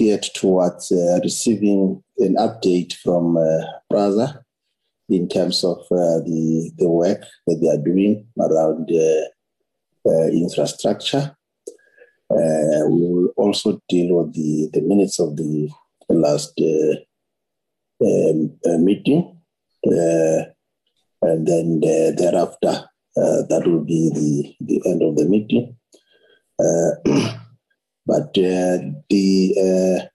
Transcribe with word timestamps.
geared 0.00 0.26
towards 0.34 0.90
uh, 0.92 1.20
receiving 1.22 2.02
an 2.18 2.34
update 2.36 2.94
from 2.94 3.36
uh, 3.36 4.32
in 5.10 5.28
terms 5.28 5.62
of 5.62 5.78
uh, 5.90 6.20
the, 6.24 6.72
the 6.78 6.88
work 6.88 7.20
that 7.46 7.58
they 7.60 7.68
are 7.68 7.84
doing 7.84 8.26
around 8.40 8.88
uh, 8.90 10.10
uh, 10.10 10.28
infrastructure. 10.28 11.36
Uh, 12.30 12.86
we 12.88 13.08
will 13.10 13.28
also 13.36 13.78
deal 13.90 14.16
with 14.16 14.32
the, 14.32 14.70
the 14.72 14.80
minutes 14.80 15.20
of 15.20 15.36
the 15.36 15.68
last 16.08 16.58
um, 18.00 18.56
meeting. 18.82 19.36
and 21.22 21.46
then 21.46 21.80
thereafter, 22.16 22.88
that 23.16 23.62
will 23.66 23.84
be 23.84 24.10
the, 24.14 24.54
the 24.64 24.90
end 24.90 25.02
of 25.02 25.16
the 25.16 25.26
meeting. 25.26 25.76
but 28.06 28.32
the 28.34 30.08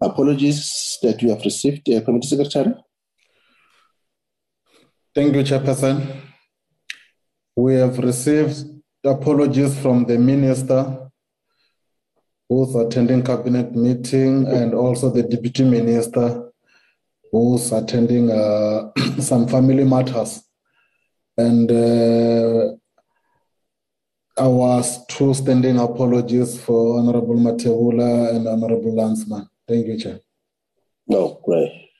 apologies 0.00 0.98
that 1.02 1.22
you 1.22 1.30
have 1.30 1.44
received, 1.44 1.84
Committee 1.84 2.28
Secretary, 2.28 2.74
Thank 5.14 5.36
you, 5.36 5.44
Chairperson. 5.44 6.22
We 7.54 7.74
have 7.74 7.98
received 7.98 8.66
apologies 9.04 9.78
from 9.78 10.06
the 10.06 10.18
Minister 10.18 11.08
who's 12.48 12.74
attending 12.74 13.22
cabinet 13.22 13.76
meeting 13.76 14.48
and 14.48 14.74
also 14.74 15.10
the 15.10 15.22
Deputy 15.22 15.62
Minister 15.62 16.50
who's 17.30 17.70
attending 17.70 18.32
uh, 18.32 18.90
some 19.20 19.46
family 19.46 19.84
matters. 19.84 20.42
And 21.38 21.70
uh, 21.70 22.74
our 24.38 24.82
two 25.08 25.32
standing 25.34 25.78
apologies 25.78 26.60
for 26.60 26.98
Honorable 26.98 27.36
Mathebula 27.36 28.34
and 28.34 28.48
Honorable 28.48 28.92
Lansman. 28.92 29.48
Thank 29.68 29.86
you, 29.86 29.98
Chair. 29.98 30.20
No, 31.06 31.40
great. 31.44 31.90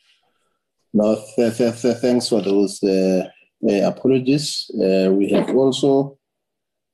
No, 0.92 1.16
th- 1.36 1.56
th- 1.56 1.80
th- 1.82 1.96
thanks 1.98 2.28
for 2.28 2.40
those 2.40 2.82
uh, 2.82 3.28
uh, 3.68 3.88
apologies. 3.88 4.70
Uh, 4.74 5.10
we 5.12 5.28
have 5.30 5.50
also 5.54 6.18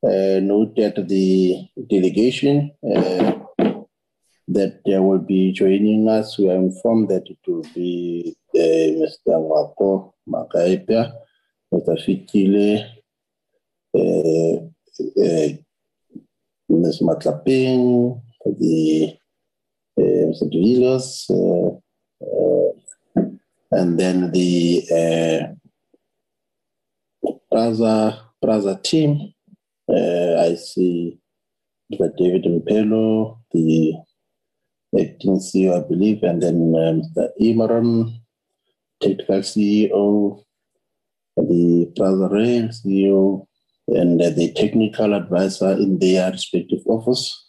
uh, 0.05 0.41
noted 0.41 1.09
the 1.09 1.69
delegation 1.89 2.73
uh, 2.85 3.33
that 4.49 4.81
will 4.85 5.19
be 5.19 5.53
joining 5.53 6.09
us. 6.09 6.39
We 6.39 6.51
are 6.51 6.57
informed 6.57 7.09
that 7.11 7.29
it 7.29 7.39
will 7.47 7.65
be 7.75 8.37
uh, 8.55 8.59
Mr. 8.59 9.39
Wako 9.41 10.15
Makaipia, 10.29 11.13
Mr. 11.73 11.97
Fikile, 12.05 12.91
Ms. 16.69 17.01
Matlaping, 17.03 18.21
the 18.45 19.17
Mr. 19.99 20.47
Duilos, 20.53 21.31
and 23.73 23.99
then 23.99 24.31
the 24.31 24.85
uh, 24.91 25.47
PRASA 27.51 28.21
PRASA 28.43 28.81
team. 28.83 29.33
Uh, 29.89 30.37
I 30.39 30.55
see. 30.55 31.19
David 31.91 32.45
Mphelo, 32.45 33.39
the 33.51 33.95
acting 34.97 35.39
CEO, 35.39 35.77
I 35.77 35.81
believe, 35.89 36.23
and 36.23 36.41
then 36.41 36.73
um, 36.77 37.03
Mr. 37.03 37.31
Emeran, 37.41 38.21
technical 39.01 39.41
CEO, 39.41 40.45
the 41.37 41.93
PRASA 41.97 42.29
Rail 42.29 42.69
CEO, 42.69 43.47
and 43.91 44.21
uh, 44.21 44.31
the 44.31 44.53
technical 44.53 45.15
advisor 45.15 45.73
in 45.73 45.99
their 45.99 46.31
respective 46.31 46.81
office. 46.87 47.49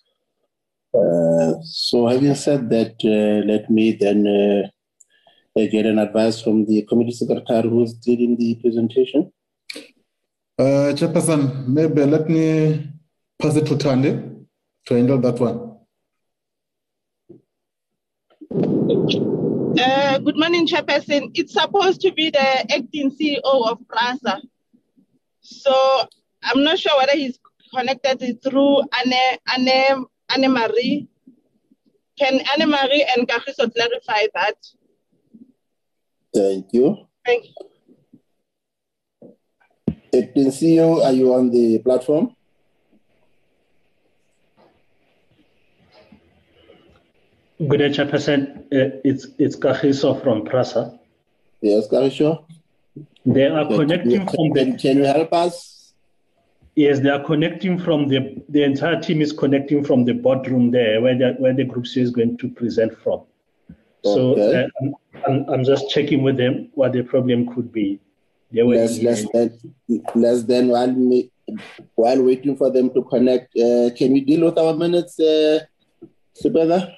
Uh, 0.94 1.54
so, 1.64 2.08
having 2.08 2.36
said 2.36 2.70
that, 2.70 2.96
uh, 3.06 3.46
let 3.48 3.70
me 3.70 3.94
then 3.94 4.28
uh, 4.28 4.68
I 5.58 5.66
get 5.68 5.86
an 5.86 6.00
advice 6.00 6.42
from 6.42 6.66
the 6.66 6.84
committee 6.84 7.12
secretary 7.12 7.70
who's 7.70 7.96
leading 8.08 8.38
the 8.38 8.56
presentation? 8.56 9.32
Uh, 10.58 10.94
Chairperson, 10.94 11.68
maybe 11.68 12.06
let 12.06 12.30
me 12.30 12.88
pass 13.40 13.56
it 13.56 13.66
to 13.66 13.76
Tande 13.76 14.46
to 14.86 14.94
handle 14.94 15.18
that 15.20 15.40
one. 15.40 15.72
Uh, 19.80 20.20
good 20.20 20.38
morning, 20.38 20.68
Chairperson. 20.68 21.32
It's 21.34 21.54
supposed 21.54 22.02
to 22.02 22.12
be 22.14 22.30
the 22.30 22.74
acting 22.74 23.12
CEO 23.12 23.42
of 23.44 23.80
PRASA. 23.88 24.42
So 25.42 26.08
I'm 26.44 26.64
not 26.64 26.80
sure 26.80 26.98
whether 26.98 27.14
he's 27.14 27.40
connected 27.74 28.42
through 28.42 28.82
Anne, 28.82 29.38
Anne, 29.48 30.06
Anne 30.30 30.52
Marie. 30.52 31.08
Can 32.18 32.42
Anne 32.54 32.70
Marie 32.70 33.08
and 33.16 33.28
Kagiso 33.28 33.74
clarify 33.74 34.28
that? 34.34 34.56
Thank 36.34 36.68
you. 36.72 36.98
Thank 37.26 37.46
you. 37.46 37.72
Captain 40.14 40.48
CEO, 40.48 41.04
are 41.04 41.14
you 41.14 41.34
on 41.34 41.50
the 41.52 41.80
platform? 41.80 42.36
Good 47.58 47.78
day, 47.78 47.90
Chairperson. 47.90 48.64
Uh, 48.74 49.00
it's 49.06 49.28
it's 49.38 49.56
Kagiso 49.56 50.22
from 50.22 50.44
Prasa. 50.46 51.00
Yes, 51.62 51.88
Kagiso. 51.88 52.46
They 53.26 53.46
are 53.46 53.66
connecting 53.68 54.26
can, 54.26 54.28
from 54.28 54.50
the. 54.54 54.78
Can 54.78 54.98
you 54.98 55.04
help 55.06 55.32
us? 55.32 55.71
Yes, 56.76 57.00
they 57.00 57.10
are 57.10 57.24
connecting 57.24 57.78
from 57.78 58.08
the. 58.08 58.42
The 58.50 58.64
entire 58.64 59.00
team 59.02 59.22
is 59.22 59.34
connecting 59.34 59.84
from 59.84 60.06
the 60.06 60.14
boardroom 60.14 60.72
there, 60.72 61.02
where 61.02 61.18
the 61.18 61.36
where 61.38 61.54
the 61.54 61.66
group 61.66 61.86
C 61.86 62.02
is 62.02 62.12
going 62.12 62.38
to 62.38 62.50
present 62.50 62.98
from. 63.04 63.24
So 64.04 64.32
okay. 64.32 64.64
uh, 64.64 64.68
I'm, 64.82 64.96
I'm, 65.28 65.50
I'm, 65.50 65.64
just 65.64 65.90
checking 65.90 66.24
with 66.24 66.38
them 66.38 66.70
what 66.74 66.94
the 66.94 67.04
problem 67.04 67.54
could 67.54 67.72
be. 67.72 68.00
Less, 68.52 69.00
less, 69.00 69.26
than, 69.32 69.58
less 70.16 70.44
than 70.44 70.70
one 70.70 71.08
minute 71.08 71.32
while 71.96 72.22
waiting 72.22 72.58
for 72.58 72.72
them 72.72 72.90
to 72.94 73.04
connect. 73.04 73.56
Uh, 73.56 73.92
can 73.96 74.14
we 74.14 74.22
deal 74.22 74.46
with 74.46 74.58
our 74.58 74.74
minutes, 74.74 75.20
uh, 75.20 75.60
together? 76.36 76.94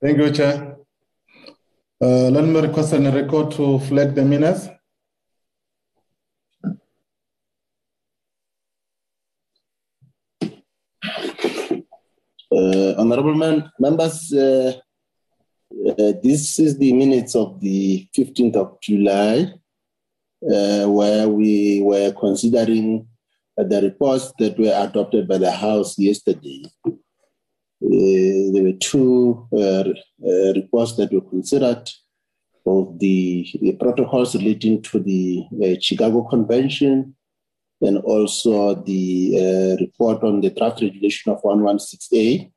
Thank 0.00 0.18
you, 0.18 0.30
Chair. 0.30 0.76
Uh, 2.00 2.30
let 2.30 2.44
me 2.44 2.60
request 2.60 2.92
a 2.92 2.98
record 2.98 3.52
to 3.52 3.78
flag 3.80 4.14
the 4.14 4.24
minutes. 4.24 4.68
Honorable 12.50 13.34
man, 13.34 13.70
members, 13.78 14.32
uh, 14.32 14.72
uh, 15.88 16.12
this 16.22 16.58
is 16.58 16.78
the 16.78 16.92
minutes 16.92 17.34
of 17.34 17.60
the 17.60 18.08
15th 18.16 18.56
of 18.56 18.80
July, 18.80 19.52
uh, 20.42 20.86
where 20.88 21.28
we 21.28 21.82
were 21.82 22.12
considering 22.12 23.06
uh, 23.58 23.64
the 23.64 23.82
reports 23.82 24.32
that 24.38 24.58
were 24.58 24.74
adopted 24.76 25.26
by 25.26 25.38
the 25.38 25.50
House 25.50 25.98
yesterday. 25.98 26.62
Uh, 26.86 26.92
there 28.52 28.62
were 28.62 28.78
two 28.80 29.46
uh, 29.52 29.84
uh, 30.26 30.52
reports 30.54 30.96
that 30.96 31.12
were 31.12 31.20
considered, 31.20 31.88
both 32.64 32.98
the, 32.98 33.46
the 33.60 33.72
protocols 33.72 34.34
relating 34.34 34.82
to 34.82 34.98
the 35.00 35.44
Chicago 35.80 36.22
Convention 36.22 37.14
and 37.80 37.98
also 37.98 38.74
the 38.74 39.76
report 39.80 40.22
on 40.22 40.40
the 40.40 40.50
draft 40.50 40.80
regulation 40.80 41.32
of 41.32 41.42
116A 41.42 42.50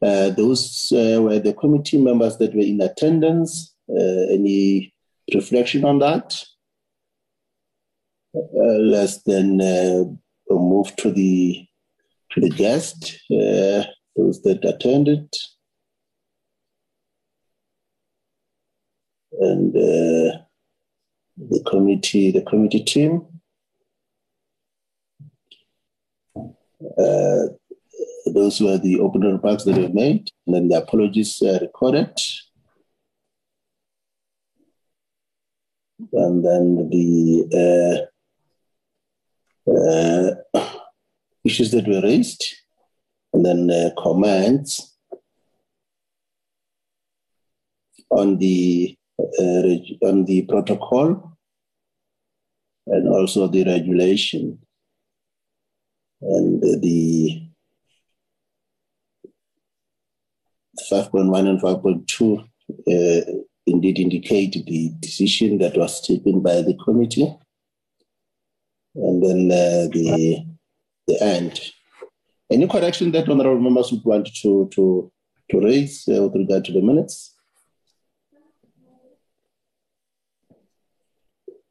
uh, 0.00 0.30
those 0.30 0.92
uh, 0.92 1.20
were 1.20 1.40
the 1.40 1.52
committee 1.52 1.98
members 1.98 2.36
that 2.36 2.54
were 2.54 2.60
in 2.60 2.80
attendance. 2.80 3.74
Uh, 3.90 4.30
any 4.30 4.94
reflection 5.34 5.84
on 5.84 5.98
that? 5.98 6.40
Uh, 8.34 8.78
let's 8.78 9.22
then 9.22 9.60
uh, 9.60 10.04
move 10.50 10.94
to 10.96 11.10
the 11.10 11.66
to 12.30 12.40
the 12.40 12.50
guest, 12.50 13.18
those 13.30 14.42
that 14.42 14.62
attended, 14.62 15.26
and 19.40 19.72
the 19.72 21.64
committee, 21.66 22.30
the 22.30 22.42
committee 22.42 22.84
team. 22.84 23.26
Uh, 26.36 26.42
those 28.32 28.60
were 28.60 28.78
the 28.78 29.00
opening 29.00 29.36
remarks 29.36 29.64
that 29.64 29.76
were 29.76 29.88
made, 29.88 30.30
and 30.46 30.54
then 30.54 30.68
the 30.68 30.76
apologies 30.76 31.40
uh, 31.42 31.58
recorded. 31.60 32.16
And 36.12 36.44
then 36.44 36.88
the 36.90 38.08
uh, 39.68 39.70
uh, 39.70 40.34
issues 41.44 41.70
that 41.72 41.88
were 41.88 42.00
raised, 42.02 42.44
and 43.32 43.44
then 43.44 43.70
uh, 43.70 43.90
comments 43.98 44.96
on 48.10 48.38
the 48.38 48.96
uh, 49.18 50.06
on 50.06 50.24
the 50.24 50.42
protocol 50.48 51.36
and 52.86 53.08
also 53.08 53.48
the 53.48 53.64
regulation 53.64 54.58
and 56.20 56.60
the 56.82 57.48
5.1 60.90 61.48
and 61.48 61.60
5.2 61.60 62.48
uh, 62.70 63.32
indeed 63.66 63.98
indicate 63.98 64.64
the 64.66 64.90
decision 65.00 65.58
that 65.58 65.76
was 65.76 66.00
taken 66.00 66.40
by 66.40 66.62
the 66.62 66.74
committee. 66.84 67.34
And 68.94 69.22
then 69.22 69.50
uh, 69.50 69.88
the, 69.92 70.44
the 71.06 71.22
end. 71.22 71.60
Any 72.50 72.66
correction 72.66 73.12
that 73.12 73.28
honorable 73.28 73.60
members 73.60 73.92
would 73.92 74.04
want 74.04 74.28
to, 74.42 74.68
to, 74.72 75.12
to 75.50 75.60
raise 75.60 76.08
uh, 76.08 76.22
with 76.22 76.34
regard 76.34 76.64
to 76.64 76.72
the 76.72 76.80
minutes? 76.80 77.34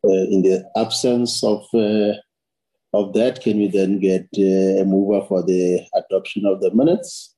Uh, 0.06 0.26
in 0.32 0.42
the 0.44 0.64
absence 0.78 1.44
of 1.44 1.66
uh, 1.74 2.14
of 2.98 3.14
that, 3.14 3.42
can 3.42 3.58
we 3.58 3.68
then 3.68 4.00
get 4.00 4.28
uh, 4.38 4.82
a 4.82 4.86
mover 4.86 5.26
for 5.28 5.44
the 5.44 5.86
adoption 5.94 6.46
of 6.46 6.62
the 6.62 6.72
minutes? 6.74 7.36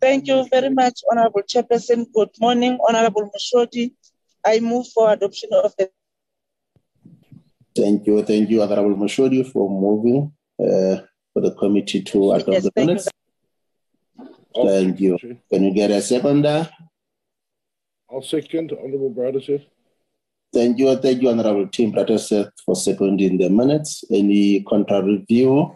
Thank 0.00 0.26
you 0.26 0.46
very 0.50 0.70
much, 0.70 1.00
Honorable 1.10 1.42
Chairperson. 1.42 2.06
Good 2.12 2.30
morning, 2.40 2.78
Honorable 2.88 3.30
Moshodi. 3.30 3.92
I 4.44 4.60
move 4.60 4.86
for 4.94 5.12
adoption 5.12 5.50
of 5.52 5.74
the. 5.78 5.90
Thank 7.76 8.06
you, 8.06 8.22
thank 8.22 8.50
you, 8.50 8.62
Honorable 8.62 8.96
Moshodi, 8.96 9.50
for 9.50 9.68
moving 9.70 10.32
uh, 10.60 10.96
for 11.32 11.40
the 11.40 11.54
committee 11.58 12.02
to 12.02 12.32
adopt 12.32 12.48
yes, 12.48 12.62
the 12.64 12.72
minutes. 12.76 13.08
You. 14.54 14.68
Thank 14.68 15.00
you. 15.00 15.18
Can 15.50 15.64
you 15.64 15.72
get 15.72 15.90
a 15.90 16.02
second 16.02 16.42
there? 16.42 16.68
I'll 18.10 18.22
second, 18.22 18.72
Honorable 18.72 19.10
Brauteseth. 19.10 19.64
Thank 20.52 20.78
you, 20.78 20.94
thank 20.96 21.22
you, 21.22 21.30
Honorable 21.30 21.66
Tim 21.68 21.92
for 21.92 22.76
seconding 22.76 23.38
the 23.38 23.48
minutes. 23.48 24.04
Any 24.10 24.62
counter 24.68 25.02
review? 25.02 25.74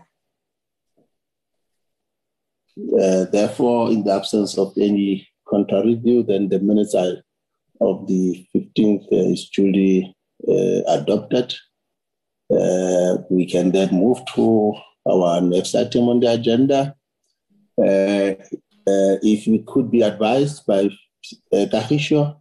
Uh, 2.79 3.25
therefore, 3.33 3.91
in 3.91 4.05
the 4.05 4.13
absence 4.13 4.59
of 4.59 4.75
any 4.77 5.27
counter 5.51 5.83
review, 5.83 6.23
then 6.25 6.51
the 6.51 6.59
minutes 6.59 6.95
are, 6.95 7.23
of 7.81 8.07
the 8.07 8.47
15th 8.55 9.05
uh, 9.13 9.33
is 9.33 9.49
duly 9.49 10.15
uh, 10.47 10.93
adopted. 10.93 11.55
Uh, 12.51 13.17
we 13.31 13.47
can 13.47 13.73
then 13.73 13.95
move 13.95 14.19
to 14.35 14.75
our 15.09 15.41
next 15.41 15.75
item 15.75 16.11
on 16.11 16.21
the 16.21 16.31
agenda. 16.31 16.95
Uh, 17.79 18.35
uh, 18.89 19.17
if 19.23 19.47
we 19.47 19.65
could 19.67 19.91
be 19.91 20.03
advised 20.03 20.67
by 20.67 20.91
uh, 21.53 21.67
Kagiso, 21.73 22.37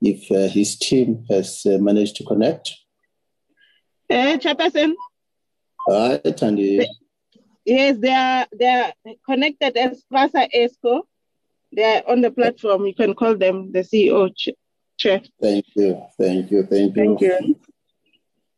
if 0.00 0.52
his 0.52 0.78
team 0.78 1.24
has 1.28 1.62
managed 1.64 2.16
to 2.16 2.24
connect. 2.24 2.74
Uh, 4.10 4.36
Chairperson. 4.38 4.94
All 5.86 6.08
right, 6.08 6.42
and 6.42 6.58
Yes, 7.64 7.98
they 7.98 8.12
are 8.12 8.46
they 8.58 8.66
are 8.66 8.92
connected 9.24 9.76
as 9.76 10.02
Prasa 10.12 10.48
EXCO. 10.52 11.02
They 11.74 11.98
are 11.98 12.02
on 12.08 12.20
the 12.20 12.30
platform. 12.30 12.86
You 12.86 12.94
can 12.94 13.14
call 13.14 13.36
them 13.36 13.70
the 13.70 13.80
CEO 13.80 14.30
chair. 14.98 15.20
Thank 15.40 15.66
you, 15.76 16.02
thank 16.18 16.50
you, 16.50 16.64
thank 16.64 16.96
you. 16.96 17.02
Thank 17.02 17.20
you. 17.20 17.56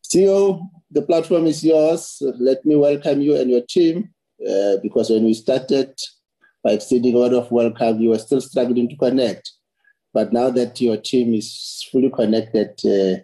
CEO, 0.03 0.69
the 0.91 1.03
platform 1.03 1.47
is 1.47 1.65
yours. 1.65 2.23
Let 2.39 2.65
me 2.65 2.77
welcome 2.77 3.21
you 3.21 3.37
and 3.37 3.51
your 3.51 3.63
team 3.69 4.11
uh, 4.49 4.77
because 4.83 5.11
when 5.11 5.25
we 5.25 5.35
started 5.35 5.95
by 6.63 6.73
extending 6.73 7.15
a 7.15 7.19
word 7.19 7.33
of 7.33 7.51
welcome, 7.51 8.01
you 8.01 8.11
were 8.11 8.19
still 8.19 8.41
struggling 8.41 8.89
to 8.89 8.97
connect. 8.97 9.51
But 10.15 10.33
now 10.33 10.51
that 10.51 10.81
your 10.81 10.99
team 10.99 11.35
is 11.35 11.87
fully 11.91 12.11
connected, 12.11 12.79
uh, 12.85 13.21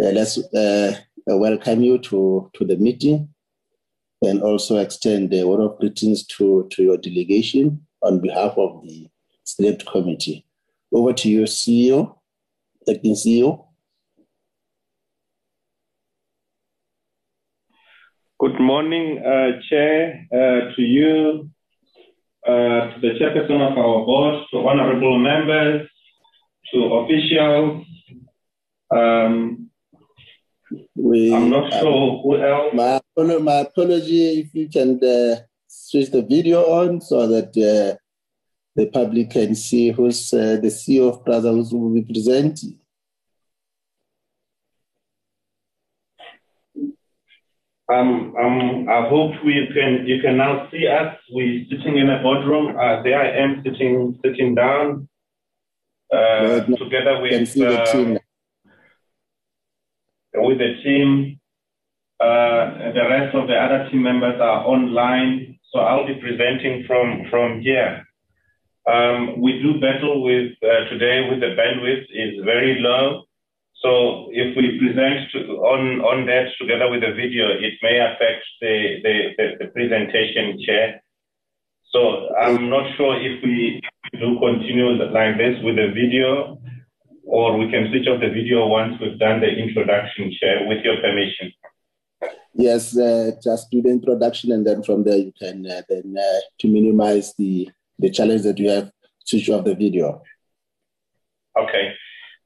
uh, 0.00 0.12
let's 0.12 0.38
uh, 0.54 0.96
welcome 1.26 1.82
you 1.82 1.98
to, 1.98 2.50
to 2.54 2.64
the 2.64 2.76
meeting 2.76 3.28
and 4.22 4.42
also 4.42 4.78
extend 4.78 5.32
a 5.34 5.46
word 5.46 5.60
of 5.60 5.78
greetings 5.78 6.26
to, 6.26 6.68
to 6.70 6.82
your 6.82 6.96
delegation 6.96 7.86
on 8.02 8.20
behalf 8.20 8.52
of 8.56 8.82
the 8.82 9.08
Select 9.44 9.86
Committee. 9.86 10.46
Over 10.92 11.12
to 11.12 11.28
you, 11.28 11.42
CEO, 11.42 12.16
acting 12.88 13.14
CEO. 13.14 13.66
Good 18.38 18.58
morning, 18.58 19.18
uh, 19.18 19.60
Chair, 19.68 20.26
uh, 20.32 20.74
to 20.74 20.82
you, 20.82 21.50
uh, 22.46 22.50
to 22.50 22.94
the 23.02 23.08
chairperson 23.20 23.60
of 23.60 23.76
our 23.76 24.04
board, 24.06 24.44
to 24.50 24.66
honorable 24.66 25.18
members, 25.18 25.89
to 26.72 26.78
officials, 26.94 27.86
um, 28.94 29.70
we, 30.94 31.34
I'm 31.34 31.50
not 31.50 31.72
sure 31.72 32.22
who 32.22 32.42
else. 32.42 32.74
My, 32.74 33.00
my 33.38 33.56
apology 33.60 34.40
if 34.40 34.54
you 34.54 34.68
can 34.68 35.02
uh, 35.02 35.40
switch 35.66 36.10
the 36.10 36.22
video 36.22 36.62
on 36.62 37.00
so 37.00 37.26
that 37.26 37.48
uh, 37.56 37.98
the 38.76 38.86
public 38.86 39.30
can 39.30 39.54
see 39.54 39.90
who's 39.90 40.32
uh, 40.32 40.58
the 40.62 40.68
CEO 40.68 41.08
of 41.08 41.24
Prasa 41.24 41.50
who 41.70 41.78
will 41.78 41.94
be 41.94 42.02
presenting. 42.02 42.78
Um, 47.92 48.36
um, 48.40 48.88
I 48.88 49.08
hope 49.08 49.32
we 49.44 49.68
can 49.74 50.06
you 50.06 50.22
can 50.22 50.36
now 50.36 50.68
see 50.70 50.86
us. 50.86 51.16
We're 51.32 51.64
sitting 51.68 51.98
in 51.98 52.08
a 52.08 52.22
boardroom. 52.22 52.76
Uh, 52.78 53.02
there 53.02 53.20
I 53.20 53.30
am 53.42 53.62
sitting 53.64 54.16
sitting 54.24 54.54
down 54.54 55.08
uh, 56.12 56.60
together 56.76 57.20
with 57.20 57.54
the 57.54 57.82
uh, 57.82 58.18
with 60.34 60.58
the 60.58 60.74
team. 60.82 61.40
Uh, 62.20 62.92
the 62.92 63.06
rest 63.08 63.34
of 63.34 63.48
the 63.48 63.54
other 63.56 63.88
team 63.90 64.02
members 64.02 64.38
are 64.40 64.66
online, 64.66 65.58
so 65.72 65.78
I'll 65.80 66.06
be 66.06 66.20
presenting 66.20 66.84
from, 66.86 67.24
from 67.30 67.60
here. 67.60 68.04
Um, 68.86 69.40
we 69.40 69.62
do 69.62 69.80
battle 69.80 70.22
with 70.22 70.52
uh, 70.62 70.84
today 70.90 71.28
with 71.30 71.40
the 71.40 71.56
bandwidth 71.56 72.04
is 72.12 72.44
very 72.44 72.78
low. 72.80 73.24
So 73.82 74.28
if 74.32 74.54
we 74.54 74.78
present 74.78 75.30
to, 75.32 75.38
on, 75.64 76.00
on 76.02 76.26
that 76.26 76.48
together 76.60 76.90
with 76.90 77.00
the 77.00 77.12
video, 77.12 77.48
it 77.48 77.74
may 77.82 77.98
affect 77.98 78.44
the, 78.60 79.00
the, 79.02 79.14
the, 79.38 79.64
the 79.64 79.66
presentation 79.72 80.60
chair. 80.66 81.02
So 81.92 82.34
I'm 82.36 82.70
not 82.70 82.96
sure 82.96 83.16
if 83.20 83.42
we 83.42 83.80
do 84.12 84.38
continue 84.38 84.90
like 85.12 85.38
this 85.38 85.58
with 85.62 85.76
the 85.76 85.88
video 85.94 86.60
or 87.24 87.56
we 87.58 87.70
can 87.70 87.88
switch 87.90 88.08
off 88.08 88.20
the 88.20 88.28
video 88.28 88.66
once 88.66 88.94
we've 89.00 89.18
done 89.18 89.40
the 89.40 89.48
introduction, 89.48 90.32
Chair, 90.40 90.66
with 90.66 90.84
your 90.84 91.00
permission. 91.00 91.52
Yes, 92.54 92.96
uh, 92.96 93.32
just 93.42 93.70
do 93.70 93.80
the 93.80 93.90
introduction, 93.90 94.52
and 94.52 94.66
then 94.66 94.82
from 94.82 95.04
there 95.04 95.16
you 95.16 95.32
can 95.38 95.64
uh, 95.66 95.82
then 95.88 96.14
uh, 96.18 96.40
to 96.58 96.68
minimize 96.68 97.32
the 97.38 97.70
the 98.00 98.10
challenge 98.10 98.42
that 98.42 98.58
you 98.58 98.68
have, 98.70 98.90
switch 99.24 99.48
off 99.50 99.64
the 99.64 99.74
video. 99.74 100.22
Okay. 101.56 101.92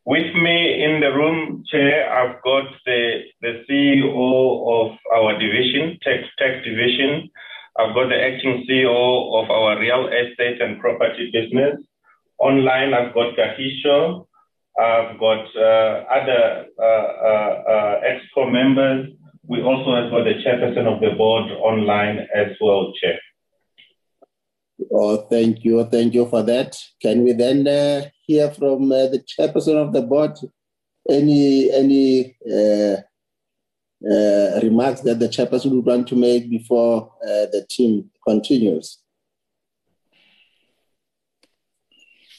With 0.04 0.35
me 0.35 0.85
in 0.85 1.00
the 1.00 1.12
room, 1.12 1.64
Chair, 1.70 2.12
I've 2.12 2.42
got 2.42 2.64
the, 2.85 3.22
the 3.40 3.64
CEO 3.68 4.12
of 4.12 4.98
our 5.14 5.38
division, 5.38 5.98
tech, 6.02 6.20
tech 6.38 6.62
division. 6.62 7.30
I've 7.79 7.95
got 7.95 8.09
the 8.09 8.21
acting 8.21 8.65
CEO 8.69 9.43
of 9.43 9.51
our 9.51 9.79
real 9.79 10.09
estate 10.09 10.61
and 10.61 10.81
property 10.81 11.31
business. 11.33 11.81
Online, 12.39 12.95
I've 12.95 13.15
got 13.15 13.37
Kagiso, 13.37 14.27
I've 14.79 15.19
got 15.19 15.45
uh, 15.57 16.05
other 16.11 16.67
uh, 16.79 16.83
uh, 16.83 17.63
uh, 17.69 18.01
EXCO 18.03 18.51
members. 18.51 19.11
We 19.47 19.63
also 19.63 19.95
have 19.95 20.11
got 20.11 20.25
the 20.25 20.35
chairperson 20.43 20.87
of 20.87 21.01
the 21.01 21.17
board 21.17 21.51
online 21.53 22.27
as 22.35 22.57
well, 22.61 22.93
Chair. 23.01 23.19
Oh, 24.91 25.17
thank 25.29 25.65
you. 25.65 25.85
Thank 25.85 26.15
you 26.15 26.27
for 26.27 26.43
that. 26.43 26.77
Can 27.01 27.23
we 27.25 27.33
then 27.33 27.67
uh, 27.67 28.09
hear 28.27 28.51
from 28.51 28.91
uh, 28.91 29.07
the 29.07 29.23
chairperson 29.39 29.77
of 29.77 29.93
the 29.93 30.03
board 30.03 30.37
any 31.09 31.71
any 31.71 32.37
uh, 32.47 32.97
uh 34.11 34.61
remarks 34.62 35.01
that 35.03 35.19
the 35.19 35.29
chairperson 35.29 35.71
would 35.73 35.87
want 35.87 36.07
to 36.09 36.17
make 36.17 36.51
before 36.51 37.11
the 37.23 37.64
team 37.69 38.11
continues? 38.27 38.99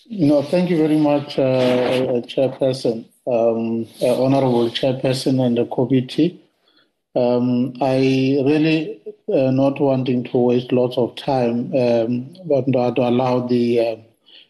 No, 0.07 0.43
thank 0.43 0.69
you 0.69 0.77
very 0.77 0.99
much, 0.99 1.39
uh, 1.39 1.41
uh, 1.41 2.21
Chairperson, 2.21 3.05
um, 3.25 3.87
uh, 4.03 4.23
Honorable 4.23 4.69
Chairperson 4.69 5.43
and 5.43 5.57
the 5.57 5.65
committee. 5.65 6.39
Um, 7.15 7.73
I 7.81 8.39
really 8.45 9.01
uh, 9.33 9.49
not 9.49 9.79
wanting 9.79 10.25
to 10.25 10.37
waste 10.37 10.71
lots 10.71 10.95
of 10.99 11.15
time, 11.15 11.73
um, 11.75 12.35
but 12.45 12.65
to 12.67 13.01
allow 13.01 13.47
the 13.47 13.79
uh, 13.79 13.95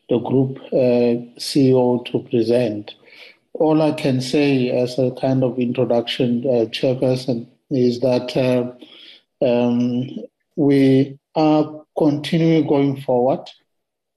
the 0.10 0.20
group 0.20 0.58
uh, 0.74 1.24
CEO 1.40 2.04
to 2.12 2.20
present. 2.30 2.94
All 3.60 3.82
I 3.82 3.92
can 3.94 4.22
say 4.22 4.70
as 4.70 5.00
a 5.00 5.12
kind 5.12 5.44
of 5.44 5.58
introduction, 5.60 6.44
Chairperson, 6.44 7.48
is 7.70 8.00
that 8.02 8.36
um, 9.42 10.10
we 10.56 11.18
are 11.36 11.86
continuing 11.98 12.68
going 12.68 13.02
forward 13.02 13.50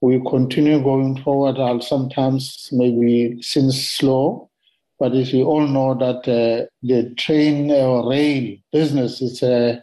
we 0.01 0.21
continue 0.29 0.83
going 0.83 1.21
forward. 1.23 1.59
I'll 1.59 1.81
sometimes 1.81 2.69
maybe 2.73 3.41
seem 3.43 3.71
slow, 3.73 4.49
but 4.99 5.15
if 5.15 5.33
you 5.33 5.45
all 5.45 5.67
know 5.67 5.95
that 5.95 6.29
uh, 6.29 6.67
the 6.83 7.15
train 7.17 7.71
or 7.71 8.09
rail 8.09 8.57
business 8.73 9.21
is 9.21 9.43
a 9.43 9.83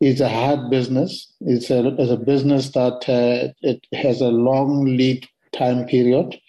It's 0.00 0.20
a 0.20 0.28
hard 0.28 0.68
business. 0.68 1.32
It's 1.40 1.70
a, 1.70 1.94
it's 1.96 2.10
a 2.10 2.16
business 2.16 2.72
that 2.72 3.06
uh, 3.08 3.54
it 3.62 3.86
has 3.92 4.20
a 4.20 4.34
long 4.34 4.84
lead 4.84 5.28
time 5.52 5.86
period, 5.86 6.40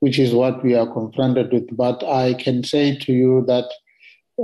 which 0.00 0.18
is 0.18 0.32
what 0.34 0.62
we 0.62 0.74
are 0.74 0.92
confronted 0.92 1.52
with. 1.52 1.76
But 1.76 2.02
I 2.04 2.34
can 2.34 2.64
say 2.64 2.96
to 2.96 3.12
you 3.12 3.44
that 3.46 3.70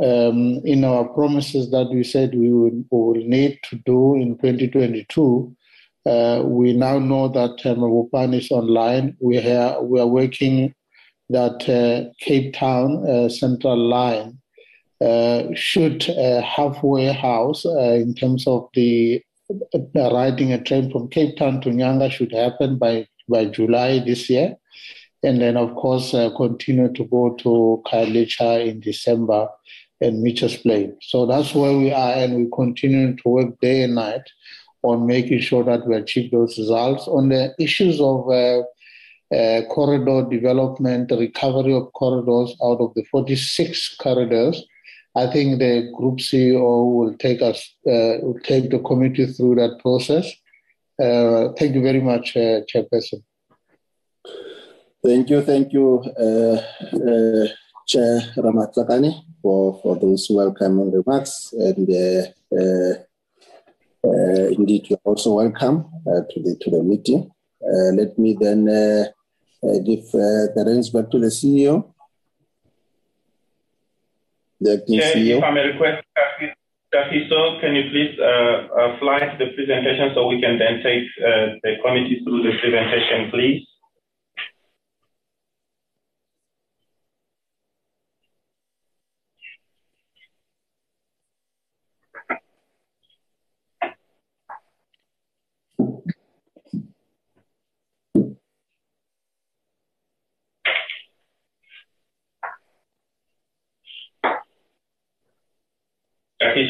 um, 0.03 0.61
in 0.65 0.85
our 0.85 1.05
promises 1.05 1.71
that 1.71 1.91
we 1.93 2.03
said 2.03 2.35
we 2.35 2.53
will, 2.53 2.71
we 2.71 2.87
will 2.91 3.29
need 3.29 3.59
to 3.71 3.77
do 3.87 4.15
in 4.17 4.37
2022, 4.39 5.57
uh, 6.07 6.43
we 6.45 6.73
now 6.73 6.99
know 6.99 7.29
that 7.29 7.65
um, 7.65 8.35
is 8.35 8.51
online. 8.51 9.17
We, 9.21 9.37
have, 9.37 9.83
we 9.83 10.01
are 10.01 10.07
working 10.07 10.75
that 11.31 11.69
uh, 11.69 12.13
Cape 12.21 12.55
Town 12.55 13.09
uh, 13.09 13.29
Central 13.29 13.79
Line 13.79 14.39
uh, 15.01 15.45
should 15.55 16.09
uh, 16.11 16.43
halfway 16.43 17.07
house 17.13 17.65
uh, 17.65 17.95
in 17.95 18.15
terms 18.15 18.47
of 18.47 18.69
the 18.75 19.23
uh, 19.51 20.13
riding 20.13 20.53
a 20.53 20.63
train 20.63 20.91
from 20.91 21.09
Cape 21.09 21.37
Town 21.37 21.61
to 21.63 21.71
Nyanga 21.71 22.11
should 22.11 22.33
happen 22.33 22.79
by, 22.79 23.07
by 23.29 23.47
July 23.47 23.99
this 23.99 24.29
year. 24.31 24.57
And 25.25 25.41
then, 25.41 25.57
of 25.57 25.75
course, 25.75 26.11
continue 26.37 26.93
to 26.93 27.05
go 27.05 27.35
to 27.37 27.83
Khayelitsha 27.87 28.69
in 28.69 28.81
December 28.81 29.49
and 30.01 30.23
Mitchell's 30.23 30.57
Plain. 30.59 30.97
So 31.01 31.27
that's 31.27 31.55
where 31.55 31.77
we 31.77 31.93
are, 31.93 32.13
and 32.13 32.37
we 32.37 32.51
continue 32.55 33.17
to 33.17 33.29
work 33.29 33.61
day 33.61 33.83
and 33.83 33.95
night 33.95 34.23
on 34.83 35.07
making 35.07 35.41
sure 35.41 35.65
that 35.65 35.87
we 35.87 35.97
achieve 35.97 36.31
those 36.31 36.59
results. 36.59 37.09
On 37.09 37.29
the 37.31 37.55
issues 37.59 38.01
of 38.01 38.29
uh, 38.29 38.63
uh, 39.35 39.63
corridor 39.69 40.29
development, 40.29 41.11
recovery 41.11 41.75
of 41.75 41.93
corridors 41.95 42.55
out 42.63 42.81
of 42.81 42.93
the 42.95 43.05
46 43.11 43.97
corridors, 43.97 44.63
I 45.17 45.27
think 45.29 45.59
the 45.59 45.91
group 45.97 46.19
CEO 46.19 46.93
will 46.93 47.17
take 47.17 47.41
us, 47.41 47.59
uh, 47.87 48.21
will 48.21 48.41
take 48.43 48.71
the 48.71 48.81
committee 48.81 49.27
through 49.27 49.55
that 49.57 49.79
process. 49.81 50.31
Uh, 51.01 51.53
thank 51.59 51.75
you 51.75 51.83
very 51.83 52.01
much, 52.01 52.37
uh, 52.37 52.61
Chairperson. 52.71 53.23
Thank 55.05 55.29
you, 55.29 55.43
thank 55.43 55.73
you, 55.73 56.03
uh, 56.19 56.57
uh, 56.97 57.47
Chair 57.87 58.21
Ramatlakane, 58.37 59.13
for, 59.43 59.79
for 59.83 59.97
those 59.97 60.29
welcoming 60.31 60.91
remarks. 60.93 61.53
And 61.53 61.89
uh, 61.91 62.95
indeed, 64.51 64.89
you're 64.89 64.99
also 65.05 65.35
welcome 65.35 65.85
to, 66.07 66.43
the, 66.43 66.57
to 66.63 66.71
the 66.71 66.83
meeting. 66.83 67.31
let 67.93 68.19
me 68.19 68.37
then 68.41 68.65
give 69.85 70.11
the 70.11 70.65
reins 70.67 70.89
back 70.91 71.11
to 71.11 71.19
the 71.19 71.27
CEO 71.27 71.95
the 74.61 74.83
Chair, 74.89 75.15
CEO. 75.15 75.39
if 75.39 75.45
I 75.45 75.51
may 75.51 75.67
request, 75.67 76.05
Kagiso, 76.95 77.61
can 77.61 77.75
you 77.75 77.91
please 77.91 78.19
uh, 78.21 78.25
uh, 78.25 78.99
fly 79.01 79.19
the 79.39 79.53
presentation 79.55 80.13
so 80.15 80.29
we 80.29 80.41
can 80.41 80.59
then 80.59 80.83
take 80.83 81.05
uh, 81.21 81.59
the 81.63 81.77
committee 81.85 82.21
through 82.25 82.43
the 82.43 82.57
presentation, 82.59 83.31
please? 83.31 83.67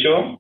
Kagiso? 0.05 0.39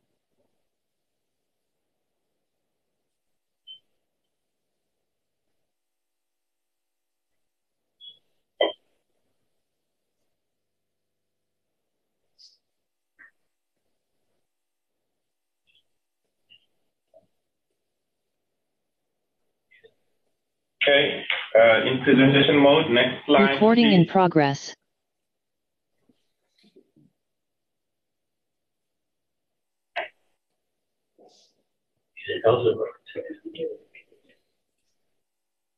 Okay, 20.87 21.25
uh, 21.59 21.87
in 21.87 22.03
presentation 22.05 22.59
mode, 22.59 22.91
next 22.91 23.25
slide. 23.25 23.53
Recording 23.53 23.91
in 23.93 24.05
progress. 24.05 24.75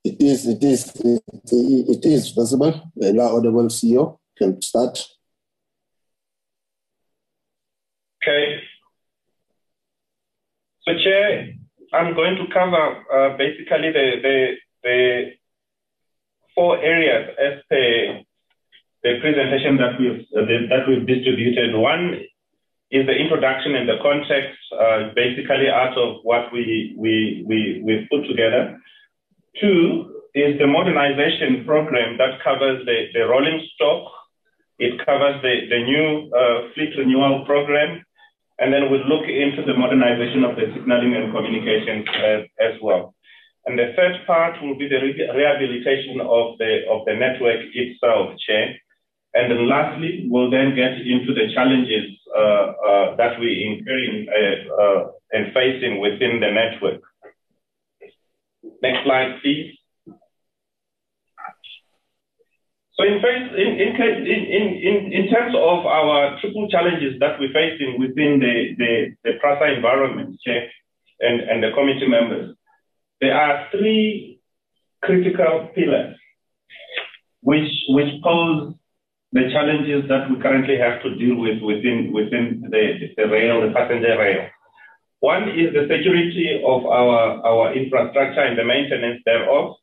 It 0.04 0.22
is, 0.22 0.46
it 0.46 0.62
is, 0.62 0.94
it, 0.94 1.22
it 1.52 2.04
is 2.06 2.30
visible. 2.30 2.92
The 2.94 3.20
audible 3.20 3.66
CEO 3.66 4.18
can 4.38 4.62
start. 4.62 5.04
Okay. 8.22 8.60
So, 10.82 10.92
Chair, 11.02 11.54
I'm 11.92 12.14
going 12.14 12.36
to 12.36 12.44
cover 12.54 13.02
uh, 13.12 13.36
basically 13.36 13.90
the, 13.92 14.06
the, 14.22 14.54
the 14.84 15.30
four 16.54 16.78
areas 16.78 17.34
as 17.40 17.62
the, 17.68 18.24
the 19.02 19.18
presentation 19.20 19.76
that 19.78 19.98
we've, 19.98 20.20
uh, 20.36 20.46
the, 20.46 20.66
that 20.70 20.86
we've 20.88 21.06
distributed. 21.06 21.74
One 21.74 22.20
is 22.90 23.06
the 23.06 23.16
introduction 23.16 23.74
and 23.74 23.88
the 23.88 23.98
context, 24.02 24.54
uh, 24.72 25.10
basically 25.14 25.68
out 25.68 25.98
of 25.98 26.22
what 26.22 26.52
we, 26.52 26.94
we, 26.96 27.44
we, 27.46 27.82
we've 27.84 28.08
put 28.10 28.28
together. 28.28 28.78
Two 29.60 30.22
is 30.34 30.58
the 30.58 30.66
modernization 30.66 31.64
program 31.64 32.18
that 32.18 32.38
covers 32.44 32.84
the, 32.86 33.06
the 33.12 33.26
rolling 33.26 33.66
stock. 33.74 34.12
It 34.78 35.04
covers 35.04 35.42
the, 35.42 35.66
the 35.68 35.80
new 35.82 36.30
uh, 36.30 36.70
fleet 36.74 36.92
renewal 36.96 37.44
program. 37.44 38.04
And 38.58 38.72
then 38.72 38.90
we'll 38.90 39.04
look 39.04 39.28
into 39.28 39.64
the 39.66 39.76
modernization 39.76 40.44
of 40.44 40.56
the 40.56 40.72
signaling 40.72 41.16
and 41.16 41.32
communications 41.32 42.06
as, 42.16 42.40
as 42.60 42.74
well. 42.80 43.14
And 43.66 43.78
the 43.78 43.92
third 43.96 44.24
part 44.26 44.62
will 44.62 44.78
be 44.78 44.88
the 44.88 45.02
re- 45.02 45.30
rehabilitation 45.34 46.20
of 46.20 46.56
the, 46.58 46.86
of 46.88 47.04
the 47.04 47.14
network 47.18 47.66
itself, 47.74 48.38
Chair. 48.46 48.76
And 49.36 49.52
then 49.52 49.68
lastly, 49.68 50.24
we'll 50.30 50.50
then 50.50 50.74
get 50.74 50.96
into 50.96 51.34
the 51.34 51.52
challenges 51.52 52.16
uh, 52.34 52.72
uh, 52.72 53.16
that 53.16 53.38
we 53.38 53.68
incurring 53.68 54.26
uh, 54.32 55.12
and 55.32 55.52
facing 55.52 56.00
within 56.00 56.40
the 56.40 56.50
network. 56.50 57.02
Next 58.82 59.04
slide, 59.04 59.36
please. 59.42 59.76
So 62.96 63.04
in, 63.04 63.20
in, 63.20 63.92
in, 63.92 64.72
in, 64.80 65.12
in, 65.12 65.28
terms 65.28 65.54
of 65.54 65.84
our 65.84 66.40
triple 66.40 66.66
challenges 66.70 67.20
that 67.20 67.38
we're 67.38 67.52
facing 67.52 68.00
within 68.00 68.40
the, 68.40 68.72
the, 68.78 69.16
the 69.22 69.32
PRASA 69.38 69.76
environment, 69.76 70.40
Chair, 70.40 70.66
and, 71.20 71.42
and 71.42 71.62
the 71.62 71.72
committee 71.76 72.08
members, 72.08 72.56
there 73.20 73.34
are 73.34 73.68
three 73.70 74.40
critical 75.02 75.68
pillars 75.74 76.16
which, 77.42 77.70
which 77.88 78.14
pose 78.24 78.72
the 79.36 79.52
challenges 79.52 80.08
that 80.08 80.30
we 80.30 80.40
currently 80.40 80.80
have 80.80 81.02
to 81.04 81.12
deal 81.20 81.36
with 81.36 81.60
within, 81.60 82.08
the, 82.72 83.26
rail, 83.28 83.60
the 83.60 83.72
passenger 83.76 84.16
rail. 84.16 84.48
One 85.20 85.48
is 85.52 85.72
the 85.76 85.84
security 85.88 86.62
of 86.64 86.84
our, 86.84 87.74
infrastructure 87.76 88.40
and 88.40 88.58
the 88.58 88.64
maintenance 88.64 89.20
thereof. 89.24 89.76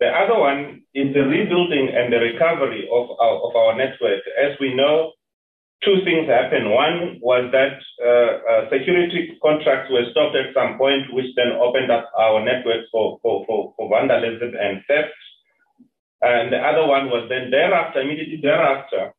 The 0.00 0.08
other 0.08 0.38
one 0.38 0.82
is 0.94 1.12
the 1.12 1.24
rebuilding 1.28 1.92
and 1.92 2.12
the 2.12 2.20
recovery 2.20 2.88
of 2.88 3.10
our, 3.20 3.76
network. 3.76 4.22
As 4.40 4.56
we 4.60 4.74
know, 4.74 5.12
two 5.84 6.00
things 6.04 6.28
happened. 6.28 6.70
One 6.70 7.20
was 7.20 7.50
that 7.52 7.76
uh, 8.00 8.32
uh, 8.48 8.60
security 8.70 9.36
contracts 9.42 9.90
were 9.92 10.08
stopped 10.10 10.36
at 10.36 10.54
some 10.54 10.78
point, 10.78 11.12
which 11.12 11.28
then 11.36 11.52
opened 11.60 11.90
up 11.90 12.10
our 12.16 12.44
network 12.44 12.88
for, 12.92 13.18
for, 13.20 13.44
for, 13.46 13.74
for 13.76 13.90
vandalism 13.92 14.52
and 14.56 14.80
theft. 14.88 15.12
And 16.24 16.48
the 16.48 16.56
other 16.56 16.88
one 16.88 17.12
was 17.12 17.28
then 17.28 17.52
thereafter, 17.52 18.00
immediately 18.00 18.40
thereafter, 18.40 19.12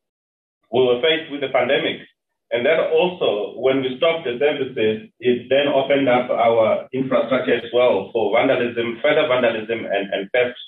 we 0.74 0.82
were 0.82 0.98
faced 0.98 1.30
with 1.30 1.40
the 1.40 1.54
pandemic. 1.54 2.02
And 2.50 2.66
that 2.66 2.90
also, 2.90 3.58
when 3.58 3.82
we 3.82 3.94
stopped 3.98 4.26
the 4.26 4.38
services, 4.42 5.10
it 5.22 5.46
then 5.46 5.70
opened 5.70 6.08
up 6.10 6.30
our 6.30 6.90
infrastructure 6.92 7.54
as 7.54 7.70
well 7.72 8.10
for 8.12 8.34
vandalism, 8.34 8.98
further 9.02 9.26
vandalism 9.30 9.86
and, 9.86 10.10
and 10.10 10.30
theft 10.34 10.58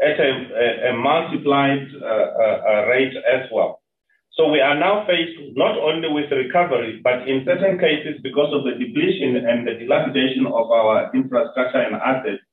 at 0.00 0.20
a, 0.20 0.90
a, 0.90 0.92
multiplied 0.96 1.88
uh, 2.00 2.04
uh, 2.04 2.58
uh, 2.68 2.82
rate 2.88 3.16
as 3.16 3.48
well. 3.52 3.80
So 4.36 4.48
we 4.52 4.60
are 4.60 4.76
now 4.78 5.06
faced 5.08 5.56
not 5.56 5.78
only 5.78 6.12
with 6.12 6.30
recovery, 6.30 7.00
but 7.02 7.24
in 7.28 7.44
certain 7.48 7.80
cases, 7.80 8.20
because 8.22 8.52
of 8.52 8.64
the 8.64 8.76
depletion 8.76 9.40
and 9.40 9.64
the 9.66 9.80
dilapidation 9.80 10.44
of 10.44 10.68
our 10.68 11.08
infrastructure 11.14 11.80
and 11.80 11.96
assets, 11.96 12.44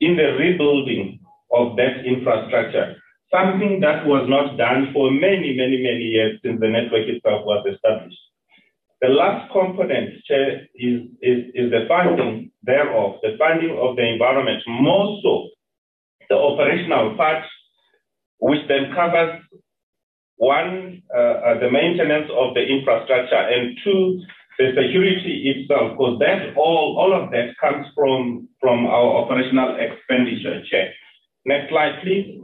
in 0.00 0.16
the 0.16 0.34
rebuilding 0.34 1.19
of 1.52 1.76
that 1.76 2.04
infrastructure. 2.04 2.96
Something 3.30 3.80
that 3.80 4.06
was 4.06 4.26
not 4.28 4.56
done 4.56 4.90
for 4.92 5.10
many, 5.10 5.54
many, 5.54 5.78
many 5.78 6.04
years 6.10 6.40
since 6.42 6.58
the 6.60 6.68
network 6.68 7.06
itself 7.06 7.46
was 7.46 7.64
established. 7.66 8.18
The 9.00 9.08
last 9.08 9.50
component, 9.52 10.22
Chair, 10.24 10.66
is, 10.74 11.08
is, 11.22 11.38
is 11.54 11.70
the 11.70 11.86
funding 11.88 12.50
thereof, 12.62 13.16
the 13.22 13.36
funding 13.38 13.78
of 13.80 13.96
the 13.96 14.04
environment, 14.04 14.62
more 14.66 15.18
so 15.22 15.48
the 16.28 16.36
operational 16.36 17.16
part, 17.16 17.44
which 18.38 18.60
then 18.68 18.92
covers 18.94 19.40
one, 20.36 21.02
uh, 21.14 21.52
uh, 21.52 21.60
the 21.60 21.70
maintenance 21.70 22.30
of 22.32 22.54
the 22.54 22.62
infrastructure, 22.64 23.36
and 23.36 23.76
two, 23.84 24.20
the 24.58 24.72
security 24.76 25.52
itself, 25.52 25.92
because 25.92 26.18
that 26.20 26.56
all, 26.56 26.96
all 26.98 27.12
of 27.12 27.30
that 27.30 27.56
comes 27.60 27.86
from, 27.94 28.48
from 28.60 28.86
our 28.86 29.24
operational 29.24 29.76
expenditure 29.76 30.62
check. 30.70 30.92
Next 31.44 31.70
slide, 31.70 32.02
please. 32.02 32.40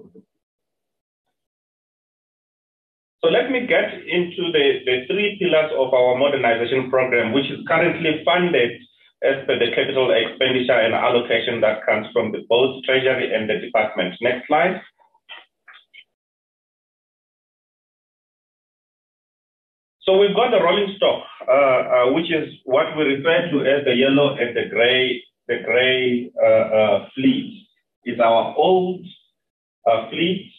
So 3.23 3.31
let 3.31 3.51
me 3.51 3.67
get 3.67 3.93
into 4.07 4.53
the, 4.53 4.81
the 4.87 5.05
three 5.09 5.37
pillars 5.41 5.73
of 5.77 5.93
our 5.93 6.17
modernization 6.17 6.91
program, 6.91 7.33
which 7.33 7.51
is 7.51 7.59
currently 7.67 8.23
funded 8.25 8.71
as 9.25 9.45
per 9.47 9.59
the 9.59 9.75
capital 9.75 10.13
expenditure 10.13 10.79
and 10.79 10.95
allocation 10.95 11.61
that 11.61 11.85
comes 11.85 12.07
from 12.13 12.31
the 12.33 12.45
both 12.49 12.85
Treasury 12.85 13.35
and 13.35 13.51
the 13.51 13.59
department. 13.59 14.15
Next 14.21 14.47
slide. 14.47 14.81
So 20.03 20.19
we've 20.19 20.37
got 20.37 20.53
the 20.53 20.63
rolling 20.63 20.95
stock, 20.97 21.25
uh, 21.49 21.53
uh, 21.53 22.13
which 22.13 22.31
is 22.31 22.55
what 22.65 22.97
we 22.97 23.03
refer 23.05 23.51
to 23.51 23.59
as 23.67 23.85
the 23.85 23.95
yellow 23.95 24.37
and 24.37 24.57
the 24.57 24.71
gray, 24.71 25.21
the 25.49 25.59
gray 25.65 26.31
uh, 26.41 26.47
uh 26.47 27.09
fleet. 27.17 27.66
It's 28.07 28.21
our 28.21 28.55
old 28.57 29.05
uh, 29.85 30.09
fleet, 30.11 30.53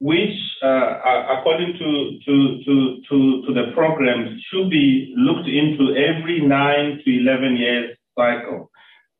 which, 0.00 0.34
uh, 0.62 0.98
according 1.38 1.78
to, 1.78 2.18
to, 2.26 2.34
to, 2.66 2.74
to, 3.08 3.18
to 3.46 3.50
the 3.54 3.70
program, 3.72 4.36
should 4.50 4.68
be 4.68 5.14
looked 5.16 5.48
into 5.48 5.94
every 5.94 6.40
nine 6.40 7.00
to 7.04 7.10
11 7.10 7.56
years 7.56 7.96
cycle. 8.18 8.68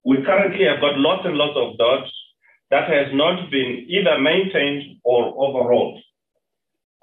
We 0.05 0.19
currently 0.27 0.67
have 0.67 0.81
got 0.81 0.99
lots 0.99 1.23
and 1.25 1.37
lots 1.37 1.57
of 1.57 1.79
dots 1.79 2.11
that 2.73 2.89
has 2.91 3.15
not 3.15 3.49
been 3.51 3.87
either 3.89 4.19
maintained 4.19 4.99
or 5.05 5.31
overhauled. 5.39 6.03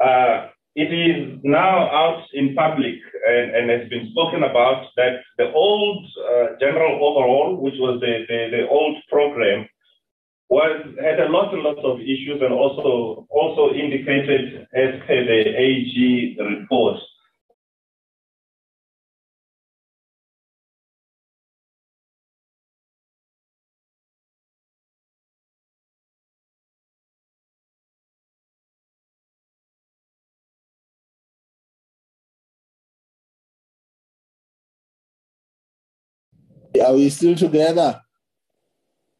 Uh, 0.03 0.49
it 0.75 0.91
is 0.91 1.39
now 1.43 1.87
out 1.87 2.23
in 2.33 2.55
public 2.55 2.95
and, 3.27 3.55
and, 3.55 3.69
has 3.69 3.89
been 3.89 4.09
spoken 4.11 4.43
about 4.43 4.87
that 4.95 5.19
the 5.37 5.51
old 5.53 6.05
uh, 6.19 6.55
general 6.59 6.99
overhaul, 7.03 7.57
which 7.61 7.75
was 7.79 7.99
the, 8.01 8.25
the, 8.27 8.57
the, 8.57 8.67
old 8.67 8.97
program, 9.09 9.67
was 10.49 10.81
had 11.01 11.19
a 11.19 11.29
lot 11.29 11.53
and 11.53 11.61
lots 11.63 11.81
of 11.83 11.99
issues 12.01 12.41
and 12.41 12.53
also 12.53 13.27
also 13.29 13.73
indicated 13.73 14.67
as 14.73 14.99
per 15.05 15.23
the 15.25 15.39
AG 15.57 16.37
report 16.39 16.97
Are 36.83 36.93
we 36.93 37.09
still 37.09 37.35
together? 37.35 38.01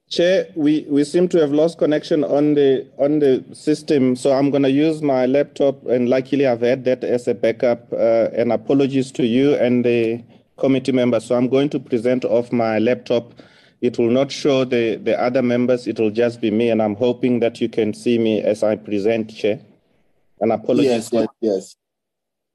Chair, 0.10 0.48
we, 0.56 0.88
we 0.90 1.04
seem 1.04 1.28
to 1.30 1.40
have 1.40 1.52
lost 1.52 1.78
connection 1.78 2.24
on 2.24 2.56
the 2.56 2.88
on 2.98 3.20
the 3.20 3.46
system, 3.54 4.16
so 4.16 4.32
I'm 4.32 4.50
going 4.50 4.64
to 4.64 4.72
use 4.72 5.04
my 5.04 5.28
laptop, 5.28 5.86
and 5.86 6.10
luckily 6.10 6.48
I've 6.48 6.62
had 6.62 6.84
that 6.86 7.04
as 7.04 7.28
a 7.28 7.36
backup. 7.36 7.94
Uh, 7.94 8.30
and 8.34 8.52
apologies 8.52 9.12
to 9.14 9.26
you 9.26 9.54
and 9.54 9.86
the 9.86 10.24
committee 10.58 10.92
members. 10.92 11.26
So 11.26 11.36
I'm 11.36 11.48
going 11.48 11.70
to 11.70 11.80
present 11.80 12.26
off 12.26 12.52
my 12.52 12.80
laptop. 12.80 13.34
It 13.82 14.00
will 14.00 14.10
not 14.10 14.32
show 14.32 14.66
the, 14.66 14.96
the 14.96 15.18
other 15.22 15.44
members. 15.44 15.86
It 15.86 16.00
will 16.00 16.10
just 16.10 16.42
be 16.42 16.50
me, 16.50 16.72
and 16.72 16.82
I'm 16.82 16.96
hoping 16.96 17.40
that 17.42 17.62
you 17.62 17.70
can 17.70 17.94
see 17.94 18.18
me 18.18 18.42
as 18.42 18.64
I 18.64 18.78
present, 18.78 19.36
Chair. 19.36 19.62
And 20.42 20.52
apologies. 20.52 20.90
Yes, 20.90 21.10
yes, 21.14 21.28
yes. 21.40 21.76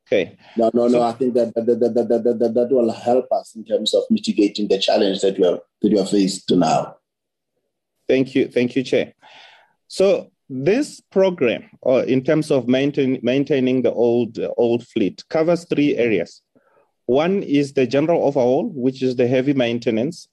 Okay. 0.08 0.36
No, 0.56 0.72
no, 0.74 0.88
no. 0.88 1.02
I 1.02 1.12
think 1.12 1.34
that 1.34 1.54
that, 1.54 1.66
that, 1.66 1.78
that, 1.78 2.08
that, 2.08 2.38
that, 2.40 2.54
that 2.54 2.68
will 2.70 2.90
help 2.90 3.30
us 3.30 3.54
in 3.54 3.64
terms 3.64 3.94
of 3.94 4.02
mitigating 4.10 4.66
the 4.66 4.78
challenge 4.78 5.20
that 5.20 5.38
we 5.38 5.46
are 5.46 5.60
that 5.82 5.92
we 5.92 6.00
are 6.00 6.06
faced 6.06 6.48
to 6.48 6.56
now. 6.56 6.96
Thank 8.08 8.34
you, 8.34 8.48
thank 8.48 8.76
you, 8.76 8.82
Chair. 8.82 9.14
So 9.88 10.30
this 10.48 11.00
program, 11.00 11.70
or 11.80 12.02
in 12.02 12.22
terms 12.22 12.50
of 12.50 12.68
maintain, 12.68 13.18
maintaining 13.22 13.82
the 13.82 13.92
old 13.92 14.38
uh, 14.38 14.50
old 14.56 14.86
fleet, 14.86 15.24
covers 15.30 15.64
three 15.64 15.96
areas. 15.96 16.42
One 17.06 17.42
is 17.42 17.72
the 17.72 17.86
general 17.86 18.24
overhaul, 18.24 18.70
which 18.74 19.02
is 19.02 19.16
the 19.16 19.26
heavy 19.26 19.52
maintenance. 19.52 20.28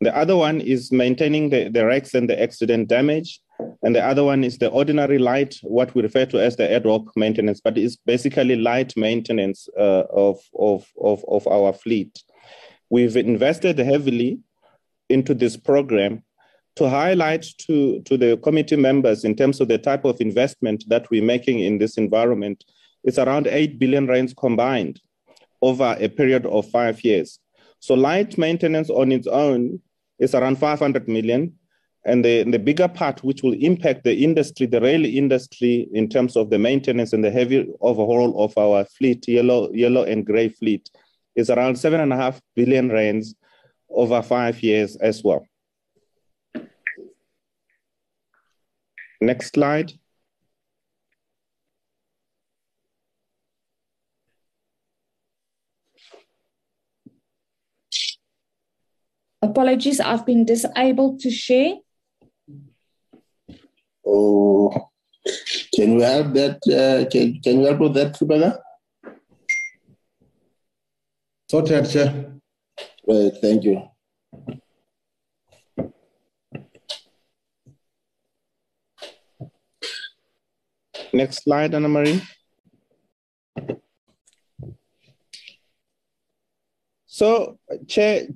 The 0.00 0.16
other 0.16 0.36
one 0.36 0.60
is 0.60 0.92
maintaining 0.92 1.50
the, 1.50 1.68
the 1.68 1.84
wrecks 1.86 2.14
and 2.14 2.28
the 2.28 2.40
accident 2.40 2.88
damage. 2.88 3.40
And 3.82 3.94
the 3.94 4.04
other 4.04 4.22
one 4.22 4.44
is 4.44 4.58
the 4.58 4.68
ordinary 4.68 5.18
light, 5.18 5.56
what 5.62 5.92
we 5.94 6.02
refer 6.02 6.26
to 6.26 6.40
as 6.40 6.54
the 6.54 6.72
ad 6.72 6.84
hoc 6.84 7.16
maintenance, 7.16 7.60
but 7.60 7.76
it's 7.76 7.96
basically 7.96 8.54
light 8.54 8.96
maintenance 8.96 9.68
uh, 9.76 10.04
of, 10.10 10.38
of, 10.56 10.86
of, 11.00 11.24
of 11.26 11.46
our 11.48 11.72
fleet. 11.72 12.22
We've 12.90 13.16
invested 13.16 13.78
heavily 13.78 14.40
into 15.08 15.34
this 15.34 15.56
program 15.56 16.22
to 16.78 16.88
highlight 16.88 17.44
to, 17.66 18.00
to 18.02 18.16
the 18.16 18.36
committee 18.36 18.76
members 18.76 19.24
in 19.24 19.34
terms 19.34 19.60
of 19.60 19.66
the 19.66 19.78
type 19.78 20.04
of 20.04 20.20
investment 20.20 20.84
that 20.86 21.10
we're 21.10 21.24
making 21.24 21.58
in 21.58 21.78
this 21.78 21.98
environment. 21.98 22.64
It's 23.02 23.18
around 23.18 23.48
8 23.48 23.80
billion 23.80 24.06
rands 24.06 24.32
combined 24.32 25.00
over 25.60 25.96
a 25.98 26.08
period 26.08 26.46
of 26.46 26.70
five 26.70 27.02
years. 27.02 27.40
So 27.80 27.94
light 27.94 28.38
maintenance 28.38 28.90
on 28.90 29.10
its 29.10 29.26
own 29.26 29.80
is 30.20 30.36
around 30.36 30.58
500 30.60 31.08
million. 31.08 31.52
And 32.04 32.24
the, 32.24 32.44
the 32.44 32.60
bigger 32.60 32.86
part, 32.86 33.24
which 33.24 33.42
will 33.42 33.54
impact 33.54 34.04
the 34.04 34.14
industry, 34.14 34.66
the 34.66 34.80
rail 34.80 35.04
industry, 35.04 35.88
in 35.92 36.08
terms 36.08 36.36
of 36.36 36.48
the 36.48 36.60
maintenance 36.60 37.12
and 37.12 37.24
the 37.24 37.30
heavy 37.30 37.68
overhaul 37.80 38.44
of 38.44 38.56
our 38.56 38.84
fleet, 38.84 39.26
yellow, 39.26 39.72
yellow 39.72 40.04
and 40.04 40.24
gray 40.24 40.48
fleet, 40.48 40.88
is 41.34 41.50
around 41.50 41.76
seven 41.76 42.00
and 42.00 42.12
a 42.12 42.16
half 42.16 42.40
billion 42.54 42.88
rands 42.88 43.34
over 43.90 44.22
five 44.22 44.62
years 44.62 44.94
as 44.98 45.24
well. 45.24 45.44
Next 49.20 49.52
slide. 49.54 49.92
Apologies, 59.40 60.00
I've 60.00 60.26
been 60.26 60.44
disabled 60.44 61.20
to 61.20 61.30
share. 61.30 61.74
Oh, 64.04 64.90
can 65.74 65.92
you 65.92 66.00
help 66.00 66.32
that? 66.34 66.58
Uh, 66.66 67.08
can, 67.10 67.40
can 67.40 67.60
you 67.60 67.66
help 67.66 67.80
with 67.80 67.94
that, 67.94 68.20
Rebecca? 68.20 68.60
Sorted, 71.50 71.88
Chair. 71.88 72.32
Right, 73.06 73.32
thank 73.40 73.64
you. 73.64 73.82
Next 81.12 81.44
slide, 81.44 81.74
Anna 81.74 81.88
Marie. 81.88 82.22
So, 87.06 87.58
Chair, 87.88 88.28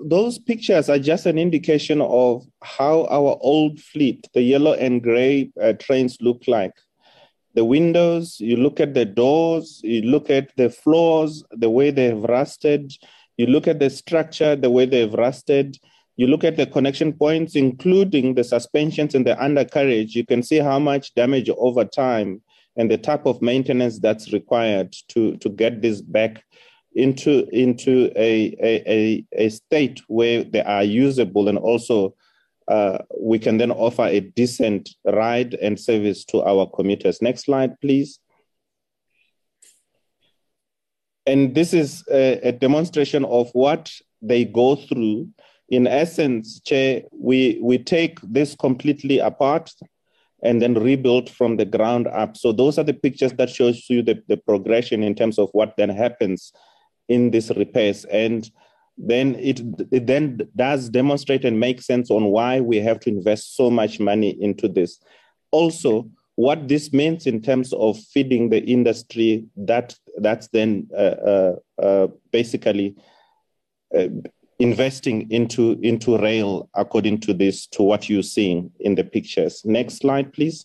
those 0.00 0.38
pictures 0.38 0.88
are 0.88 0.98
just 0.98 1.26
an 1.26 1.38
indication 1.38 2.00
of 2.00 2.44
how 2.62 3.06
our 3.08 3.38
old 3.40 3.78
fleet, 3.78 4.26
the 4.34 4.42
yellow 4.42 4.72
and 4.72 5.00
gray 5.00 5.52
uh, 5.62 5.74
trains 5.74 6.18
look 6.20 6.48
like. 6.48 6.72
The 7.54 7.64
windows, 7.64 8.40
you 8.40 8.56
look 8.56 8.80
at 8.80 8.94
the 8.94 9.04
doors, 9.04 9.80
you 9.84 10.02
look 10.02 10.30
at 10.30 10.50
the 10.56 10.68
floors, 10.68 11.44
the 11.52 11.70
way 11.70 11.92
they've 11.92 12.16
rusted, 12.16 12.92
you 13.36 13.46
look 13.46 13.68
at 13.68 13.78
the 13.78 13.90
structure, 13.90 14.56
the 14.56 14.70
way 14.70 14.86
they've 14.86 15.14
rusted, 15.14 15.78
you 16.16 16.26
look 16.26 16.44
at 16.44 16.56
the 16.56 16.66
connection 16.66 17.12
points, 17.12 17.56
including 17.56 18.34
the 18.34 18.44
suspensions 18.44 19.14
and 19.14 19.26
the 19.26 19.42
undercarriage, 19.42 20.14
you 20.14 20.24
can 20.24 20.42
see 20.42 20.58
how 20.58 20.78
much 20.78 21.14
damage 21.14 21.50
over 21.56 21.84
time 21.84 22.42
and 22.76 22.90
the 22.90 22.98
type 22.98 23.26
of 23.26 23.42
maintenance 23.42 23.98
that's 23.98 24.32
required 24.32 24.94
to, 25.08 25.36
to 25.38 25.48
get 25.48 25.82
this 25.82 26.00
back 26.00 26.44
into 26.94 27.48
into 27.52 28.10
a, 28.14 28.54
a, 28.62 29.24
a, 29.32 29.48
state 29.48 30.00
where 30.06 30.44
they 30.44 30.62
are 30.62 30.84
usable 30.84 31.48
and 31.48 31.58
also 31.58 32.14
uh, 32.68 32.98
we 33.20 33.38
can 33.38 33.58
then 33.58 33.70
offer 33.70 34.04
a 34.04 34.20
decent 34.20 34.90
ride 35.04 35.54
and 35.54 35.78
service 35.78 36.24
to 36.24 36.42
our 36.44 36.66
commuters. 36.66 37.20
Next 37.20 37.44
slide, 37.44 37.78
please. 37.80 38.20
And 41.26 41.54
this 41.54 41.74
is 41.74 42.04
a, 42.10 42.48
a 42.48 42.52
demonstration 42.52 43.24
of 43.24 43.50
what 43.52 43.92
they 44.22 44.44
go 44.44 44.76
through. 44.76 45.28
In 45.74 45.88
essence, 45.88 46.60
we, 47.10 47.58
we 47.60 47.78
take 47.78 48.20
this 48.22 48.54
completely 48.54 49.18
apart 49.18 49.72
and 50.44 50.62
then 50.62 50.74
rebuild 50.74 51.28
from 51.28 51.56
the 51.56 51.64
ground 51.64 52.06
up. 52.06 52.36
So 52.36 52.52
those 52.52 52.78
are 52.78 52.84
the 52.84 52.94
pictures 52.94 53.32
that 53.32 53.50
shows 53.50 53.86
you 53.88 54.02
the, 54.02 54.22
the 54.28 54.36
progression 54.36 55.02
in 55.02 55.14
terms 55.16 55.36
of 55.38 55.48
what 55.52 55.76
then 55.76 55.88
happens 55.88 56.52
in 57.08 57.30
these 57.30 57.50
repairs. 57.50 58.04
And 58.04 58.48
then 58.96 59.34
it, 59.34 59.60
it 59.90 60.06
then 60.06 60.38
does 60.54 60.88
demonstrate 60.90 61.44
and 61.44 61.58
make 61.58 61.82
sense 61.82 62.08
on 62.08 62.26
why 62.26 62.60
we 62.60 62.76
have 62.76 63.00
to 63.00 63.10
invest 63.10 63.56
so 63.56 63.68
much 63.68 63.98
money 63.98 64.30
into 64.40 64.68
this. 64.68 65.00
Also, 65.50 66.08
what 66.36 66.68
this 66.68 66.92
means 66.92 67.26
in 67.26 67.42
terms 67.42 67.72
of 67.72 67.98
feeding 67.98 68.50
the 68.50 68.62
industry 68.64 69.46
that 69.56 69.96
that's 70.18 70.48
then 70.48 70.88
uh, 70.96 71.16
uh, 71.32 71.54
uh, 71.82 72.06
basically 72.32 72.94
uh, 73.96 74.08
investing 74.64 75.30
into 75.30 75.78
into 75.82 76.16
rail 76.16 76.70
according 76.74 77.20
to 77.20 77.34
this 77.34 77.66
to 77.66 77.82
what 77.82 78.08
you're 78.08 78.30
seeing 78.36 78.70
in 78.80 78.94
the 78.94 79.04
pictures. 79.04 79.62
Next 79.64 79.98
slide 79.98 80.32
please. 80.32 80.64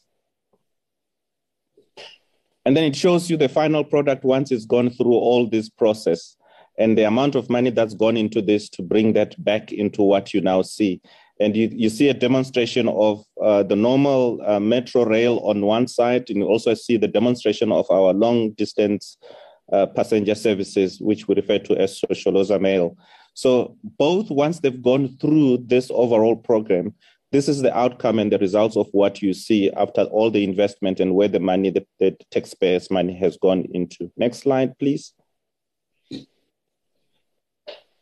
And 2.65 2.77
then 2.77 2.85
it 2.85 2.95
shows 2.95 3.29
you 3.29 3.35
the 3.35 3.49
final 3.49 3.83
product 3.83 4.23
once 4.23 4.51
it's 4.53 4.65
gone 4.65 4.89
through 4.89 5.19
all 5.27 5.49
this 5.49 5.67
process 5.67 6.37
and 6.77 6.97
the 6.97 7.03
amount 7.03 7.35
of 7.35 7.49
money 7.49 7.71
that's 7.71 7.93
gone 7.93 8.15
into 8.15 8.41
this 8.41 8.69
to 8.69 8.81
bring 8.81 9.11
that 9.13 9.31
back 9.43 9.73
into 9.73 10.01
what 10.01 10.33
you 10.33 10.39
now 10.39 10.61
see. 10.61 11.01
And 11.41 11.55
you, 11.55 11.69
you 11.71 11.89
see 11.89 12.07
a 12.07 12.13
demonstration 12.13 12.87
of 12.87 13.25
uh, 13.41 13.63
the 13.63 13.75
normal 13.75 14.39
uh, 14.45 14.59
metro 14.59 15.03
rail 15.05 15.39
on 15.39 15.65
one 15.65 15.87
side, 15.87 16.29
and 16.29 16.39
you 16.39 16.45
also 16.45 16.73
see 16.73 16.97
the 16.97 17.07
demonstration 17.07 17.71
of 17.71 17.89
our 17.89 18.13
long 18.13 18.51
distance 18.51 19.17
uh, 19.71 19.85
passenger 19.87 20.35
services, 20.35 20.99
which 21.01 21.27
we 21.27 21.35
refer 21.35 21.59
to 21.59 21.77
as 21.77 21.99
Shosholoza 21.99 22.59
Meyl. 22.59 22.95
So 23.39 23.77
both 23.97 24.29
once 24.29 24.59
they've 24.59 24.81
gone 24.81 25.15
through 25.21 25.59
this 25.59 25.89
overall 25.93 26.35
program, 26.35 26.93
this 27.31 27.47
is 27.47 27.61
the 27.61 27.73
outcome 27.73 28.19
and 28.19 28.29
the 28.29 28.37
results 28.37 28.75
of 28.75 28.89
what 28.91 29.21
you 29.21 29.33
see 29.33 29.71
after 29.71 30.01
all 30.01 30.29
the 30.29 30.43
investment 30.43 30.99
and 30.99 31.15
where 31.15 31.29
the 31.29 31.39
money, 31.39 31.69
the, 31.69 31.85
the 31.99 32.17
taxpayers' 32.31 32.91
money 32.91 33.13
has 33.13 33.37
gone 33.37 33.65
into. 33.73 34.11
Next 34.17 34.39
slide, 34.39 34.77
please. 34.77 35.13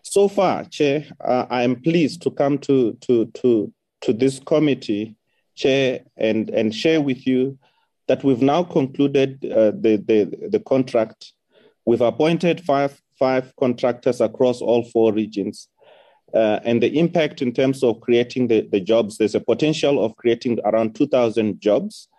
So 0.01 0.27
far, 0.27 0.63
Chair, 0.63 1.05
uh, 1.23 1.45
I 1.51 1.61
am 1.61 1.81
pleased 1.83 2.23
to 2.23 2.31
come 2.31 2.57
to, 2.59 2.97
to, 3.01 3.27
to, 3.27 3.71
to 4.01 4.13
this 4.13 4.39
committee, 4.39 5.17
Chair, 5.53 5.99
and, 6.17 6.49
and 6.49 6.73
share 6.73 6.99
with 6.99 7.27
you 7.27 7.59
that 8.07 8.23
we've 8.23 8.41
now 8.41 8.63
concluded 8.63 9.45
uh, 9.45 9.69
the, 9.69 10.03
the, 10.07 10.49
the 10.49 10.61
contract. 10.61 11.33
We've 11.85 12.01
appointed 12.01 12.61
five, 12.61 12.99
five 13.17 13.53
contractors 13.59 14.21
across 14.21 14.61
all 14.61 14.83
four 14.83 15.13
regions. 15.13 15.69
Uh, 16.33 16.59
and 16.65 16.83
the 16.83 16.99
impact 16.99 17.41
in 17.41 17.53
terms 17.53 17.83
of 17.83 18.01
creating 18.01 18.47
the, 18.47 18.67
the 18.71 18.81
jobs, 18.81 19.17
there's 19.17 19.35
a 19.35 19.39
potential 19.39 20.03
of 20.03 20.15
creating 20.17 20.59
around 20.65 20.93
2,000 20.93 21.61
jobs. 21.61 22.09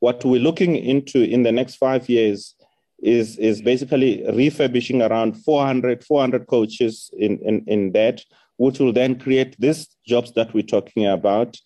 What 0.00 0.24
we're 0.24 0.40
looking 0.40 0.76
into 0.76 1.22
in 1.22 1.42
the 1.42 1.52
next 1.52 1.76
five 1.76 2.08
years 2.08 2.54
is 3.02 3.38
is 3.38 3.60
basically 3.60 4.24
refurbishing 4.32 5.02
around 5.02 5.34
400 5.44 6.04
400 6.04 6.46
coaches 6.46 7.10
in, 7.18 7.38
in 7.40 7.64
in 7.66 7.92
that 7.92 8.22
which 8.56 8.78
will 8.78 8.92
then 8.92 9.18
create 9.18 9.54
these 9.58 9.88
jobs 10.06 10.32
that 10.32 10.54
we're 10.54 10.62
talking 10.62 11.06
about 11.06 11.56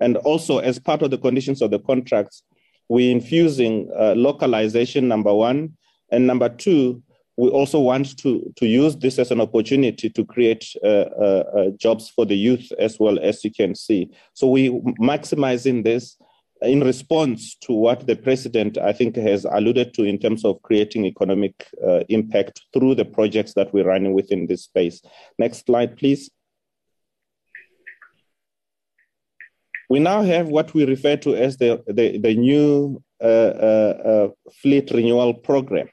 and 0.00 0.16
also 0.18 0.58
as 0.58 0.78
part 0.78 1.02
of 1.02 1.10
the 1.10 1.18
conditions 1.18 1.60
of 1.60 1.70
the 1.70 1.78
contracts 1.80 2.42
we're 2.88 3.12
infusing 3.12 3.90
uh, 3.98 4.14
localization 4.16 5.06
number 5.06 5.34
one 5.34 5.76
and 6.10 6.26
number 6.26 6.48
two 6.48 7.02
we 7.40 7.48
also 7.48 7.78
want 7.80 8.16
to 8.18 8.52
to 8.56 8.66
use 8.66 8.94
this 8.96 9.18
as 9.18 9.30
an 9.30 9.40
opportunity 9.40 10.08
to 10.10 10.24
create 10.24 10.64
uh, 10.84 11.08
uh, 11.26 11.44
uh 11.56 11.70
jobs 11.84 12.10
for 12.14 12.24
the 12.26 12.36
youth 12.36 12.70
as 12.78 12.98
well 13.00 13.18
as 13.20 13.44
you 13.44 13.52
can 13.60 13.74
see 13.74 14.10
so 14.34 14.46
we 14.48 14.70
maximizing 15.12 15.82
this 15.84 16.16
in 16.62 16.80
response 16.80 17.54
to 17.54 17.72
what 17.72 18.06
the 18.06 18.16
president, 18.16 18.76
I 18.76 18.92
think, 18.92 19.16
has 19.16 19.46
alluded 19.50 19.94
to 19.94 20.04
in 20.04 20.18
terms 20.18 20.44
of 20.44 20.60
creating 20.62 21.06
economic 21.06 21.66
uh, 21.86 22.00
impact 22.08 22.62
through 22.72 22.96
the 22.96 23.04
projects 23.04 23.54
that 23.54 23.72
we're 23.72 23.86
running 23.86 24.12
within 24.12 24.46
this 24.46 24.64
space. 24.64 25.00
Next 25.38 25.64
slide, 25.64 25.96
please. 25.96 26.30
We 29.88 29.98
now 29.98 30.22
have 30.22 30.48
what 30.48 30.72
we 30.74 30.84
refer 30.84 31.16
to 31.16 31.34
as 31.34 31.56
the, 31.56 31.82
the, 31.86 32.18
the 32.18 32.34
new 32.34 33.02
uh, 33.22 33.26
uh, 33.26 34.28
fleet 34.62 34.90
renewal 34.92 35.34
program. 35.34 35.88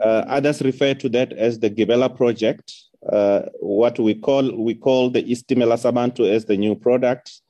Uh, 0.00 0.24
others 0.28 0.62
refer 0.62 0.94
to 0.94 1.08
that 1.10 1.32
as 1.32 1.58
the 1.58 1.70
Gibela 1.70 2.14
project. 2.14 2.72
Uh, 3.10 3.42
what 3.60 3.98
we 3.98 4.14
call 4.14 4.50
we 4.56 4.74
call 4.74 5.10
the 5.10 5.22
Istimela 5.22 5.76
Sabantu 5.76 6.28
as 6.28 6.44
the 6.44 6.56
new 6.56 6.74
product. 6.74 7.40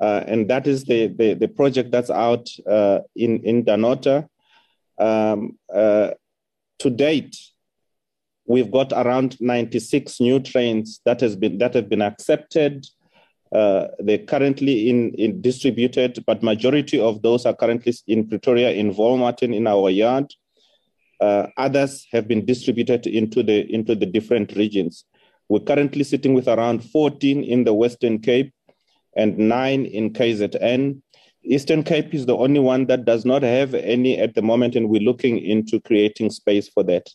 Uh, 0.00 0.24
and 0.26 0.50
that 0.50 0.66
is 0.66 0.84
the, 0.84 1.06
the, 1.06 1.34
the, 1.34 1.46
project 1.46 1.92
that's 1.92 2.10
out 2.10 2.48
uh, 2.68 2.98
in, 3.14 3.38
in 3.44 3.64
Dunnottar. 3.64 4.26
Um, 4.98 5.56
uh, 5.72 6.10
to 6.80 6.90
date, 6.90 7.36
we've 8.44 8.72
got 8.72 8.92
around 8.92 9.40
96 9.40 10.18
new 10.18 10.40
trains 10.40 11.00
that, 11.04 11.20
has 11.20 11.36
been, 11.36 11.58
that 11.58 11.74
have 11.74 11.88
been 11.88 12.02
accepted. 12.02 12.84
Uh, 13.54 13.88
they're 14.00 14.18
currently 14.18 14.90
in, 14.90 15.14
in 15.14 15.40
distributed, 15.40 16.24
but 16.26 16.42
majority 16.42 16.98
of 16.98 17.22
those 17.22 17.46
are 17.46 17.54
currently 17.54 17.94
in 18.08 18.26
Pretoria, 18.26 18.72
in 18.72 18.92
Wolmerton, 18.92 19.54
in 19.54 19.68
our 19.68 19.88
yard. 19.88 20.32
Uh, 21.22 21.46
others 21.56 22.04
have 22.10 22.26
been 22.26 22.44
distributed 22.44 23.06
into 23.06 23.44
the, 23.44 23.72
into 23.72 23.94
the 23.94 24.06
different 24.06 24.56
regions. 24.56 25.04
We're 25.48 25.60
currently 25.60 26.02
sitting 26.02 26.34
with 26.34 26.48
around 26.48 26.82
14 26.82 27.44
in 27.44 27.62
the 27.62 27.72
Western 27.72 28.18
Cape, 28.18 28.52
and 29.16 29.38
nine 29.38 29.84
in 29.84 30.12
KZN. 30.12 31.00
Eastern 31.44 31.84
Cape 31.84 32.12
is 32.12 32.26
the 32.26 32.36
only 32.36 32.58
one 32.58 32.86
that 32.86 33.04
does 33.04 33.24
not 33.24 33.42
have 33.42 33.72
any 33.74 34.18
at 34.18 34.34
the 34.34 34.42
moment, 34.42 34.74
and 34.74 34.88
we're 34.88 35.00
looking 35.00 35.38
into 35.38 35.80
creating 35.80 36.30
space 36.30 36.68
for 36.68 36.82
that. 36.84 37.08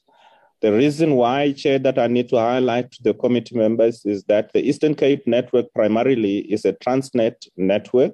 The 0.61 0.71
reason 0.71 1.15
why, 1.15 1.51
Chair, 1.51 1.77
that 1.79 1.99
I 1.99 2.07
need 2.07 2.29
to 2.29 2.37
highlight 2.37 2.91
to 2.93 3.03
the 3.03 3.13
committee 3.13 3.57
members 3.57 4.05
is 4.05 4.23
that 4.23 4.53
the 4.53 4.61
Eastern 4.61 4.95
Cape 4.95 5.27
network 5.27 5.65
primarily 5.73 6.39
is 6.39 6.63
a 6.63 6.73
Transnet 6.73 7.35
network. 7.57 8.13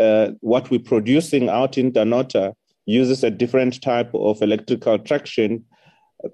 Uh, 0.00 0.30
what 0.40 0.70
we're 0.70 0.80
producing 0.80 1.48
out 1.48 1.76
in 1.76 1.90
Dunnottar 1.90 2.54
uses 2.86 3.22
a 3.24 3.30
different 3.30 3.80
type 3.82 4.10
of 4.14 4.42
electrical 4.42 4.98
traction 4.98 5.64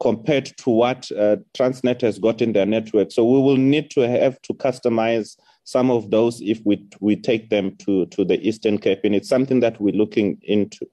compared 0.01 0.47
to 0.59 0.71
what 0.71 1.11
uh, 1.13 1.37
Transnet 1.57 2.01
has 2.03 2.19
got 2.19 2.43
in 2.43 2.53
their 2.53 2.67
network. 2.67 3.11
So 3.11 3.25
we 3.25 3.41
will 3.41 3.57
need 3.57 3.91
to 3.93 4.01
have 4.09 4.41
to 4.43 4.55
customize 4.55 5.37
some 5.65 5.91
of 5.91 6.11
those 6.11 6.41
if 6.41 6.61
we, 6.65 6.87
we 7.01 7.17
take 7.17 7.51
them 7.51 7.77
to, 7.77 8.07
to 8.07 8.25
the 8.25 8.41
Eastern 8.47 8.79
Cape, 8.79 9.01
and 9.05 9.15
it's 9.15 9.29
something 9.29 9.61
that 9.61 9.81
we're 9.81 9.95
looking 9.95 10.39
into. 10.43 10.87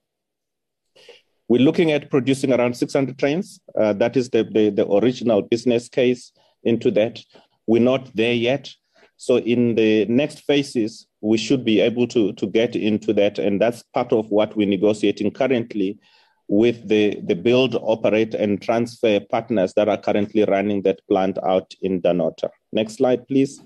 We're 1.47 1.61
looking 1.61 1.91
at 1.91 2.09
producing 2.09 2.51
around 2.51 2.75
600 2.75 3.17
trains. 3.19 3.59
Uh, 3.79 3.93
that 3.93 4.17
is 4.17 4.31
the, 4.31 4.43
the, 4.43 4.71
the 4.71 4.89
original 4.91 5.43
business 5.43 5.87
case 5.87 6.31
into 6.63 6.89
that. 6.91 7.21
We're 7.67 7.81
not 7.81 8.13
there 8.15 8.33
yet. 8.33 8.73
So 9.17 9.37
in 9.37 9.75
the 9.75 10.05
next 10.05 10.41
phases, 10.41 11.07
we 11.21 11.37
should 11.37 11.63
be 11.63 11.79
able 11.79 12.07
to, 12.07 12.33
to 12.33 12.47
get 12.47 12.75
into 12.75 13.13
that. 13.13 13.39
And 13.39 13.61
that's 13.61 13.83
part 13.93 14.11
of 14.11 14.29
what 14.29 14.55
we're 14.55 14.67
negotiating 14.67 15.31
currently 15.31 15.99
with 16.47 16.87
the, 16.87 17.19
the 17.25 17.35
build, 17.35 17.75
operate, 17.75 18.33
and 18.35 18.61
transfer 18.61 19.19
partners 19.19 19.73
that 19.73 19.89
are 19.89 19.97
currently 19.97 20.43
running 20.45 20.83
that 20.83 20.99
plant 21.07 21.37
out 21.43 21.73
in 21.81 22.01
Dunnottar. 22.01 22.49
Next 22.71 22.95
slide, 22.95 23.27
please. 23.27 23.61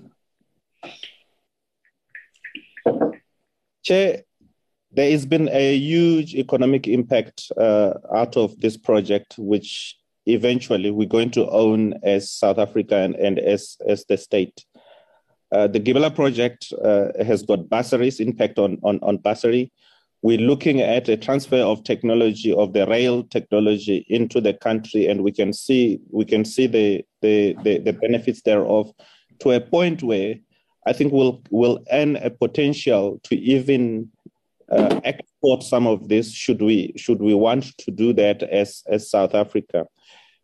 Chair, 3.82 4.22
there 4.92 5.10
has 5.10 5.26
been 5.26 5.48
a 5.52 5.76
huge 5.76 6.34
economic 6.34 6.88
impact 6.88 7.52
uh, 7.56 7.94
out 8.14 8.36
of 8.36 8.58
this 8.60 8.76
project, 8.76 9.34
which 9.38 9.96
eventually 10.26 10.90
we're 10.90 11.08
going 11.08 11.30
to 11.32 11.48
own 11.50 11.94
as 12.02 12.30
South 12.30 12.58
Africa 12.58 12.96
and, 12.96 13.14
and 13.16 13.38
as, 13.38 13.76
as 13.86 14.04
the 14.06 14.16
state. 14.16 14.64
Uh, 15.52 15.66
the 15.66 15.80
Gibela 15.80 16.14
project 16.14 16.72
uh, 16.84 17.08
has 17.24 17.42
got 17.42 17.68
bursaries, 17.68 18.20
impact 18.20 18.58
on, 18.58 18.78
on, 18.82 19.00
on 19.02 19.16
bursary. 19.16 19.72
We're 20.22 20.38
looking 20.38 20.80
at 20.80 21.08
a 21.08 21.16
transfer 21.16 21.56
of 21.56 21.82
technology 21.82 22.52
of 22.52 22.72
the 22.72 22.86
rail 22.86 23.24
technology 23.24 24.04
into 24.08 24.40
the 24.40 24.52
country, 24.52 25.06
and 25.06 25.22
we 25.22 25.32
can 25.32 25.52
see 25.52 25.98
we 26.10 26.26
can 26.26 26.44
see 26.44 26.66
the 26.66 27.04
the, 27.22 27.56
the, 27.62 27.78
the 27.78 27.94
benefits 27.94 28.42
thereof 28.42 28.92
to 29.40 29.52
a 29.52 29.60
point 29.60 30.02
where 30.02 30.34
I 30.86 30.92
think 30.92 31.12
we'll 31.12 31.42
will 31.50 31.82
earn 31.90 32.16
a 32.16 32.30
potential 32.30 33.18
to 33.24 33.36
even 33.36 34.10
uh, 34.70 35.00
export 35.04 35.62
some 35.62 35.86
of 35.86 36.08
this 36.08 36.32
should 36.32 36.60
we 36.60 36.92
should 36.96 37.20
we 37.20 37.34
want 37.34 37.76
to 37.78 37.90
do 37.90 38.12
that 38.12 38.42
as 38.42 38.82
as 38.88 39.10
South 39.10 39.34
Africa. 39.34 39.86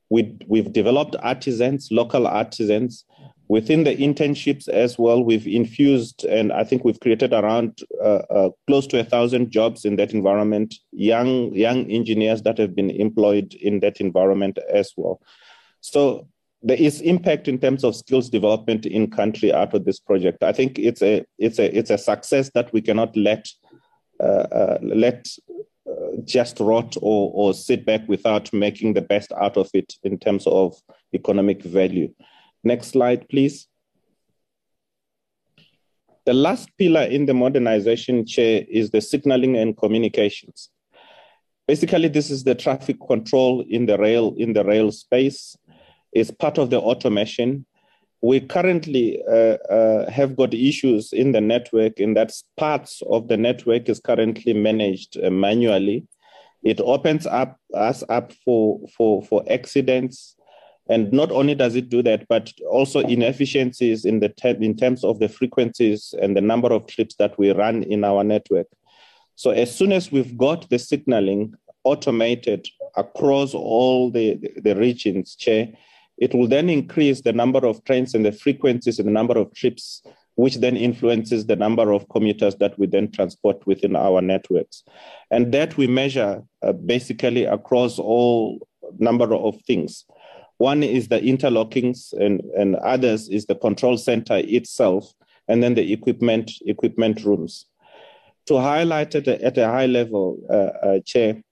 We 0.08 0.36
we've 0.46 0.72
developed 0.72 1.16
artisans, 1.22 1.88
local 1.90 2.26
artisans. 2.26 3.04
Within 3.48 3.84
the 3.84 3.94
internships 3.96 4.68
as 4.68 4.98
well, 4.98 5.22
we've 5.22 5.46
infused, 5.46 6.24
and 6.24 6.52
I 6.52 6.64
think 6.64 6.84
we've 6.84 6.98
created 6.98 7.32
around 7.32 7.78
uh, 8.02 8.22
uh, 8.28 8.50
close 8.66 8.88
to 8.88 8.98
a 8.98 9.04
thousand 9.04 9.50
jobs 9.52 9.84
in 9.84 9.96
that 9.96 10.12
environment. 10.12 10.74
Young 10.92 11.54
young 11.54 11.88
engineers 11.90 12.42
that 12.42 12.58
have 12.58 12.74
been 12.74 12.90
employed 12.90 13.54
in 13.54 13.80
that 13.80 14.00
environment 14.00 14.58
as 14.72 14.92
well. 14.96 15.20
So 15.80 16.26
there 16.62 16.76
is 16.76 17.00
impact 17.02 17.46
in 17.46 17.58
terms 17.60 17.84
of 17.84 17.94
skills 17.94 18.28
development 18.28 18.86
in 18.86 19.10
country 19.10 19.52
out 19.52 19.74
of 19.74 19.84
this 19.84 20.00
project. 20.00 20.42
I 20.42 20.52
think 20.52 20.78
it's 20.80 21.02
a 21.02 21.24
it's 21.38 21.60
a 21.60 21.76
it's 21.76 21.90
a 21.90 21.98
success 21.98 22.50
that 22.54 22.72
we 22.72 22.80
cannot 22.80 23.16
let 23.16 23.48
uh, 24.18 24.46
uh, 24.50 24.78
let 24.82 25.28
uh, 25.88 26.16
just 26.24 26.58
rot 26.58 26.96
or, 27.00 27.30
or 27.32 27.54
sit 27.54 27.86
back 27.86 28.08
without 28.08 28.52
making 28.52 28.94
the 28.94 29.02
best 29.02 29.30
out 29.40 29.56
of 29.56 29.70
it 29.72 29.94
in 30.02 30.18
terms 30.18 30.46
of 30.48 30.74
economic 31.14 31.62
value. 31.62 32.12
Next 32.66 32.88
slide, 32.88 33.28
please. 33.28 33.68
The 36.24 36.34
last 36.34 36.68
pillar 36.76 37.04
in 37.04 37.26
the 37.26 37.32
modernization 37.32 38.26
chair 38.26 38.64
is 38.68 38.90
the 38.90 39.00
signaling 39.00 39.56
and 39.56 39.76
communications. 39.76 40.70
Basically, 41.68 42.08
this 42.08 42.28
is 42.28 42.42
the 42.42 42.56
traffic 42.56 42.96
control 43.06 43.64
in 43.70 43.86
the 43.86 43.96
rail 43.96 44.34
in 44.36 44.52
the 44.52 44.64
rail 44.64 44.90
space. 44.90 45.56
It's 46.12 46.32
part 46.32 46.58
of 46.58 46.70
the 46.70 46.80
automation. 46.80 47.66
We 48.20 48.40
currently 48.40 49.22
uh, 49.30 49.58
uh, 49.70 50.10
have 50.10 50.34
got 50.34 50.52
issues 50.52 51.12
in 51.12 51.30
the 51.30 51.40
network, 51.40 52.00
and 52.00 52.16
that 52.16 52.32
parts 52.56 53.00
of 53.08 53.28
the 53.28 53.36
network 53.36 53.88
is 53.88 54.00
currently 54.00 54.54
managed 54.54 55.16
uh, 55.22 55.30
manually. 55.30 56.08
It 56.64 56.80
opens 56.80 57.28
up 57.28 57.60
us 57.74 58.02
up 58.08 58.32
for 58.44 58.80
for 58.96 59.22
for 59.22 59.44
accidents, 59.48 60.35
and 60.88 61.12
not 61.12 61.32
only 61.32 61.54
does 61.54 61.74
it 61.74 61.88
do 61.88 62.02
that, 62.02 62.26
but 62.28 62.52
also 62.70 63.00
inefficiencies 63.00 64.04
in 64.04 64.20
the 64.20 64.32
in 64.60 64.76
terms 64.76 65.04
of 65.04 65.18
the 65.18 65.28
frequencies 65.28 66.14
and 66.20 66.36
the 66.36 66.40
number 66.40 66.72
of 66.72 66.86
trips 66.86 67.16
that 67.16 67.38
we 67.38 67.50
run 67.50 67.82
in 67.82 68.04
our 68.04 68.22
network. 68.22 68.68
So 69.34 69.50
as 69.50 69.74
soon 69.74 69.92
as 69.92 70.12
we've 70.12 70.36
got 70.36 70.68
the 70.70 70.78
signaling 70.78 71.54
automated 71.84 72.66
across 72.96 73.54
all 73.54 74.10
the, 74.10 74.38
the 74.56 74.74
regions, 74.76 75.34
Chair, 75.36 75.68
it 76.18 76.34
will 76.34 76.48
then 76.48 76.70
increase 76.70 77.20
the 77.20 77.32
number 77.32 77.66
of 77.66 77.84
trains 77.84 78.14
and 78.14 78.24
the 78.24 78.32
frequencies 78.32 78.98
and 78.98 79.08
the 79.08 79.12
number 79.12 79.36
of 79.36 79.52
trips, 79.54 80.02
which 80.36 80.56
then 80.56 80.76
influences 80.76 81.46
the 81.46 81.56
number 81.56 81.92
of 81.92 82.08
commuters 82.08 82.56
that 82.56 82.78
we 82.78 82.86
then 82.86 83.10
transport 83.10 83.66
within 83.66 83.94
our 83.94 84.22
networks. 84.22 84.84
And 85.30 85.52
that 85.52 85.76
we 85.76 85.86
measure 85.86 86.42
uh, 86.62 86.72
basically 86.72 87.44
across 87.44 87.98
all 87.98 88.66
number 88.98 89.34
of 89.34 89.60
things. 89.62 90.04
One 90.58 90.82
is 90.82 91.08
the 91.08 91.20
interlockings 91.20 92.12
and, 92.12 92.40
and 92.56 92.76
others 92.76 93.28
is 93.28 93.46
the 93.46 93.54
control 93.54 93.98
center 93.98 94.36
itself, 94.36 95.12
and 95.48 95.62
then 95.62 95.74
the 95.74 95.92
equipment, 95.92 96.50
equipment 96.66 97.24
rooms 97.24 97.66
to 98.46 98.58
highlight 98.58 99.14
at 99.14 99.28
at 99.28 99.58
a 99.58 99.66
high 99.66 99.86
level, 99.86 100.38
uh, 100.48 100.86
uh, 100.86 101.00
Chair, 101.00 101.42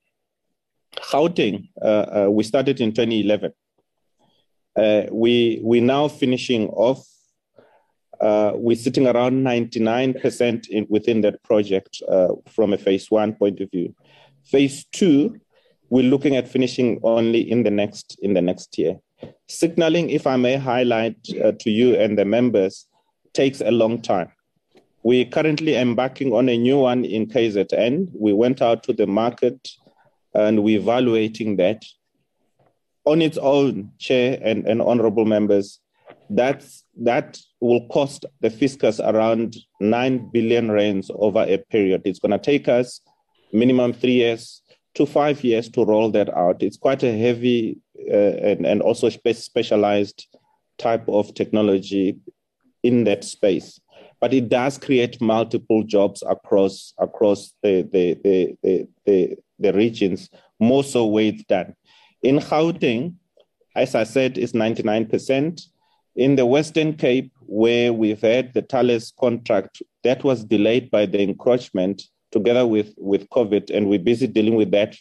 Gauteng, 0.97 1.69
uh, 1.83 1.87
uh, 2.27 2.31
we 2.31 2.45
started 2.45 2.81
in 2.81 2.93
2011. 2.93 3.53
Uh, 4.77 5.03
we 5.13 5.61
we 5.63 5.81
now 5.81 6.09
finishing 6.09 6.69
off. 6.69 7.07
Uh, 8.21 8.53
we're 8.55 8.77
sitting 8.77 9.07
around 9.07 9.45
99% 9.45 10.69
in, 10.69 10.87
within 10.89 11.21
that 11.21 11.43
project 11.43 12.01
from 12.49 12.73
a 12.73 12.79
phase 12.79 13.11
one 13.11 13.35
point 13.35 13.61
of 13.61 13.71
view. 13.71 13.95
Phase 14.45 14.87
two, 14.93 15.41
we're 15.91 16.11
looking 16.11 16.37
at 16.37 16.49
finishing 16.49 17.01
only 17.03 17.41
in 17.51 17.63
the 17.63 17.71
next 17.71 18.19
in 18.23 18.35
the 18.35 18.43
next 18.43 18.79
year. 18.79 18.99
Signaling, 19.49 20.11
if 20.11 20.27
I 20.27 20.37
may 20.37 20.57
highlight 20.57 21.17
uh, 21.43 21.53
to 21.61 21.71
you 21.71 21.95
and 21.95 22.19
the 22.19 22.25
members, 22.25 22.87
takes 23.33 23.61
a 23.61 23.71
long 23.71 24.01
time. 24.01 24.31
We're 25.03 25.27
currently 25.27 25.77
embarking 25.77 26.33
on 26.33 26.49
a 26.49 26.57
new 26.57 26.79
one 26.79 27.05
in 27.05 27.27
KZN. 27.27 28.09
We 28.15 28.33
went 28.33 28.63
out 28.63 28.83
to 28.85 28.93
the 28.93 29.07
market 29.07 29.69
and 30.35 30.65
we're 30.65 30.81
evaluating 30.81 31.57
that. 31.57 31.85
On 33.05 33.21
its 33.21 33.37
own, 33.37 33.91
Chair 33.99 34.39
and, 34.43 34.67
and 34.67 34.81
honorable 34.81 35.27
members, 35.27 35.79
that's, 36.31 36.85
that 37.03 37.39
will 37.61 37.87
cost 37.89 38.25
the 38.41 38.49
fiscus 38.49 38.99
around 38.99 39.57
9 39.81 40.31
billion 40.33 40.71
rands 40.71 41.11
over 41.15 41.45
a 41.47 41.59
period. 41.59 42.03
It's 42.07 42.19
going 42.19 42.33
to 42.33 42.39
take 42.39 42.67
us 42.67 43.01
minimum 43.53 43.93
three 43.93 44.15
years 44.15 44.63
to 44.95 45.07
five 45.07 45.43
years 45.43 45.69
to 45.71 45.85
roll 45.85 46.11
that 46.13 46.35
out. 46.37 46.63
It's 46.63 46.77
quite 46.77 47.03
a 47.03 47.17
heavy 47.17 47.79
uh, 48.11 48.15
and, 48.17 48.67
and 48.67 48.83
also 48.83 49.09
spe- 49.09 49.35
specialized 49.35 50.27
type 50.79 51.09
of 51.09 51.35
technology 51.35 52.19
in 52.83 53.05
that 53.05 53.25
space 53.25 53.81
but 54.25 54.33
it 54.33 54.49
does 54.49 54.79
create 54.79 55.21
multiple 55.21 55.83
jobs 55.83 56.23
across 56.27 56.95
across 56.97 57.53
the 57.63 57.83
the 57.93 58.15
the 58.25 58.57
the, 58.63 58.89
the, 59.05 59.37
the 59.59 59.73
regions, 59.75 60.31
more 60.59 60.83
so 60.83 61.05
where 61.05 61.27
it's 61.27 61.45
done. 61.45 61.75
In 62.23 62.39
Gauteng, 62.39 63.17
as 63.77 63.95
I 63.95 64.05
said, 64.05 64.39
is 64.39 64.53
99%. 64.53 65.61
In 66.17 66.37
the 66.37 66.47
Western 66.47 66.95
Cape, 66.95 67.33
where 67.41 67.93
we've 67.93 68.23
had 68.23 68.55
the 68.55 68.63
Thales 68.63 69.13
contract, 69.21 69.83
that 70.05 70.25
was 70.25 70.43
delayed 70.43 70.91
by 70.91 71.05
the 71.05 71.21
encroachment 71.21 72.05
together 72.35 72.67
with, 72.67 72.93
with 72.99 73.31
COVID, 73.31 73.71
and 73.71 73.89
we're 73.89 74.01
busy 74.01 74.27
dealing 74.27 74.57
with 74.57 74.73
that 74.73 74.97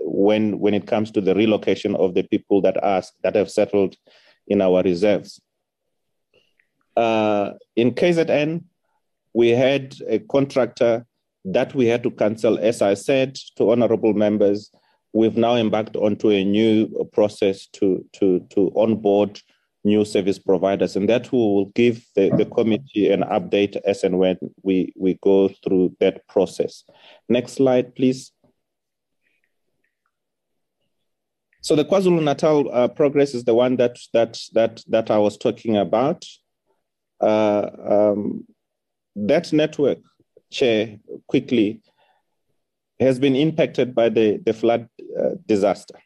when, 0.00 0.58
when 0.58 0.74
it 0.74 0.88
comes 0.88 1.12
to 1.12 1.20
the 1.20 1.34
relocation 1.36 1.94
of 1.94 2.14
the 2.14 2.24
people 2.24 2.60
that 2.62 2.76
ask 2.82 3.14
that 3.22 3.36
have 3.36 3.48
settled 3.48 3.94
in 4.48 4.60
our 4.60 4.82
reserves. 4.82 5.40
Uh, 6.96 7.52
in 7.76 7.92
KZN, 7.92 8.64
we 9.32 9.50
had 9.50 9.94
a 10.08 10.18
contractor 10.18 11.06
that 11.44 11.76
we 11.76 11.86
had 11.86 12.02
to 12.02 12.10
cancel. 12.10 12.58
As 12.58 12.82
I 12.82 12.94
said 12.94 13.36
to 13.56 13.70
honorable 13.70 14.12
members, 14.12 14.72
we've 15.12 15.36
now 15.36 15.54
embarked 15.54 15.94
onto 15.94 16.30
a 16.30 16.44
new 16.44 17.08
process 17.12 17.66
to, 17.74 18.04
to, 18.14 18.40
to 18.50 18.72
onboard 18.74 19.40
new 19.88 20.04
service 20.04 20.38
providers, 20.38 20.96
and 20.96 21.08
that 21.08 21.32
will 21.32 21.66
give 21.74 22.06
the, 22.14 22.30
the 22.36 22.44
committee 22.44 23.10
an 23.10 23.22
update 23.22 23.76
as 23.84 24.04
and 24.04 24.18
when 24.18 24.36
we, 24.62 24.92
we 24.96 25.18
go 25.22 25.48
through 25.62 25.96
that 26.00 26.26
process. 26.28 26.84
Next 27.28 27.52
slide, 27.54 27.94
please. 27.94 28.32
So 31.60 31.74
the 31.74 31.84
KwaZulu 31.84 32.22
Natal 32.22 32.70
uh, 32.72 32.88
progress 32.88 33.34
is 33.34 33.44
the 33.44 33.54
one 33.54 33.76
that 33.76 33.98
that 34.14 34.38
that 34.52 34.82
that 34.88 35.10
I 35.10 35.18
was 35.18 35.36
talking 35.36 35.76
about 35.76 36.24
uh, 37.20 37.68
um, 37.94 38.46
that 39.16 39.52
network, 39.52 39.98
Chair, 40.50 40.98
quickly 41.26 41.82
has 43.00 43.18
been 43.18 43.36
impacted 43.36 43.94
by 43.94 44.08
the, 44.08 44.38
the 44.44 44.52
flood 44.52 44.88
uh, 45.20 45.30
disaster. 45.46 45.98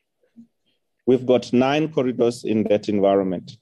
We've 1.06 1.26
got 1.26 1.52
nine 1.52 1.92
corridors 1.92 2.44
in 2.44 2.64
that 2.64 2.88
environment, 2.88 3.56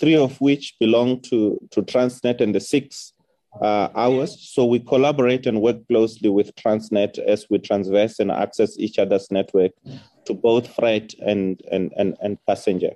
three 0.00 0.16
of 0.16 0.40
which 0.40 0.74
belong 0.80 1.20
to, 1.22 1.58
to 1.70 1.82
Transnet 1.82 2.40
and 2.40 2.54
the 2.54 2.60
six 2.60 3.12
uh, 3.60 3.88
ours. 3.94 4.38
So 4.40 4.64
we 4.64 4.80
collaborate 4.80 5.46
and 5.46 5.60
work 5.60 5.86
closely 5.88 6.28
with 6.28 6.54
Transnet 6.54 7.18
as 7.18 7.46
we 7.50 7.58
transverse 7.58 8.18
and 8.18 8.30
access 8.30 8.78
each 8.78 8.98
other's 8.98 9.30
network 9.30 9.72
to 10.26 10.34
both 10.34 10.74
freight 10.74 11.14
and, 11.20 11.60
and, 11.70 11.92
and, 11.96 12.16
and 12.20 12.38
passenger. 12.46 12.92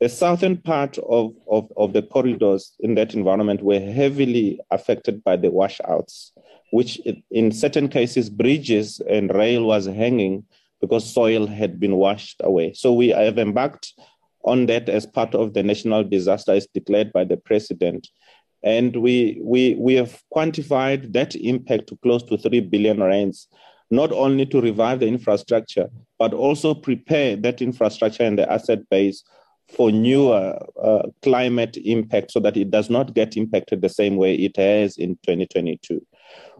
The 0.00 0.08
southern 0.08 0.58
part 0.58 0.96
of, 0.98 1.34
of, 1.50 1.72
of 1.76 1.92
the 1.92 2.02
corridors 2.02 2.72
in 2.78 2.94
that 2.94 3.14
environment 3.14 3.62
were 3.62 3.80
heavily 3.80 4.60
affected 4.70 5.24
by 5.24 5.36
the 5.36 5.50
washouts, 5.50 6.32
which 6.70 7.00
in 7.30 7.50
certain 7.50 7.88
cases, 7.88 8.30
bridges 8.30 9.00
and 9.08 9.34
rail 9.34 9.64
was 9.64 9.86
hanging 9.86 10.44
because 10.80 11.12
soil 11.12 11.48
had 11.48 11.80
been 11.80 11.96
washed 11.96 12.40
away. 12.44 12.74
So 12.74 12.92
we 12.92 13.08
have 13.08 13.38
embarked 13.38 13.94
on 14.44 14.66
that 14.66 14.88
as 14.88 15.06
part 15.06 15.34
of 15.34 15.54
the 15.54 15.62
national 15.62 16.04
disaster 16.04 16.52
as 16.52 16.66
declared 16.72 17.12
by 17.12 17.24
the 17.24 17.36
president. 17.36 18.08
And 18.62 18.96
we, 18.96 19.40
we, 19.42 19.74
we 19.78 19.94
have 19.94 20.20
quantified 20.34 21.12
that 21.12 21.36
impact 21.36 21.88
to 21.88 21.96
close 22.02 22.22
to 22.24 22.38
3 22.38 22.60
billion 22.60 23.02
rands, 23.02 23.48
not 23.90 24.10
only 24.12 24.46
to 24.46 24.60
revive 24.60 25.00
the 25.00 25.06
infrastructure, 25.06 25.88
but 26.18 26.34
also 26.34 26.74
prepare 26.74 27.36
that 27.36 27.62
infrastructure 27.62 28.24
and 28.24 28.38
the 28.38 28.50
asset 28.50 28.88
base 28.90 29.22
for 29.68 29.90
newer 29.92 30.58
uh, 30.82 31.02
climate 31.22 31.76
impact 31.84 32.32
so 32.32 32.40
that 32.40 32.56
it 32.56 32.70
does 32.70 32.88
not 32.88 33.14
get 33.14 33.36
impacted 33.36 33.82
the 33.82 33.88
same 33.88 34.16
way 34.16 34.34
it 34.34 34.56
has 34.56 34.96
in 34.96 35.10
2022. 35.26 36.04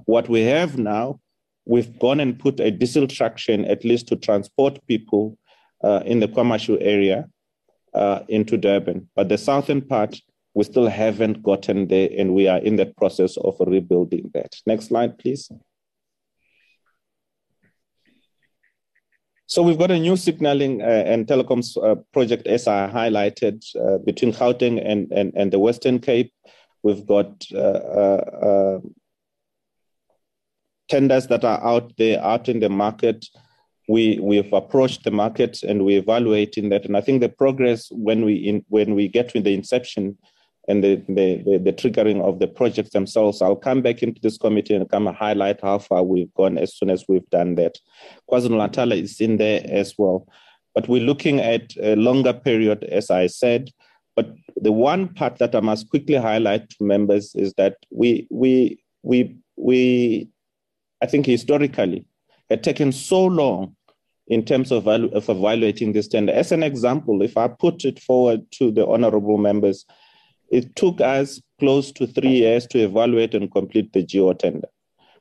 What 0.05 0.29
we 0.29 0.43
have 0.43 0.79
now, 0.79 1.21
we've 1.65 1.99
gone 1.99 2.21
and 2.21 2.39
put 2.39 2.61
a 2.61 2.71
diesel 2.71 3.07
traction 3.07 3.65
at 3.65 3.85
least 3.85 4.09
to 4.09 4.17
transport 4.17 4.79
people 4.87 5.39
uh, 5.83 6.03
in 6.05 6.21
the 6.21 6.29
KwaMashu 6.29 6.79
area 6.81 7.29
uh, 7.99 8.25
into 8.29 8.57
Durban. 8.57 9.09
But 9.17 9.29
the 9.29 9.39
southern 9.39 9.83
part, 9.83 10.17
we 10.55 10.65
still 10.65 10.89
haven't 10.89 11.43
gotten 11.43 11.89
there, 11.89 12.09
and 12.17 12.35
we 12.35 12.49
are 12.49 12.59
in 12.59 12.77
the 12.77 12.87
process 12.87 13.37
of 13.37 13.57
rebuilding 13.61 14.31
that. 14.35 14.55
Next 14.67 14.87
slide, 14.87 15.19
please. 15.19 15.51
So 19.47 19.63
we've 19.63 19.79
got 19.79 19.91
a 19.91 19.99
new 19.99 20.17
signaling 20.17 20.83
uh, 20.83 20.85
and 20.85 21.27
telecoms 21.27 21.77
uh, 21.83 21.97
project, 22.13 22.47
as 22.47 22.69
I 22.69 22.89
highlighted, 22.89 23.65
uh, 23.77 23.99
between 24.05 24.33
Gauteng 24.33 24.79
and, 24.85 25.11
and, 25.11 25.33
and 25.35 25.51
the 25.51 25.59
Western 25.59 25.99
Cape. 26.01 26.33
We've 26.83 27.07
got 27.07 27.47
uh, 27.55 27.59
uh, 27.59 28.81
tenders 30.89 31.27
that 31.29 31.45
are 31.45 31.65
out 31.65 31.97
there, 31.97 32.23
out 32.23 32.49
in 32.49 32.61
the 32.61 32.69
market. 32.69 33.25
We 33.89 34.19
we've 34.21 34.53
approached 34.53 35.05
the 35.05 35.11
market 35.11 35.63
and 35.63 35.85
we're 35.85 36.01
evaluating 36.01 36.69
that. 36.69 36.85
And 36.85 36.97
I 36.97 37.01
think 37.01 37.21
the 37.21 37.29
progress 37.29 37.89
when 37.91 38.25
we 38.25 38.35
in, 38.35 38.65
when 38.69 38.95
we 38.95 39.09
get 39.09 39.31
to 39.31 39.41
the 39.41 39.55
inception 39.55 40.19
and 40.69 40.85
the, 40.85 40.97
the, 41.09 41.43
the, 41.45 41.59
the, 41.59 41.73
triggering 41.73 42.21
of 42.21 42.39
the 42.39 42.47
projects 42.47 42.91
themselves. 42.91 43.41
I'll 43.41 43.57
come 43.57 43.81
back 43.81 44.03
into 44.03 44.21
this 44.21 44.37
committee 44.37 44.75
and 44.75 44.89
come 44.89 45.07
and 45.07 45.17
highlight 45.17 45.63
how 45.63 45.79
far 45.79 46.03
we've 46.03 46.33
gone 46.35 46.59
as 46.59 46.77
soon 46.77 46.91
as 46.91 47.07
we've 47.09 47.29
done 47.31 47.55
that. 47.55 47.79
KwaZulu-Natal 48.31 48.93
is 48.93 49.19
in 49.19 49.39
there 49.39 49.63
as 49.65 49.95
well. 49.97 50.29
But 50.75 50.87
we're 50.87 51.03
looking 51.03 51.41
at 51.41 51.75
a 51.83 51.97
longer 51.97 52.35
period, 52.35 52.85
as 52.85 53.11
I 53.11 53.29
said. 53.29 53.71
But 54.15 54.35
the 54.57 54.71
one 54.71 55.09
part 55.15 55.39
that 55.39 55.55
I 55.55 55.61
must 55.61 55.89
quickly 55.89 56.17
highlight 56.17 56.69
to 56.71 56.85
members 56.85 57.35
is 57.35 57.55
that 57.55 57.77
we, 57.91 58.27
we, 58.31 58.79
we, 59.03 59.39
we 59.57 60.29
I 61.01 61.07
think 61.07 61.27
historically, 61.27 62.05
had 62.51 62.63
taken 62.63 62.93
so 62.93 63.25
long 63.25 63.77
in 64.29 64.45
terms 64.45 64.71
of, 64.71 64.87
of 64.87 65.29
evaluating 65.29 65.93
this 65.93 66.09
tender. 66.09 66.33
As 66.33 66.53
an 66.53 66.63
example, 66.63 67.23
if 67.23 67.37
I 67.37 67.49
put 67.49 67.85
it 67.85 67.99
forward 67.99 68.41
to 68.53 68.71
the 68.71 68.87
honorable 68.87 69.39
members, 69.39 69.87
it 70.51 70.77
took 70.77 71.01
us 71.01 71.41
close 71.59 71.91
to 71.93 72.07
three 72.07 72.37
years 72.37 72.67
to 72.69 72.79
evaluate 72.79 73.35
and 73.35 73.51
complete 73.51 73.93
the 73.93 74.03
geo 74.03 74.33
tender. 74.35 74.69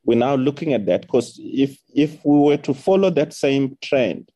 We're 0.05 0.17
now 0.17 0.35
looking 0.35 0.73
at 0.73 0.85
that 0.85 1.01
because 1.01 1.39
if, 1.41 1.77
if 1.93 2.23
we 2.23 2.39
were 2.39 2.57
to 2.57 2.73
follow 2.73 3.09
that 3.11 3.33
same 3.33 3.77
trend, 3.81 4.29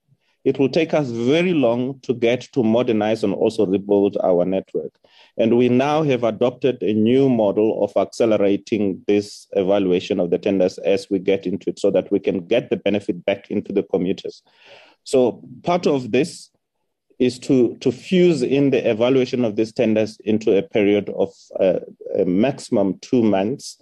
it 0.43 0.57
will 0.57 0.69
take 0.69 0.93
us 0.93 1.09
very 1.09 1.53
long 1.53 1.99
to 2.01 2.13
get 2.13 2.41
to 2.53 2.63
modernize 2.63 3.23
and 3.23 3.33
also 3.33 3.65
rebuild 3.65 4.17
our 4.23 4.43
network. 4.45 4.91
And 5.37 5.57
we 5.57 5.69
now 5.69 6.03
have 6.03 6.23
adopted 6.23 6.81
a 6.81 6.93
new 6.93 7.29
model 7.29 7.83
of 7.83 7.95
accelerating 7.95 9.03
this 9.07 9.47
evaluation 9.51 10.19
of 10.19 10.31
the 10.31 10.39
tenders 10.39 10.77
as 10.79 11.09
we 11.09 11.19
get 11.19 11.45
into 11.45 11.69
it 11.69 11.79
so 11.79 11.91
that 11.91 12.11
we 12.11 12.19
can 12.19 12.47
get 12.47 12.69
the 12.69 12.77
benefit 12.77 13.23
back 13.25 13.51
into 13.51 13.71
the 13.71 13.83
commuters. 13.83 14.41
So 15.03 15.43
part 15.63 15.87
of 15.87 16.11
this 16.11 16.49
is 17.19 17.37
to, 17.37 17.77
to 17.77 17.91
fuse 17.91 18.41
in 18.41 18.71
the 18.71 18.89
evaluation 18.89 19.45
of 19.45 19.55
these 19.55 19.71
tenders 19.71 20.17
into 20.25 20.57
a 20.57 20.63
period 20.63 21.09
of 21.09 21.29
uh, 21.59 21.79
a 22.17 22.25
maximum 22.25 22.97
two 22.99 23.21
months 23.21 23.79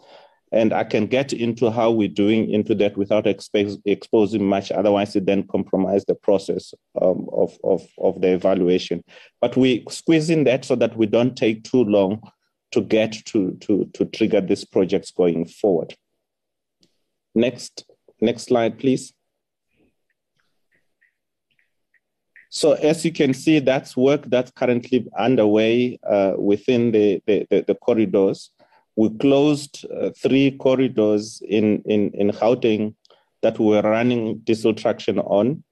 and 0.51 0.73
I 0.73 0.83
can 0.83 1.05
get 1.05 1.31
into 1.31 1.69
how 1.69 1.91
we're 1.91 2.07
doing 2.07 2.49
into 2.49 2.73
that 2.75 2.97
without 2.97 3.25
exp- 3.25 3.81
exposing 3.85 4.43
much. 4.43 4.71
Otherwise, 4.71 5.15
it 5.15 5.25
then 5.25 5.43
compromise 5.43 6.05
the 6.05 6.15
process 6.15 6.73
um, 7.01 7.27
of, 7.31 7.57
of, 7.63 7.85
of 7.99 8.21
the 8.21 8.33
evaluation. 8.33 9.03
But 9.41 9.55
we 9.55 9.85
squeeze 9.89 10.29
in 10.29 10.45
that 10.45 10.65
so 10.65 10.75
that 10.75 10.97
we 10.97 11.05
don't 11.05 11.35
take 11.35 11.63
too 11.63 11.83
long 11.83 12.21
to 12.71 12.81
get 12.81 13.13
to, 13.25 13.57
to, 13.61 13.89
to 13.93 14.05
trigger 14.05 14.41
these 14.41 14.65
projects 14.65 15.11
going 15.11 15.45
forward. 15.45 15.95
Next, 17.35 17.85
next 18.19 18.43
slide, 18.43 18.79
please. 18.79 19.13
So 22.51 22.73
as 22.73 23.05
you 23.05 23.11
can 23.11 23.35
see, 23.35 23.59
that's 23.59 23.95
work 23.95 24.25
that's 24.25 24.49
currently 24.51 25.07
underway 25.15 25.99
uh, 26.03 26.33
within 26.35 26.91
the, 26.91 27.21
the, 27.27 27.45
the, 27.51 27.61
the 27.67 27.75
corridors 27.75 28.49
we 28.99 29.09
closed 29.23 29.85
uh, 29.85 30.09
three 30.21 30.51
corridors 30.51 31.41
in, 31.47 31.81
in, 31.85 32.11
in 32.21 32.31
Gauteng 32.31 32.95
that 33.41 33.57
we 33.57 33.67
were 33.67 33.81
running 33.81 34.39
diesel 34.39 34.73
traction 34.73 35.19
on. 35.19 35.63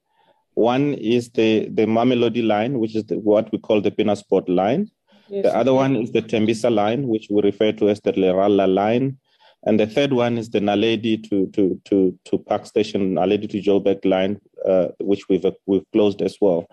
One 0.53 0.93
is 0.93 1.31
the, 1.31 1.67
the 1.67 1.85
Mamelodi 1.85 2.47
line, 2.47 2.79
which 2.79 2.95
is 2.95 3.03
the, 3.03 3.19
what 3.19 3.51
we 3.51 3.57
call 3.57 3.81
the 3.81 3.91
Pienaarspoort 3.91 4.47
line. 4.47 4.89
Yes, 5.27 5.43
the 5.43 5.53
other 5.53 5.73
one 5.73 5.97
is 5.97 6.13
the 6.13 6.21
Tembisa 6.21 6.73
line, 6.73 7.09
which 7.09 7.27
we 7.29 7.41
refer 7.41 7.73
to 7.73 7.89
as 7.89 7.99
the 7.99 8.13
Leralla 8.13 8.73
line. 8.73 9.17
And 9.65 9.77
the 9.77 9.87
third 9.87 10.13
one 10.13 10.37
is 10.37 10.49
the 10.49 10.61
Naledi 10.61 11.29
to, 11.29 11.47
to, 11.47 11.81
to, 11.83 12.17
to 12.23 12.37
Park 12.37 12.65
Station, 12.65 13.15
Naledi 13.15 13.49
to 13.49 13.61
Joburg 13.61 14.05
line, 14.05 14.39
uh, 14.65 14.87
which 15.01 15.27
we've, 15.27 15.45
we've 15.65 15.91
closed 15.91 16.21
as 16.21 16.37
well. 16.39 16.65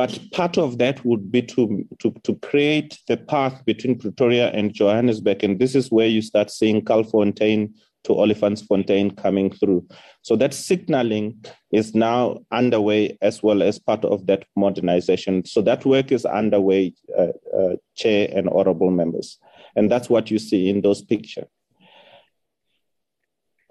But 0.00 0.18
part 0.32 0.56
of 0.56 0.78
that 0.78 1.04
would 1.04 1.30
be 1.30 1.42
to, 1.42 1.86
to, 1.98 2.10
to 2.22 2.34
create 2.36 2.98
the 3.06 3.18
path 3.18 3.62
between 3.66 3.98
Pretoria 3.98 4.50
and 4.52 4.72
Johannesburg. 4.72 5.44
And 5.44 5.58
this 5.58 5.74
is 5.74 5.90
where 5.90 6.06
you 6.06 6.22
start 6.22 6.50
seeing 6.50 6.80
Kaalfontein 6.80 7.74
to 8.04 8.12
Olifantsfontein 8.14 9.14
coming 9.18 9.50
through. 9.50 9.86
So 10.22 10.36
that 10.36 10.54
signaling 10.54 11.44
is 11.70 11.94
now 11.94 12.38
underway 12.50 13.18
as 13.20 13.42
well 13.42 13.62
as 13.62 13.78
part 13.78 14.06
of 14.06 14.26
that 14.26 14.46
modernization. 14.56 15.44
So 15.44 15.60
that 15.60 15.84
work 15.84 16.12
is 16.12 16.24
underway, 16.24 16.94
uh, 17.18 17.32
uh, 17.54 17.76
Chair 17.94 18.30
and 18.34 18.48
honorable 18.48 18.90
members. 18.90 19.38
And 19.76 19.90
that's 19.90 20.08
what 20.08 20.30
you 20.30 20.38
see 20.38 20.70
in 20.70 20.80
those 20.80 21.02
pictures. 21.02 21.44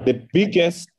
The 0.06 0.28
biggest 0.32 0.92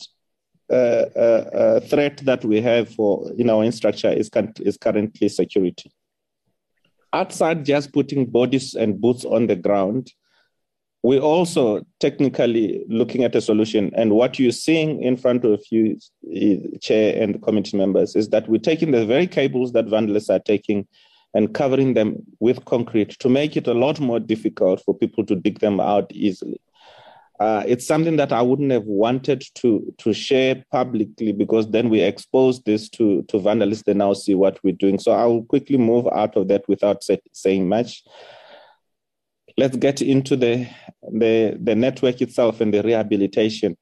Uh, 0.71 1.07
uh, 1.17 1.51
uh, 1.53 1.81
threat 1.81 2.19
that 2.19 2.45
we 2.45 2.61
have 2.61 2.89
for 2.89 3.29
in 3.37 3.51
our 3.51 3.65
infrastructure 3.65 4.11
is, 4.11 4.31
is 4.61 4.77
currently 4.77 5.29
security. 5.29 5.91
Outside 7.13 7.65
just 7.65 7.93
putting 7.93 8.27
bodies 8.27 8.75
and 8.75 9.01
boots 9.01 9.25
on 9.25 9.49
the 9.49 9.57
ground, 9.57 10.13
we're 11.03 11.21
also 11.21 11.85
technically 11.99 12.85
looking 12.89 13.25
at 13.25 13.35
a 13.35 13.41
solution. 13.41 13.91
And 13.97 14.13
what 14.13 14.39
you're 14.39 14.53
seeing 14.53 15.03
in 15.03 15.17
front 15.17 15.45
of 15.45 15.61
you, 15.71 15.99
eh, 16.33 16.59
Chair 16.81 17.21
and 17.21 17.43
committee 17.43 17.77
members, 17.77 18.15
is 18.15 18.29
that 18.29 18.49
we're 18.49 18.61
taking 18.61 18.93
the 18.93 19.05
very 19.05 19.27
cables 19.27 19.73
that 19.73 19.87
vandalists 19.87 20.31
are 20.31 20.39
taking 20.39 20.87
and 21.35 21.53
covering 21.53 21.95
them 21.95 22.17
with 22.39 22.65
concrete 22.65 23.19
to 23.19 23.29
make 23.29 23.57
it 23.57 23.67
a 23.67 23.75
lot 23.75 23.99
more 23.99 24.21
difficult 24.21 24.83
for 24.85 24.97
people 24.97 25.27
to 25.27 25.35
dig 25.35 25.59
them 25.59 25.81
out 25.81 26.13
easily. 26.13 26.61
Uh, 27.41 27.65
it's 27.67 27.87
something 27.87 28.17
that 28.17 28.33
I 28.33 28.43
wouldn't 28.43 28.71
have 28.71 28.85
wanted 28.85 29.43
to 29.57 29.95
to 29.97 30.13
share 30.13 30.63
publicly 30.71 31.33
because 31.33 31.71
then 31.71 31.89
we 31.89 32.03
expose 32.03 32.63
this 32.65 32.91
to 32.91 33.23
to 33.23 33.39
vandalists. 33.39 33.85
They 33.85 33.95
now 33.95 34.13
see 34.13 34.35
what 34.35 34.63
we're 34.63 34.75
doing. 34.75 34.99
So 34.99 35.13
I 35.13 35.25
will 35.25 35.45
quickly 35.45 35.79
move 35.79 36.07
out 36.13 36.37
of 36.37 36.49
that 36.49 36.69
without 36.69 37.03
say, 37.03 37.19
saying 37.33 37.67
much. 37.67 38.05
Let's 39.57 39.79
get 39.79 40.03
into 40.03 40.37
the, 40.37 40.69
the 41.11 41.59
the 41.59 41.75
network 41.75 42.21
itself 42.21 42.61
and 42.61 42.75
the 42.75 42.83
rehabilitation. 42.83 43.79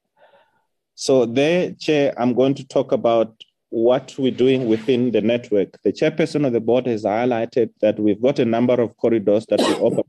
So 0.95 1.27
there, 1.27 1.73
Chair, 1.73 2.15
I'm 2.17 2.35
going 2.35 2.55
to 2.55 2.67
talk 2.67 2.93
about 2.93 3.43
what 3.71 4.15
we're 4.19 4.31
doing 4.31 4.69
within 4.69 5.11
the 5.11 5.21
network. 5.21 5.81
The 5.83 5.93
chairperson 5.93 6.47
of 6.47 6.53
the 6.53 6.61
board 6.61 6.87
has 6.87 7.05
highlighted 7.05 7.71
that 7.81 7.99
we've 7.99 8.23
got 8.23 8.39
a 8.39 8.45
number 8.45 8.81
of 8.81 8.97
corridors 8.97 9.47
that 9.47 9.61
we 9.61 9.75
open 9.87 10.05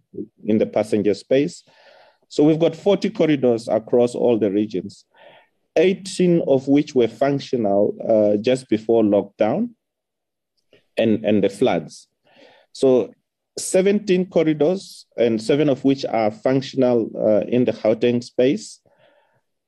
in 0.46 0.60
the 0.60 0.66
passenger 0.66 1.14
space. 1.14 1.64
So 2.30 2.44
we've 2.44 2.60
got 2.60 2.76
40 2.76 3.10
corridors 3.10 3.68
across 3.68 4.14
all 4.14 4.38
the 4.38 4.52
regions, 4.52 5.06
18 5.76 6.44
of 6.48 6.68
which 6.68 6.94
were 6.94 7.08
functional 7.08 7.96
uh, 8.08 8.38
just 8.38 8.70
before 8.70 9.04
lockdown 9.04 9.72
and, 10.96 11.26
and 11.26 11.44
the 11.44 11.50
floods. 11.50 12.08
So 12.72 13.12
17 13.58 14.28
corridors, 14.28 15.08
and 15.18 15.42
seven 15.42 15.70
of 15.70 15.84
which 15.84 16.06
are 16.06 16.32
functional 16.32 17.10
uh, 17.18 17.46
in 17.48 17.66
the 17.66 17.74
Gauteng 17.74 18.24
space. 18.24 18.80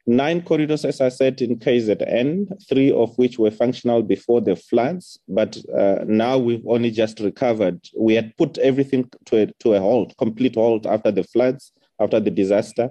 Nine 0.07 0.41
corridors, 0.41 0.85
as 0.85 1.01
I 1.01 1.09
said, 1.09 1.41
in 1.41 1.59
KZN, 1.59 2.67
three 2.69 2.91
of 2.91 3.15
which 3.17 3.37
were 3.37 3.51
functional 3.51 4.01
before 4.01 4.41
the 4.41 4.55
floods, 4.55 5.19
but 5.27 5.57
uh, 5.77 5.99
now 6.05 6.37
we've 6.37 6.65
only 6.67 6.89
just 6.91 7.19
recovered. 7.19 7.79
We 7.97 8.15
had 8.15 8.35
put 8.37 8.57
everything 8.59 9.09
to 9.25 9.43
a, 9.43 9.45
to 9.59 9.73
a 9.73 9.79
halt, 9.79 10.15
complete 10.17 10.55
halt 10.55 10.85
after 10.85 11.11
the 11.11 11.23
floods 11.23 11.71
after 12.01 12.19
the 12.19 12.31
disaster. 12.31 12.89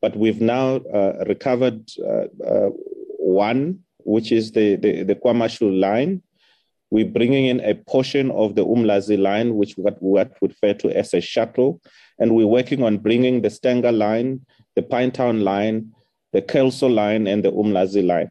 But 0.00 0.16
we've 0.16 0.40
now 0.40 0.76
uh, 0.76 1.24
recovered 1.26 1.88
uh, 1.98 2.26
uh, 2.44 2.70
one, 3.18 3.80
which 3.98 4.32
is 4.32 4.52
the, 4.52 4.76
the, 4.76 5.02
the 5.02 5.14
KwaMashu 5.14 5.80
line. 5.80 6.22
We're 6.90 7.06
bringing 7.06 7.46
in 7.46 7.60
a 7.60 7.74
portion 7.74 8.30
of 8.30 8.54
the 8.54 8.64
Umlazi 8.64 9.18
line, 9.18 9.56
which 9.56 9.74
what, 9.74 10.00
what 10.00 10.32
we 10.40 10.48
refer 10.48 10.72
to 10.74 10.96
as 10.96 11.12
a 11.14 11.20
shuttle. 11.20 11.80
And 12.18 12.34
we're 12.34 12.46
working 12.46 12.82
on 12.82 12.98
bringing 12.98 13.42
the 13.42 13.50
Stanger 13.50 13.92
line, 13.92 14.46
the 14.74 14.82
Pinetown 14.82 15.42
line, 15.42 15.92
the 16.32 16.42
Kelso 16.42 16.88
line, 16.88 17.26
and 17.26 17.44
the 17.44 17.52
Umlazi 17.52 18.06
line. 18.06 18.30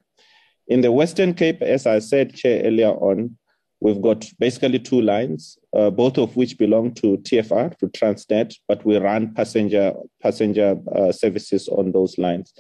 In 0.67 0.81
the 0.81 0.91
Western 0.91 1.33
Cape, 1.33 1.61
as 1.61 1.85
I 1.85 1.99
said, 1.99 2.33
Chair, 2.33 2.63
earlier 2.65 2.89
on, 2.89 3.37
We've 3.79 4.01
got 4.01 4.25
basically 4.39 4.79
two 4.79 5.01
lines, 5.01 5.57
uh, 5.75 5.91
both 5.91 6.17
of 6.17 6.35
which 6.35 6.57
belong 6.57 6.93
to 6.95 7.17
TFR, 7.17 7.77
to 7.77 7.87
Transnet, 7.87 8.55
but 8.67 8.83
we 8.83 8.97
run 8.97 9.33
passenger 9.35 9.93
passenger 10.21 10.77
uh, 10.95 11.11
services 11.11 11.67
on 11.67 11.91
those 11.91 12.17
lines. 12.17 12.53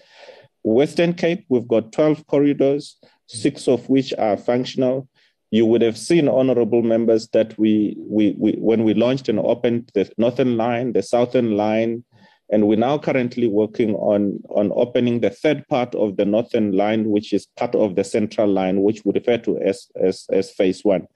Western 0.63 1.13
Cape, 1.13 1.45
we've 1.49 1.67
got 1.67 1.91
12 1.91 2.27
corridors, 2.27 2.97
six 3.27 3.67
of 3.67 3.89
which 3.89 4.13
are 4.17 4.37
functional. 4.37 5.07
You 5.49 5.65
would 5.65 5.81
have 5.81 5.97
seen, 5.97 6.27
honorable 6.27 6.81
members, 6.81 7.29
that 7.29 7.57
we, 7.57 7.95
we, 7.97 8.35
we 8.37 8.51
when 8.53 8.83
we 8.83 8.93
launched 8.93 9.29
and 9.29 9.39
opened 9.39 9.91
the 9.93 10.11
Northern 10.17 10.57
Line, 10.57 10.91
the 10.91 11.01
Southern 11.01 11.55
Line, 11.55 12.03
and 12.49 12.67
we're 12.67 12.77
now 12.77 12.97
currently 12.97 13.47
working 13.47 13.95
on, 13.95 14.41
on 14.49 14.71
opening 14.73 15.19
the 15.19 15.29
third 15.29 15.67
part 15.67 15.93
of 15.95 16.15
the 16.15 16.25
northern 16.25 16.71
line, 16.71 17.09
which 17.09 17.33
is 17.33 17.45
part 17.57 17.75
of 17.75 17.95
the 17.95 18.03
central 18.03 18.47
line, 18.47 18.81
which 18.81 19.03
we 19.03 19.11
refer 19.13 19.37
to 19.37 19.57
as, 19.59 19.87
as, 19.95 20.25
as 20.31 20.51
phase 20.51 20.83
one. 20.83 21.07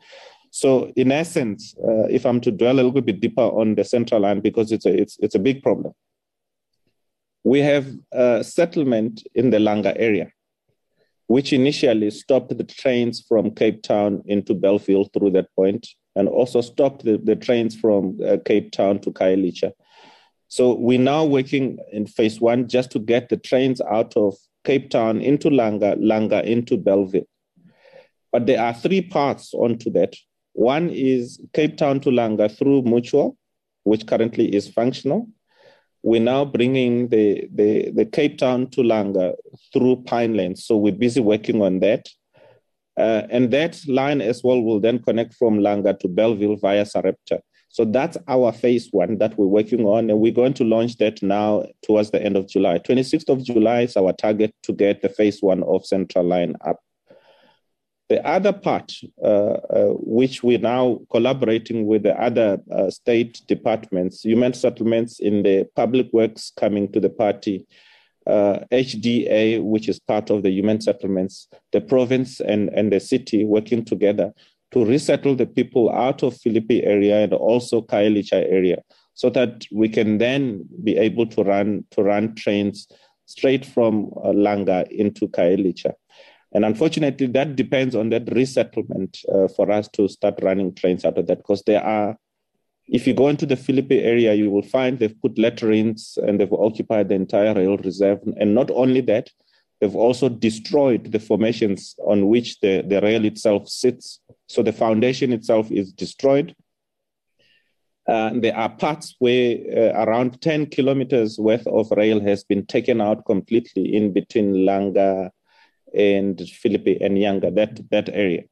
So, 0.50 0.92
in 0.98 1.12
essence, 1.14 1.74
uh, 1.78 2.08
if 2.10 2.26
I'm 2.26 2.42
to 2.42 2.52
dwell 2.52 2.76
a 2.76 2.84
little 2.84 3.02
bit 3.02 3.22
deeper 3.22 3.42
on 3.42 3.76
the 3.76 3.86
central 3.86 4.22
line, 4.22 4.42
because 4.42 4.74
it's 4.74 4.86
a, 4.86 4.94
it's, 4.94 5.18
it's 5.22 5.36
a 5.36 5.40
big 5.40 5.64
problem, 5.64 5.94
we 7.46 7.60
have 7.60 7.88
a 8.12 8.44
settlement 8.44 9.26
in 9.34 9.50
the 9.50 9.58
Langa 9.58 9.94
area, 9.96 10.32
which 11.28 11.54
initially 11.54 12.12
stopped 12.12 12.56
the 12.56 12.64
trains 12.66 13.24
from 13.26 13.52
Cape 13.52 13.82
Town 13.82 14.22
into 14.26 14.54
Bellville 14.54 15.06
through 15.06 15.32
that 15.32 15.48
point, 15.56 15.88
and 16.18 16.28
also 16.28 16.60
stopped 16.60 17.06
the, 17.06 17.18
the 17.18 17.38
trains 17.38 17.74
from 17.74 18.20
uh, 18.28 18.36
Cape 18.44 18.74
Town 18.74 19.00
to 19.00 19.12
Khayelitsha. 19.12 19.72
So 20.52 20.74
we're 20.74 21.00
now 21.00 21.24
working 21.24 21.78
in 21.94 22.06
phase 22.06 22.42
one 22.42 22.68
just 22.68 22.92
to 22.92 23.00
get 23.00 23.30
the 23.30 23.38
trains 23.38 23.80
out 23.80 24.18
of 24.18 24.36
Cape 24.66 24.90
Town 24.90 25.22
into 25.22 25.50
Langa, 25.50 25.96
Langa 25.96 26.44
into 26.44 26.76
Bellville. 26.76 27.24
But 28.34 28.48
there 28.48 28.62
are 28.62 28.74
three 28.74 29.02
paths 29.02 29.54
onto 29.54 29.90
that. 29.92 30.14
One 30.52 30.90
is 30.90 31.40
Cape 31.54 31.78
Town 31.78 32.02
to 32.02 32.10
Langa 32.10 32.54
through 32.54 32.82
Mutual, 32.82 33.38
which 33.84 34.06
currently 34.06 34.54
is 34.54 34.68
functional. 34.68 35.30
We're 36.04 36.20
now 36.20 36.44
bringing 36.44 37.08
the, 37.08 37.48
the, 37.50 37.92
the 37.92 38.06
Cape 38.06 38.38
Town 38.38 38.68
to 38.72 38.82
Langa 38.82 39.36
through 39.72 40.04
Pinelands. 40.04 40.64
So 40.64 40.76
we're 40.76 40.92
busy 40.92 41.22
working 41.22 41.62
on 41.62 41.80
that. 41.80 42.10
Uh, 43.00 43.26
and 43.30 43.52
that 43.52 43.80
line 43.88 44.20
as 44.20 44.44
well 44.44 44.62
will 44.62 44.82
then 44.82 45.00
connect 45.00 45.34
from 45.36 45.60
Langa 45.60 45.98
to 46.00 46.10
Bellville 46.10 46.58
via 46.58 46.86
Sarepta. 46.86 47.42
So 47.72 47.86
that's 47.86 48.18
our 48.28 48.52
phase 48.52 48.90
one 48.92 49.18
that 49.20 49.38
we're 49.38 49.48
working 49.48 49.86
on, 49.86 50.10
and 50.10 50.20
we're 50.20 50.34
going 50.34 50.54
to 50.56 50.66
launch 50.66 50.98
that 50.98 51.24
now 51.24 51.64
towards 51.82 52.12
the 52.12 52.22
end 52.22 52.36
of 52.36 52.50
July. 52.50 52.80
26th 52.80 53.30
of 53.30 53.46
July 53.46 53.82
is 53.82 53.96
our 53.96 54.12
target 54.12 54.54
to 54.64 54.74
get 54.74 55.02
the 55.02 55.08
phase 55.08 55.42
one 55.42 55.64
of 55.64 55.86
Central 55.86 56.26
Line 56.26 56.56
up. 56.66 56.82
The 58.10 58.28
other 58.28 58.52
part, 58.52 58.92
uh, 59.24 59.26
uh, 59.26 59.94
which 60.02 60.44
we're 60.44 60.60
now 60.60 61.00
collaborating 61.10 61.86
with 61.88 62.04
the 62.04 62.22
other 62.22 62.60
uh, 62.70 62.90
state 62.90 63.42
departments, 63.48 64.26
human 64.26 64.54
settlements 64.54 65.22
in 65.22 65.44
the 65.44 65.66
public 65.78 66.12
works 66.12 66.52
coming 66.58 66.92
to 66.92 67.00
the 67.00 67.10
party, 67.10 67.66
HDA, 68.28 69.60
uh, 69.60 69.64
which 69.64 69.88
is 69.88 69.98
part 69.98 70.30
of 70.30 70.44
the 70.44 70.52
human 70.52 70.82
settlements, 70.82 71.48
the 71.72 71.80
province 71.80 72.42
and, 72.42 72.68
and 72.74 72.92
the 72.92 73.00
city 73.00 73.46
working 73.46 73.86
together 73.86 74.34
to 74.72 74.86
resettle 74.86 75.36
the 75.36 75.46
people 75.46 75.92
out 75.92 76.24
of 76.24 76.38
Philippi 76.38 76.84
area 76.84 77.24
and 77.24 77.34
also 77.34 77.82
Khayelitsha 77.82 78.52
area 78.52 78.82
so 79.14 79.30
that 79.30 79.66
we 79.72 79.90
can 79.90 80.18
then 80.18 80.66
be 80.84 80.98
able 80.98 81.26
to 81.28 81.44
run 81.44 81.86
to 81.92 82.04
run 82.04 82.36
trains 82.36 82.88
straight 83.26 83.66
from 83.66 84.12
uh, 84.24 84.30
Langa 84.30 84.88
into 84.92 85.28
Khayelitsha. 85.28 85.94
And 86.54 86.66
unfortunately, 86.66 87.28
that 87.28 87.56
depends 87.56 87.96
on 87.96 88.10
that 88.10 88.32
resettlement 88.34 89.20
uh, 89.34 89.48
for 89.48 89.72
us 89.72 89.88
to 89.94 90.08
start 90.10 90.40
running 90.42 90.74
trains 90.76 91.06
out 91.06 91.18
of 91.18 91.28
that 91.28 91.38
because 91.38 91.64
there 91.64 91.84
are, 91.84 92.18
if 92.88 93.08
you 93.08 93.14
go 93.14 93.30
into 93.30 93.46
the 93.46 93.56
Philippi 93.56 94.00
area, 94.00 94.34
you 94.34 94.52
will 94.52 94.64
find 94.64 95.00
they've 95.00 95.22
put 95.22 95.38
latrines 95.38 96.18
and 96.22 96.40
they've 96.40 96.52
occupied 96.52 97.08
the 97.08 97.16
entire 97.16 97.54
rail 97.54 97.78
reserve. 97.78 98.20
And 98.38 98.54
not 98.54 98.70
only 98.72 99.00
that, 99.02 99.30
they've 99.82 99.96
also 99.96 100.30
destroyed 100.30 101.12
the 101.12 101.20
formations 101.20 101.96
on 102.06 102.28
which 102.28 102.60
the, 102.60 102.84
the 102.88 103.02
rail 103.02 103.26
itself 103.26 103.68
sits. 103.68 104.20
So 104.48 104.62
the 104.62 104.72
foundation 104.72 105.34
itself 105.34 105.72
is 105.72 105.92
destroyed. 105.92 106.56
Uh, 108.08 108.32
there 108.36 108.56
are 108.56 108.70
parts 108.70 109.16
where 109.20 109.58
uh, 109.76 110.06
around 110.06 110.42
10 110.42 110.68
kilometers 110.68 111.40
worth 111.40 111.66
of 111.68 111.92
rail 111.92 112.20
has 112.20 112.44
been 112.44 112.66
taken 112.66 113.02
out 113.02 113.26
completely 113.26 113.96
in 113.96 114.14
between 114.14 114.54
Langa 114.54 115.30
and 115.96 116.40
Philippi 116.42 116.98
and 117.02 117.18
Nyanga, 117.18 117.54
that, 117.56 117.80
that 117.90 118.10
area, 118.10 118.44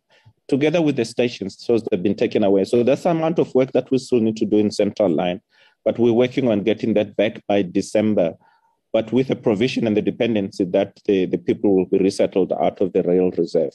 together 0.48 0.82
with 0.82 0.96
the 0.96 1.06
stations. 1.06 1.58
So 1.60 1.78
they've 1.78 2.02
been 2.02 2.16
taken 2.16 2.44
away. 2.44 2.66
So 2.66 2.84
that's 2.84 3.04
the 3.04 3.12
amount 3.12 3.40
of 3.40 3.54
work 3.54 3.72
that 3.74 3.90
we 3.92 3.98
still 3.98 4.20
need 4.20 4.38
to 4.38 4.46
do 4.46 4.58
in 4.58 4.72
Central 4.72 5.10
Line. 5.10 5.42
But 5.86 5.98
we're 5.98 6.14
working 6.14 6.50
on 6.50 6.64
getting 6.64 6.94
that 6.96 7.16
back 7.16 7.42
by 7.48 7.62
December, 7.64 8.36
but 8.92 9.12
with 9.12 9.30
a 9.30 9.36
provision 9.36 9.86
and 9.86 9.96
the 9.96 10.02
dependency 10.02 10.64
that 10.66 11.00
the, 11.06 11.26
the 11.26 11.38
people 11.38 11.76
will 11.76 11.86
be 11.86 12.00
resettled 12.00 12.52
out 12.54 12.82
of 12.82 12.94
the 12.94 13.04
rail 13.04 13.32
reserve. 13.32 13.74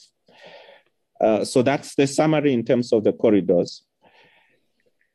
Uh, 1.21 1.45
so 1.45 1.61
that's 1.61 1.95
the 1.95 2.07
summary 2.07 2.53
in 2.53 2.63
terms 2.65 2.91
of 2.91 3.03
the 3.03 3.13
corridors. 3.13 3.83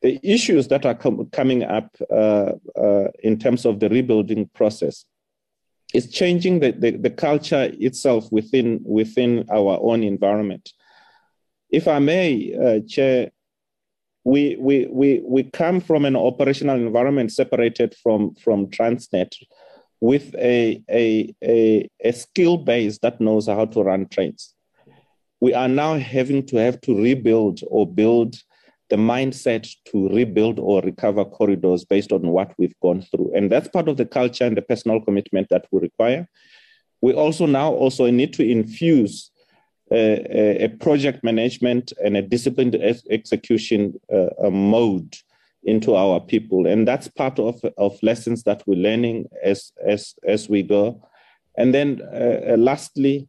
The 0.03 0.19
issues 0.23 0.69
that 0.69 0.87
are 0.87 0.95
com- 0.95 1.29
coming 1.31 1.63
up 1.63 1.95
uh, 2.11 2.53
uh, 2.77 3.09
in 3.23 3.39
terms 3.39 3.67
of 3.67 3.81
the 3.81 3.91
rebuilding 3.91 4.49
process 4.55 5.05
is 5.93 6.11
changing 6.11 6.61
the, 6.61 6.73
the, 6.73 6.93
the, 6.93 7.11
culture 7.11 7.71
itself 7.79 8.31
within, 8.31 8.81
within 8.83 9.45
our 9.53 9.79
own 9.83 10.03
environment. 10.03 10.73
If 11.69 11.87
I 11.87 11.99
may, 11.99 12.55
uh, 12.55 12.81
Chair, 12.89 13.31
we, 14.25 14.57
we, 14.59 14.87
we, 14.87 15.21
we 15.25 15.43
come 15.45 15.81
from 15.81 16.05
an 16.05 16.17
operational 16.17 16.77
environment 16.77 17.33
separated 17.33 17.95
from, 18.03 18.35
from 18.37 18.69
Transnet 18.69 19.33
with 20.01 20.35
a, 20.37 20.83
a, 20.91 21.35
a, 21.43 21.89
a 22.03 22.13
skill 22.13 22.57
base 22.57 22.99
that 22.99 23.21
knows 23.21 23.47
how 23.47 23.67
to 23.67 23.83
run 23.83 24.07
trains 24.09 24.55
we 25.41 25.55
are 25.55 25.69
now 25.69 25.99
having 25.99 26.45
to 26.47 26.57
have 26.57 26.81
to 26.83 26.95
rebuild 26.95 27.61
or 27.69 27.87
build 27.87 28.37
the 28.91 28.97
mindset 28.97 29.69
to 29.87 30.09
rebuild 30.09 30.59
or 30.59 30.83
recover 30.83 31.25
corridors 31.25 31.85
based 31.85 32.13
on 32.13 32.23
what 32.23 32.53
we've 32.59 32.79
gone 32.83 33.03
through. 33.03 33.33
And 33.35 33.51
that's 33.51 33.69
part 33.69 33.89
of 33.89 33.97
the 33.97 34.05
culture 34.05 34.45
and 34.45 34.57
the 34.57 34.63
personal 34.63 35.01
commitment 35.01 35.49
that 35.51 35.67
we 35.71 35.81
require. 35.81 36.29
We 37.01 37.15
also 37.15 37.47
now 37.47 37.73
also 37.73 38.11
need 38.11 38.35
to 38.35 38.47
infuse 38.47 39.31
uh, 39.93 39.97
a, 39.97 40.65
a, 40.65 40.69
project 40.69 41.25
management 41.25 41.93
and 42.05 42.17
a 42.17 42.23
disciplined 42.23 42.77
ex- 42.77 43.03
execution 43.11 43.95
uh, 44.13 44.51
mode 44.51 45.17
into 45.65 45.95
our 45.95 46.21
people. 46.21 46.67
And 46.67 46.87
that's 46.87 47.09
part 47.09 47.39
of, 47.39 47.61
of 47.77 47.99
lessons 48.03 48.43
that 48.45 48.63
we're 48.67 48.83
learning 48.83 49.27
as, 49.43 49.73
as, 49.87 50.15
as 50.27 50.49
we 50.49 50.63
go. 50.63 51.07
And 51.57 51.75
then 51.75 52.01
uh, 52.03 52.57
lastly, 52.57 53.29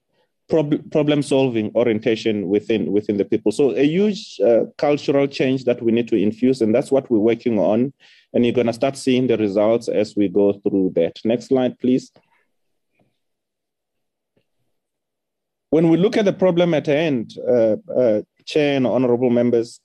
prob- 0.52 0.92
problem 0.92 1.24
solving 1.24 1.72
orientation 1.76 2.48
within 2.48 2.92
within 2.92 3.18
the 3.18 3.26
people. 3.26 3.52
So 3.52 3.72
a 3.76 3.84
huge 3.84 4.40
uh, 4.46 4.66
cultural 4.78 5.28
change 5.28 5.64
that 5.64 5.82
we 5.82 5.92
need 5.92 6.08
to 6.10 6.16
infuse, 6.16 6.62
and 6.62 6.76
that's 6.76 6.92
what 6.92 7.10
we're 7.10 7.20
working 7.20 7.58
on. 7.58 7.94
And 8.34 8.46
you're 8.46 8.54
going 8.54 8.68
to 8.68 8.74
start 8.74 8.98
seeing 8.98 9.28
the 9.28 9.38
results 9.38 9.88
as 9.88 10.16
we 10.16 10.28
go 10.30 10.54
through 10.54 10.92
that. 10.96 11.20
Next 11.26 11.48
slide, 11.48 11.80
please. 11.80 12.12
When 15.70 15.90
we 15.90 15.98
look 15.98 16.18
at 16.18 16.26
the 16.26 16.34
problem 16.34 16.74
at 16.74 16.86
hand, 16.86 17.34
uh, 17.48 17.78
uh, 17.98 18.22
Chair 18.46 18.76
and 18.76 18.88
honorable 18.88 19.30
members, 19.30 19.80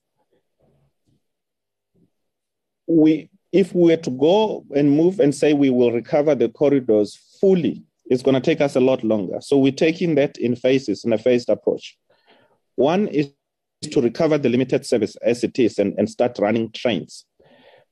we 2.86 3.30
if 3.52 3.74
we 3.74 3.90
were 3.92 3.96
to 3.96 4.10
go 4.10 4.64
and 4.74 4.90
move 4.90 5.20
and 5.20 5.34
say 5.34 5.52
we 5.52 5.70
will 5.70 5.92
recover 5.92 6.34
the 6.34 6.48
corridors 6.48 7.16
fully 7.40 7.84
it's 8.08 8.22
going 8.22 8.34
to 8.34 8.40
take 8.40 8.60
us 8.60 8.76
a 8.76 8.80
lot 8.80 9.02
longer. 9.02 9.38
So 9.40 9.58
we're 9.58 9.72
taking 9.72 10.14
that 10.14 10.36
in 10.38 10.56
phases, 10.56 11.04
in 11.04 11.12
a 11.12 11.18
phased 11.18 11.48
approach. 11.48 11.98
One 12.76 13.08
is 13.08 13.30
to 13.90 14.00
recover 14.00 14.38
the 14.38 14.48
limited 14.48 14.86
service 14.86 15.16
as 15.16 15.44
it 15.44 15.58
is 15.58 15.78
and, 15.78 15.94
and 15.98 16.08
start 16.08 16.38
running 16.38 16.70
trains. 16.72 17.24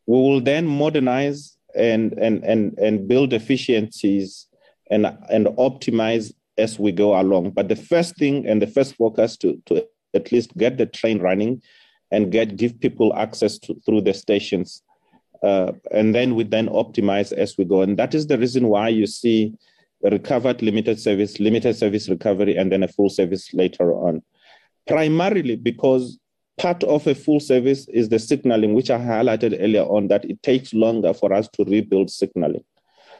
We 0.06 0.16
will 0.16 0.40
then 0.40 0.66
modernize 0.66 1.56
and, 1.76 2.12
and, 2.14 2.44
and, 2.44 2.78
and 2.78 3.08
build 3.08 3.32
efficiencies 3.32 4.46
and, 4.90 5.06
and 5.30 5.46
optimize 5.58 6.32
as 6.56 6.78
we 6.78 6.92
go 6.92 7.20
along. 7.20 7.50
But 7.50 7.68
the 7.68 7.76
first 7.76 8.16
thing 8.16 8.46
and 8.46 8.62
the 8.62 8.66
first 8.66 8.94
focus 8.94 9.36
to, 9.38 9.60
to 9.66 9.84
at 10.14 10.30
least 10.30 10.56
get 10.56 10.78
the 10.78 10.86
train 10.86 11.18
running 11.18 11.62
and 12.14 12.30
get 12.30 12.56
give 12.56 12.78
people 12.80 13.14
access 13.14 13.58
to, 13.58 13.74
through 13.84 14.02
the 14.02 14.14
stations. 14.14 14.82
Uh, 15.42 15.72
and 15.90 16.14
then 16.14 16.34
we 16.34 16.44
then 16.44 16.68
optimize 16.68 17.32
as 17.32 17.58
we 17.58 17.64
go. 17.64 17.82
And 17.82 17.98
that 17.98 18.14
is 18.14 18.26
the 18.26 18.38
reason 18.38 18.68
why 18.68 18.88
you 18.88 19.06
see 19.06 19.54
recovered 20.02 20.62
limited 20.62 20.98
service, 21.00 21.40
limited 21.40 21.76
service 21.76 22.08
recovery, 22.08 22.56
and 22.56 22.70
then 22.72 22.82
a 22.82 22.88
full 22.88 23.10
service 23.10 23.52
later 23.52 23.92
on. 23.92 24.22
Primarily 24.86 25.56
because 25.56 26.18
part 26.58 26.82
of 26.84 27.06
a 27.06 27.14
full 27.14 27.40
service 27.40 27.88
is 27.88 28.08
the 28.08 28.18
signaling, 28.18 28.74
which 28.74 28.90
I 28.90 28.98
highlighted 28.98 29.58
earlier 29.60 29.82
on, 29.82 30.08
that 30.08 30.24
it 30.24 30.42
takes 30.42 30.72
longer 30.72 31.12
for 31.12 31.32
us 31.32 31.48
to 31.54 31.64
rebuild 31.64 32.10
signaling. 32.10 32.64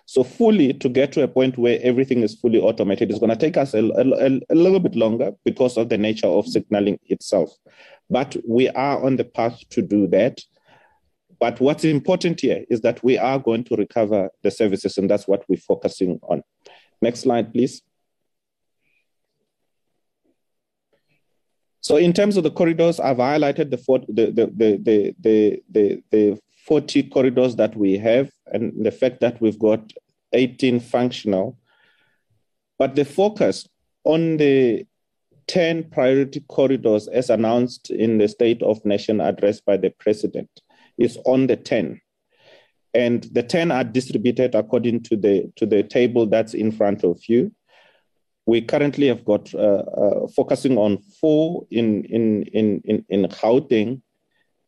So 0.06 0.22
fully 0.22 0.74
to 0.74 0.88
get 0.88 1.12
to 1.12 1.22
a 1.22 1.28
point 1.28 1.56
where 1.56 1.78
everything 1.82 2.22
is 2.22 2.34
fully 2.34 2.60
automated 2.60 3.10
is 3.10 3.18
going 3.18 3.30
to 3.30 3.36
take 3.36 3.56
us 3.56 3.72
a, 3.72 3.78
a, 3.78 4.40
a, 4.50 4.54
little 4.54 4.80
bit 4.80 4.94
longer 4.94 5.32
because 5.44 5.78
of 5.78 5.88
the 5.88 5.96
nature 5.96 6.26
of 6.26 6.46
signaling 6.46 6.98
itself. 7.06 7.50
But 8.10 8.36
we 8.46 8.68
are 8.68 9.04
on 9.04 9.16
the 9.16 9.24
path 9.24 9.60
to 9.70 9.82
do 9.82 10.06
that. 10.08 10.40
But 11.40 11.60
what's 11.60 11.84
important 11.84 12.40
here 12.40 12.64
is 12.70 12.80
that 12.82 13.02
we 13.02 13.18
are 13.18 13.38
going 13.38 13.64
to 13.64 13.76
recover 13.76 14.30
the 14.42 14.50
services, 14.50 14.98
and 14.98 15.10
that's 15.10 15.26
what 15.26 15.44
we're 15.48 15.56
focusing 15.56 16.20
on. 16.22 16.42
Next 17.02 17.20
slide, 17.20 17.52
please. 17.52 17.82
So 21.80 21.96
in 21.98 22.14
terms 22.14 22.38
of 22.38 22.44
the 22.44 22.50
corridors, 22.50 22.98
I've 22.98 23.18
highlighted 23.18 23.70
the, 23.70 23.76
the, 24.08 24.26
the, 24.32 24.46
the, 24.56 25.14
the, 25.20 25.62
the, 25.70 26.02
the 26.10 26.40
40 26.66 27.02
corridors 27.10 27.56
that 27.56 27.76
we 27.76 27.98
have 27.98 28.30
and 28.46 28.72
the 28.82 28.90
fact 28.90 29.20
that 29.20 29.38
we've 29.40 29.58
got 29.58 29.92
18 30.32 30.80
functional. 30.80 31.58
But 32.78 32.94
the 32.94 33.04
focus 33.04 33.68
on 34.04 34.38
the 34.38 34.86
10 35.46 35.90
priority 35.90 36.40
corridors 36.48 37.08
as 37.08 37.30
announced 37.30 37.90
in 37.90 38.18
the 38.18 38.28
State 38.28 38.62
of 38.62 38.84
Nation 38.84 39.20
address 39.20 39.60
by 39.60 39.76
the 39.76 39.90
President 39.98 40.48
is 40.98 41.18
on 41.24 41.46
the 41.46 41.56
10 41.56 42.00
and 42.94 43.24
the 43.32 43.42
10 43.42 43.72
are 43.72 43.84
distributed 43.84 44.54
according 44.54 45.02
to 45.02 45.16
the 45.16 45.52
to 45.56 45.66
the 45.66 45.82
table 45.82 46.26
that's 46.26 46.54
in 46.54 46.70
front 46.70 47.04
of 47.04 47.20
you. 47.28 47.52
We 48.46 48.62
currently 48.62 49.08
have 49.08 49.24
got 49.24 49.52
uh, 49.54 49.58
uh, 49.58 50.28
focusing 50.28 50.78
on 50.78 50.98
four 51.20 51.66
in 51.70 52.04
in 52.04 52.44
in 52.44 52.80
in, 52.84 53.04
in 53.08 53.24
Gauteng. 53.24 54.00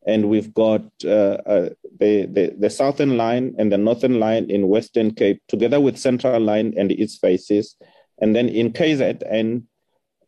And 0.05 0.29
we've 0.29 0.53
got 0.53 0.83
uh, 1.03 1.37
uh, 1.45 1.69
the, 1.99 2.27
the, 2.27 2.55
the 2.57 2.69
southern 2.69 3.17
line 3.17 3.55
and 3.57 3.69
the 3.69 3.77
northern 3.77 4.21
line 4.21 4.49
in 4.49 4.69
Western 4.69 5.13
Cape, 5.13 5.41
together 5.49 5.81
with 5.81 5.97
central 5.97 6.39
line 6.39 6.73
and 6.77 6.93
its 6.93 7.17
faces. 7.17 7.75
And 8.21 8.33
then 8.33 8.47
in 8.47 8.71
KZN, 8.71 9.63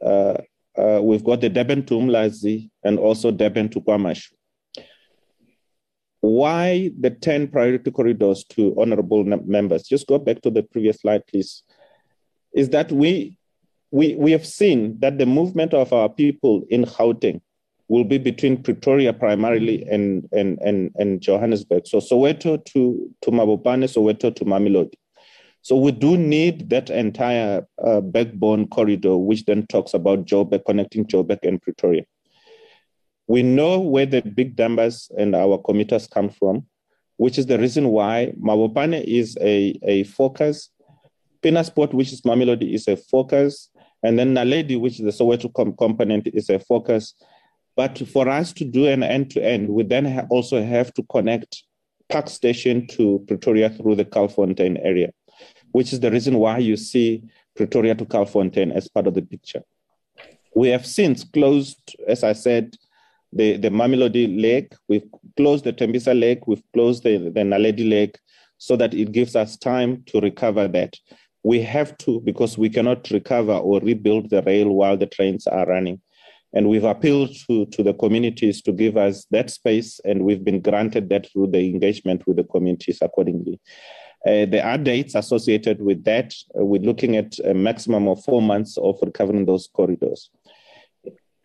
Uh, 0.04 0.36
uh, 0.78 1.02
we've 1.02 1.24
got 1.24 1.42
the 1.42 1.50
Durban 1.50 1.86
to 1.88 1.96
Umlazi 1.96 2.70
and 2.84 3.00
also 3.00 3.32
Durban 3.32 3.70
to 3.70 3.82
KwaMashu. 3.82 4.32
Why 6.22 6.92
the 7.00 7.12
10 7.12 7.48
priority 7.48 7.92
corridors 7.92 8.44
to 8.50 8.76
honorable 8.80 9.24
members? 9.24 9.84
Just 9.84 10.08
go 10.08 10.20
back 10.20 10.42
to 10.42 10.50
the 10.50 10.64
previous 10.64 11.02
slide, 11.02 11.26
please. 11.28 11.64
Is 12.54 12.70
that 12.70 12.92
we, 12.92 13.38
we, 13.92 14.16
we 14.16 14.32
have 14.32 14.46
seen 14.46 15.00
that 15.00 15.18
the 15.18 15.26
movement 15.26 15.74
of 15.74 15.94
our 15.94 16.10
people 16.10 16.64
in 16.70 16.86
Gauteng 16.86 17.42
will 17.88 18.04
be 18.04 18.18
between 18.18 18.62
Pretoria 18.62 19.14
primarily 19.14 19.84
and, 19.90 20.28
and, 20.32 20.60
and, 20.60 20.92
and 20.96 21.22
Johannesburg. 21.22 21.88
So 21.88 22.00
Soweto 22.00 22.64
to, 22.66 23.12
to 23.22 23.32
Mabopane, 23.32 23.86
Soweto 23.86 24.36
to 24.36 24.46
Mamelodi. 24.46 24.94
So 25.70 25.76
we 25.76 25.92
do 25.92 26.18
need 26.18 26.72
that 26.72 26.90
entire 26.90 27.64
uh, 27.78 28.02
backbone 28.02 28.70
corridor, 28.70 29.16
which 29.16 29.46
then 29.46 29.68
talks 29.68 29.94
about 29.94 30.26
Joburg, 30.26 30.66
connecting 30.66 31.06
Joburg 31.06 31.38
and 31.44 31.62
Pretoria. 31.62 32.06
We 33.28 33.44
know 33.44 33.80
where 33.80 34.08
the 34.08 34.22
big 34.22 34.58
numbers 34.58 35.12
and 35.16 35.36
our 35.36 35.60
commuters 35.60 36.08
come 36.08 36.32
from, 36.32 36.66
which 37.18 37.38
is 37.38 37.46
the 37.46 37.60
reason 37.60 37.90
why 37.90 38.34
Mabopane 38.42 39.04
is 39.04 39.38
a, 39.40 39.80
a 39.84 40.06
focus, 40.06 40.72
Pienaarspoort, 41.44 41.94
which 41.94 42.14
is 42.14 42.22
Mamelodi, 42.22 42.74
is 42.74 42.88
a 42.88 42.98
focus, 42.98 43.70
and 44.02 44.18
then 44.18 44.34
Naledi, 44.34 44.82
which 44.82 45.00
is 45.00 45.06
the 45.06 45.24
Soweto 45.24 45.54
com- 45.54 45.76
component, 45.78 46.26
is 46.34 46.50
a 46.50 46.58
focus. 46.58 47.14
But 47.76 47.96
for 48.08 48.28
us 48.28 48.54
to 48.54 48.66
do 48.66 48.88
an 48.88 49.04
end 49.04 49.30
to 49.34 49.46
end, 49.46 49.70
we 49.70 49.84
then 49.84 50.06
ha- 50.06 50.26
also 50.32 50.64
have 50.64 50.92
to 50.96 51.04
connect 51.04 51.62
Park 52.10 52.28
Station 52.28 52.88
to 52.88 53.24
Pretoria 53.28 53.70
through 53.70 53.98
the 53.98 54.06
Kaalfontein 54.06 54.84
area, 54.84 55.12
which 55.72 55.94
is 55.94 56.00
the 56.00 56.12
reason 56.12 56.38
why 56.38 56.58
you 56.58 56.78
see 56.78 57.24
Pretoria 57.56 57.96
to 57.96 58.06
Kaalfontein 58.06 58.74
as 58.74 58.88
part 58.88 59.08
of 59.08 59.14
the 59.14 59.22
picture. 59.22 59.64
We 60.56 60.70
have 60.70 60.86
since 60.86 61.24
closed, 61.24 61.96
as 62.08 62.24
I 62.24 62.34
said, 62.34 62.76
the, 63.32 63.58
the 63.58 63.70
Mamelodi 63.70 64.42
Lake, 64.42 64.74
we've 64.88 65.08
closed 65.38 65.64
the 65.64 65.74
Tembisa 65.74 66.20
Lake, 66.20 66.48
we've 66.48 66.64
closed 66.74 67.04
the, 67.04 67.18
the 67.18 67.42
Naledi 67.42 67.88
Lake 67.88 68.18
so 68.58 68.76
that 68.76 68.94
it 68.94 69.12
gives 69.12 69.36
us 69.36 69.58
time 69.58 70.04
to 70.08 70.20
recover 70.20 70.68
that. 70.68 70.96
We 71.44 71.62
have 71.62 71.98
to 72.00 72.20
because 72.22 72.58
we 72.58 72.70
cannot 72.70 73.10
recover 73.12 73.54
or 73.54 73.80
rebuild 73.80 74.30
the 74.30 74.42
rail 74.42 74.70
while 74.70 74.98
the 74.98 75.06
trains 75.06 75.48
are 75.48 75.66
running. 75.66 76.02
And 76.52 76.68
we've 76.68 76.84
appealed 76.84 77.36
to, 77.48 77.68
to 77.68 77.84
the 77.84 77.94
communities 77.94 78.62
to 78.64 78.72
give 78.72 78.98
us 78.98 79.26
that 79.30 79.52
space, 79.52 80.00
and 80.04 80.26
we've 80.26 80.44
been 80.44 80.62
granted 80.62 81.08
that 81.10 81.32
through 81.32 81.52
the 81.52 81.60
engagement 81.60 82.26
with 82.26 82.38
the 82.38 82.44
communities 82.44 82.98
accordingly. 83.02 83.62
Uh, 84.26 84.46
there 84.46 84.66
are 84.66 84.78
dates 84.78 85.16
associated 85.16 85.82
with 85.82 86.04
that. 86.04 86.34
Uh, 86.58 86.66
we're 86.66 86.82
looking 86.82 87.16
at 87.16 87.40
a 87.46 87.54
maximum 87.54 88.08
of 88.08 88.24
four 88.24 88.42
months 88.42 88.78
of 88.78 88.98
recovering 89.02 89.46
those 89.46 89.68
corridors. 89.68 90.30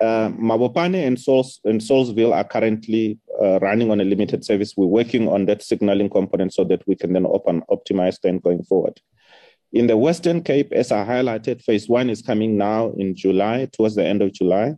Uh, 0.01 0.29
Mabopane 0.31 1.07
and, 1.07 1.19
Souls, 1.19 1.61
and 1.65 1.81
Saulsville 1.81 2.35
are 2.35 2.45
currently 2.45 3.19
uh, 3.41 3.61
running 3.61 3.91
on 3.91 4.01
a 4.01 4.05
limited 4.05 4.45
service. 4.45 4.75
We're 4.77 4.87
working 4.87 5.29
on 5.29 5.47
that 5.47 5.63
signaling 5.63 6.11
component 6.11 6.53
so 6.53 6.65
that 6.65 6.87
we 6.89 6.97
can 6.97 7.13
then 7.13 7.27
open, 7.27 7.63
optimize 7.71 8.21
them 8.21 8.39
going 8.39 8.65
forward. 8.65 9.01
In 9.73 9.87
the 9.87 9.97
Western 9.97 10.43
Cape, 10.43 10.73
as 10.73 10.93
I 10.93 11.05
highlighted, 11.05 11.63
phase 11.63 11.89
one 11.89 12.11
is 12.11 12.23
coming 12.23 12.57
now 12.57 12.93
in 12.99 13.15
July, 13.15 13.69
towards 13.73 13.95
the 13.95 14.05
end 14.05 14.21
of 14.21 14.33
July. 14.33 14.75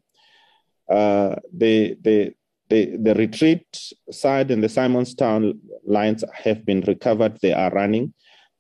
Uh, 0.91 1.37
the, 1.53 1.97
the, 2.03 2.35
the, 2.69 2.97
the 2.97 3.15
retreat 3.15 3.65
side 4.11 4.51
and 4.51 4.63
the 4.63 4.69
Simonstown 4.69 5.59
lines 5.85 6.25
have 6.33 6.65
been 6.65 6.81
recovered. 6.83 7.39
They 7.41 7.53
are 7.53 7.71
running. 7.71 8.13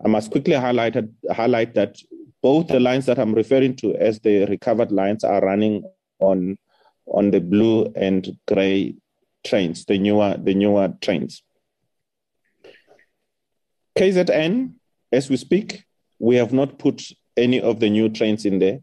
I 0.05 0.09
must 0.09 0.31
quickly 0.31 0.55
highlight, 0.55 0.97
highlight 1.31 1.75
that 1.75 1.97
both 2.43 2.69
the 2.69 2.81
lines 2.81 3.07
that 3.07 3.19
I'm 3.19 3.35
referring 3.35 3.77
to 3.77 3.97
as 3.97 4.21
the 4.21 4.45
recovered 4.47 4.93
lines 4.93 5.25
are 5.25 5.41
running 5.41 5.85
on, 6.21 6.59
on 7.07 7.31
the 7.31 7.41
blue 7.41 7.93
and 7.97 8.37
gray 8.47 8.95
trains, 9.45 9.85
the 9.85 9.99
newer, 9.99 10.37
the 10.39 10.55
newer 10.55 10.93
trains. 11.01 11.43
KZN, 13.99 14.75
as 15.11 15.31
we 15.31 15.37
speak, 15.37 15.85
we 16.19 16.37
have 16.37 16.53
not 16.53 16.79
put 16.79 17.03
any 17.37 17.61
of 17.61 17.81
the 17.81 17.91
new 17.91 18.09
trains 18.09 18.45
in 18.45 18.59
there. 18.59 18.81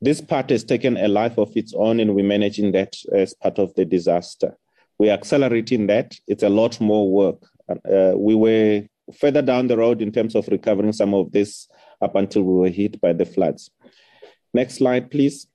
This 0.00 0.20
part 0.20 0.50
has 0.50 0.64
taken 0.64 0.96
a 0.96 1.08
life 1.08 1.38
of 1.38 1.56
its 1.56 1.72
own, 1.74 2.00
and 2.00 2.14
we're 2.14 2.24
managing 2.24 2.72
that 2.72 2.94
as 3.14 3.34
part 3.34 3.58
of 3.58 3.74
the 3.74 3.84
disaster. 3.84 4.56
We're 4.98 5.12
accelerating 5.12 5.86
that. 5.86 6.14
It's 6.26 6.42
a 6.42 6.48
lot 6.48 6.80
more 6.80 7.10
work. 7.10 7.42
Uh, 7.68 8.12
we 8.16 8.34
were 8.34 8.84
further 9.14 9.42
down 9.42 9.68
the 9.68 9.76
road 9.76 10.02
in 10.02 10.12
terms 10.12 10.34
of 10.34 10.48
recovering 10.48 10.92
some 10.92 11.14
of 11.14 11.32
this 11.32 11.68
up 12.00 12.14
until 12.14 12.42
we 12.42 12.54
were 12.54 12.68
hit 12.68 13.00
by 13.00 13.12
the 13.12 13.24
floods. 13.24 13.70
Next 14.52 14.76
slide, 14.76 15.10
please. 15.10 15.46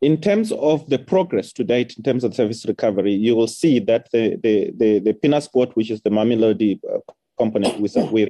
In 0.00 0.20
terms 0.20 0.50
of 0.52 0.88
the 0.88 0.98
progress 0.98 1.52
to 1.52 1.64
date, 1.64 1.94
in 1.96 2.02
terms 2.02 2.24
of 2.24 2.34
service 2.34 2.66
recovery, 2.66 3.12
you 3.12 3.36
will 3.36 3.46
see 3.46 3.78
that 3.80 4.08
the, 4.12 4.36
the, 4.42 4.72
the, 4.76 4.98
the 4.98 5.12
Pienaarspoort, 5.12 5.72
which 5.74 5.90
is 5.90 6.00
the 6.02 6.10
Mamelodi 6.10 6.80
uh, 6.92 6.98
component, 7.38 7.78
we're 8.10 8.28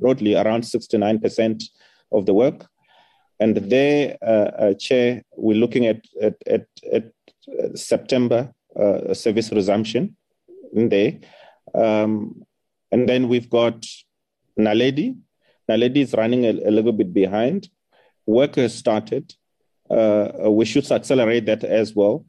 broadly 0.00 0.34
around 0.34 0.64
69% 0.64 1.64
of 2.12 2.26
the 2.26 2.34
work. 2.34 2.66
And 3.40 3.56
there, 3.56 4.16
uh, 4.22 4.50
uh, 4.58 4.74
Chair, 4.74 5.22
we're 5.36 5.56
looking 5.56 5.86
at, 5.86 6.04
at, 6.22 6.34
at, 6.46 6.66
at 6.92 7.12
uh, 7.48 7.74
September 7.74 8.52
service 9.12 9.52
resumption 9.52 10.16
there. 10.72 11.18
Um, 11.74 12.44
and 12.90 13.08
then 13.08 13.28
we've 13.28 13.48
got 13.48 13.86
Naledi. 14.58 15.16
Naledi 15.70 15.98
is 15.98 16.14
running 16.14 16.44
a, 16.44 16.50
a 16.50 16.70
little 16.70 16.92
bit 16.92 17.12
behind. 17.12 17.68
Work 18.26 18.56
has 18.56 18.74
started. 18.74 19.34
Uh, 19.90 20.50
we 20.50 20.64
should 20.64 20.90
accelerate 20.90 21.46
that 21.46 21.64
as 21.64 21.94
well. 21.94 22.24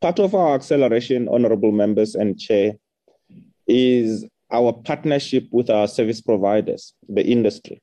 Part 0.00 0.18
of 0.20 0.34
our 0.34 0.54
acceleration, 0.54 1.28
honorable 1.28 1.72
members 1.72 2.14
and 2.14 2.38
chair, 2.38 2.74
is 3.66 4.24
our 4.50 4.72
partnership 4.72 5.46
with 5.50 5.70
our 5.70 5.88
service 5.88 6.20
providers, 6.20 6.94
the 7.08 7.24
industry. 7.24 7.82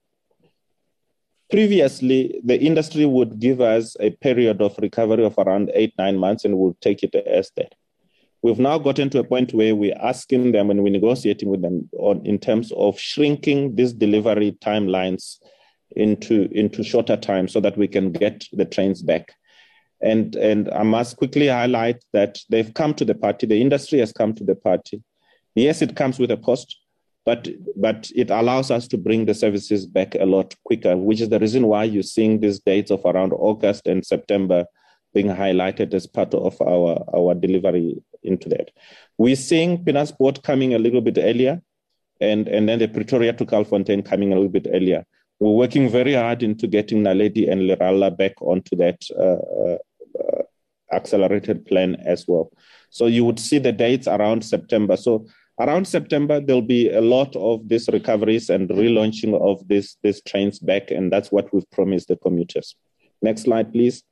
Previously, 1.51 2.41
the 2.43 2.59
industry 2.59 3.05
would 3.05 3.39
give 3.39 3.61
us 3.61 3.95
a 3.99 4.09
period 4.09 4.61
of 4.61 4.77
recovery 4.79 5.23
of 5.23 5.35
around 5.37 5.71
eight, 5.75 5.93
nine 5.97 6.17
months, 6.17 6.43
and 6.43 6.57
we'll 6.57 6.77
take 6.81 7.03
it 7.03 7.13
as 7.13 7.51
that. 7.55 7.75
We've 8.41 8.59
now 8.59 8.77
gotten 8.77 9.09
to 9.11 9.19
a 9.19 9.23
point 9.23 9.53
where 9.53 9.75
we're 9.75 9.97
asking 10.01 10.51
them 10.51 10.69
and 10.69 10.83
we're 10.83 10.91
negotiating 10.91 11.49
with 11.49 11.61
them 11.61 11.89
on, 11.97 12.25
in 12.25 12.37
terms 12.37 12.71
of 12.73 12.99
shrinking 12.99 13.75
these 13.75 13.93
delivery 13.93 14.57
timelines 14.61 15.37
into, 15.95 16.49
into 16.51 16.83
shorter 16.83 17.17
time 17.17 17.47
so 17.47 17.59
that 17.61 17.77
we 17.77 17.87
can 17.87 18.11
get 18.11 18.45
the 18.51 18.65
trains 18.65 19.01
back. 19.01 19.33
And, 20.01 20.35
and 20.35 20.69
I 20.71 20.83
must 20.83 21.17
quickly 21.17 21.47
highlight 21.47 22.03
that 22.13 22.37
they've 22.49 22.73
come 22.73 22.93
to 22.95 23.05
the 23.05 23.15
party, 23.15 23.47
the 23.47 23.61
industry 23.61 23.99
has 23.99 24.11
come 24.11 24.33
to 24.33 24.43
the 24.43 24.55
party. 24.55 25.01
Yes, 25.55 25.81
it 25.81 25.95
comes 25.95 26.19
with 26.19 26.31
a 26.31 26.37
cost, 26.37 26.75
but 27.25 27.47
but 27.75 28.11
it 28.15 28.29
allows 28.29 28.71
us 28.71 28.87
to 28.87 28.97
bring 28.97 29.25
the 29.25 29.33
services 29.33 29.85
back 29.85 30.15
a 30.15 30.25
lot 30.25 30.55
quicker, 30.63 30.95
which 30.95 31.21
is 31.21 31.29
the 31.29 31.39
reason 31.39 31.67
why 31.67 31.83
you're 31.83 32.03
seeing 32.03 32.39
these 32.39 32.59
dates 32.59 32.91
of 32.91 33.03
around 33.05 33.33
August 33.33 33.87
and 33.87 34.05
September 34.05 34.65
being 35.13 35.27
highlighted 35.27 35.93
as 35.93 36.05
part 36.05 36.33
of 36.33 36.61
our, 36.61 37.03
our 37.15 37.33
delivery 37.33 37.95
into 38.21 38.49
that. 38.49 38.69
We're 39.17 39.35
seeing 39.35 39.83
Pienaarspoort 39.83 40.43
coming 40.43 40.73
a 40.73 40.77
little 40.77 41.01
bit 41.01 41.17
earlier, 41.17 41.61
and, 42.19 42.47
and 42.47 42.67
then 42.67 42.79
the 42.79 42.87
Pretoria 42.87 43.33
to 43.33 43.45
Kaalfontein 43.45 44.05
coming 44.05 44.33
a 44.33 44.35
little 44.35 44.49
bit 44.49 44.67
earlier. 44.71 45.05
We're 45.39 45.51
working 45.51 45.89
very 45.89 46.13
hard 46.13 46.43
into 46.43 46.67
getting 46.67 47.03
Naledi 47.03 47.49
and 47.49 47.61
Leralla 47.61 48.15
back 48.15 48.41
onto 48.41 48.75
that 48.75 49.01
uh, 49.17 49.77
uh, 50.19 50.43
accelerated 50.91 51.65
plan 51.65 51.95
as 51.95 52.25
well. 52.27 52.51
So 52.89 53.07
you 53.07 53.25
would 53.25 53.39
see 53.39 53.57
the 53.57 53.71
dates 53.71 54.07
around 54.07 54.43
September. 54.43 54.95
So 54.97 55.27
around 55.59 55.87
September, 55.87 56.39
there'll 56.39 56.61
be 56.61 56.89
a 56.89 57.01
lot 57.01 57.35
of 57.35 57.67
these 57.67 57.87
recoveries 57.87 58.49
and 58.49 58.69
relaunching 58.69 59.33
of 59.39 59.67
these, 59.67 59.97
these 60.03 60.21
trains 60.21 60.59
back, 60.59 60.91
and 60.91 61.11
that's 61.11 61.31
what 61.31 61.53
we've 61.53 61.69
promised 61.71 62.07
the 62.09 62.17
commuters. 62.17 62.75
Next 63.21 63.43
slide, 63.43 63.71
please. 63.71 64.03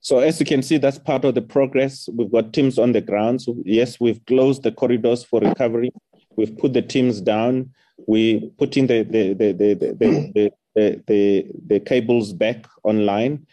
So 0.00 0.20
as 0.20 0.38
you 0.38 0.46
can 0.46 0.62
see, 0.62 0.78
that's 0.78 1.00
part 1.00 1.24
of 1.24 1.34
the 1.34 1.42
progress. 1.42 2.08
We've 2.12 2.30
got 2.30 2.52
teams 2.52 2.78
on 2.78 2.92
the 2.92 3.00
ground. 3.00 3.42
So 3.42 3.56
yes, 3.64 3.98
we've 3.98 4.24
closed 4.26 4.62
the 4.62 4.70
corridors 4.70 5.24
for 5.24 5.40
recovery. 5.40 5.90
We've 6.36 6.56
put 6.56 6.74
the 6.74 6.82
teams 6.82 7.20
down. 7.20 7.70
We 8.06 8.52
putting 8.56 8.86
the 8.86 9.02
the 9.02 9.32
the 9.32 9.52
the 9.52 9.74
the, 9.74 9.94
the, 9.98 10.52
the, 10.76 11.02
the, 11.08 11.50
the 11.66 11.80
cables 11.80 12.32
back 12.32 12.66
online. 12.84 13.46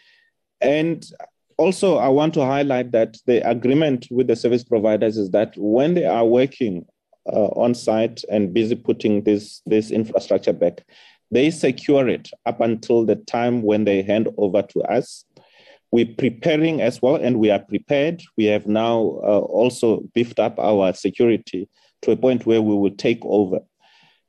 And 0.60 1.04
also, 1.56 1.96
I 1.96 2.08
want 2.08 2.34
to 2.34 2.44
highlight 2.44 2.92
that 2.92 3.16
the 3.26 3.48
agreement 3.48 4.08
with 4.10 4.26
the 4.26 4.36
service 4.36 4.64
providers 4.64 5.16
is 5.16 5.30
that 5.30 5.54
when 5.56 5.94
they 5.94 6.04
are 6.04 6.24
working 6.24 6.84
uh, 7.26 7.46
on 7.56 7.74
site 7.74 8.22
and 8.30 8.52
busy 8.52 8.74
putting 8.74 9.24
this, 9.24 9.62
this 9.66 9.90
infrastructure 9.90 10.52
back, 10.52 10.84
they 11.30 11.50
secure 11.50 12.08
it 12.08 12.30
up 12.46 12.60
until 12.60 13.04
the 13.04 13.16
time 13.16 13.62
when 13.62 13.84
they 13.84 14.02
hand 14.02 14.28
over 14.36 14.62
to 14.62 14.80
us. 14.82 15.24
we're 15.90 16.14
preparing 16.18 16.80
as 16.82 17.00
well, 17.00 17.14
and 17.14 17.38
we 17.38 17.50
are 17.50 17.60
prepared. 17.60 18.20
We 18.36 18.46
have 18.46 18.66
now 18.66 19.20
uh, 19.22 19.38
also 19.38 20.00
beefed 20.12 20.40
up 20.40 20.58
our 20.58 20.92
security 20.92 21.68
to 22.02 22.10
a 22.10 22.16
point 22.16 22.46
where 22.46 22.60
we 22.60 22.74
will 22.74 22.96
take 22.96 23.20
over. 23.22 23.60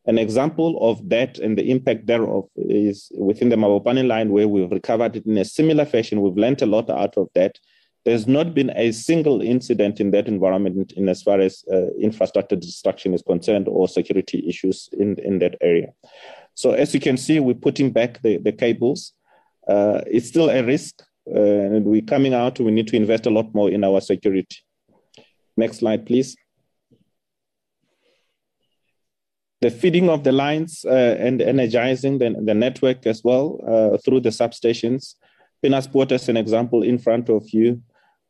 An 0.08 0.18
example 0.20 0.78
of 0.82 1.10
that 1.10 1.40
and 1.40 1.58
the 1.58 1.72
impact 1.72 2.06
thereof 2.06 2.46
is 2.56 3.12
within 3.18 3.50
the 3.50 3.56
Mabopane 3.56 4.08
line, 4.08 4.30
where 4.30 4.48
we've 4.48 4.72
recovered 4.72 5.16
it 5.16 5.26
in 5.26 5.38
a 5.38 5.46
similar 5.46 5.86
fashion. 5.86 6.22
We've 6.22 6.38
learned 6.38 6.62
a 6.62 6.68
lot 6.68 6.90
out 6.90 7.18
of 7.18 7.30
that. 7.34 7.58
There's 8.04 8.28
not 8.28 8.54
been 8.54 8.72
a 8.76 8.92
single 8.92 9.42
incident 9.42 10.00
in 10.00 10.12
that 10.12 10.28
environment 10.28 10.92
in 10.92 11.10
as 11.10 11.24
far 11.24 11.40
as 11.40 11.64
uh, 11.74 11.88
infrastructure 12.00 12.56
destruction 12.56 13.16
is 13.16 13.24
concerned 13.24 13.68
or 13.68 13.88
security 13.88 14.48
issues 14.48 14.90
in, 14.94 15.18
in 15.20 15.40
that 15.40 15.56
area. 15.62 15.88
So 16.54 16.74
as 16.74 16.94
you 16.94 17.00
can 17.00 17.18
see, 17.18 17.40
we're 17.40 17.56
putting 17.56 17.92
back 17.92 18.22
the, 18.22 18.38
the 18.38 18.52
cables. 18.52 19.14
Uh, 19.68 20.02
it's 20.06 20.28
still 20.28 20.52
a 20.52 20.62
risk, 20.62 21.02
uh, 21.28 21.40
and 21.40 21.84
we're 21.84 22.04
coming 22.04 22.36
out. 22.36 22.60
We 22.60 22.72
need 22.72 22.88
to 22.90 22.96
invest 22.96 23.26
a 23.26 23.32
lot 23.32 23.56
more 23.56 23.72
in 23.72 23.84
our 23.84 24.02
security. 24.02 24.58
Next 25.58 25.80
slide, 25.80 26.06
please. 26.06 26.36
The 29.62 29.72
feeding 29.72 30.10
of 30.10 30.24
the 30.24 30.32
lines 30.32 30.86
uh, 30.86 31.18
and 31.20 31.42
energizing 31.42 32.20
the, 32.20 32.36
the 32.44 32.54
network 32.54 33.06
as 33.08 33.24
well 33.24 33.60
uh, 33.68 33.98
through 33.98 34.22
the 34.22 34.30
substations. 34.30 35.16
Pienaarspoort 35.64 36.12
as 36.12 36.30
an 36.30 36.38
example 36.38 36.84
in 36.84 37.00
front 37.00 37.30
of 37.30 37.50
you 37.50 37.82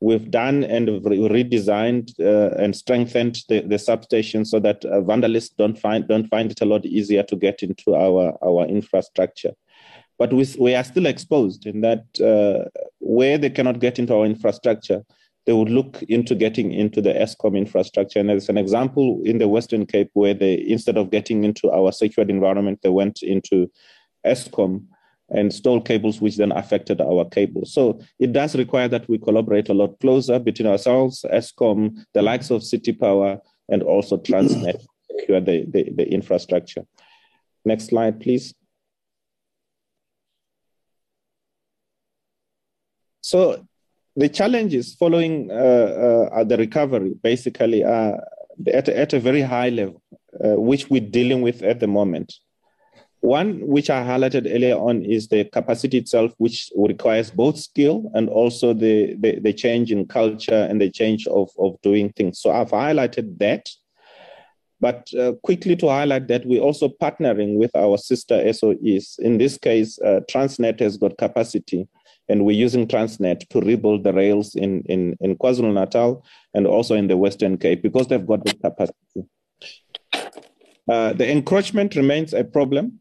we've 0.01 0.29
done 0.29 0.63
and 0.63 0.87
redesigned 0.87 2.11
uh, 2.19 2.55
and 2.61 2.75
strengthened 2.75 3.39
the, 3.49 3.61
the 3.61 3.79
substation 3.79 4.45
so 4.45 4.59
that 4.59 4.83
uh, 4.85 5.01
vandalists 5.01 5.55
don't 5.55 5.79
find 5.79 6.07
don't 6.07 6.27
find 6.27 6.51
it 6.51 6.61
a 6.61 6.65
lot 6.65 6.85
easier 6.85 7.23
to 7.23 7.35
get 7.35 7.63
into 7.63 7.95
our 7.95 8.37
our 8.43 8.65
infrastructure. 8.65 9.53
But 10.17 10.31
we, 10.31 10.47
we 10.57 10.75
are 10.75 10.83
still 10.83 11.07
exposed 11.07 11.65
in 11.65 11.81
that 11.81 12.03
uh, 12.21 12.69
where 12.99 13.37
they 13.37 13.49
cannot 13.49 13.79
get 13.79 13.99
into 13.99 14.15
our 14.15 14.25
infrastructure, 14.25 15.03
they 15.45 15.53
would 15.53 15.69
look 15.69 16.01
into 16.03 16.33
getting 16.33 16.71
into 16.71 17.01
the 17.01 17.13
Eskom 17.13 17.57
infrastructure. 17.57 18.19
And 18.19 18.29
there's 18.29 18.49
an 18.49 18.57
example 18.57 19.21
in 19.23 19.37
the 19.37 19.47
Western 19.47 19.85
Cape 19.85 20.09
where 20.13 20.33
they, 20.33 20.65
instead 20.67 20.97
of 20.97 21.11
getting 21.11 21.43
into 21.43 21.71
our 21.71 21.91
secured 21.91 22.31
environment, 22.31 22.79
they 22.81 22.89
went 22.89 23.21
into 23.21 23.71
Eskom 24.25 24.85
and 25.29 25.53
stole 25.53 25.81
cables, 25.81 26.19
which 26.19 26.37
then 26.37 26.51
affected 26.51 27.01
our 27.01 27.25
cables. 27.25 27.73
So 27.73 27.99
it 28.19 28.33
does 28.33 28.55
require 28.55 28.87
that 28.87 29.07
we 29.07 29.17
collaborate 29.17 29.69
a 29.69 29.73
lot 29.73 29.99
closer 29.99 30.39
between 30.39 30.67
ourselves, 30.67 31.25
Eskom, 31.31 32.03
the 32.13 32.21
likes 32.21 32.49
of 32.49 32.63
City 32.63 32.93
Power, 32.93 33.39
and 33.69 33.83
also 33.83 34.17
Transnet 34.17 34.79
to 34.79 34.87
secure 35.19 35.41
the, 35.41 35.65
the, 35.67 35.91
the 35.95 36.11
infrastructure. 36.11 36.83
Next 37.63 37.85
slide, 37.87 38.19
please. 38.19 38.53
So 43.21 43.65
the 44.15 44.29
challenges 44.29 44.95
following 44.95 45.51
uh, 45.51 46.29
uh, 46.33 46.43
the 46.43 46.57
recovery 46.57 47.13
basically 47.21 47.83
are 47.83 48.23
at, 48.73 48.87
at 48.87 49.13
a 49.13 49.19
very 49.19 49.41
high 49.41 49.69
level, 49.69 50.01
uh, 50.43 50.59
which 50.59 50.89
we're 50.89 51.01
dealing 51.01 51.41
with 51.41 51.61
at 51.63 51.79
the 51.79 51.87
moment. 51.87 52.33
One, 53.19 53.65
which 53.65 53.89
I 53.89 54.03
highlighted 54.03 54.45
earlier 54.53 54.75
on, 54.75 55.03
is 55.03 55.27
the 55.27 55.45
capacity 55.45 55.97
itself, 55.97 56.33
which 56.37 56.69
requires 56.75 57.31
both 57.31 57.57
skill 57.57 58.11
and 58.13 58.29
also 58.29 58.73
the, 58.73 59.15
the, 59.15 59.39
the 59.39 59.51
change 59.51 59.91
in 59.91 60.05
culture 60.05 60.67
and 60.69 60.79
the 60.79 60.91
change 60.91 61.25
of, 61.27 61.49
of 61.57 61.81
doing 61.81 62.13
things. 62.13 62.39
So 62.39 62.51
I've 62.51 62.69
highlighted 62.69 63.39
that. 63.39 63.67
But 64.79 65.09
uh, 65.15 65.33
quickly 65.43 65.75
to 65.77 65.87
highlight 65.87 66.27
that, 66.27 66.45
we're 66.45 66.61
also 66.61 66.87
partnering 66.87 67.55
with 67.55 67.75
our 67.75 67.97
sister 67.97 68.35
SOEs. 68.53 69.17
In 69.17 69.39
this 69.39 69.57
case, 69.57 69.97
uh, 69.99 70.19
Transnet 70.29 70.79
has 70.79 70.97
got 70.97 71.17
capacity, 71.17 71.87
and 72.27 72.45
we're 72.45 72.55
using 72.55 72.87
Transnet 72.87 73.47
to 73.49 73.61
rebuild 73.61 74.03
the 74.03 74.13
rails 74.13 74.55
in, 74.55 74.81
in, 74.83 75.15
in 75.19 75.37
KwaZulu 75.37 75.73
Natal 75.73 76.25
and 76.53 76.65
also 76.65 76.95
in 76.95 77.07
the 77.07 77.17
Western 77.17 77.57
Cape 77.57 77.81
because 77.81 78.07
they've 78.07 78.25
got 78.25 78.43
the 78.43 78.53
capacity. 78.53 79.29
Uh, 80.89 81.13
the 81.13 81.29
encroachment 81.29 81.95
remains 81.95 82.33
a 82.33 82.43
problem. 82.43 82.99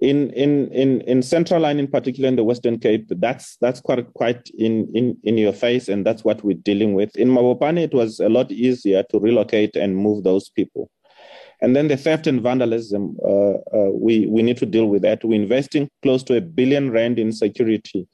In 0.00 0.30
in 0.30 0.68
in 0.72 1.00
in 1.02 1.22
central 1.22 1.62
line 1.62 1.78
in 1.78 1.86
particular 1.86 2.28
in 2.28 2.36
the 2.36 2.44
western 2.44 2.78
cape 2.78 3.06
that's 3.08 3.56
that's 3.60 3.80
quite 3.80 4.12
quite 4.12 4.50
in 4.58 4.90
in 4.92 5.16
in 5.22 5.38
your 5.38 5.52
face 5.52 5.88
and 5.88 6.04
that's 6.04 6.24
what 6.24 6.42
we're 6.44 6.58
dealing 6.64 6.94
with. 6.94 7.16
In 7.16 7.28
mabopane 7.28 7.78
it 7.78 7.94
was 7.94 8.18
a 8.18 8.28
lot 8.28 8.50
easier 8.50 9.04
to 9.04 9.20
relocate 9.20 9.76
and 9.76 9.96
move 9.96 10.24
those 10.24 10.50
people. 10.50 10.90
And 11.62 11.74
then 11.76 11.88
the 11.88 11.96
theft 11.96 12.26
and 12.26 12.42
vandalism 12.42 13.16
uh, 13.24 13.54
uh, 13.72 13.90
we 13.92 14.26
we 14.26 14.42
need 14.42 14.58
to 14.58 14.66
deal 14.66 14.86
with 14.86 15.02
that. 15.02 15.24
We're 15.24 15.40
investing 15.40 15.88
close 16.02 16.24
to 16.24 16.36
a 16.36 16.40
billion 16.40 16.90
rand 16.90 17.20
in 17.20 17.32
security 17.32 18.08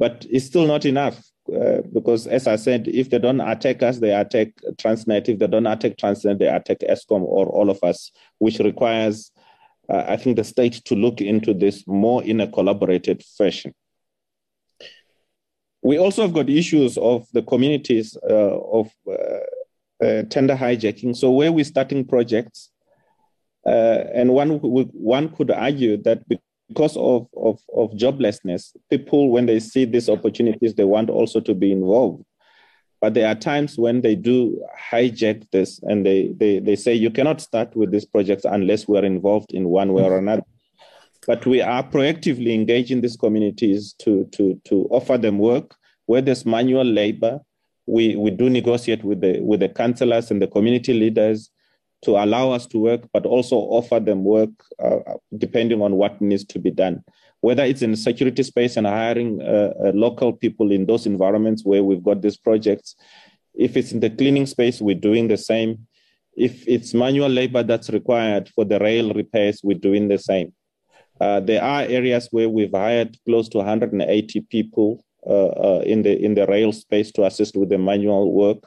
but 0.00 0.26
it's 0.30 0.46
still 0.46 0.66
not 0.66 0.86
enough 0.86 1.22
uh, 1.54 1.82
because 1.92 2.26
as 2.26 2.46
I 2.46 2.56
said, 2.56 2.88
if 2.88 3.10
they 3.10 3.18
don't 3.18 3.40
attack 3.40 3.82
us, 3.82 3.98
they 3.98 4.14
attack 4.14 4.48
Transnet. 4.80 5.28
If 5.28 5.38
they 5.38 5.46
don't 5.46 5.66
attack 5.66 5.98
Transnet, 5.98 6.38
they 6.38 6.48
attack 6.48 6.78
Eskom 6.78 7.22
or 7.22 7.46
all 7.46 7.68
of 7.68 7.78
us, 7.82 8.10
which 8.38 8.58
requires 8.60 9.30
uh, 9.90 10.04
I 10.08 10.16
think 10.16 10.36
the 10.36 10.44
state 10.44 10.74
to 10.86 10.94
look 10.94 11.20
into 11.20 11.52
this 11.52 11.86
more 11.86 12.22
in 12.22 12.40
a 12.40 12.46
collaborated 12.46 13.22
fashion. 13.36 13.74
We 15.82 15.98
also 15.98 16.22
have 16.22 16.32
got 16.32 16.48
issues 16.48 16.96
of 16.96 17.26
the 17.32 17.42
communities 17.42 18.16
uh, 18.22 18.58
of 18.78 18.90
uh, 19.06 20.04
uh 20.04 20.22
tender 20.30 20.54
hijacking. 20.54 21.16
So 21.16 21.30
where 21.30 21.52
we're 21.52 21.64
starting 21.64 22.06
projects, 22.06 22.70
uh, 23.66 24.04
and 24.14 24.32
one 24.32 24.60
one 24.60 25.28
could 25.30 25.50
argue 25.50 25.96
that 26.04 26.22
because 26.70 26.96
of, 26.96 27.26
of, 27.36 27.60
of 27.74 27.90
joblessness, 27.90 28.76
people 28.88 29.30
when 29.30 29.46
they 29.46 29.58
see 29.58 29.84
these 29.84 30.08
opportunities, 30.08 30.72
they 30.74 30.84
want 30.84 31.10
also 31.10 31.40
to 31.40 31.52
be 31.52 31.72
involved. 31.72 32.24
But 33.00 33.14
there 33.14 33.26
are 33.26 33.34
times 33.34 33.76
when 33.76 34.02
they 34.02 34.14
do 34.14 34.64
hijack 34.92 35.50
this 35.50 35.80
and 35.82 36.06
they, 36.06 36.32
they, 36.36 36.60
they 36.60 36.76
say 36.76 36.94
you 36.94 37.10
cannot 37.10 37.40
start 37.40 37.74
with 37.74 37.90
these 37.90 38.04
projects 38.04 38.44
unless 38.44 38.86
we're 38.86 39.04
involved 39.04 39.52
in 39.52 39.68
one 39.68 39.92
way 39.92 40.04
or 40.04 40.16
another. 40.16 40.44
But 41.26 41.44
we 41.44 41.60
are 41.60 41.82
proactively 41.82 42.54
engaging 42.54 43.00
these 43.00 43.16
communities 43.16 43.94
to, 44.00 44.26
to, 44.32 44.60
to 44.66 44.86
offer 44.92 45.18
them 45.18 45.38
work 45.38 45.74
where 46.06 46.22
there's 46.22 46.46
manual 46.46 46.84
labor. 46.84 47.40
We, 47.86 48.14
we 48.14 48.30
do 48.30 48.48
negotiate 48.48 49.02
with 49.02 49.22
the, 49.22 49.40
with 49.40 49.58
the 49.58 49.70
councillors 49.70 50.30
and 50.30 50.40
the 50.40 50.46
community 50.46 50.94
leaders 50.94 51.50
to 52.02 52.12
allow 52.12 52.50
us 52.50 52.66
to 52.66 52.78
work, 52.78 53.02
but 53.12 53.26
also 53.26 53.56
offer 53.56 54.00
them 54.00 54.24
work 54.24 54.50
uh, 54.82 54.98
depending 55.36 55.82
on 55.82 55.96
what 55.96 56.20
needs 56.20 56.44
to 56.44 56.58
be 56.58 56.70
done 56.70 57.04
whether 57.40 57.64
it's 57.64 57.82
in 57.82 57.96
security 57.96 58.42
space 58.42 58.76
and 58.76 58.86
hiring 58.86 59.40
uh, 59.40 59.72
uh, 59.84 59.92
local 59.94 60.32
people 60.32 60.70
in 60.72 60.86
those 60.86 61.06
environments 61.06 61.64
where 61.64 61.82
we've 61.82 62.02
got 62.02 62.20
these 62.20 62.36
projects. 62.36 62.96
If 63.54 63.76
it's 63.76 63.92
in 63.92 64.00
the 64.00 64.10
cleaning 64.10 64.46
space, 64.46 64.80
we're 64.80 64.94
doing 64.94 65.28
the 65.28 65.36
same. 65.36 65.86
If 66.36 66.66
it's 66.68 66.94
manual 66.94 67.28
labor 67.28 67.62
that's 67.62 67.90
required 67.90 68.48
for 68.50 68.64
the 68.64 68.78
rail 68.78 69.12
repairs, 69.12 69.60
we're 69.62 69.78
doing 69.78 70.08
the 70.08 70.18
same. 70.18 70.52
Uh, 71.20 71.40
there 71.40 71.62
are 71.62 71.82
areas 71.82 72.28
where 72.30 72.48
we've 72.48 72.72
hired 72.72 73.16
close 73.26 73.48
to 73.50 73.58
180 73.58 74.40
people 74.42 75.04
uh, 75.26 75.48
uh, 75.48 75.82
in 75.84 76.02
the 76.02 76.18
in 76.18 76.34
the 76.34 76.46
rail 76.46 76.72
space 76.72 77.12
to 77.12 77.24
assist 77.24 77.56
with 77.56 77.68
the 77.68 77.76
manual 77.76 78.32
work. 78.32 78.66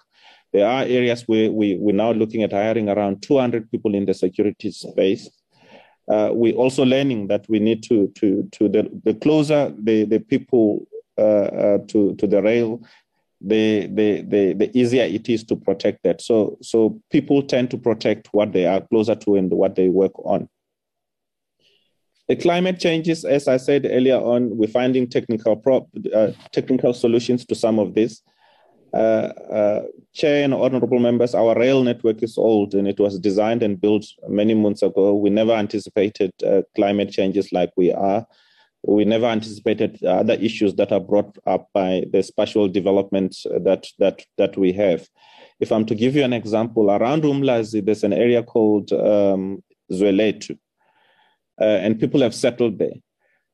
There 0.53 0.67
are 0.67 0.83
areas 0.83 1.23
where 1.27 1.51
we, 1.51 1.75
we're 1.79 1.95
now 1.95 2.11
looking 2.11 2.43
at 2.43 2.53
hiring 2.53 2.87
around 2.87 3.23
200 3.23 3.71
people 3.71 3.95
in 3.95 4.05
the 4.05 4.13
security 4.13 4.71
space. 4.71 5.29
Uh, 6.07 6.29
we're 6.31 6.53
also 6.53 6.85
learning 6.85 7.27
that 7.27 7.45
we 7.49 7.59
need 7.59 7.81
to 7.83 8.11
to 8.15 8.47
to 8.51 8.67
the, 8.67 8.89
the 9.05 9.13
closer 9.13 9.73
the 9.81 10.03
the 10.03 10.19
people 10.19 10.85
uh, 11.17 11.21
uh, 11.21 11.77
to 11.87 12.13
to 12.15 12.27
the 12.27 12.41
rail 12.41 12.83
the, 13.39 13.87
the 13.87 14.21
the 14.21 14.53
the 14.53 14.77
easier 14.77 15.03
it 15.03 15.27
is 15.29 15.43
to 15.45 15.55
protect 15.55 16.03
that. 16.03 16.21
So 16.21 16.57
so 16.61 16.99
people 17.09 17.41
tend 17.41 17.71
to 17.71 17.77
protect 17.77 18.27
what 18.31 18.51
they 18.51 18.65
are 18.65 18.81
closer 18.81 19.15
to 19.15 19.35
and 19.35 19.51
what 19.51 19.75
they 19.75 19.89
work 19.89 20.13
on. 20.25 20.49
The 22.27 22.35
climate 22.37 22.79
changes 22.79 23.25
as 23.25 23.47
i 23.47 23.57
said 23.57 23.85
earlier 23.85 24.17
on 24.17 24.57
we're 24.57 24.67
finding 24.67 25.09
technical 25.09 25.55
prop, 25.55 25.87
uh, 26.13 26.31
technical 26.51 26.93
solutions 26.93 27.45
to 27.45 27.55
some 27.55 27.79
of 27.79 27.95
this 27.95 28.21
Chair 28.93 30.43
and 30.43 30.53
honorable 30.53 30.99
members, 30.99 31.33
our 31.33 31.57
rail 31.57 31.83
network 31.83 32.21
is 32.21 32.37
old 32.37 32.75
and 32.75 32.87
it 32.87 32.99
was 32.99 33.19
designed 33.19 33.63
and 33.63 33.81
built 33.81 34.05
many 34.27 34.53
months 34.53 34.83
ago. 34.83 35.15
We 35.15 35.31
never 35.31 35.53
anticipated 35.53 36.31
uh, 36.43 36.61
climate 36.75 37.11
changes 37.11 37.51
like 37.51 37.71
we 37.75 37.91
are. 37.91 38.27
We 38.85 39.05
never 39.05 39.25
anticipated 39.25 40.03
other 40.03 40.33
issues 40.33 40.75
that 40.75 40.91
are 40.91 40.99
brought 40.99 41.37
up 41.47 41.69
by 41.73 42.03
the 42.11 42.21
spatial 42.21 42.67
development 42.67 43.37
that, 43.45 43.87
that, 43.97 44.25
that 44.37 44.57
we 44.57 44.73
have. 44.73 45.07
If 45.59 45.71
I'm 45.71 45.85
to 45.85 45.95
give 45.95 46.15
you 46.15 46.23
an 46.23 46.33
example, 46.33 46.91
around 46.91 47.23
Umlazi, 47.23 47.83
there's 47.83 48.03
an 48.03 48.13
area 48.13 48.43
called 48.43 48.91
um, 48.91 49.63
Zweletu, 49.91 50.57
uh, 51.61 51.63
and 51.63 51.99
people 51.99 52.21
have 52.21 52.35
settled 52.35 52.77
there 52.77 52.95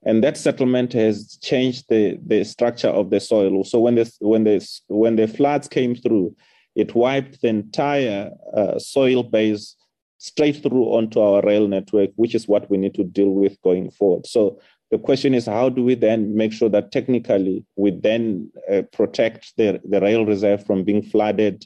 and 0.05 0.23
that 0.23 0.37
settlement 0.37 0.93
has 0.93 1.37
changed 1.41 1.85
the, 1.89 2.17
the 2.25 2.43
structure 2.43 2.87
of 2.87 3.09
the 3.09 3.19
soil. 3.19 3.63
So 3.63 3.79
when 3.79 3.95
the 3.95 4.11
when 4.19 4.43
the 4.45 4.65
when 4.87 5.15
the 5.15 5.27
floods 5.27 5.67
came 5.67 5.95
through, 5.95 6.35
it 6.75 6.95
wiped 6.95 7.41
the 7.41 7.49
entire 7.49 8.31
uh, 8.55 8.79
soil 8.79 9.23
base 9.23 9.75
straight 10.17 10.61
through 10.63 10.85
onto 10.85 11.19
our 11.19 11.41
rail 11.41 11.67
network, 11.67 12.11
which 12.15 12.35
is 12.35 12.47
what 12.47 12.69
we 12.69 12.77
need 12.77 12.93
to 12.93 13.03
deal 13.03 13.29
with 13.29 13.61
going 13.61 13.91
forward. 13.91 14.25
So 14.27 14.59
The 14.91 14.97
question 14.97 15.33
is, 15.35 15.45
how 15.45 15.69
do 15.69 15.83
we 15.83 15.93
then 15.93 16.35
make 16.35 16.51
sure 16.51 16.69
that 16.69 16.91
technically 16.91 17.63
we 17.75 17.91
then 17.91 18.51
uh, 18.71 18.81
protect 18.91 19.55
the, 19.55 19.79
the 19.87 20.01
rail 20.01 20.25
reserve 20.25 20.65
from 20.65 20.83
being 20.83 21.03
flooded 21.03 21.65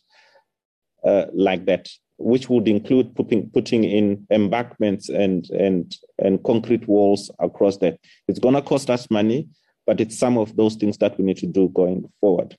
uh, 1.06 1.26
like 1.34 1.66
that, 1.66 1.90
which 2.24 2.50
would 2.50 2.68
include 2.68 3.16
putting, 3.16 3.50
putting 3.50 3.84
in 3.84 4.26
embankments 4.32 5.10
and, 5.10 5.50
and, 5.50 5.96
and 6.20 6.44
concrete 6.44 6.88
walls 6.88 7.30
across 7.40 7.78
that. 7.78 8.00
It's 8.28 8.40
going 8.40 8.56
to 8.56 8.62
cost 8.62 8.90
us 8.90 9.12
money, 9.12 9.48
but 9.86 10.00
it's 10.00 10.18
some 10.18 10.38
of 10.38 10.56
those 10.56 10.76
things 10.76 10.98
that 11.00 11.18
we 11.18 11.26
need 11.26 11.38
to 11.38 11.48
do 11.48 11.70
going 11.70 12.10
forward. 12.22 12.58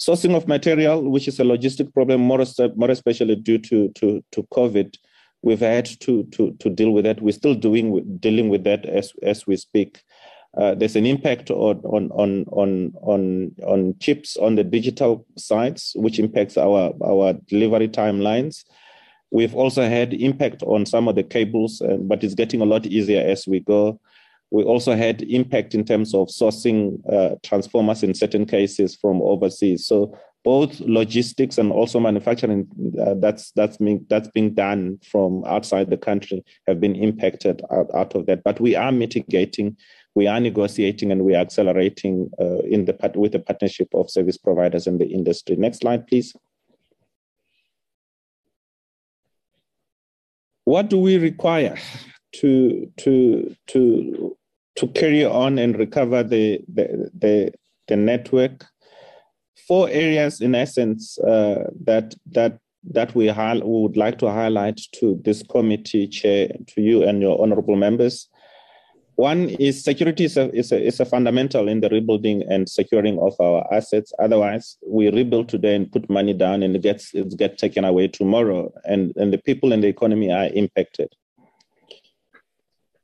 Sourcing 0.00 0.36
of 0.36 0.48
material, 0.48 1.08
which 1.08 1.28
is 1.28 1.38
a 1.38 1.44
logistic 1.44 1.94
problem, 1.94 2.20
more, 2.20 2.44
more 2.76 2.90
especially 2.90 3.36
due 3.36 3.58
to, 3.58 3.88
to, 3.90 4.22
to 4.32 4.42
COVID, 4.52 4.96
we've 5.42 5.60
had 5.60 5.86
to, 6.00 6.24
to, 6.32 6.52
to 6.58 6.68
deal 6.68 6.90
with 6.90 7.04
that. 7.04 7.22
We're 7.22 7.32
still 7.32 7.54
doing 7.54 8.18
dealing 8.18 8.48
with 8.48 8.64
that 8.64 8.84
as, 8.86 9.12
as 9.22 9.46
we 9.46 9.56
speak. 9.56 10.02
Uh, 10.56 10.74
there's 10.74 10.96
an 10.96 11.06
impact 11.06 11.50
on, 11.50 11.80
on, 11.84 12.10
on, 12.12 12.44
on, 12.52 12.92
on, 13.02 13.52
on 13.66 13.94
chips 13.98 14.36
on 14.36 14.54
the 14.54 14.64
digital 14.64 15.26
sides, 15.36 15.92
which 15.96 16.18
impacts 16.18 16.56
our, 16.56 16.92
our 17.04 17.32
delivery 17.48 17.88
timelines. 17.88 18.64
We've 19.30 19.54
also 19.54 19.82
had 19.82 20.14
impact 20.14 20.62
on 20.62 20.86
some 20.86 21.08
of 21.08 21.16
the 21.16 21.24
cables, 21.24 21.80
uh, 21.80 21.96
but 21.96 22.22
it's 22.22 22.34
getting 22.34 22.60
a 22.60 22.66
lot 22.66 22.86
easier 22.86 23.20
as 23.20 23.48
we 23.48 23.60
go. 23.60 23.98
We 24.50 24.62
also 24.62 24.94
had 24.94 25.22
impact 25.22 25.74
in 25.74 25.84
terms 25.84 26.14
of 26.14 26.28
sourcing 26.28 27.00
uh, 27.12 27.34
transformers 27.42 28.04
in 28.04 28.14
certain 28.14 28.46
cases 28.46 28.94
from 28.94 29.20
overseas. 29.22 29.86
So 29.86 30.16
both 30.44 30.78
logistics 30.80 31.58
and 31.58 31.72
also 31.72 31.98
manufacturing 31.98 32.68
uh, 33.00 33.14
that's 33.14 33.50
that's 33.52 33.78
being 33.78 34.06
that's 34.08 34.28
being 34.28 34.54
done 34.54 34.98
from 35.10 35.42
outside 35.46 35.90
the 35.90 35.96
country 35.96 36.44
have 36.68 36.80
been 36.80 36.94
impacted 36.94 37.62
out, 37.72 37.88
out 37.94 38.14
of 38.14 38.26
that 38.26 38.44
but 38.44 38.60
we 38.60 38.76
are 38.76 38.92
mitigating 38.92 39.74
we 40.14 40.26
are 40.26 40.40
negotiating 40.40 41.10
and 41.10 41.24
we 41.24 41.34
are 41.34 41.40
accelerating 41.40 42.30
uh, 42.40 42.58
in 42.60 42.84
the 42.84 42.96
with 43.14 43.32
the 43.32 43.38
partnership 43.38 43.88
of 43.94 44.10
service 44.10 44.36
providers 44.36 44.86
and 44.86 45.00
the 45.00 45.06
industry. 45.06 45.56
Next 45.56 45.78
slide 45.78 46.06
please. 46.06 46.34
What 50.64 50.88
do 50.88 50.98
we 50.98 51.18
require 51.18 51.76
to 52.36 52.90
to 52.98 53.56
to 53.68 54.36
to 54.76 54.88
carry 54.88 55.24
on 55.24 55.58
and 55.58 55.78
recover 55.78 56.22
the 56.22 56.60
the 56.72 57.10
the, 57.18 57.52
the 57.88 57.96
network? 57.96 58.64
Four 59.66 59.88
areas 59.88 60.40
in 60.40 60.54
essence 60.54 61.18
uh, 61.18 61.70
that 61.84 62.14
that 62.32 62.58
that 62.90 63.14
we, 63.14 63.30
we, 63.32 63.60
would 63.64 63.96
like 63.96 64.18
to 64.18 64.30
highlight 64.30 64.78
to 64.92 65.18
this 65.24 65.42
committee 65.42 66.06
chair, 66.06 66.48
to 66.66 66.82
you 66.82 67.02
and 67.02 67.22
your 67.22 67.40
honorable 67.40 67.76
members. 67.76 68.28
One 69.16 69.48
is 69.48 69.84
security 69.84 70.24
is 70.24 70.36
a, 70.36 70.52
is 70.54 70.72
a, 70.72 70.82
is 70.82 71.00
a 71.00 71.04
fundamental 71.04 71.68
in 71.68 71.80
the 71.80 71.88
rebuilding 71.88 72.42
and 72.50 72.68
securing 72.68 73.18
of 73.18 73.34
our 73.40 73.66
assets. 73.72 74.12
Otherwise, 74.18 74.76
we 74.86 75.08
rebuild 75.10 75.48
today 75.48 75.76
and 75.76 75.90
put 75.90 76.10
money 76.10 76.32
down 76.32 76.62
and 76.62 76.74
it 76.74 76.82
gets, 76.82 77.14
it 77.14 77.36
gets 77.36 77.60
taken 77.60 77.84
away 77.84 78.08
tomorrow 78.08 78.72
and, 78.84 79.12
and 79.16 79.32
the 79.32 79.38
people 79.38 79.72
and 79.72 79.84
the 79.84 79.88
economy 79.88 80.32
are 80.32 80.46
impacted. 80.46 81.14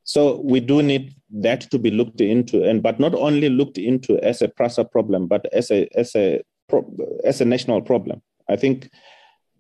So 0.03 0.41
we 0.41 0.59
do 0.59 0.83
need 0.83 1.15
that 1.31 1.61
to 1.71 1.79
be 1.79 1.93
looked 1.93 2.21
into, 2.21 2.69
and 2.69 2.83
but 2.83 2.99
not 2.99 3.15
only 3.15 3.49
looked 3.49 3.79
into 3.79 4.19
as 4.19 4.43
a 4.43 4.49
PRASA 4.49 4.87
problem, 4.87 5.29
but 5.29 5.47
as 5.53 5.71
a 5.71 5.89
as 5.95 6.17
a 6.17 6.43
as 7.25 7.41
a 7.41 7.45
national 7.45 7.83
problem. 7.83 8.21
I 8.49 8.57
think, 8.57 8.91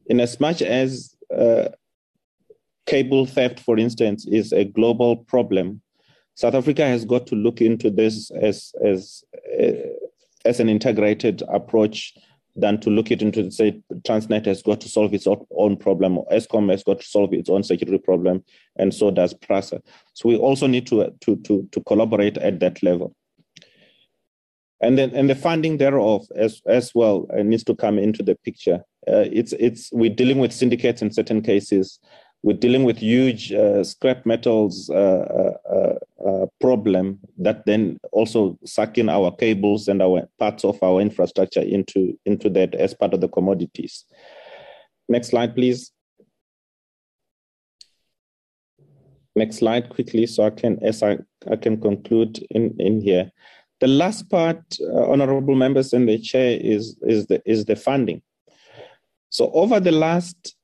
in 0.06 0.18
as 0.18 0.40
much 0.40 0.60
as 0.60 1.14
uh, 1.32 1.68
cable 2.86 3.26
theft, 3.26 3.60
for 3.60 3.78
instance, 3.78 4.26
is 4.26 4.52
a 4.52 4.64
global 4.64 5.18
problem, 5.18 5.82
South 6.40 6.54
Africa 6.54 6.86
has 6.86 7.04
got 7.04 7.26
to 7.26 7.34
look 7.34 7.60
into 7.60 7.90
this 7.90 8.30
as 8.30 8.72
as 8.82 9.22
uh, 9.62 9.72
as 10.46 10.58
an 10.58 10.70
integrated 10.70 11.42
approach 11.48 12.14
than 12.56 12.80
to 12.80 12.88
look 12.88 13.10
it 13.10 13.20
into 13.20 13.50
say 13.50 13.78
Transnet 14.08 14.46
has 14.46 14.62
got 14.62 14.80
to 14.80 14.88
solve 14.88 15.12
its 15.12 15.26
own 15.26 15.76
problem, 15.76 16.16
or 16.16 16.26
Eskom 16.32 16.70
has 16.70 16.82
got 16.82 17.00
to 17.00 17.06
solve 17.06 17.34
its 17.34 17.50
own 17.50 17.62
security 17.62 17.98
problem, 17.98 18.42
and 18.76 18.94
so 18.94 19.10
does 19.10 19.34
PRASA. 19.34 19.82
So 20.14 20.30
we 20.30 20.36
also 20.38 20.66
need 20.66 20.86
to 20.86 21.12
to 21.20 21.36
to, 21.36 21.68
to 21.72 21.80
collaborate 21.82 22.38
at 22.38 22.58
that 22.60 22.82
level. 22.82 23.14
And 24.80 24.96
then 24.96 25.10
and 25.14 25.28
the 25.28 25.34
funding 25.34 25.76
thereof 25.76 26.26
as 26.34 26.62
as 26.66 26.94
well 26.94 27.26
uh, 27.36 27.42
needs 27.42 27.64
to 27.64 27.74
come 27.74 27.98
into 27.98 28.22
the 28.22 28.34
picture. 28.46 28.82
Uh, 29.06 29.28
it's 29.30 29.52
it's 29.52 29.92
we're 29.92 30.14
dealing 30.14 30.38
with 30.38 30.54
syndicates 30.54 31.02
in 31.02 31.12
certain 31.12 31.42
cases. 31.42 31.98
We're 32.42 32.56
dealing 32.56 32.84
with 32.84 32.98
huge 32.98 33.52
uh, 33.52 33.84
scrap 33.84 34.24
metals 34.24 34.88
uh, 34.88 34.94
uh, 34.94 35.74
uh 35.74 35.94
uh, 36.26 36.46
problem 36.60 37.18
that 37.38 37.64
then 37.64 37.98
also 38.12 38.58
suck 38.64 38.98
in 38.98 39.08
our 39.08 39.34
cables 39.34 39.88
and 39.88 40.02
our 40.02 40.28
parts 40.38 40.64
of 40.64 40.82
our 40.82 41.00
infrastructure 41.00 41.62
into, 41.62 42.18
into 42.26 42.50
that 42.50 42.74
as 42.74 42.92
part 42.92 43.14
of 43.14 43.22
the 43.22 43.28
commodities. 43.28 44.04
Next 45.08 45.28
slide, 45.28 45.54
please. 45.54 45.92
Next 49.34 49.56
slide 49.56 49.88
quickly 49.88 50.26
so 50.26 50.44
I 50.44 50.50
can, 50.50 50.78
as 50.84 51.02
I, 51.02 51.18
I 51.50 51.56
can 51.56 51.80
conclude 51.80 52.44
in, 52.50 52.74
in 52.78 53.00
here. 53.00 53.30
The 53.80 53.86
last 53.86 54.28
part, 54.28 54.62
uh, 54.80 55.10
honorable 55.10 55.54
members 55.54 55.94
and 55.94 56.06
the 56.06 56.18
chair, 56.18 56.58
is, 56.60 56.98
is, 57.02 57.26
the, 57.26 57.40
is 57.46 57.64
the 57.64 57.76
funding. 57.76 58.20
So 59.30 59.50
over 59.52 59.80
the 59.80 59.92
last 59.92 60.54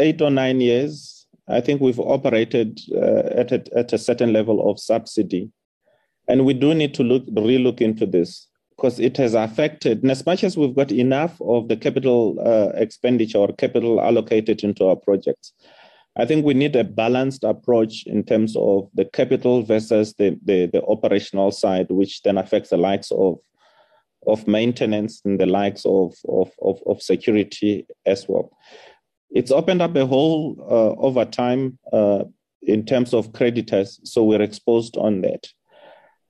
eight 0.00 0.20
or 0.20 0.30
nine 0.30 0.60
years, 0.60 1.26
I 1.48 1.60
think 1.60 1.80
we've 1.80 2.00
operated 2.00 2.80
uh, 2.94 3.40
at, 3.40 3.52
a, 3.52 3.62
at 3.76 3.92
a 3.92 3.98
certain 3.98 4.32
level 4.32 4.70
of 4.70 4.80
subsidy. 4.80 5.50
And 6.28 6.44
we 6.44 6.54
do 6.54 6.74
need 6.74 6.94
to 6.94 7.02
look, 7.02 7.26
relook 7.26 7.80
into 7.80 8.06
this 8.06 8.48
because 8.76 8.98
it 8.98 9.16
has 9.18 9.34
affected, 9.34 10.02
and 10.02 10.10
as 10.10 10.24
much 10.24 10.42
as 10.42 10.56
we've 10.56 10.74
got 10.74 10.90
enough 10.90 11.38
of 11.42 11.68
the 11.68 11.76
capital 11.76 12.38
uh, 12.42 12.70
expenditure 12.80 13.36
or 13.36 13.52
capital 13.52 14.00
allocated 14.00 14.64
into 14.64 14.86
our 14.86 14.96
projects, 14.96 15.52
I 16.16 16.24
think 16.24 16.46
we 16.46 16.54
need 16.54 16.74
a 16.76 16.84
balanced 16.84 17.44
approach 17.44 18.04
in 18.06 18.24
terms 18.24 18.56
of 18.56 18.88
the 18.94 19.04
capital 19.04 19.62
versus 19.62 20.14
the, 20.14 20.38
the, 20.44 20.66
the 20.66 20.82
operational 20.86 21.50
side, 21.50 21.88
which 21.90 22.22
then 22.22 22.38
affects 22.38 22.70
the 22.70 22.78
likes 22.78 23.10
of 23.10 23.38
of 24.26 24.46
maintenance 24.46 25.22
and 25.24 25.40
the 25.40 25.46
likes 25.46 25.86
of, 25.86 26.14
of, 26.28 26.50
of, 26.60 26.78
of 26.86 27.00
security 27.00 27.86
as 28.04 28.26
well 28.28 28.50
it's 29.30 29.50
opened 29.50 29.82
up 29.82 29.94
a 29.96 30.06
hole 30.06 30.56
uh, 30.60 31.00
over 31.00 31.24
time 31.24 31.78
uh, 31.92 32.24
in 32.62 32.84
terms 32.84 33.14
of 33.14 33.32
creditors, 33.32 34.00
so 34.04 34.24
we're 34.24 34.42
exposed 34.42 34.96
on 34.96 35.22
that. 35.22 35.46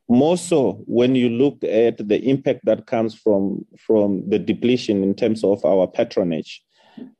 More 0.09 0.37
so 0.37 0.83
when 0.87 1.15
you 1.15 1.29
look 1.29 1.63
at 1.65 1.97
the 2.09 2.21
impact 2.29 2.65
that 2.65 2.87
comes 2.87 3.15
from, 3.15 3.65
from 3.79 4.29
the 4.29 4.39
depletion 4.39 5.03
in 5.03 5.15
terms 5.15 5.45
of 5.45 5.65
our 5.65 5.87
patronage. 5.87 6.63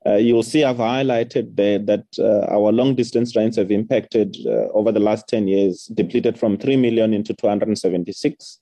Uh, 0.05 0.17
you'll 0.17 0.43
see 0.43 0.65
I've 0.65 0.77
highlighted 0.77 1.55
there 1.57 1.79
that 1.79 2.05
uh, 2.19 2.53
our 2.53 2.73
long 2.73 2.97
distance 2.97 3.33
trains 3.33 3.57
have 3.57 3.71
impacted 3.71 4.37
uh, 4.45 4.69
over 4.73 4.93
the 4.93 5.01
last 5.01 5.29
10 5.29 5.47
years, 5.49 5.87
depleted 5.95 6.39
from 6.39 6.59
3 6.59 6.77
million 6.77 7.15
into 7.15 7.33
276. 7.33 8.59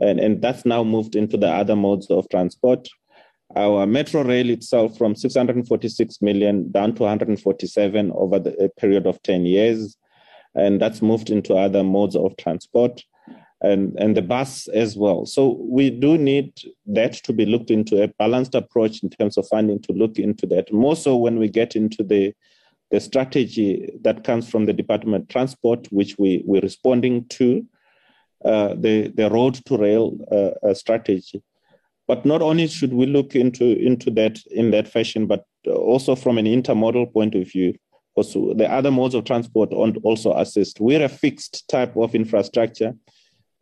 And, 0.00 0.18
and 0.18 0.40
that's 0.40 0.64
now 0.64 0.82
moved 0.82 1.14
into 1.14 1.36
the 1.36 1.48
other 1.48 1.76
modes 1.76 2.10
of 2.10 2.28
transport. 2.30 2.88
Our 3.56 3.86
metro 3.86 4.22
rail 4.22 4.48
itself 4.50 4.96
from 4.96 5.16
646 5.16 6.22
million 6.22 6.70
down 6.70 6.94
to 6.94 7.02
147 7.02 8.12
over 8.14 8.38
the 8.38 8.70
period 8.78 9.06
of 9.06 9.22
10 9.22 9.44
years. 9.44 9.96
And 10.54 10.80
that's 10.80 11.02
moved 11.02 11.30
into 11.30 11.54
other 11.54 11.82
modes 11.82 12.16
of 12.16 12.36
transport 12.36 13.02
and, 13.60 13.94
and 13.98 14.16
the 14.16 14.22
bus 14.22 14.68
as 14.68 14.96
well. 14.96 15.26
So 15.26 15.58
we 15.60 15.90
do 15.90 16.16
need 16.16 16.52
that 16.86 17.12
to 17.24 17.32
be 17.32 17.44
looked 17.46 17.70
into 17.70 18.02
a 18.02 18.08
balanced 18.18 18.54
approach 18.54 19.02
in 19.02 19.10
terms 19.10 19.36
of 19.36 19.46
funding 19.48 19.80
to 19.82 19.92
look 19.92 20.18
into 20.18 20.46
that. 20.46 20.72
More 20.72 20.96
so 20.96 21.16
when 21.16 21.38
we 21.38 21.48
get 21.48 21.76
into 21.76 22.02
the 22.02 22.34
the 22.90 23.00
strategy 23.00 23.88
that 24.02 24.24
comes 24.24 24.50
from 24.50 24.66
the 24.66 24.72
Department 24.72 25.22
of 25.22 25.28
Transport, 25.28 25.86
which 25.90 26.18
we, 26.18 26.42
we're 26.44 26.60
responding 26.60 27.24
to, 27.28 27.64
uh, 28.44 28.74
the, 28.76 29.12
the 29.14 29.30
road 29.30 29.54
to 29.66 29.76
rail 29.76 30.18
uh, 30.30 30.66
uh, 30.66 30.74
strategy. 30.74 31.42
But 32.10 32.26
not 32.26 32.42
only 32.42 32.66
should 32.66 32.92
we 32.92 33.06
look 33.06 33.36
into, 33.36 33.78
into 33.78 34.10
that 34.18 34.40
in 34.50 34.72
that 34.72 34.88
fashion, 34.88 35.28
but 35.28 35.44
also 35.68 36.16
from 36.16 36.38
an 36.38 36.44
intermodal 36.44 37.12
point 37.12 37.36
of 37.36 37.48
view, 37.48 37.72
also 38.16 38.52
the 38.52 38.68
other 38.68 38.90
modes 38.90 39.14
of 39.14 39.26
transport 39.26 39.72
also 39.72 40.36
assist. 40.36 40.80
We're 40.80 41.04
a 41.04 41.08
fixed 41.08 41.68
type 41.68 41.96
of 41.96 42.16
infrastructure 42.16 42.94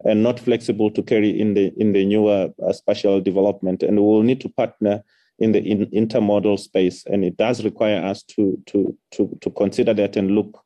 and 0.06 0.22
not 0.22 0.40
flexible 0.40 0.90
to 0.92 1.02
carry 1.02 1.38
in 1.38 1.52
the 1.52 1.74
in 1.76 1.92
the 1.92 2.06
newer 2.06 2.48
uh, 2.66 2.72
spatial 2.72 3.20
development, 3.20 3.82
and 3.82 3.98
we 3.98 4.06
will 4.06 4.22
need 4.22 4.40
to 4.40 4.48
partner 4.48 5.04
in 5.38 5.52
the 5.52 5.60
in, 5.60 5.84
intermodal 5.90 6.58
space, 6.58 7.04
and 7.04 7.26
it 7.26 7.36
does 7.36 7.62
require 7.62 8.02
us 8.02 8.22
to 8.22 8.58
to 8.64 8.96
to 9.10 9.36
to 9.42 9.50
consider 9.50 9.92
that 9.92 10.16
and 10.16 10.30
look 10.30 10.64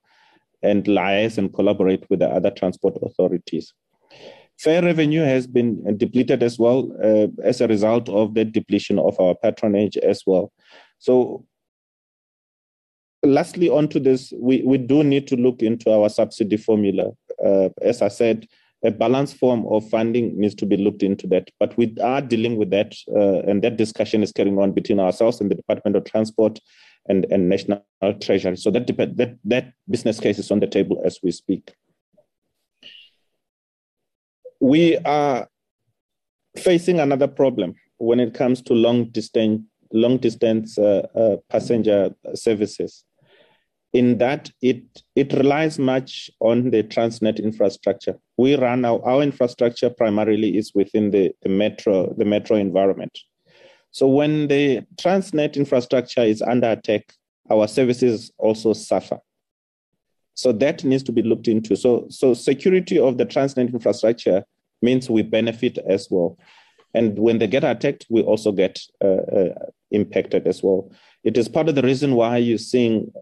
and 0.63 0.85
liaise 0.85 1.37
and 1.37 1.53
collaborate 1.53 2.09
with 2.09 2.21
the 2.21 2.29
other 2.29 2.53
transport 2.53 2.97
authorities. 3.03 3.75
Fare 4.63 4.83
revenue 4.83 5.23
has 5.23 5.47
been 5.47 5.97
depleted 5.99 6.43
as 6.43 6.59
well 6.59 6.91
uh, 7.03 7.27
as 7.43 7.61
a 7.61 7.67
result 7.67 8.09
of 8.09 8.35
the 8.35 8.45
depletion 8.45 8.99
of 8.99 9.19
our 9.19 9.35
patronage 9.35 9.97
as 9.97 10.23
well. 10.25 10.53
So 10.99 11.45
lastly, 13.25 13.69
onto 13.69 13.99
this, 13.99 14.33
we, 14.39 14.63
we 14.63 14.79
do 14.79 15.03
need 15.03 15.27
to 15.29 15.37
look 15.37 15.63
into 15.63 15.93
our 15.93 16.09
subsidy 16.09 16.57
formula. 16.57 17.11
Uh, 17.45 17.71
as 17.81 18.03
I 18.03 18.09
said, 18.09 18.47
a 18.85 18.91
balanced 18.91 19.37
form 19.37 19.67
of 19.67 19.89
funding 19.89 20.39
needs 20.39 20.55
to 20.57 20.67
be 20.67 20.77
looked 20.77 21.03
into 21.03 21.27
that. 21.29 21.51
But 21.59 21.77
we 21.77 21.97
are 22.03 22.21
dealing 22.21 22.57
with 22.57 22.71
that, 22.71 22.95
uh, 23.15 23.43
and 23.49 23.63
that 23.63 23.77
discussion 23.77 24.23
is 24.23 24.33
carrying 24.33 24.59
on 24.59 24.73
between 24.73 25.01
ourselves 25.01 25.41
and 25.41 25.51
the 25.51 25.57
Department 25.57 25.97
of 25.97 26.05
Transport 26.05 26.61
and, 27.09 27.27
and 27.31 27.49
National 27.49 27.83
Treasury. 28.21 28.57
So 28.57 28.71
that, 28.71 28.87
that, 28.87 29.39
that 29.45 29.73
business 29.89 30.21
case 30.21 30.39
is 30.39 30.51
on 30.51 30.61
the 30.61 30.67
table 30.67 31.01
as 31.05 31.19
we 31.23 31.33
speak. 31.33 31.73
We 34.63 34.97
are 34.99 35.49
facing 36.57 37.01
another 37.01 37.27
problem 37.27 37.75
when 37.99 38.21
it 38.21 38.33
comes 38.33 38.63
to 38.63 38.75
long 38.75 39.07
distance 39.07 39.63
long 39.93 40.19
distance 40.19 40.79
uh, 40.79 41.07
uh, 41.17 41.37
passenger 41.51 42.15
services. 42.35 43.05
In 43.93 44.19
that 44.19 44.53
it 44.63 44.85
it 45.17 45.33
relies 45.33 45.81
much 45.81 46.31
on 46.39 46.71
the 46.71 46.85
transnet 46.85 47.43
infrastructure. 47.43 48.17
We 48.39 48.55
run 48.55 48.85
our, 48.85 49.05
our 49.05 49.21
infrastructure 49.23 49.91
primarily 49.91 50.57
is 50.57 50.71
within 50.77 51.11
the, 51.11 51.33
the 51.43 51.49
metro 51.49 52.15
the 52.17 52.25
metro 52.25 52.57
environment. 52.57 53.19
So 53.91 54.07
when 54.07 54.47
the 54.47 54.83
transnet 54.95 55.57
infrastructure 55.57 56.23
is 56.23 56.41
under 56.41 56.71
attack 56.71 57.13
our 57.51 57.67
services 57.67 58.31
also 58.39 58.75
suffer. 58.75 59.19
So 60.35 60.53
that 60.53 60.85
needs 60.85 61.03
to 61.03 61.13
be 61.13 61.23
looked 61.23 61.49
into. 61.49 61.77
So 61.77 62.07
so 62.09 62.33
security 62.33 62.99
of 62.99 63.19
the 63.19 63.27
transnet 63.27 63.73
infrastructure 63.73 64.45
means 64.83 65.09
we 65.09 65.23
benefit 65.23 65.79
as 65.79 66.09
well 66.11 66.37
and 66.95 67.19
when 67.19 67.39
they 67.39 67.47
get 67.47 67.65
attacked, 67.65 68.07
we 68.11 68.23
also 68.23 68.53
get 68.53 68.81
uh, 69.03 69.07
uh, 69.09 69.55
impacted 69.91 70.47
as 70.47 70.63
well. 70.63 70.91
It 71.25 71.37
is 71.37 71.49
part 71.49 71.69
of 71.69 71.75
the 71.75 71.83
reason 71.83 72.15
why 72.15 72.37
you're 72.39 72.59
seeing 72.59 73.13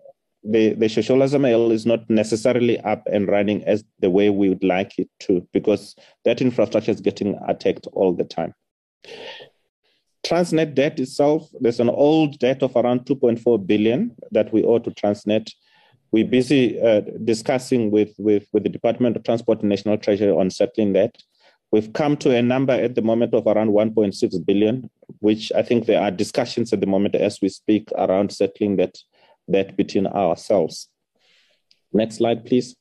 the, 0.43 0.73
the 0.75 0.87
Shosholoza 0.87 1.71
is 1.73 1.87
not 1.87 2.09
necessarily 2.09 2.81
up 2.81 3.07
and 3.13 3.29
running 3.29 3.63
as 3.65 3.85
the 4.01 4.11
way 4.11 4.31
we 4.31 4.49
would 4.49 4.65
like 4.65 4.99
it 4.99 5.09
to, 5.21 5.47
because 5.53 5.95
that 6.25 6.41
infrastructure 6.41 6.91
is 6.91 7.01
getting 7.01 7.39
attacked 7.47 7.87
all 7.93 8.13
the 8.13 8.25
time. 8.25 8.55
Transnet 10.27 10.75
debt 10.75 10.99
itself, 10.99 11.49
there's 11.61 11.81
an 11.81 11.91
old 11.91 12.39
debt 12.39 12.63
of 12.63 12.75
around 12.75 13.01
2.4 13.07 13.67
billion 13.67 14.17
that 14.33 14.53
we 14.53 14.65
owe 14.65 14.79
to 14.79 14.91
Transnet. 14.91 15.51
We're 16.13 16.27
busy 16.27 16.81
uh, 16.81 17.03
discussing 17.25 17.91
with, 17.91 18.15
with, 18.19 18.49
with 18.53 18.65
the 18.65 18.69
Department 18.69 19.17
of 19.17 19.25
Transport 19.25 19.61
and 19.61 19.69
National 19.69 19.97
Treasury 19.97 20.31
on 20.31 20.51
settling 20.51 20.95
that. 20.95 21.17
We've 21.73 21.93
come 21.93 22.17
to 22.19 22.35
a 22.35 22.43
number 22.43 22.73
at 22.73 22.97
the 22.97 23.03
moment 23.03 23.33
of 23.33 23.47
around 23.47 23.71
1.6 23.71 24.45
billion, 24.45 24.91
which 25.21 25.53
I 25.55 25.63
think 25.63 25.87
there 25.87 26.03
are 26.03 26.11
discussions 26.11 26.73
at 26.73 26.81
the 26.81 26.87
moment 26.87 27.15
as 27.15 27.41
we 27.41 27.49
speak 27.49 27.89
around 27.97 28.33
settling 28.33 28.77
that, 28.77 28.99
that 29.47 29.77
between 29.77 30.07
ourselves. 30.09 30.89
Next 31.93 32.17
slide, 32.17 32.45
please. 32.45 32.77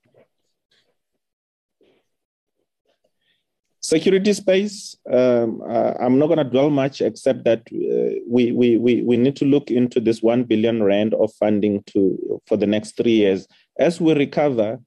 Security 3.81 4.33
space, 4.33 4.95
um, 5.11 5.61
uh, 5.67 5.93
I'm 5.99 6.19
not 6.19 6.27
going 6.27 6.37
to 6.37 6.43
dwell 6.43 6.69
much 6.69 7.01
except 7.01 7.43
that 7.45 7.61
uh, 7.71 8.19
we, 8.27 8.51
we, 8.51 8.77
we, 8.77 9.01
we 9.01 9.17
need 9.17 9.35
to 9.37 9.45
look 9.45 9.71
into 9.71 9.99
this 9.99 10.21
1 10.21 10.43
billion 10.43 10.83
rand 10.83 11.13
of 11.13 11.31
funding 11.33 11.83
to, 11.87 12.41
for 12.45 12.57
the 12.57 12.67
next 12.67 12.97
three 12.97 13.13
years. 13.13 13.47
As 13.79 14.01
we 14.01 14.13
recover 14.13 14.79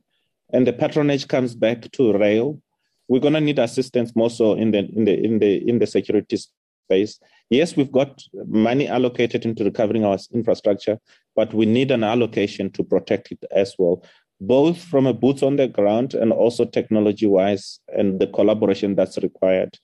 and 0.52 0.66
the 0.66 0.72
patronage 0.72 1.26
comes 1.26 1.54
back 1.54 1.90
to 1.92 2.16
rail, 2.16 2.60
we're 3.08 3.20
going 3.20 3.34
to 3.34 3.40
need 3.40 3.58
assistance 3.58 4.14
more 4.14 4.30
so 4.30 4.54
in 4.54 4.70
the 4.70 4.78
in 4.78 5.04
the 5.04 5.24
in 5.24 5.38
the 5.38 5.68
in 5.68 5.78
the 5.78 5.86
security 5.86 6.36
space. 6.36 7.18
Yes, 7.50 7.76
we've 7.76 7.92
got 7.92 8.22
money 8.46 8.88
allocated 8.88 9.44
into 9.44 9.64
recovering 9.64 10.04
our 10.04 10.18
infrastructure, 10.32 10.98
but 11.36 11.52
we 11.52 11.66
need 11.66 11.90
an 11.90 12.04
allocation 12.04 12.70
to 12.72 12.84
protect 12.84 13.32
it 13.32 13.44
as 13.50 13.74
well, 13.78 14.04
both 14.40 14.82
from 14.82 15.06
a 15.06 15.12
boots 15.12 15.42
on 15.42 15.56
the 15.56 15.68
ground 15.68 16.14
and 16.14 16.32
also 16.32 16.64
technology 16.64 17.26
wise 17.26 17.80
and 17.88 18.20
the 18.20 18.26
collaboration 18.26 18.94
that's 18.94 19.18
required. 19.18 19.78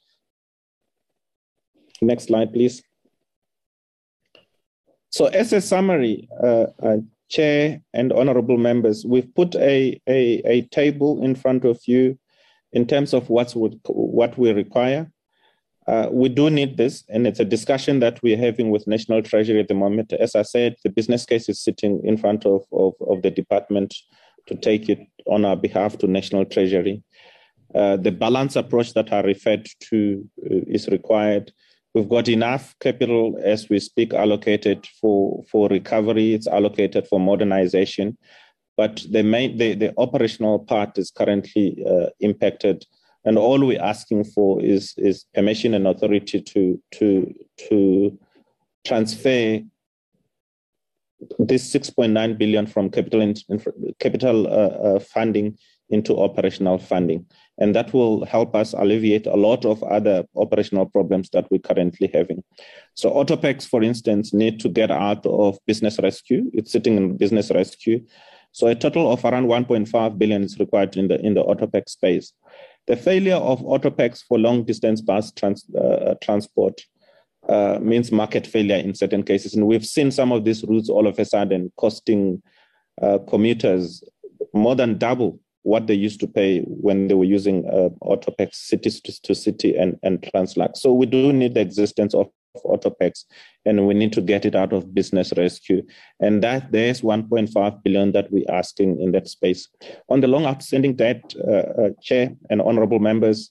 Next 2.01 2.25
slide, 2.25 2.53
please. 2.53 2.83
So, 5.11 5.27
as 5.27 5.53
a 5.53 5.61
summary, 5.61 6.29
uh, 6.43 6.67
uh, 6.83 6.99
Chair 7.29 7.83
and 7.93 8.11
honorable 8.13 8.57
members, 8.57 9.05
we've 9.05 9.35
put 9.35 9.55
a, 9.57 10.01
a, 10.09 10.43
a 10.47 10.63
table 10.69 11.23
in 11.23 11.35
front 11.35 11.67
of 11.67 11.79
you 11.87 12.19
in 12.73 12.87
terms 12.87 13.15
of 13.15 13.29
what's 13.31 13.55
what 13.55 14.39
we 14.39 14.53
require. 14.53 15.11
Uh, 15.87 16.09
we 16.13 16.29
do 16.29 16.51
need 16.51 16.77
this, 16.77 17.03
and 17.09 17.27
it's 17.27 17.41
a 17.41 17.45
discussion 17.47 18.01
that 18.01 18.23
we're 18.23 18.37
having 18.37 18.69
with 18.69 18.87
National 18.87 19.23
Treasury 19.23 19.59
at 19.59 19.69
the 19.69 19.75
moment. 19.75 20.13
As 20.13 20.35
I 20.35 20.43
said, 20.43 20.77
the 20.85 20.91
business 20.91 21.25
case 21.25 21.49
is 21.49 21.65
sitting 21.65 22.03
in 22.05 22.19
front 22.19 22.45
of, 22.45 22.67
of, 22.73 22.93
of 23.01 23.23
the 23.23 23.31
department 23.31 23.95
to 24.49 24.55
take 24.55 24.91
it 24.91 24.99
on 25.27 25.47
our 25.47 25.57
behalf 25.57 25.97
to 25.99 26.07
National 26.07 26.45
Treasury. 26.45 27.03
Uh, 27.75 27.97
the 27.97 28.13
balance 28.13 28.55
approach 28.55 28.93
that 28.95 29.11
I 29.15 29.21
referred 29.21 29.67
to 29.89 30.29
uh, 30.45 30.61
is 30.67 30.89
required. 30.89 31.53
We've 31.95 32.09
got 32.09 32.29
enough 32.29 32.75
capital 32.81 33.39
as 33.43 33.71
we 33.71 33.81
speak 33.81 34.13
allocated 34.13 34.87
for, 35.01 35.43
for 35.51 35.69
recovery, 35.69 36.35
it's 36.35 36.47
allocated 36.47 37.07
for 37.09 37.19
modernization 37.19 38.19
but 38.79 39.05
the 39.11 39.25
main 39.25 39.59
the, 39.59 39.75
the 39.75 39.93
operational 39.99 40.61
part 40.61 40.97
is 40.97 41.11
currently 41.11 41.85
uh, 41.85 42.11
impacted. 42.21 42.87
And 43.25 43.37
all 43.37 43.59
we're 43.67 43.83
asking 43.83 44.25
for 44.25 44.63
is 44.63 44.95
is 44.97 45.27
permission 45.35 45.75
and 45.75 45.87
authority 45.87 46.41
to 46.41 46.81
to 46.93 47.35
to 47.69 48.19
transfer 48.87 49.61
this 51.41 51.75
6.9 51.75 52.39
billion 52.39 52.67
from 52.69 52.91
capital 52.91 53.21
in, 53.21 53.35
capital 53.99 54.47
uh, 54.47 54.51
uh, 54.51 55.01
funding 55.01 55.59
into 55.91 56.17
operational 56.17 56.79
funding. 56.79 57.27
And 57.59 57.75
that 57.75 57.93
will 57.93 58.25
help 58.27 58.55
us 58.55 58.73
alleviate 58.73 59.27
a 59.27 59.35
lot 59.35 59.65
of 59.65 59.83
other 59.83 60.23
operational 60.37 60.87
problems 60.87 61.31
that 61.31 61.51
we're 61.51 61.59
currently 61.59 62.09
having. 62.15 62.45
So 62.95 63.11
Autopax 63.11 63.67
for 63.67 63.83
instance 63.83 64.33
need 64.33 64.61
to 64.61 64.69
get 64.69 64.93
out 64.93 65.27
of 65.27 65.59
business 65.67 65.99
rescue. 66.01 66.49
It's 66.53 66.71
sitting 66.71 66.97
in 66.97 67.17
business 67.17 67.51
rescue 67.51 68.05
so 68.59 68.67
a 68.67 68.75
total 68.75 69.13
of 69.13 69.25
around 69.25 69.47
1.5 69.47 70.19
billion 70.19 70.43
is 70.43 70.59
required 70.59 70.97
in 70.97 71.07
the 71.07 71.25
in 71.25 71.35
the 71.35 71.45
Autopax 71.45 71.91
space. 71.91 72.33
The 72.89 72.97
failure 72.97 73.37
of 73.37 73.61
Autopax 73.61 74.25
for 74.27 74.37
long 74.37 74.65
distance 74.65 75.01
bus 75.01 75.31
trans, 75.31 75.65
uh, 75.77 76.17
transport 76.21 76.81
uh, 77.49 77.79
means 77.81 78.11
market 78.11 78.49
failure 78.49 78.75
in 78.75 78.97
certain 78.97 79.23
cases, 79.23 79.55
and 79.55 79.69
we've 79.69 79.87
seen 79.87 80.11
some 80.11 80.33
of 80.33 80.45
these 80.45 80.65
routes 80.65 80.89
all 80.89 81.07
of 81.07 81.21
a 81.21 81.25
sudden 81.25 81.71
costing 81.77 82.43
uh, 83.01 83.19
commuters 83.29 84.03
more 84.53 84.75
than 84.75 84.99
double 84.99 85.39
what 85.63 85.87
they 85.87 85.95
used 85.95 86.19
to 86.19 86.27
pay 86.27 86.63
when 86.63 87.07
they 87.07 87.15
were 87.15 87.25
using 87.25 87.65
uh, 87.69 87.91
Autopax 88.03 88.55
city 88.55 88.91
to 89.23 89.35
city 89.37 89.77
and, 89.77 90.01
and 90.03 90.21
translux. 90.23 90.79
So 90.79 90.93
we 90.93 91.07
do 91.07 91.33
need 91.33 91.55
the 91.55 91.61
existence 91.61 92.13
of 92.13 92.27
Autopax, 92.63 93.25
and 93.65 93.87
we 93.87 93.95
need 93.95 94.13
to 94.13 94.21
get 94.21 94.45
it 94.45 94.55
out 94.55 94.73
of 94.73 94.95
business 94.95 95.33
rescue. 95.37 95.83
And 96.21 96.43
that 96.43 96.73
there's 96.73 97.01
1.5 97.01 97.83
billion 97.83 98.13
that 98.13 98.31
we're 98.31 98.51
asking 98.51 99.01
in 99.01 99.13
that 99.13 99.29
space. 99.29 99.69
On 100.09 100.21
the 100.21 100.29
long 100.29 100.47
outstanding 100.47 100.97
debt, 100.97 101.35
uh, 101.47 101.51
uh, 101.51 101.91
Chair 102.03 102.31
and 102.51 102.61
honorable 102.63 102.99
members, 102.99 103.51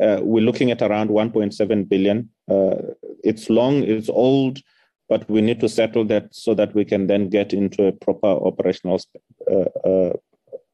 uh, 0.00 0.18
we're 0.22 0.44
looking 0.44 0.70
at 0.70 0.82
around 0.82 1.10
1.7 1.10 1.88
billion. 1.88 2.28
Uh, 2.50 2.76
it's 3.22 3.48
long, 3.48 3.82
it's 3.84 4.08
old, 4.08 4.58
but 5.08 5.28
we 5.30 5.40
need 5.40 5.60
to 5.60 5.68
settle 5.68 6.04
that 6.06 6.34
so 6.34 6.54
that 6.54 6.74
we 6.74 6.84
can 6.84 7.06
then 7.06 7.28
get 7.28 7.52
into 7.52 7.86
a 7.86 7.92
proper 7.92 8.26
operational 8.26 8.98
sp- 8.98 9.22
uh, 9.50 9.88
uh, 9.88 10.12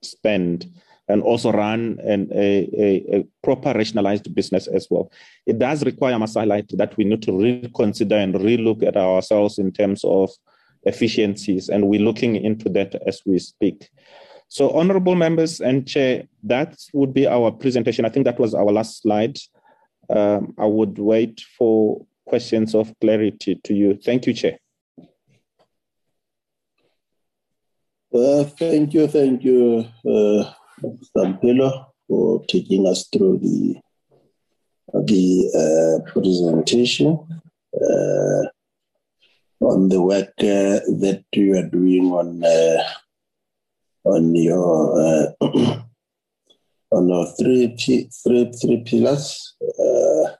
spend 0.03 0.67
and 1.11 1.23
also 1.23 1.53
run 1.53 1.99
an, 2.05 2.31
a, 2.35 2.69
a, 2.79 3.17
a, 3.17 3.27
proper 3.43 3.73
rationalized 3.73 4.35
business 4.35 4.67
as 4.67 4.87
well. 4.91 5.11
It 5.47 5.59
does 5.59 5.85
require, 5.85 6.15
I 6.15 6.19
must 6.19 6.37
highlight, 6.37 6.71
that 6.79 6.97
we 6.97 7.05
need 7.05 7.23
to 7.23 7.33
reconsider 7.37 8.17
and 8.17 8.35
relook 8.35 8.83
at 8.83 8.97
ourselves 8.97 9.59
in 9.59 9.73
terms 9.73 10.05
of 10.05 10.31
efficiencies, 10.85 11.69
and 11.69 11.89
we're 11.89 12.01
looking 12.01 12.37
into 12.37 12.69
that 12.71 12.95
as 13.07 13.23
we 13.27 13.39
speak. 13.39 13.91
So, 14.49 14.71
honorable 14.71 15.15
members 15.15 15.61
and 15.61 15.87
chair, 15.87 16.25
that 16.45 16.77
would 16.93 17.15
be 17.15 17.27
our 17.27 17.53
presentation. 17.53 18.05
I 18.05 18.09
think 18.09 18.25
that 18.25 18.41
was 18.41 18.55
our 18.55 18.73
last 18.73 19.03
slide. 19.03 19.39
Um, 20.09 20.55
I 20.59 20.67
would 20.67 20.99
wait 20.99 21.41
for 21.57 22.05
questions 22.27 22.75
of 22.75 22.93
clarity 23.01 23.61
to 23.65 23.75
you. 23.75 23.97
Thank 23.97 24.27
you, 24.27 24.35
chair. 24.35 24.59
Uh, 28.13 28.43
thank 28.43 28.93
you, 28.93 29.07
thank 29.07 29.45
you, 29.45 29.87
uh, 30.05 30.53
Stampilo 30.83 31.87
for 32.09 32.45
taking 32.47 32.87
us 32.87 33.09
through 33.09 33.39
the 33.39 33.77
the 34.93 35.47
uh, 35.55 36.11
presentation 36.11 37.19
uh, 37.75 38.43
on 39.61 39.89
the 39.89 40.01
work 40.01 40.35
uh, 40.41 40.81
that 41.03 41.25
you 41.33 41.57
are 41.57 41.69
doing 41.69 42.07
on 42.07 42.43
uh, 42.45 42.83
on 44.05 44.35
your 44.35 45.01
uh, 45.01 45.27
on 46.93 47.09
your 47.09 47.27
three 47.39 47.77
three 47.77 48.53
three 48.61 48.83
pillars. 48.85 49.55
Uh, 49.79 50.31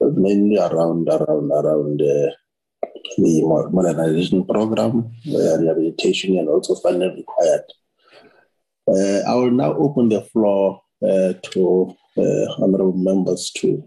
mainly 0.00 0.58
around 0.58 1.08
around 1.08 1.50
around 1.50 2.02
the 3.18 3.42
modernization 3.72 4.44
program, 4.44 5.10
uh, 5.28 5.58
rehabilitation, 5.58 6.38
and 6.38 6.48
also 6.48 6.74
funding 6.76 7.14
required. 7.16 7.64
Uh, 8.88 9.20
I 9.30 9.34
will 9.34 9.50
now 9.50 9.74
open 9.74 10.08
the 10.08 10.22
floor 10.22 10.80
uh, 11.02 11.34
to 11.50 11.94
uh, 12.16 12.46
honorable 12.62 12.96
members 12.96 13.50
to 13.58 13.84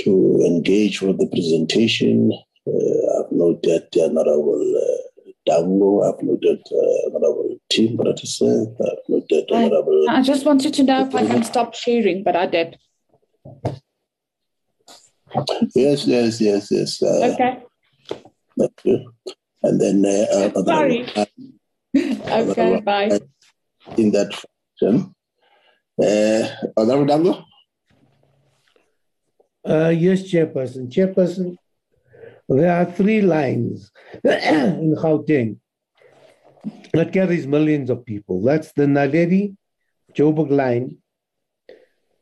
to 0.00 0.42
engage 0.46 1.02
with 1.02 1.18
the 1.18 1.26
presentation. 1.26 2.32
Uh, 2.66 3.20
I've 3.20 3.32
noted 3.32 3.88
the 3.92 4.04
honorable 4.04 4.74
uh, 4.76 5.30
Dango, 5.46 6.02
I've 6.02 6.22
noted 6.22 6.60
uh, 6.70 7.16
honorable 7.16 7.56
Tim 7.70 7.96
Brauteseth, 7.96 8.76
I've 8.80 9.08
noted 9.08 9.44
I, 9.52 9.64
honorable. 9.64 10.06
I 10.10 10.22
just 10.22 10.44
wanted 10.44 10.74
to 10.74 10.82
know 10.82 11.06
if 11.06 11.14
I 11.14 11.26
can 11.26 11.42
stop 11.42 11.74
sharing, 11.74 12.22
but 12.22 12.36
I 12.36 12.46
did. 12.46 12.78
Yes, 15.74 16.06
yes, 16.06 16.40
yes, 16.40 16.70
yes. 16.70 17.02
Uh, 17.02 17.30
Okay. 17.32 17.62
Thank 18.58 18.72
you. 18.84 19.12
And 19.62 19.80
then 19.80 20.04
uh, 20.04 20.50
uh, 20.54 20.64
Sorry. 20.64 21.06
honorable- 21.06 22.52
Okay, 22.52 22.80
bye. 22.80 23.18
in 23.96 24.10
that 24.12 24.30
function. 24.34 25.14
Uh, 26.00 26.48
Honorable 26.76 27.06
Dango? 27.06 27.44
Uh, 29.66 29.88
yes, 29.88 30.22
Chairperson. 30.22 30.88
Chairperson, 30.90 31.56
there 32.48 32.72
are 32.72 32.84
three 32.92 33.20
lines 33.22 33.90
in 34.24 34.94
Gauteng 34.96 35.56
that 36.92 37.12
carries 37.12 37.46
millions 37.46 37.90
of 37.90 38.04
people. 38.04 38.42
That's 38.42 38.72
the 38.72 38.84
Naledi 38.84 39.56
Joburg 40.14 40.50
line, 40.50 40.98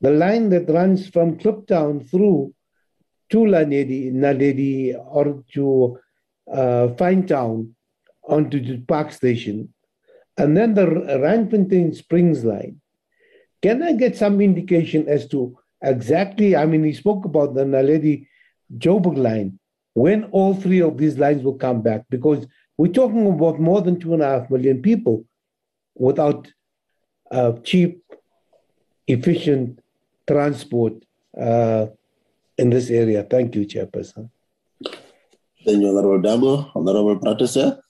the 0.00 0.10
line 0.10 0.48
that 0.50 0.68
runs 0.70 1.08
from 1.08 1.36
Kliptown 1.38 2.08
through 2.10 2.54
to 3.30 3.38
Naledi, 3.38 4.12
Naledi 4.12 4.94
or 4.96 5.44
to 5.54 5.98
uh, 6.52 6.88
Finetown 6.96 7.70
onto 8.28 8.60
the 8.60 8.78
Park 8.78 9.12
Station, 9.12 9.72
and 10.36 10.56
then 10.56 10.74
the 10.74 10.86
Randfontein 10.86 11.94
Springs 11.94 12.44
line. 12.44 12.80
Can 13.62 13.82
I 13.82 13.92
get 13.92 14.16
some 14.16 14.40
indication 14.40 15.08
as 15.08 15.28
to 15.28 15.56
exactly? 15.82 16.54
I 16.54 16.66
mean, 16.66 16.84
he 16.84 16.92
spoke 16.92 17.24
about 17.24 17.54
the 17.54 17.64
Naledi 17.64 18.26
Joburg 18.76 19.16
line, 19.16 19.58
when 19.94 20.24
all 20.24 20.54
three 20.54 20.82
of 20.82 20.98
these 20.98 21.18
lines 21.18 21.42
will 21.42 21.54
come 21.56 21.82
back, 21.82 22.04
because 22.10 22.46
we're 22.76 22.92
talking 22.92 23.26
about 23.26 23.58
more 23.58 23.80
than 23.80 23.98
two 23.98 24.12
and 24.12 24.22
a 24.22 24.26
half 24.26 24.50
million 24.50 24.82
people 24.82 25.24
without 25.94 26.52
uh, 27.30 27.52
cheap, 27.64 28.02
efficient 29.06 29.80
transport 30.28 30.92
uh, 31.40 31.86
in 32.58 32.70
this 32.70 32.90
area. 32.90 33.22
Thank 33.22 33.54
you, 33.54 33.66
Chairperson. 33.66 34.30
Thank 35.66 35.82
you, 35.82 35.88
Honorable 35.88 36.20
Dango. 36.20 36.70
Honorable 36.76 37.18
Brauteseth? 37.18 37.80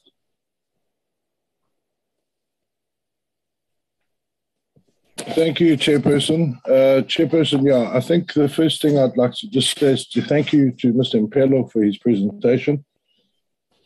Thank 5.19 5.61
you, 5.61 5.77
Chairperson. 5.77 6.57
Uh, 6.65 7.03
Chairperson, 7.03 7.66
yeah, 7.66 7.94
I 7.94 8.01
think 8.01 8.32
the 8.32 8.48
first 8.48 8.81
thing 8.81 8.98
I'd 8.98 9.19
like 9.19 9.35
to 9.35 9.51
just 9.51 9.78
say 9.78 9.89
is 9.89 10.09
to 10.09 10.23
thank 10.23 10.55
you 10.55 10.73
to 10.73 10.94
Mr. 10.94 11.23
Mphelo 11.28 11.70
for 11.70 11.82
his 11.82 11.98
presentation. 11.98 12.82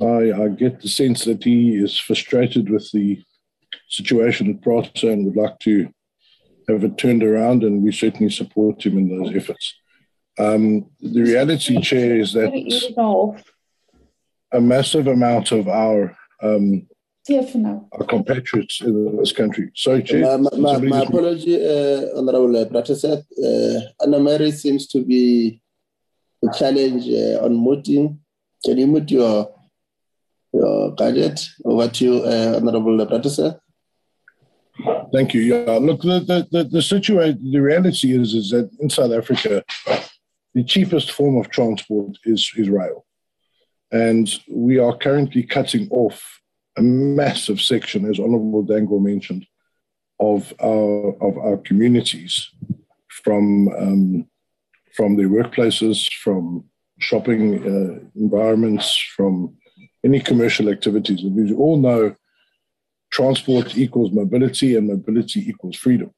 I, 0.01 0.45
I 0.45 0.49
get 0.49 0.81
the 0.81 0.89
sense 0.89 1.25
that 1.25 1.43
he 1.43 1.75
is 1.75 1.99
frustrated 1.99 2.71
with 2.71 2.89
the 2.93 3.21
situation 3.89 4.51
at 4.51 4.61
Prasa 4.61 5.13
and 5.13 5.27
would 5.27 5.37
like 5.37 5.59
to 5.61 5.93
have 6.69 6.85
it 6.85 6.97
turned 6.97 7.25
around, 7.25 7.65
and 7.65 7.83
we 7.83 7.91
certainly 7.91 8.31
support 8.31 8.87
him 8.87 8.99
in 8.99 9.09
those 9.09 9.35
efforts. 9.35 9.75
Um, 10.39 10.91
the 11.01 11.23
reality, 11.23 11.81
Chair, 11.81 12.17
is 12.21 12.35
that 12.35 12.53
a 14.53 14.61
massive 14.61 15.07
amount 15.07 15.53
of 15.53 15.69
our 15.69 16.17
um, 16.43 16.87
our 17.31 18.05
compatriots 18.09 18.81
in 18.81 19.17
this 19.19 19.33
country. 19.33 19.71
Sorry, 19.75 20.03
Chair. 20.03 20.39
My, 20.39 20.51
my, 20.57 20.79
my 20.79 21.03
apology, 21.03 21.55
uh, 21.57 22.19
Honorable 22.19 22.65
Brauteseth. 22.67 23.25
Uh, 23.39 23.81
Anna 24.03 24.19
Mary 24.19 24.51
seems 24.51 24.89
to 24.89 25.05
be 25.05 25.61
a 26.43 26.53
challenge 26.59 27.05
uh, 27.09 27.45
on 27.45 27.63
muting. 27.63 28.19
Can 28.65 28.79
you 28.79 28.87
mute 28.87 29.11
your 29.11 29.55
your 30.53 30.95
gadget? 30.95 31.47
Over 31.65 31.89
to 31.89 32.05
you, 32.05 32.15
uh, 32.25 32.57
Honorable 32.57 32.97
Brauteseth. 33.07 33.61
Thank 35.13 35.35
you. 35.35 35.43
Yeah, 35.43 35.79
look, 35.79 36.01
the 36.03 36.21
the 36.21 36.49
the, 36.51 36.65
the 36.65 36.83
situation, 36.83 37.53
the 37.53 37.61
reality 37.61 38.19
is, 38.19 38.35
is 38.35 38.51
that 38.51 38.71
in 38.81 38.89
South 38.89 39.13
Africa, 39.13 39.63
the 40.55 40.65
cheapest 40.65 41.13
form 41.13 41.37
of 41.37 41.51
transport 41.51 42.17
is 42.25 42.51
is 42.57 42.69
rail, 42.69 43.05
and 43.93 44.29
we 44.49 44.79
are 44.79 44.97
currently 44.97 45.43
cutting 45.43 45.89
off 45.91 46.41
a 46.77 46.83
massive 46.83 47.61
section, 47.61 48.09
as 48.09 48.19
Honourable 48.19 48.63
Dangle 48.63 49.01
mentioned, 49.01 49.47
of 50.19 50.53
our 50.63 51.17
of 51.21 51.39
our 51.39 51.57
communities 51.59 52.51
from 53.09 53.69
um, 53.69 54.29
from 54.95 55.17
their 55.17 55.29
workplaces, 55.29 56.13
from 56.15 56.65
shopping 56.99 57.43
uh, 57.65 58.21
environments, 58.21 58.97
from 59.17 59.57
any 60.05 60.21
commercial 60.21 60.69
activities. 60.69 61.23
And 61.23 61.35
we 61.35 61.53
all 61.55 61.77
know 61.77 62.15
transport 63.11 63.77
equals 63.77 64.13
mobility 64.13 64.77
and 64.77 64.89
mobility 64.89 65.49
equals 65.49 65.77
freedom. 65.77 66.13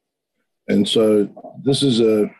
And 0.68 0.86
so 0.88 1.28
this 1.62 1.82
is 1.82 2.00
a 2.00 2.30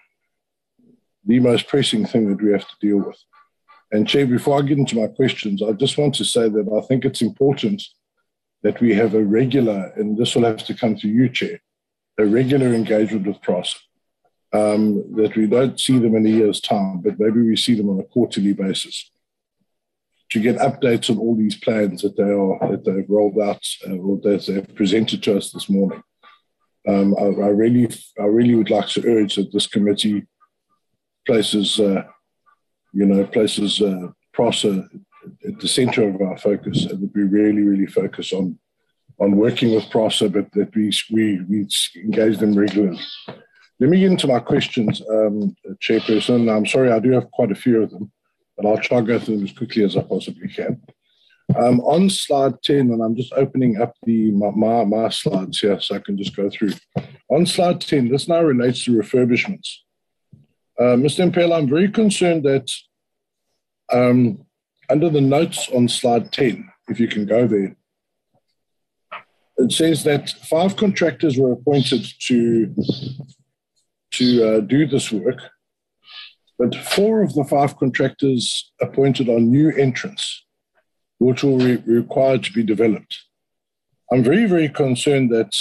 the 1.25 1.39
most 1.39 1.69
pressing 1.69 2.05
thing 2.05 2.29
that 2.29 2.43
we 2.43 2.53
have 2.53 2.67
to 2.67 2.77
deal 2.81 2.99
with. 2.99 3.17
And 3.93 4.09
Chair, 4.09 4.27
before 4.27 4.59
I 4.59 4.63
get 4.63 4.79
into 4.79 4.97
my 4.97 5.07
questions, 5.07 5.63
I 5.63 5.73
just 5.73 5.99
want 5.99 6.15
to 6.17 6.25
say 6.25 6.49
that 6.49 6.83
I 6.83 6.87
think 6.87 7.05
it's 7.05 7.23
important 7.23 7.83
that 8.63 8.81
we 8.81 8.95
have 8.95 9.15
a 9.15 9.23
regular, 9.23 9.93
and 9.97 10.17
this 10.17 10.35
will 10.35 10.45
have 10.45 10.65
to 10.65 10.75
come 10.75 10.97
to 10.97 11.09
you, 11.09 11.29
Chair, 11.29 11.61
a 12.19 12.25
regular 12.25 12.73
engagement 12.75 13.27
with 13.27 13.43
PROS. 13.43 13.79
Um, 14.55 15.15
that 15.17 15.35
we 15.35 15.47
don't 15.47 15.81
see 15.81 15.99
them 15.99 16.15
in 16.15 16.27
a 16.27 16.29
year's 16.29 16.61
time, 16.61 17.01
but 17.01 17.19
maybe 17.19 17.41
we 17.41 17.57
see 17.57 17.75
them 17.75 17.89
on 17.89 18.01
a 18.01 18.05
quarterly 18.05 18.53
basis 18.53 19.11
to 20.33 20.41
get 20.41 20.57
updates 20.57 21.11
on 21.11 21.19
all 21.19 21.37
these 21.37 21.57
plans 21.57 22.03
that 22.03 22.17
they 22.17 22.23
are 22.23 22.71
that 22.71 22.85
they've 22.85 23.09
rolled 23.09 23.39
out 23.39 23.67
uh, 23.87 23.97
or 23.97 24.19
that 24.23 24.47
they've 24.47 24.75
presented 24.75 25.23
to 25.23 25.37
us 25.37 25.53
this 25.53 25.69
morning. 25.69 26.03
Um, 26.89 27.15
I, 27.19 27.25
I 27.25 27.49
really, 27.49 27.89
I 28.19 28.25
really 28.25 28.55
would 28.55 28.71
like 28.71 28.89
to 28.89 29.07
urge 29.07 29.37
that 29.37 29.53
this 29.53 29.67
committee 29.67 30.27
places, 31.27 31.79
uh, 31.79 32.05
you 32.93 33.07
know, 33.07 33.25
places 33.27 33.81
uh, 33.81 34.09
PRASA 34.33 34.89
at 35.47 35.61
the 35.61 35.69
centre 35.69 36.09
of 36.09 36.21
our 36.21 36.37
focus, 36.39 36.87
and 36.87 37.01
that 37.01 37.15
we 37.15 37.23
really, 37.23 37.63
really 37.63 37.87
focus 37.87 38.33
on 38.33 38.59
on 39.19 39.37
working 39.37 39.75
with 39.75 39.91
PRASA, 39.91 40.29
but 40.31 40.51
that 40.53 40.75
we 40.75 40.93
we, 41.11 41.41
we 41.49 41.69
engage 41.97 42.39
them 42.39 42.55
regularly. 42.55 43.01
Let 43.81 43.91
me 43.91 44.01
get 44.01 44.13
into 44.13 44.29
my 44.29 44.39
questions, 44.39 45.03
um, 45.11 45.57
Chairperson. 45.81 46.55
I'm 46.55 46.67
sorry, 46.67 46.93
I 46.93 47.01
do 47.01 47.11
have 47.13 47.31
quite 47.33 47.51
a 47.51 47.57
few 47.57 47.83
of 47.83 47.91
them 47.91 48.13
but 48.57 48.67
I'll 48.67 48.79
try 48.79 49.01
to 49.01 49.07
go 49.07 49.19
through 49.19 49.37
them 49.37 49.45
as 49.45 49.53
quickly 49.53 49.85
as 49.85 49.97
I 49.97 50.03
possibly 50.03 50.49
can. 50.49 50.81
Um, 51.57 51.81
on 51.81 52.09
slide 52.09 52.63
10, 52.63 52.93
and 52.93 53.03
I'm 53.03 53.17
just 53.17 53.33
opening 53.35 53.81
up 53.81 53.95
the 54.05 54.31
my, 54.31 54.51
my, 54.51 54.85
my 54.85 55.09
slides 55.09 55.61
here 55.61 55.81
so 55.81 55.97
I 55.97 55.99
can 55.99 56.17
just 56.17 56.35
go 56.37 56.49
through. 56.49 56.73
On 57.31 57.45
slide 57.45 57.81
10, 57.81 58.09
this 58.09 58.29
now 58.29 58.43
relates 58.43 58.85
to 58.85 58.93
refurbishments. 58.93 59.69
Uh, 60.79 60.97
Mr. 60.97 61.21
Impel, 61.21 61.53
I'm 61.53 61.69
very 61.69 61.91
concerned 61.91 62.45
that 62.45 62.71
um, 63.93 64.45
under 64.89 65.11
the 65.11 65.21
notes 65.21 65.69
on 65.69 65.89
slide 65.89 66.33
10, 66.33 66.69
if 66.89 66.99
you 66.99 67.09
can 67.09 67.27
go 67.27 67.47
there, 67.47 67.77
it 69.59 69.73
says 69.73 70.05
that 70.05 70.31
five 70.31 70.77
contractors 70.77 71.39
were 71.39 71.53
appointed 71.53 72.05
to, 72.21 72.75
to 74.13 74.45
uh, 74.45 74.61
do 74.61 74.87
this 74.87 75.13
work 75.13 75.41
but 76.63 76.77
four 76.77 77.23
of 77.23 77.35
the 77.35 77.43
five 77.43 77.77
contractors 77.77 78.71
appointed 78.81 79.29
are 79.29 79.41
new 79.41 79.71
entrants, 79.71 80.45
which 81.19 81.43
will 81.43 81.59
be 81.59 81.77
required 81.77 82.45
to 82.45 82.53
be 82.53 82.63
developed. 82.63 83.19
I'm 84.13 84.23
very, 84.23 84.47
very 84.47 84.69
concerned 84.69 85.33
that 85.33 85.59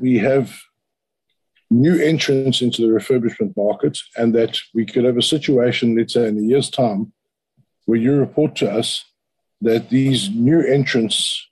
we 0.00 0.18
have 0.18 0.58
new 1.72 1.98
entrants 1.98 2.60
into 2.60 2.82
the 2.82 2.88
refurbishment 2.88 3.56
market 3.56 3.98
and 4.16 4.34
that 4.34 4.58
we 4.74 4.84
could 4.84 5.04
have 5.04 5.16
a 5.16 5.22
situation, 5.22 5.96
let's 5.96 6.14
say 6.14 6.28
in 6.28 6.38
a 6.38 6.42
year's 6.42 6.70
time, 6.70 7.12
where 7.86 7.98
you 7.98 8.14
report 8.14 8.54
to 8.56 8.70
us 8.70 9.04
that 9.60 9.88
these 9.88 10.30
new 10.30 10.60
entrants 10.60 11.48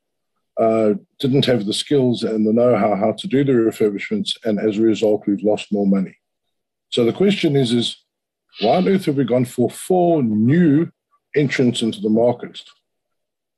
uh, 0.59 0.95
didn't 1.19 1.47
have 1.47 1.65
the 1.65 1.73
skills 1.73 2.23
and 2.23 2.47
the 2.47 2.53
know-how 2.53 2.95
how 2.95 3.13
to 3.13 3.27
do 3.27 3.43
the 3.43 3.53
refurbishments, 3.53 4.37
and 4.45 4.59
as 4.59 4.77
a 4.77 4.83
result, 4.83 5.27
we've 5.27 5.43
lost 5.43 5.73
more 5.73 5.87
money. 5.87 6.17
So 6.91 7.05
the 7.05 7.13
question 7.13 7.57
is, 7.57 7.73
is 7.73 7.97
why 8.61 8.77
on 8.77 8.89
earth 8.89 9.07
have 9.07 9.17
we 9.17 9.25
gone 9.25 9.45
for 9.45 9.71
four 9.71 10.23
new 10.23 10.91
entrants 11.35 11.83
into 11.83 12.01
the 12.01 12.11
market? 12.11 12.61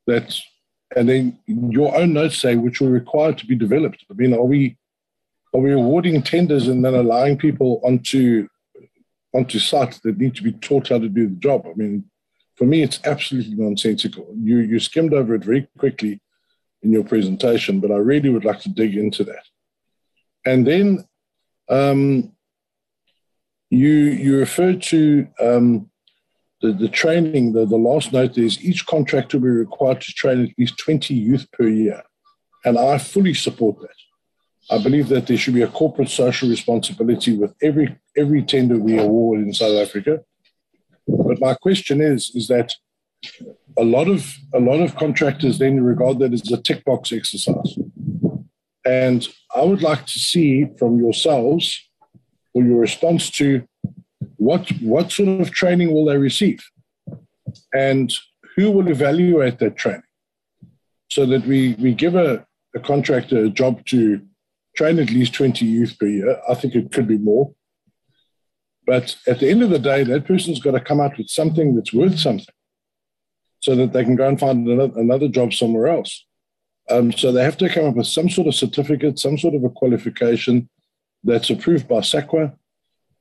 That 0.06 0.38
and 0.94 1.08
then 1.08 1.38
your 1.46 1.96
own 1.96 2.12
notes 2.12 2.36
say 2.36 2.56
which 2.56 2.80
were 2.80 2.90
required 2.90 3.38
to 3.38 3.46
be 3.46 3.56
developed. 3.56 4.04
I 4.10 4.14
mean, 4.14 4.34
are 4.34 4.44
we 4.44 4.76
are 5.54 5.60
we 5.60 5.72
awarding 5.72 6.22
tenders 6.22 6.68
and 6.68 6.84
then 6.84 6.94
allowing 6.94 7.36
people 7.36 7.80
onto 7.84 8.48
onto 9.34 9.58
site 9.58 9.98
that 10.04 10.18
need 10.18 10.34
to 10.34 10.42
be 10.42 10.52
taught 10.52 10.88
how 10.88 10.98
to 10.98 11.08
do 11.08 11.28
the 11.28 11.36
job? 11.36 11.66
I 11.66 11.74
mean, 11.74 12.04
for 12.56 12.64
me, 12.64 12.82
it's 12.82 13.00
absolutely 13.04 13.54
nonsensical. 13.54 14.26
You, 14.36 14.58
you 14.58 14.78
skimmed 14.78 15.14
over 15.14 15.34
it 15.34 15.44
very 15.44 15.68
quickly 15.78 16.20
in 16.82 16.92
your 16.92 17.04
presentation, 17.04 17.80
but 17.80 17.90
I 17.90 17.96
really 17.96 18.28
would 18.28 18.44
like 18.44 18.60
to 18.60 18.68
dig 18.68 18.96
into 18.96 19.24
that. 19.24 19.44
And 20.44 20.66
then 20.66 21.06
um, 21.68 22.32
you, 23.70 23.88
you 23.88 24.38
referred 24.38 24.82
to 24.82 25.26
um, 25.40 25.90
the, 26.60 26.72
the 26.72 26.88
training, 26.88 27.52
the, 27.52 27.64
the 27.64 27.76
last 27.76 28.12
note 28.12 28.36
is 28.36 28.62
each 28.62 28.86
contractor 28.86 29.38
will 29.38 29.44
be 29.44 29.50
required 29.50 30.00
to 30.02 30.12
train 30.12 30.44
at 30.44 30.58
least 30.58 30.78
20 30.78 31.14
youth 31.14 31.50
per 31.52 31.66
year. 31.68 32.02
And 32.64 32.78
I 32.78 32.98
fully 32.98 33.34
support 33.34 33.80
that. 33.80 33.96
I 34.70 34.78
believe 34.82 35.08
that 35.08 35.26
there 35.26 35.36
should 35.36 35.54
be 35.54 35.62
a 35.62 35.68
corporate 35.68 36.08
social 36.08 36.48
responsibility 36.48 37.36
with 37.36 37.54
every 37.62 37.96
every 38.16 38.42
tender 38.42 38.78
we 38.78 38.98
award 38.98 39.40
in 39.40 39.52
South 39.52 39.76
Africa. 39.76 40.22
But 41.06 41.40
my 41.40 41.54
question 41.54 42.00
is, 42.00 42.30
is 42.34 42.48
that 42.48 42.74
a 43.76 43.84
lot 43.84 44.08
of 44.08 44.34
a 44.54 44.60
lot 44.60 44.80
of 44.80 44.96
contractors 44.96 45.58
then 45.58 45.82
regard 45.82 46.18
that 46.20 46.32
as 46.32 46.50
a 46.52 46.60
tick 46.60 46.84
box 46.84 47.12
exercise. 47.12 47.76
And 48.84 49.26
I 49.54 49.62
would 49.62 49.82
like 49.82 50.06
to 50.06 50.18
see 50.18 50.66
from 50.78 50.98
yourselves 50.98 51.88
or 52.54 52.62
your 52.62 52.80
response 52.80 53.30
to 53.30 53.66
what 54.36 54.70
what 54.80 55.12
sort 55.12 55.40
of 55.40 55.50
training 55.50 55.92
will 55.92 56.04
they 56.04 56.18
receive? 56.18 56.64
And 57.72 58.12
who 58.56 58.70
will 58.70 58.88
evaluate 58.88 59.58
that 59.58 59.76
training? 59.76 60.02
So 61.10 61.26
that 61.26 61.46
we, 61.46 61.74
we 61.74 61.94
give 61.94 62.14
a, 62.14 62.46
a 62.74 62.80
contractor 62.80 63.44
a 63.44 63.50
job 63.50 63.84
to 63.86 64.22
train 64.76 64.98
at 64.98 65.10
least 65.10 65.34
20 65.34 65.64
youth 65.64 65.98
per 65.98 66.06
year. 66.06 66.40
I 66.48 66.54
think 66.54 66.74
it 66.74 66.92
could 66.92 67.08
be 67.08 67.18
more. 67.18 67.54
But 68.86 69.16
at 69.26 69.38
the 69.38 69.48
end 69.48 69.62
of 69.62 69.70
the 69.70 69.78
day, 69.78 70.02
that 70.04 70.26
person's 70.26 70.60
got 70.60 70.72
to 70.72 70.80
come 70.80 71.00
out 71.00 71.16
with 71.16 71.28
something 71.28 71.74
that's 71.74 71.92
worth 71.92 72.18
something 72.18 72.54
so 73.60 73.76
that 73.76 73.92
they 73.92 74.04
can 74.04 74.16
go 74.16 74.26
and 74.26 74.40
find 74.40 74.66
another, 74.66 75.28
job 75.28 75.52
somewhere 75.52 75.86
else. 75.86 76.26
Um, 76.90 77.12
so 77.12 77.30
they 77.30 77.44
have 77.44 77.56
to 77.58 77.68
come 77.68 77.84
up 77.84 77.94
with 77.94 78.08
some 78.08 78.28
sort 78.28 78.48
of 78.48 78.56
certificate, 78.56 79.20
some 79.20 79.38
sort 79.38 79.54
of 79.54 79.62
a 79.62 79.70
qualification 79.70 80.68
that's 81.22 81.48
approved 81.48 81.86
by 81.86 82.00
SAQA, 82.00 82.52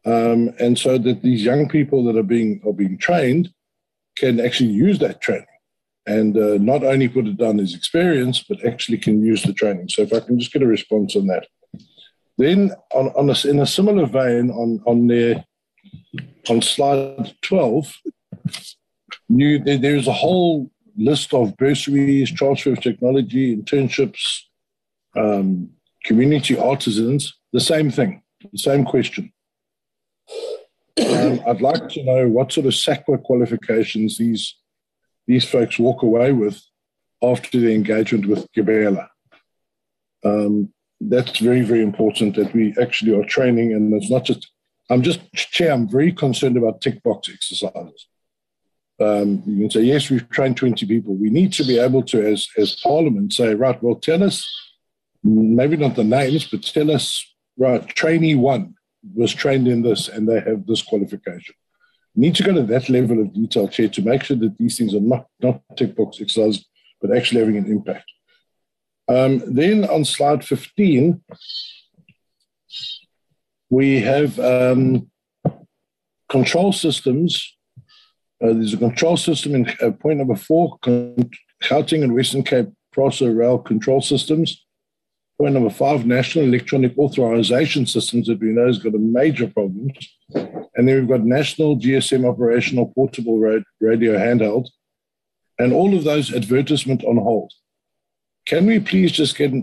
um, 0.03 0.51
and 0.59 0.79
so 0.79 0.97
that 0.97 1.21
these 1.21 1.43
young 1.43 1.69
people 1.69 2.03
that 2.05 2.17
are 2.17 2.23
being 2.23 2.59
are 2.65 2.73
being 2.73 2.97
trained 2.97 3.53
can 4.17 4.39
actually 4.39 4.71
use 4.71 4.97
that 4.97 5.21
training 5.21 5.45
and 6.05 6.37
uh, 6.37 6.57
not 6.59 6.83
only 6.83 7.07
put 7.07 7.27
it 7.27 7.37
down 7.37 7.59
as 7.59 7.73
experience, 7.73 8.43
but 8.43 8.65
actually 8.65 8.97
can 8.97 9.23
use 9.23 9.43
the 9.43 9.53
training. 9.53 9.89
So 9.89 10.01
if 10.01 10.13
I 10.13 10.19
can 10.19 10.39
just 10.39 10.51
get 10.51 10.63
a 10.63 10.67
response 10.67 11.15
on 11.15 11.27
that. 11.27 11.47
Then 12.37 12.71
on, 12.93 13.09
on 13.09 13.29
a, 13.29 13.47
in 13.47 13.59
a 13.59 13.67
similar 13.67 14.07
vein, 14.07 14.49
on, 14.49 14.81
on, 14.85 15.07
the, 15.07 15.43
on 16.49 16.61
slide 16.61 17.35
12, 17.41 17.93
you, 19.29 19.59
there, 19.59 19.77
there's 19.77 20.07
a 20.07 20.13
whole 20.13 20.71
list 20.97 21.33
of 21.33 21.55
bursaries, 21.57 22.31
transfer 22.31 22.73
of 22.73 22.81
technology, 22.81 23.55
internships, 23.55 24.41
um, 25.15 25.69
community 26.03 26.57
artisans, 26.57 27.37
the 27.53 27.59
same 27.59 27.91
thing, 27.91 28.23
the 28.51 28.57
same 28.57 28.85
question. 28.85 29.31
Um, 30.99 31.41
I'd 31.47 31.61
like 31.61 31.89
to 31.89 32.03
know 32.03 32.27
what 32.27 32.51
sort 32.51 32.65
of 32.65 32.73
SAQA 32.73 33.23
qualifications 33.23 34.17
these 34.17 34.55
these 35.27 35.45
folks 35.45 35.79
walk 35.79 36.03
away 36.03 36.31
with 36.31 36.61
after 37.21 37.59
the 37.59 37.73
engagement 37.73 38.25
with 38.25 38.51
Gibela. 38.53 39.07
Um, 40.23 40.73
that's 40.99 41.39
very, 41.39 41.61
very 41.61 41.81
important 41.81 42.35
that 42.35 42.53
we 42.53 42.75
actually 42.79 43.15
are 43.15 43.23
training, 43.25 43.73
and 43.73 43.93
it's 43.93 44.11
not 44.11 44.25
just. 44.25 44.51
I'm 44.89 45.03
just, 45.03 45.21
Chair, 45.33 45.71
I'm 45.71 45.87
very 45.87 46.11
concerned 46.11 46.57
about 46.57 46.81
tick 46.81 47.01
box 47.01 47.29
exercises. 47.29 48.07
Um, 48.99 49.41
you 49.45 49.61
can 49.61 49.69
say, 49.71 49.83
yes, 49.83 50.09
we've 50.09 50.29
trained 50.29 50.57
20 50.57 50.85
people. 50.85 51.15
We 51.15 51.29
need 51.29 51.53
to 51.53 51.63
be 51.63 51.79
able 51.79 52.03
to, 52.03 52.21
as, 52.27 52.49
as 52.57 52.75
Parliament, 52.75 53.31
say, 53.31 53.55
right, 53.55 53.81
well, 53.81 53.95
tell 53.95 54.21
us, 54.21 54.45
maybe 55.23 55.77
not 55.77 55.95
the 55.95 56.03
names, 56.03 56.45
but 56.45 56.63
tell 56.63 56.91
us, 56.91 57.25
right, 57.57 57.87
trainee 57.87 58.35
one 58.35 58.75
was 59.15 59.33
trained 59.33 59.67
in 59.67 59.81
this 59.81 60.09
and 60.09 60.27
they 60.27 60.41
have 60.41 60.67
this 60.67 60.81
qualification 60.81 61.55
need 62.15 62.35
to 62.35 62.43
go 62.43 62.53
to 62.53 62.63
that 62.63 62.89
level 62.89 63.21
of 63.21 63.33
detail, 63.33 63.67
Chair, 63.67 63.87
to 63.89 64.01
make 64.01 64.23
sure 64.23 64.37
that 64.37 64.57
these 64.57 64.77
things 64.77 64.93
are 64.93 64.99
not, 64.99 65.27
not 65.41 65.61
tick 65.77 65.95
box 65.95 66.19
exercises, 66.21 66.65
but 66.99 67.15
actually 67.15 67.39
having 67.39 67.57
an 67.57 67.71
impact. 67.71 68.09
Um, 69.07 69.41
then 69.53 69.85
on 69.85 70.05
slide 70.05 70.43
15, 70.43 71.21
we 73.69 74.01
have 74.01 74.39
um, 74.39 75.09
control 76.29 76.71
systems. 76.73 77.57
Uh, 78.43 78.53
there's 78.53 78.73
a 78.73 78.77
control 78.77 79.17
system 79.17 79.55
in 79.55 79.69
uh, 79.81 79.91
point 79.91 80.17
number 80.17 80.35
four, 80.35 80.77
Gauteng 80.79 82.03
and 82.03 82.13
Western 82.13 82.43
Cape 82.43 82.69
PRASA 82.91 83.31
rail 83.31 83.57
control 83.57 84.01
systems. 84.01 84.65
Point 85.39 85.53
number 85.53 85.69
five, 85.69 86.05
national 86.05 86.45
electronic 86.45 86.97
authorization 86.97 87.85
systems 87.85 88.27
that 88.27 88.39
we 88.39 88.47
know 88.47 88.67
has 88.67 88.79
got 88.79 88.93
a 88.93 88.99
major 88.99 89.47
problems. 89.47 89.97
And 90.75 90.87
then 90.87 90.95
we've 90.95 91.07
got 91.07 91.25
national 91.25 91.77
GSM 91.77 92.27
operational 92.29 92.91
portable 92.95 93.39
radio 93.39 94.17
handheld, 94.17 94.67
and 95.59 95.73
all 95.73 95.95
of 95.95 96.03
those 96.03 96.33
advertisement 96.33 97.03
on 97.03 97.17
hold. 97.17 97.51
Can 98.47 98.65
we 98.65 98.79
please 98.79 99.11
just 99.11 99.37
get 99.37 99.53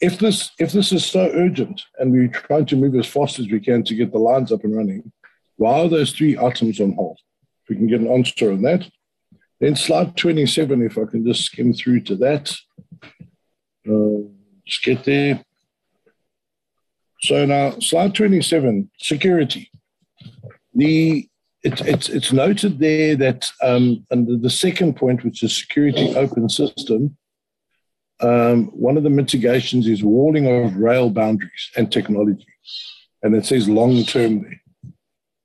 if 0.00 0.18
this 0.18 0.50
if 0.58 0.72
this 0.72 0.92
is 0.92 1.04
so 1.04 1.30
urgent 1.34 1.82
and 1.98 2.10
we're 2.10 2.28
trying 2.28 2.66
to 2.66 2.76
move 2.76 2.94
as 2.96 3.06
fast 3.06 3.38
as 3.38 3.48
we 3.48 3.60
can 3.60 3.84
to 3.84 3.94
get 3.94 4.12
the 4.12 4.18
lines 4.18 4.50
up 4.50 4.64
and 4.64 4.74
running, 4.74 5.12
why 5.56 5.80
are 5.80 5.88
those 5.88 6.12
three 6.12 6.38
items 6.38 6.80
on 6.80 6.94
hold? 6.94 7.18
If 7.62 7.70
we 7.70 7.76
can 7.76 7.86
get 7.86 8.00
an 8.00 8.10
answer 8.10 8.50
on 8.50 8.62
that. 8.62 8.88
Then 9.60 9.76
slide 9.76 10.16
27, 10.16 10.82
if 10.82 10.96
I 10.96 11.04
can 11.04 11.26
just 11.26 11.44
skim 11.44 11.74
through 11.74 12.00
to 12.00 12.16
that. 12.16 12.56
Uh, 13.86 14.26
just 14.64 14.82
get 14.82 15.04
there. 15.04 15.44
So 17.22 17.44
now, 17.44 17.78
slide 17.80 18.14
27, 18.14 18.90
security. 18.98 19.70
The 20.74 21.28
it, 21.62 21.80
it's 21.82 22.08
it's 22.08 22.32
noted 22.32 22.78
there 22.78 23.16
that 23.16 23.50
um, 23.62 24.06
under 24.10 24.36
the 24.36 24.50
second 24.50 24.96
point, 24.96 25.24
which 25.24 25.42
is 25.42 25.56
security 25.56 26.14
open 26.16 26.48
system, 26.48 27.16
um, 28.20 28.66
one 28.66 28.96
of 28.96 29.02
the 29.02 29.10
mitigations 29.10 29.86
is 29.86 30.02
walling 30.02 30.46
of 30.46 30.76
rail 30.76 31.10
boundaries 31.10 31.70
and 31.76 31.90
technology, 31.90 32.46
and 33.22 33.34
it 33.34 33.44
says 33.46 33.68
long 33.68 34.04
term 34.04 34.42
there. 34.42 34.60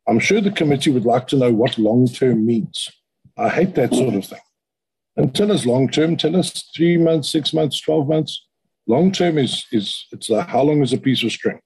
I'm 0.07 0.19
sure 0.19 0.39
the 0.39 0.51
committee 0.51 0.91
would 0.91 1.05
like 1.05 1.27
to 1.29 1.37
know 1.37 1.51
what 1.51 1.77
long 1.77 2.07
term 2.07 2.45
means. 2.45 2.89
I 3.37 3.49
hate 3.49 3.75
that 3.75 3.93
sort 3.93 4.13
of 4.13 4.25
thing. 4.25 4.39
And 5.17 5.33
tell 5.33 5.51
us 5.51 5.65
long 5.65 5.89
term. 5.89 6.15
Tell 6.17 6.35
us 6.35 6.69
three 6.75 6.97
months, 6.97 7.29
six 7.29 7.53
months, 7.53 7.81
twelve 7.81 8.07
months. 8.07 8.45
Long 8.87 9.11
term 9.11 9.37
is 9.37 9.65
is 9.71 10.05
it's 10.11 10.29
how 10.29 10.61
long 10.61 10.81
is 10.81 10.93
a 10.93 10.97
piece 10.97 11.23
of 11.23 11.31
string? 11.31 11.59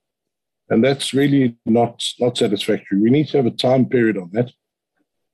And 0.70 0.84
that's 0.84 1.14
really 1.14 1.58
not, 1.66 2.04
not 2.20 2.38
satisfactory. 2.38 3.00
We 3.00 3.10
need 3.10 3.28
to 3.30 3.38
have 3.38 3.46
a 3.46 3.52
time 3.52 3.88
period 3.88 4.18
on 4.18 4.30
that 4.34 4.52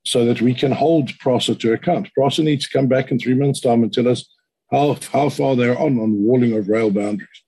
so 0.06 0.24
that 0.26 0.41
we 0.41 0.53
can 0.53 0.72
hold 0.72 1.18
PRASA 1.20 1.56
to 1.56 1.74
account. 1.74 2.14
PRASA 2.14 2.44
needs 2.44 2.68
to 2.68 2.78
come 2.78 2.88
back 2.88 3.12
in 3.12 3.20
three 3.20 3.34
months' 3.34 3.60
time 3.60 3.84
and 3.84 3.91
tell 3.91 4.07
us 4.07 4.30
how, 4.72 4.98
how 5.12 5.30
far 5.30 5.56
they're 5.56 5.78
on 5.78 5.99
on 5.99 6.24
walling 6.24 6.57
of 6.57 6.70
rail 6.70 6.90
boundaries, 6.91 7.44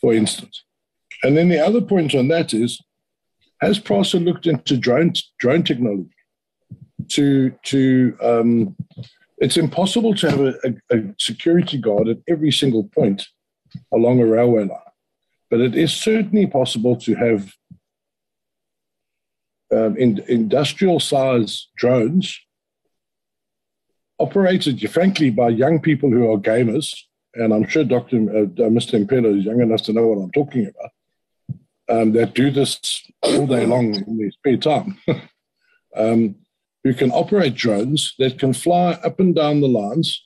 for 0.00 0.12
instance. 0.12 0.64
And 1.22 1.36
then 1.36 1.48
the 1.48 1.64
other 1.64 1.80
point 1.80 2.14
on 2.14 2.28
that 2.28 2.52
is, 2.54 2.80
has 3.60 3.78
PRASA 3.78 4.18
looked 4.18 4.46
into 4.46 4.76
drone, 4.76 5.12
drone 5.38 5.62
technology? 5.62 6.10
To, 7.08 7.50
to 7.64 8.16
um, 8.22 8.76
it's 9.38 9.56
impossible 9.56 10.14
to 10.16 10.30
have 10.30 10.40
a, 10.40 10.54
a, 10.64 10.96
a 10.96 11.14
security 11.18 11.78
guard 11.78 12.08
at 12.08 12.18
every 12.28 12.52
single 12.52 12.84
point 12.84 13.26
along 13.92 14.20
a 14.20 14.26
railway 14.26 14.64
line. 14.64 14.89
But 15.50 15.60
it 15.60 15.74
is 15.74 15.92
certainly 15.92 16.46
possible 16.46 16.96
to 16.96 17.14
have 17.16 17.52
um, 19.72 19.96
in, 19.96 20.22
industrial 20.28 21.00
size 21.00 21.68
drones 21.76 22.38
operated, 24.18 24.88
frankly, 24.90 25.30
by 25.30 25.48
young 25.48 25.80
people 25.80 26.10
who 26.10 26.30
are 26.30 26.38
gamers. 26.38 26.94
And 27.34 27.52
I'm 27.52 27.66
sure 27.66 27.84
Dr. 27.84 28.16
Uh, 28.16 28.68
Mr. 28.68 29.04
Mphelo 29.04 29.38
is 29.38 29.44
young 29.44 29.60
enough 29.60 29.82
to 29.82 29.92
know 29.92 30.06
what 30.06 30.22
I'm 30.22 30.32
talking 30.32 30.66
about. 30.66 30.90
Um, 31.88 32.12
that 32.12 32.34
do 32.34 32.52
this 32.52 32.78
all 33.22 33.48
day 33.48 33.66
long 33.66 33.94
in 33.94 34.18
their 34.18 34.30
spare 34.30 34.56
time. 34.56 34.98
um, 35.96 36.36
who 36.84 36.94
can 36.94 37.10
operate 37.10 37.54
drones 37.54 38.14
that 38.18 38.38
can 38.38 38.52
fly 38.52 38.92
up 39.04 39.20
and 39.20 39.34
down 39.34 39.60
the 39.60 39.68
lines 39.68 40.22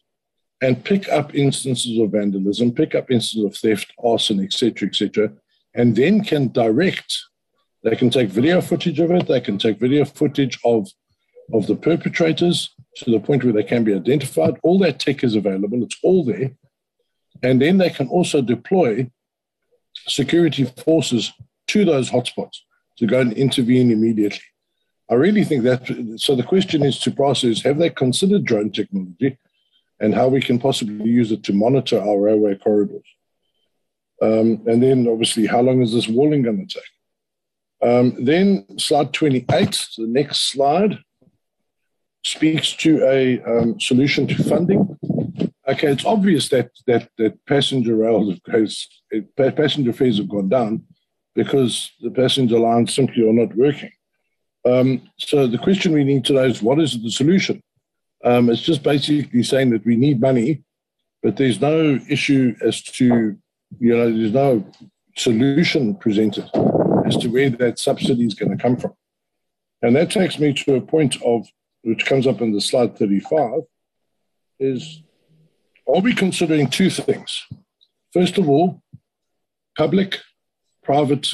and 0.61 0.85
pick 0.85 1.09
up 1.09 1.35
instances 1.35 1.99
of 1.99 2.11
vandalism, 2.11 2.73
pick 2.73 2.95
up 2.95 3.11
instances 3.11 3.45
of 3.45 3.57
theft, 3.57 3.93
arson, 4.03 4.41
etc., 4.41 4.89
etc., 4.89 5.33
and 5.75 5.97
then 5.97 6.23
can 6.23 6.49
direct. 6.49 7.19
They 7.83 7.97
can 7.97 8.11
take 8.11 8.31
video 8.31 8.61
footage 8.61 9.01
of 9.01 9.11
it. 9.11 9.27
They 9.27 9.41
can 9.41 9.59
take 9.59 9.79
video 9.79 10.05
footage 10.05 10.59
of 10.65 10.89
of 11.53 11.67
the 11.67 11.77
perpetrators 11.77 12.71
to 12.97 13.11
the 13.11 13.21
point 13.21 13.45
where 13.45 13.53
they 13.53 13.63
can 13.63 13.85
be 13.85 13.95
identified. 13.95 14.59
All 14.63 14.79
that 14.79 14.99
tech 14.99 15.23
is 15.23 15.35
available. 15.35 15.83
It's 15.83 15.99
all 16.03 16.25
there, 16.25 16.53
and 17.43 17.61
then 17.61 17.79
they 17.79 17.91
can 17.91 18.09
also 18.09 18.41
deploy 18.41 19.11
security 20.07 20.65
forces 20.65 21.33
to 21.69 21.85
those 21.85 22.11
hotspots 22.11 22.59
to 22.99 23.07
go 23.07 23.21
and 23.21 23.33
intervene 23.33 23.91
immediately. 23.91 24.41
I 25.11 25.15
really 25.15 25.45
think 25.45 25.65
that. 25.65 26.15
So 26.17 26.35
the 26.35 26.43
question 26.43 26.83
is 26.83 26.99
to 27.01 27.11
process: 27.11 27.63
Have 27.63 27.79
they 27.79 27.91
considered 27.91 28.45
drone 28.45 28.71
technology, 28.71 29.37
and 30.05 30.15
how 30.15 30.29
we 30.29 30.41
can 30.41 30.59
possibly 30.59 31.11
use 31.11 31.33
it 31.33 31.43
to 31.45 31.53
monitor 31.53 31.99
our 31.99 32.21
railway 32.21 32.55
corridors? 32.57 33.07
Um, 34.21 34.63
and 34.67 34.83
then, 34.83 35.09
obviously, 35.09 35.47
how 35.47 35.63
long 35.63 35.83
is 35.83 35.93
this 35.93 36.09
walling 36.09 36.43
going 36.43 36.67
to 36.67 36.75
take? 36.75 37.89
Um, 37.89 38.25
then, 38.25 38.67
slide 38.79 39.13
28, 39.13 39.89
the 39.97 40.07
next 40.07 40.53
slide, 40.53 40.99
speaks 42.25 42.73
to 42.75 43.03
a 43.05 43.43
um, 43.43 43.81
solution 43.81 44.27
to 44.27 44.45
funding. 44.45 44.99
Okay, 45.67 45.89
it's 45.89 46.05
obvious 46.05 46.49
that 46.51 46.71
that 46.87 47.09
that 47.17 47.35
passenger 47.47 47.97
rail 47.97 48.35
has 48.51 48.87
passenger 49.37 49.93
fares 49.93 50.19
have 50.19 50.29
gone 50.29 50.49
down 50.49 50.83
because 51.35 51.91
the 52.01 52.11
passenger 52.11 52.59
lines 52.59 52.95
simply 52.95 53.27
are 53.29 53.33
not 53.33 53.57
working. 53.57 53.91
Um, 54.67 55.03
so 55.19 55.47
the 55.47 55.59
question 55.59 55.93
we 55.93 56.05
need 56.05 56.25
to 56.27 56.35
know 56.35 56.45
is 56.45 56.63
what 56.63 56.81
is 56.81 57.03
the 57.03 57.11
solution? 57.11 57.63
Um, 58.25 58.49
it's 58.49 58.63
just 58.63 58.83
basically 58.83 59.43
saying 59.43 59.71
that 59.71 59.85
we 59.85 59.97
need 59.97 60.21
money, 60.21 60.65
but 61.23 61.37
there's 61.37 61.61
no 61.61 61.99
issue 62.09 62.57
as 62.63 62.83
to 62.83 63.37
you 63.79 63.97
know 63.97 64.11
there's 64.11 64.33
no 64.33 64.65
solution 65.17 65.95
presented 65.95 66.49
as 67.07 67.17
to 67.19 67.29
where 67.29 67.51
that 67.51 67.79
subsidy 67.79 68.25
is 68.25 68.35
going 68.35 68.57
to 68.57 68.61
come 68.61 68.77
from. 68.77 68.95
And 69.83 69.95
that 69.97 70.11
takes 70.11 70.39
me 70.39 70.55
to 70.55 70.77
a 70.77 70.81
point 70.81 71.21
of 71.23 71.47
which 71.83 72.07
comes 72.07 72.27
up 72.27 72.41
in 72.41 72.53
the 72.53 72.61
slide 72.61 72.97
35 72.99 73.61
is 74.59 75.03
are 75.87 76.01
we 76.01 76.15
considering 76.15 76.69
two 76.69 76.89
things? 76.89 77.45
First 78.13 78.39
of 78.39 78.49
all, 78.49 78.83
public, 79.77 80.19
private 80.83 81.29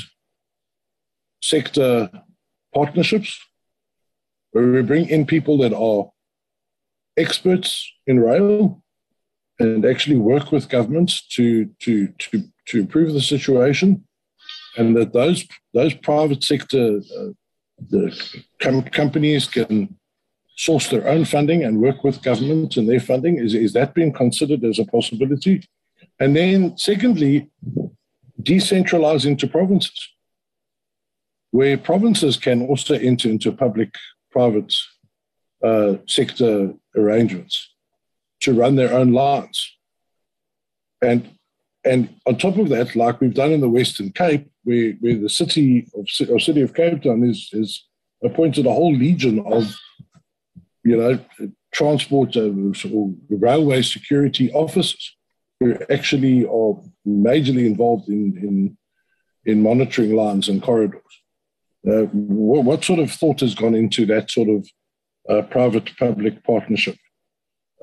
sector 1.40 2.10
partnerships, 2.74 3.38
where 4.50 4.66
we 4.66 4.82
bring 4.82 5.08
in 5.08 5.26
people 5.26 5.58
that 5.58 5.72
are 5.72 6.10
experts 7.16 7.90
in 8.06 8.20
rail 8.20 8.82
and 9.58 9.84
actually 9.84 10.16
work 10.16 10.52
with 10.52 10.68
governments 10.68 11.26
to, 11.28 11.66
to, 11.80 12.08
to, 12.18 12.44
to 12.66 12.80
improve 12.80 13.12
the 13.12 13.20
situation, 13.20 14.04
and 14.76 14.96
that 14.96 15.12
those, 15.12 15.46
those 15.74 15.94
private 15.94 16.42
sector 16.42 17.00
uh, 17.18 17.28
the 17.88 18.38
com- 18.60 18.82
companies 18.82 19.46
can 19.46 19.96
source 20.56 20.88
their 20.88 21.08
own 21.08 21.24
funding 21.24 21.64
and 21.64 21.80
work 21.80 22.04
with 22.04 22.22
governments 22.22 22.76
and 22.76 22.88
their 22.88 23.00
funding? 23.00 23.38
Is, 23.38 23.54
is 23.54 23.72
that 23.72 23.94
being 23.94 24.12
considered 24.12 24.64
as 24.64 24.78
a 24.78 24.84
possibility? 24.84 25.66
And 26.18 26.36
then, 26.36 26.76
secondly, 26.76 27.50
decentralizing 28.42 29.38
to 29.38 29.46
provinces, 29.46 30.08
where 31.50 31.78
provinces 31.78 32.36
can 32.36 32.66
also 32.66 32.94
enter 32.94 33.28
into 33.28 33.52
public 33.52 33.94
private 34.30 34.74
uh, 35.64 35.94
sector 36.06 36.74
arrangements 36.96 37.70
to 38.40 38.52
run 38.52 38.76
their 38.76 38.92
own 38.92 39.12
lines. 39.12 39.76
And, 41.02 41.30
and 41.84 42.14
on 42.26 42.36
top 42.36 42.56
of 42.58 42.68
that, 42.70 42.96
like 42.96 43.20
we've 43.20 43.34
done 43.34 43.52
in 43.52 43.60
the 43.60 43.68
Western 43.68 44.10
Cape, 44.10 44.50
where, 44.64 44.92
where 45.00 45.18
the 45.18 45.28
city 45.28 45.88
of, 45.94 46.06
or 46.28 46.38
city 46.38 46.62
of 46.62 46.74
Cape 46.74 47.02
Town 47.02 47.24
is, 47.24 47.48
is 47.52 47.86
appointed 48.22 48.66
a 48.66 48.72
whole 48.72 48.94
legion 48.94 49.40
of 49.46 49.74
you 50.84 50.96
know, 50.96 51.18
transport 51.72 52.36
or 52.36 53.14
railway 53.30 53.82
security 53.82 54.50
officers 54.52 55.16
who 55.58 55.76
actually 55.90 56.44
are 56.46 56.80
majorly 57.06 57.66
involved 57.66 58.08
in, 58.08 58.36
in, 58.38 58.76
in 59.44 59.62
monitoring 59.62 60.14
lines 60.14 60.48
and 60.48 60.62
corridors. 60.62 61.02
Uh, 61.86 62.04
what, 62.12 62.64
what, 62.64 62.84
sort 62.84 62.98
of 62.98 63.10
thought 63.10 63.40
has 63.40 63.54
gone 63.54 63.74
into 63.74 64.04
that 64.06 64.30
sort 64.30 64.48
of 64.48 64.66
uh, 65.30 65.42
private-public 65.42 66.44
partnership? 66.44 66.96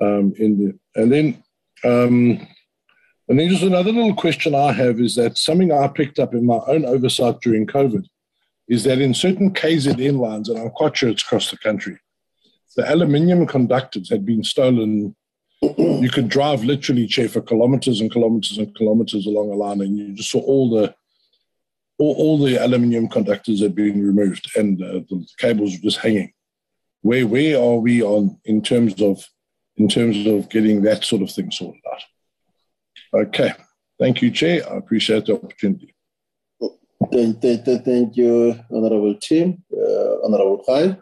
Um, 0.00 0.32
in 0.38 0.58
the, 0.58 1.00
and 1.00 1.12
then, 1.12 1.42
um, 1.84 2.46
and 3.28 3.38
then 3.38 3.48
just 3.48 3.62
another 3.62 3.92
little 3.92 4.14
question 4.14 4.54
I 4.54 4.72
have 4.72 5.00
is 5.00 5.16
that 5.16 5.36
something 5.36 5.72
I 5.72 5.88
picked 5.88 6.18
up 6.18 6.34
in 6.34 6.46
my 6.46 6.60
own 6.66 6.84
oversight 6.84 7.40
during 7.40 7.66
COVID 7.66 8.06
is 8.68 8.84
that 8.84 9.00
in 9.00 9.14
certain 9.14 9.52
KZN 9.52 10.18
lines, 10.18 10.48
and 10.48 10.58
I'm 10.58 10.70
quite 10.70 10.96
sure 10.96 11.08
it's 11.08 11.22
across 11.22 11.50
the 11.50 11.58
country, 11.58 11.98
the 12.76 12.90
aluminium 12.90 13.46
conductors 13.46 14.10
had 14.10 14.24
been 14.24 14.44
stolen. 14.44 15.16
you 15.62 16.10
could 16.12 16.28
drive 16.28 16.62
literally, 16.62 17.06
chair 17.06 17.28
for 17.28 17.40
kilometers 17.40 18.00
and 18.00 18.12
kilometers 18.12 18.58
and 18.58 18.74
kilometers 18.76 19.26
along 19.26 19.50
a 19.50 19.56
line, 19.56 19.80
and 19.80 19.98
you 19.98 20.12
just 20.12 20.30
saw 20.30 20.40
all 20.40 20.70
the 20.70 20.94
all, 21.98 22.14
all 22.14 22.38
the 22.38 22.56
aluminium 22.64 23.08
conductors 23.08 23.60
had 23.60 23.74
been 23.74 24.06
removed, 24.06 24.48
and 24.56 24.80
uh, 24.80 25.00
the 25.10 25.26
cables 25.38 25.72
were 25.72 25.82
just 25.82 25.98
hanging. 25.98 26.32
Where 27.08 27.26
where 27.26 27.56
are 27.58 27.78
we 27.78 28.02
on 28.02 28.38
in 28.44 28.60
terms 28.60 29.00
of 29.00 29.24
in 29.78 29.88
terms 29.88 30.26
of 30.26 30.50
getting 30.50 30.82
that 30.82 31.04
sort 31.04 31.22
of 31.22 31.30
thing 31.30 31.50
sorted 31.50 31.80
out? 31.90 32.02
Okay, 33.22 33.50
thank 33.98 34.20
you, 34.20 34.30
Chair. 34.30 34.70
I 34.70 34.76
appreciate 34.76 35.24
the 35.24 35.32
opportunity. 35.32 35.94
Thank, 37.10 37.40
thank, 37.40 37.64
thank 37.64 38.14
you, 38.14 38.60
Honorable 38.70 39.14
Tim, 39.22 39.64
uh, 39.72 40.20
Honorable 40.22 40.62
Khai. 40.68 41.00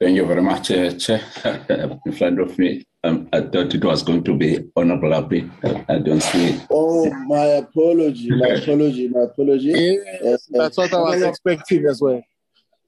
Thank 0.00 0.14
you 0.14 0.26
very 0.26 0.42
much, 0.42 0.70
uh, 0.70 0.92
Chair. 0.92 1.20
in 2.06 2.12
front 2.12 2.38
of 2.38 2.56
me, 2.56 2.84
um, 3.02 3.28
I 3.32 3.40
thought 3.40 3.74
it 3.74 3.84
was 3.84 4.04
going 4.04 4.22
to 4.24 4.36
be 4.36 4.70
Honorable 4.76 5.12
Happy. 5.12 5.50
I 5.88 5.98
don't 5.98 6.22
see 6.22 6.50
it. 6.50 6.66
Oh, 6.70 7.10
my 7.26 7.44
apology, 7.64 8.30
my 8.30 8.46
apology, 8.46 9.08
my 9.08 9.22
apology. 9.22 9.98
Yes, 10.22 10.48
that's 10.50 10.76
what 10.76 10.94
I 10.94 11.00
was 11.00 11.22
expecting 11.22 11.84
as 11.86 12.00
well. 12.00 12.22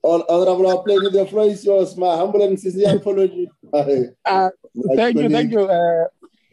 Honorable 0.04 0.70
Happy, 0.70 1.10
the 1.10 1.26
floor 1.26 1.46
is 1.46 1.64
yours. 1.64 1.96
My 1.96 2.16
humble 2.16 2.44
and 2.44 2.58
sincere 2.60 2.94
apology. 2.94 3.50
uh, 3.72 4.50
thank 4.94 5.18
you, 5.18 5.28
thank 5.28 5.50
you. 5.50 5.64
Uh, 5.64 6.04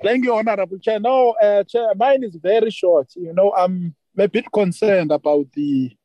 thank 0.03 0.23
you, 0.23 0.33
Honorable 0.33 0.79
Chair. 0.79 0.99
No, 0.99 1.33
uh, 1.33 1.65
Chair, 1.65 1.93
mine 1.95 2.23
is 2.23 2.35
very 2.35 2.71
short. 2.71 3.09
You 3.15 3.31
know, 3.31 3.53
I'm 3.55 3.93
a 4.17 4.27
bit 4.27 4.51
concerned 4.51 5.11
about 5.11 5.51
the 5.53 5.95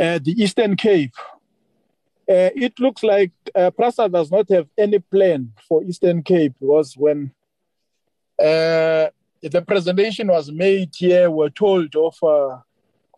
uh, 0.00 0.18
the 0.18 0.34
Eastern 0.36 0.74
Cape 0.74 1.14
uh, 2.28 2.50
it 2.54 2.78
looks 2.78 3.02
like 3.02 3.32
uh, 3.54 3.70
PRASA 3.70 4.08
does 4.08 4.30
not 4.30 4.48
have 4.50 4.66
any 4.76 4.98
plan 4.98 5.52
for 5.66 5.82
Eastern 5.82 6.22
Cape 6.22 6.54
because 6.60 6.94
when 6.94 7.32
uh, 8.38 9.08
the 9.42 9.64
presentation 9.66 10.28
was 10.28 10.52
made 10.52 10.90
here, 10.94 11.30
we're 11.30 11.48
told 11.48 11.94
of 11.96 12.16
uh, 12.22 12.58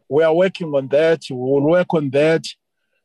we 0.09 0.23
are 0.23 0.35
working 0.35 0.73
on 0.75 0.87
that, 0.89 1.23
we 1.29 1.37
will 1.37 1.63
work 1.63 1.93
on 1.93 2.11
that. 2.11 2.45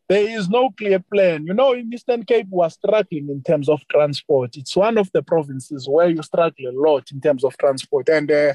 There 0.08 0.30
is 0.30 0.48
no 0.48 0.70
clear 0.70 1.00
plan. 1.00 1.48
You 1.48 1.56
know, 1.56 1.74
in 1.74 1.92
Eastern 1.92 2.24
Cape, 2.24 2.48
we 2.52 2.64
are 2.64 2.70
struggling 2.70 3.28
in 3.30 3.42
terms 3.42 3.68
of 3.68 3.82
transport. 3.88 4.56
It's 4.56 4.76
one 4.76 5.00
of 5.00 5.12
the 5.12 5.24
provinces 5.24 5.88
where 5.90 6.10
you 6.10 6.22
struggle 6.22 6.68
a 6.70 6.72
lot 6.72 7.10
in 7.12 7.20
terms 7.20 7.44
of 7.44 7.58
transport 7.58 8.10
and 8.10 8.32
uh, 8.32 8.54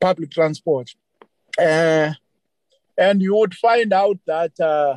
public 0.00 0.30
transport. 0.30 0.88
Uh, 1.58 2.12
and 2.96 3.20
you 3.20 3.34
would 3.34 3.54
find 3.54 3.92
out 3.92 4.18
that 4.26 4.58
uh, 4.60 4.96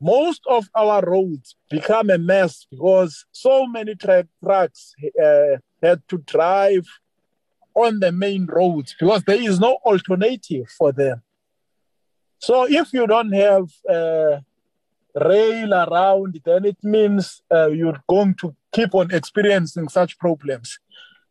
most 0.00 0.42
of 0.48 0.68
our 0.74 1.02
roads 1.02 1.56
become 1.70 2.10
a 2.10 2.18
mess 2.18 2.66
because 2.70 3.24
so 3.32 3.66
many 3.66 3.94
tra- 3.94 4.28
trucks 4.42 4.94
uh, 5.22 5.56
had 5.82 6.02
to 6.08 6.18
drive 6.18 6.86
on 7.74 8.00
the 8.00 8.12
main 8.12 8.46
roads 8.46 8.94
because 8.98 9.22
there 9.24 9.40
is 9.40 9.58
no 9.58 9.78
alternative 9.84 10.68
for 10.76 10.92
them. 10.92 11.22
So 12.38 12.68
if 12.68 12.92
you 12.92 13.06
don't 13.06 13.32
have 13.32 13.68
uh, 13.88 14.38
rail 15.14 15.74
around, 15.74 16.40
then 16.44 16.64
it 16.64 16.78
means 16.82 17.42
uh, 17.52 17.68
you're 17.68 18.00
going 18.08 18.34
to 18.40 18.54
keep 18.72 18.94
on 18.94 19.10
experiencing 19.10 19.88
such 19.88 20.18
problems. 20.18 20.78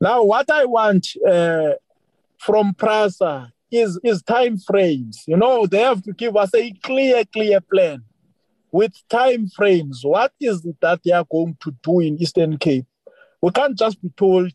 Now, 0.01 0.23
what 0.23 0.49
I 0.51 0.65
want 0.65 1.07
uh, 1.27 1.71
from 2.37 2.73
PRASA 2.73 3.51
is, 3.71 3.99
is 4.03 4.21
time 4.21 4.57
frames. 4.57 5.23
You 5.25 5.37
know, 5.37 5.65
they 5.65 5.79
have 5.79 6.03
to 6.03 6.13
give 6.13 6.35
us 6.35 6.53
a 6.53 6.71
clear, 6.83 7.23
clear 7.25 7.61
plan 7.61 8.03
with 8.77 8.93
time 9.09 9.47
frames. 9.47 10.01
What 10.03 10.33
is 10.39 10.63
it 10.63 10.75
that 10.81 11.01
they 11.03 11.11
are 11.11 11.25
going 11.31 11.57
to 11.61 11.75
do 11.81 11.99
in 11.99 12.21
Eastern 12.21 12.59
Cape? 12.59 12.85
We 13.41 13.49
can't 13.49 13.75
just 13.75 13.99
be 13.99 14.09
told 14.09 14.51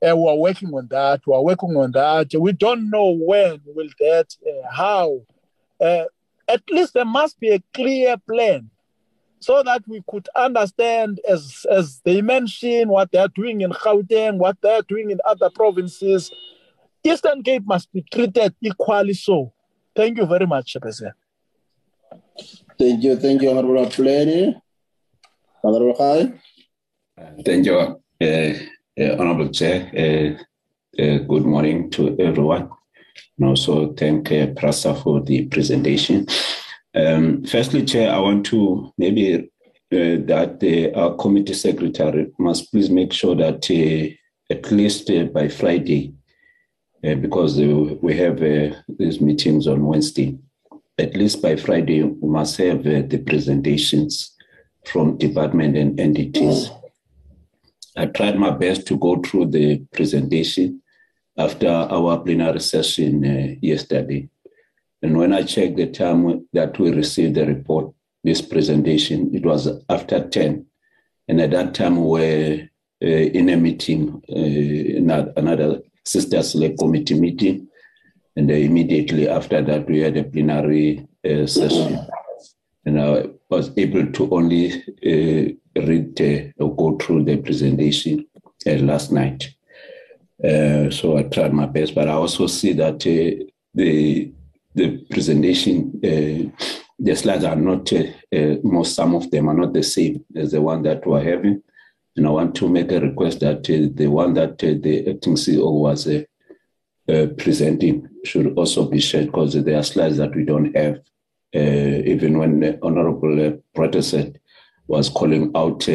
uh, 0.00 0.16
we 0.16 0.28
are 0.28 0.36
working 0.36 0.72
on 0.72 0.86
that, 0.90 1.22
we 1.26 1.34
are 1.34 1.42
working 1.42 1.76
on 1.76 1.90
that. 1.90 2.28
We 2.38 2.52
don't 2.52 2.88
know 2.88 3.10
when 3.10 3.60
will 3.66 3.88
that, 3.98 4.28
uh, 4.46 4.70
how. 4.70 5.22
Uh, 5.80 6.04
at 6.46 6.62
least 6.70 6.94
there 6.94 7.04
must 7.04 7.40
be 7.40 7.50
a 7.50 7.62
clear 7.72 8.16
plan 8.16 8.70
so 9.40 9.60
that 9.64 9.82
we 9.88 10.04
could 10.08 10.28
understand, 10.36 11.20
as, 11.28 11.66
as 11.68 12.00
they 12.04 12.22
mentioned, 12.22 12.90
what 12.90 13.10
they 13.10 13.18
are 13.18 13.34
doing 13.34 13.62
in 13.62 13.72
Gauteng, 13.72 14.36
what 14.36 14.56
they 14.62 14.72
are 14.72 14.82
doing 14.82 15.10
in 15.10 15.18
other 15.24 15.50
provinces. 15.50 16.30
Eastern 17.02 17.42
Cape 17.42 17.66
must 17.66 17.92
be 17.92 18.04
treated 18.12 18.54
equally 18.62 19.14
so. 19.14 19.52
Thank 19.96 20.18
you 20.18 20.26
very 20.26 20.46
much, 20.46 20.76
President. 20.80 21.16
Thank 22.78 23.04
you, 23.04 23.16
thank 23.16 23.42
you, 23.42 23.50
Honorable 23.50 23.86
Plenty. 23.86 24.56
Honorable 25.62 25.94
Khai. 25.94 26.38
Thank 27.44 27.66
you, 27.66 27.76
uh, 27.78 27.94
uh, 28.24 29.16
Honorable 29.18 29.48
Chair. 29.48 29.90
Uh, 29.96 31.02
uh, 31.02 31.18
good 31.18 31.44
morning 31.44 31.90
to 31.90 32.16
everyone. 32.18 32.70
and 33.38 33.48
also 33.48 33.92
thank 33.94 34.30
uh, 34.30 34.46
Prasa 34.48 35.00
for 35.02 35.20
the 35.20 35.46
presentation. 35.46 36.26
Um, 36.94 37.44
firstly, 37.44 37.84
Chair, 37.84 38.12
I 38.12 38.18
want 38.18 38.46
to 38.46 38.92
maybe 38.98 39.34
uh, 39.36 39.38
that 39.90 40.92
our 40.96 41.14
committee 41.16 41.54
secretary 41.54 42.32
must 42.38 42.70
please 42.70 42.90
make 42.90 43.12
sure 43.12 43.34
that 43.36 43.68
uh, 43.70 44.54
at 44.54 44.70
least 44.70 45.10
uh, 45.10 45.24
by 45.24 45.48
Friday, 45.48 46.14
because 47.02 47.58
we 47.58 48.16
have 48.16 48.38
these 48.98 49.20
meetings 49.20 49.66
on 49.66 49.84
Wednesday, 49.84 50.38
at 50.98 51.16
least 51.16 51.42
by 51.42 51.56
Friday, 51.56 52.02
we 52.02 52.28
must 52.28 52.56
have 52.58 52.84
the 52.84 53.22
presentations 53.26 54.34
from 54.84 55.16
department 55.18 55.76
and 55.76 55.98
entities. 55.98 56.70
I 57.96 58.06
tried 58.06 58.38
my 58.38 58.50
best 58.50 58.86
to 58.88 58.96
go 58.96 59.20
through 59.20 59.46
the 59.46 59.78
presentation 59.92 60.82
after 61.36 61.68
our 61.68 62.18
plenary 62.18 62.60
session 62.60 63.24
uh, 63.24 63.54
yesterday. 63.60 64.28
And 65.02 65.18
when 65.18 65.32
I 65.32 65.42
checked 65.42 65.76
the 65.76 65.90
time 65.90 66.48
that 66.52 66.78
we 66.78 66.90
received 66.90 67.34
the 67.34 67.46
report, 67.46 67.92
this 68.22 68.40
presentation, 68.40 69.34
it 69.34 69.44
was 69.44 69.68
after 69.88 70.28
10. 70.28 70.66
And 71.28 71.40
at 71.40 71.50
that 71.50 71.74
time, 71.74 71.96
we 71.96 72.10
were 72.10 72.68
uh, 73.02 73.06
in 73.06 73.48
a 73.48 73.56
meeting, 73.56 74.22
uh, 74.30 74.34
in 74.34 75.10
another 75.10 75.82
sister 76.04 76.42
select 76.42 76.78
committee 76.78 77.18
meeting. 77.18 77.68
And 78.36 78.50
immediately 78.50 79.28
after 79.28 79.62
that, 79.62 79.88
we 79.88 80.00
had 80.00 80.16
a 80.16 80.24
plenary 80.24 81.06
uh, 81.24 81.46
session. 81.46 82.00
And 82.84 83.00
I 83.00 83.26
was 83.48 83.70
able 83.78 84.10
to 84.12 84.30
only 84.34 84.72
uh, 84.72 85.80
read 85.80 86.20
uh, 86.20 86.62
or 86.62 86.76
go 86.76 86.96
through 86.98 87.24
the 87.24 87.36
presentation 87.38 88.26
last 88.66 89.12
night. 89.12 89.54
Uh, 90.42 90.90
so 90.90 91.16
I 91.16 91.22
tried 91.22 91.52
my 91.52 91.66
best, 91.66 91.94
but 91.94 92.08
I 92.08 92.12
also 92.12 92.46
see 92.46 92.72
that 92.74 92.94
uh, 93.06 93.44
the 93.74 94.32
the 94.74 94.98
presentation, 95.08 95.92
uh, 96.02 96.66
the 96.98 97.14
slides 97.14 97.44
are 97.44 97.56
not 97.56 97.92
uh, 97.92 98.02
uh, 98.34 98.56
most. 98.64 98.94
Some 98.94 99.14
of 99.14 99.30
them 99.30 99.48
are 99.48 99.54
not 99.54 99.72
the 99.72 99.82
same 99.82 100.24
as 100.34 100.50
the 100.50 100.60
one 100.60 100.82
that 100.82 101.06
we're 101.06 101.22
having, 101.22 101.62
and 102.16 102.26
I 102.26 102.30
want 102.30 102.56
to 102.56 102.68
make 102.68 102.90
a 102.90 103.00
request 103.00 103.40
that 103.40 103.62
the 103.62 104.06
one 104.08 104.34
that 104.34 104.58
the 104.58 105.08
acting 105.08 105.36
CEO 105.36 105.72
was 105.72 106.08
presenting 107.06 108.08
should 108.24 108.56
also 108.56 108.88
be 108.88 109.00
shared 109.00 109.26
because 109.26 109.52
there 109.62 109.78
are 109.78 109.82
slides 109.82 110.16
that 110.16 110.34
we 110.34 110.44
don't 110.44 110.74
have. 110.76 111.00
even 111.54 112.38
when 112.38 112.60
the 112.60 112.78
Honorable 112.82 113.60
uh, 113.76 114.00
said 114.00 114.40
was 114.86 115.08
calling 115.08 115.50
out 115.54 115.88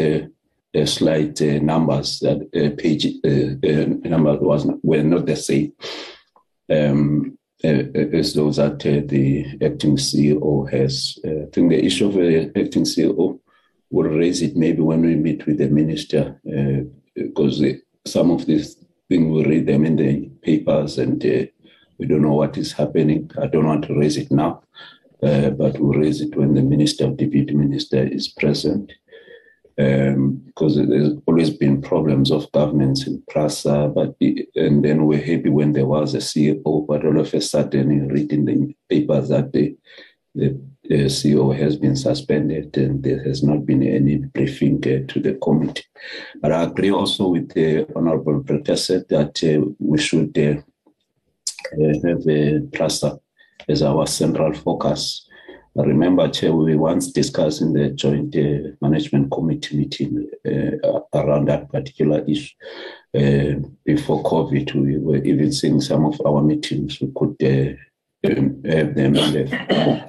uh, 0.76 0.86
slight 0.86 1.41
uh, 1.41 1.60
numbers 1.60 2.19
that 2.19 2.38
uh, 2.56 2.76
page 2.80 3.06
uh, 3.26 4.07
number 4.07 4.38
was 4.38 4.65
not, 4.65 4.77
were 4.84 5.03
not 5.03 5.26
the 5.26 5.36
same 5.36 5.73
um, 6.69 7.38
as 7.64 8.34
those 8.36 8.57
that 8.57 8.80
the 8.80 9.45
acting 9.65 9.98
CEO 9.98 10.72
has. 10.72 11.18
I 11.26 11.49
think 11.52 11.72
the 11.72 11.84
issue 11.84 12.07
of 12.07 12.14
the 12.14 12.52
acting 12.56 12.84
CEO 12.84 13.40
will 13.90 14.10
raise 14.10 14.41
it 14.41 14.56
maybe 14.56 14.81
when 14.81 15.02
we 15.02 15.15
meet 15.15 15.45
with 15.45 15.57
the 15.57 15.69
minister 15.69 16.40
because 17.15 17.64
some 18.06 18.31
of 18.31 18.45
these 18.45 18.76
we 19.10 19.45
read 19.45 19.65
them 19.65 19.86
in 19.86 19.95
the 19.95 20.30
papers 20.44 20.98
and 20.98 21.22
we 21.98 22.06
don't 22.06 22.22
know 22.22 22.36
what 22.36 22.57
is 22.57 22.73
happening. 22.73 23.30
I 23.41 23.48
don't 23.48 23.65
want 23.65 23.86
to 23.86 23.99
raise 23.99 24.18
it 24.18 24.31
now, 24.31 24.64
uh, 25.23 25.49
but 25.52 25.80
we'll 25.80 25.99
raise 25.99 26.22
it 26.22 26.36
when 26.36 26.53
the 26.53 26.61
minister 26.61 27.10
deputy 27.10 27.53
minister 27.53 28.03
is 28.03 28.27
present 28.27 28.94
um, 29.80 30.41
because 30.45 30.76
there's 30.76 31.14
always 31.26 31.49
been 31.49 31.81
problems 31.81 32.31
of 32.31 32.52
governance 32.52 33.07
in 33.07 33.23
PRASA, 33.30 33.91
but 33.95 34.15
and 34.56 34.84
then 34.84 35.06
we're 35.06 35.23
happy 35.23 35.49
when 35.49 35.72
there 35.72 35.86
was 35.86 36.14
a 36.14 36.18
CEO, 36.18 36.86
but 36.86 37.06
all 37.06 37.19
of 37.19 37.34
a 37.34 37.41
sudden 37.41 37.91
you 37.91 38.07
read 38.07 38.34
in 38.34 38.45
the 38.45 38.76
papers 38.90 39.30
that 39.30 39.53
the, 39.53 39.76
the, 40.35 40.60
CEO 40.89 41.56
has 41.56 41.76
been 41.77 41.95
suspended 41.95 42.76
and 42.76 43.03
there 43.03 43.23
has 43.23 43.43
not 43.43 43.64
been 43.64 43.84
any 43.84 44.18
briefing 44.18 44.77
uh, 44.77 45.06
to 45.07 45.19
the 45.19 45.35
committee. 45.35 45.84
But 46.41 46.51
I 46.51 46.64
agree 46.64 46.89
also 46.89 47.27
with 47.27 47.53
the 47.53 47.85
Honorable 47.95 48.43
Professor 48.43 49.06
that 49.10 49.43
uh, 49.43 49.69
we 49.77 49.99
should 49.99 50.35
uh, 50.35 50.61
have 52.07 52.27
a 52.27 52.61
PRASA 52.73 53.19
as 53.68 53.84
our 53.84 54.07
central 54.07 54.51
focus 54.53 55.30
I 55.77 55.84
remember, 55.84 56.27
Chair, 56.27 56.51
we 56.51 56.76
once 56.76 57.11
discussed 57.11 57.61
in 57.61 57.73
the 57.73 57.91
Joint 57.91 58.35
uh, 58.35 58.72
Management 58.81 59.31
Committee 59.31 59.77
meeting 59.77 60.30
uh, 60.45 60.99
around 61.14 61.47
that 61.47 61.72
particular 61.72 62.26
issue. 62.27 62.56
Uh, 63.15 63.68
before 63.85 64.23
COVID, 64.23 64.73
we 64.73 64.97
were 64.97 65.23
even 65.23 65.53
seeing 65.53 65.80
some 65.80 66.06
of 66.06 66.19
our 66.26 66.41
meetings. 66.41 66.99
We 66.99 67.11
could 67.15 67.77
um, 68.26 68.62
have 68.66 68.96
them 68.96 69.16
in 69.16 69.34
the, 69.34 70.06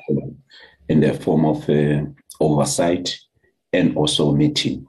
in 0.89 1.01
the 1.01 1.15
form 1.15 1.45
of 1.45 1.69
uh, 1.69 2.03
oversight 2.41 3.17
and 3.73 3.97
also 3.97 4.33
meeting, 4.33 4.87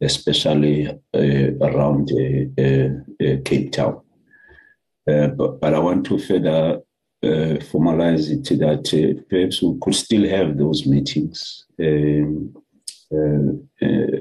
especially 0.00 0.88
uh, 0.88 1.66
around 1.66 2.08
Cape 3.44 3.72
Town. 3.72 4.00
But, 5.06 5.60
but, 5.60 5.74
I 5.74 5.78
want 5.78 6.06
to 6.06 6.18
further 6.18 6.80
uh, 7.22 7.58
formalize 7.70 8.30
it 8.30 8.58
that 8.58 8.86
uh, 8.94 9.22
perhaps 9.28 9.62
we 9.62 9.78
could 9.80 9.94
still 9.94 10.28
have 10.28 10.56
those 10.56 10.86
meetings 10.86 11.66
um, 11.78 12.54
uh, 13.12 13.86
uh 13.86 14.20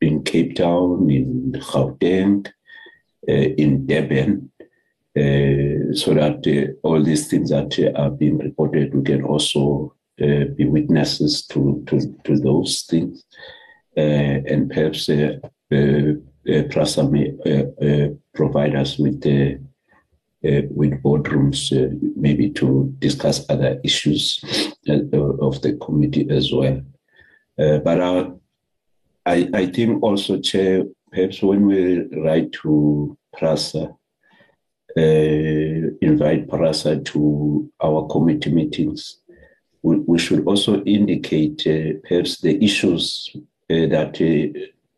in 0.00 0.22
Cape 0.22 0.54
Town, 0.56 1.08
in 1.10 1.52
Gauteng, 1.52 2.46
uh, 3.28 3.32
in 3.32 3.86
Durban, 3.86 4.50
uh, 5.16 5.73
so 5.94 6.14
that 6.14 6.76
all 6.82 7.02
these 7.02 7.28
things 7.28 7.50
that 7.50 7.92
are 7.96 8.10
being 8.10 8.38
reported, 8.38 8.94
we 8.94 9.02
can 9.02 9.22
also 9.24 9.94
be 10.16 10.64
witnesses 10.66 11.46
to, 11.46 11.82
to, 11.86 12.00
to 12.24 12.38
those 12.38 12.82
things. 12.82 13.24
and 13.96 14.70
perhaps 14.70 15.08
uh, 15.08 15.38
PRASA 16.70 17.04
may 17.10 17.32
provide 18.34 18.74
us 18.74 18.98
with 18.98 19.24
uh, 20.44 20.60
with 20.70 21.02
boardrooms, 21.02 21.72
uh, 21.72 21.88
maybe 22.16 22.50
to 22.50 22.94
discuss 22.98 23.46
other 23.48 23.80
issues 23.82 24.44
uh, 24.90 24.98
of 25.40 25.62
the 25.62 25.72
committee 25.80 26.28
as 26.28 26.52
well. 26.52 26.82
but 27.56 27.98
I, 29.24 29.48
I 29.54 29.66
think 29.66 30.02
also, 30.02 30.38
Chair, 30.40 30.84
perhaps 31.10 31.42
when 31.42 31.64
we 31.64 32.00
write 32.20 32.52
to 32.60 33.16
PRASA, 33.38 33.84
uh, 33.84 33.92
invite 34.96 36.48
PRASA 36.48 37.00
to 37.00 37.70
our 37.82 38.06
committee 38.08 38.52
meetings, 38.52 39.18
we, 39.82 39.96
we 39.98 40.18
should 40.18 40.46
also 40.46 40.82
indicate 40.84 41.66
uh, 41.66 41.98
perhaps 42.08 42.40
the 42.40 42.62
issues 42.64 43.30
uh, 43.34 43.86
that 43.88 44.18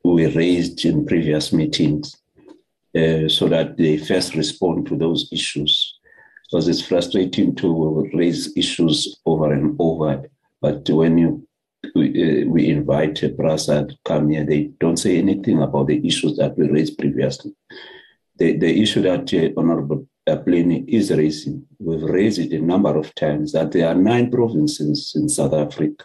we 0.05 0.27
raised 0.27 0.85
in 0.85 1.05
previous 1.05 1.53
meetings 1.53 2.17
uh, 2.97 3.29
so 3.29 3.49
that 3.49 3.77
they 3.77 3.99
first 3.99 4.35
respond 4.35 4.87
to 4.87 4.97
those 4.97 5.29
issues. 5.33 5.99
Because 6.45 6.69
it's 6.69 6.87
frustrating 6.87 7.57
to 7.57 8.09
raise 8.15 8.57
issues 8.57 9.19
over 9.27 9.53
and 9.53 9.77
over, 9.81 10.31
but 10.61 10.89
when 10.89 11.19
you 11.19 11.47
we, 11.95 12.43
uh, 12.45 12.49
we 12.49 12.69
invite 12.69 13.23
PRASA 13.37 13.87
to 13.89 13.97
come 14.05 14.31
here, 14.31 14.45
they 14.45 14.71
don't 14.81 14.97
say 14.97 15.19
anything 15.19 15.63
about 15.63 15.89
the 15.89 16.05
issues 16.07 16.37
that 16.37 16.57
we 16.57 16.69
raised 16.69 16.99
previously. 16.99 17.53
The, 18.39 18.57
the 18.57 18.83
issue 18.83 19.03
that 19.03 19.33
uh, 19.33 19.61
Honorable 19.61 20.07
Pliny 20.27 20.85
is 20.89 21.11
raising, 21.11 21.65
we've 21.79 22.03
raised 22.03 22.41
it 22.41 22.53
a 22.53 22.61
number 22.61 22.97
of 22.97 23.15
times, 23.15 23.53
that 23.53 23.73
there 23.73 23.89
are 23.89 23.95
nine 23.95 24.31
provinces 24.31 25.13
in 25.15 25.29
South 25.29 25.55
Africa. 25.55 26.05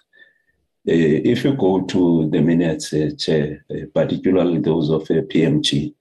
Uh, 0.88 1.22
if 1.34 1.44
you 1.44 1.54
go 1.54 1.82
to 1.82 2.30
the 2.32 2.42
minutes, 2.42 2.94
uh, 2.94 3.10
Chair, 3.18 3.66
uh, 3.70 3.86
particularly 3.94 4.60
those 4.60 4.90
of 4.90 5.04
uh, 5.04 5.22
PMG, 5.32 5.94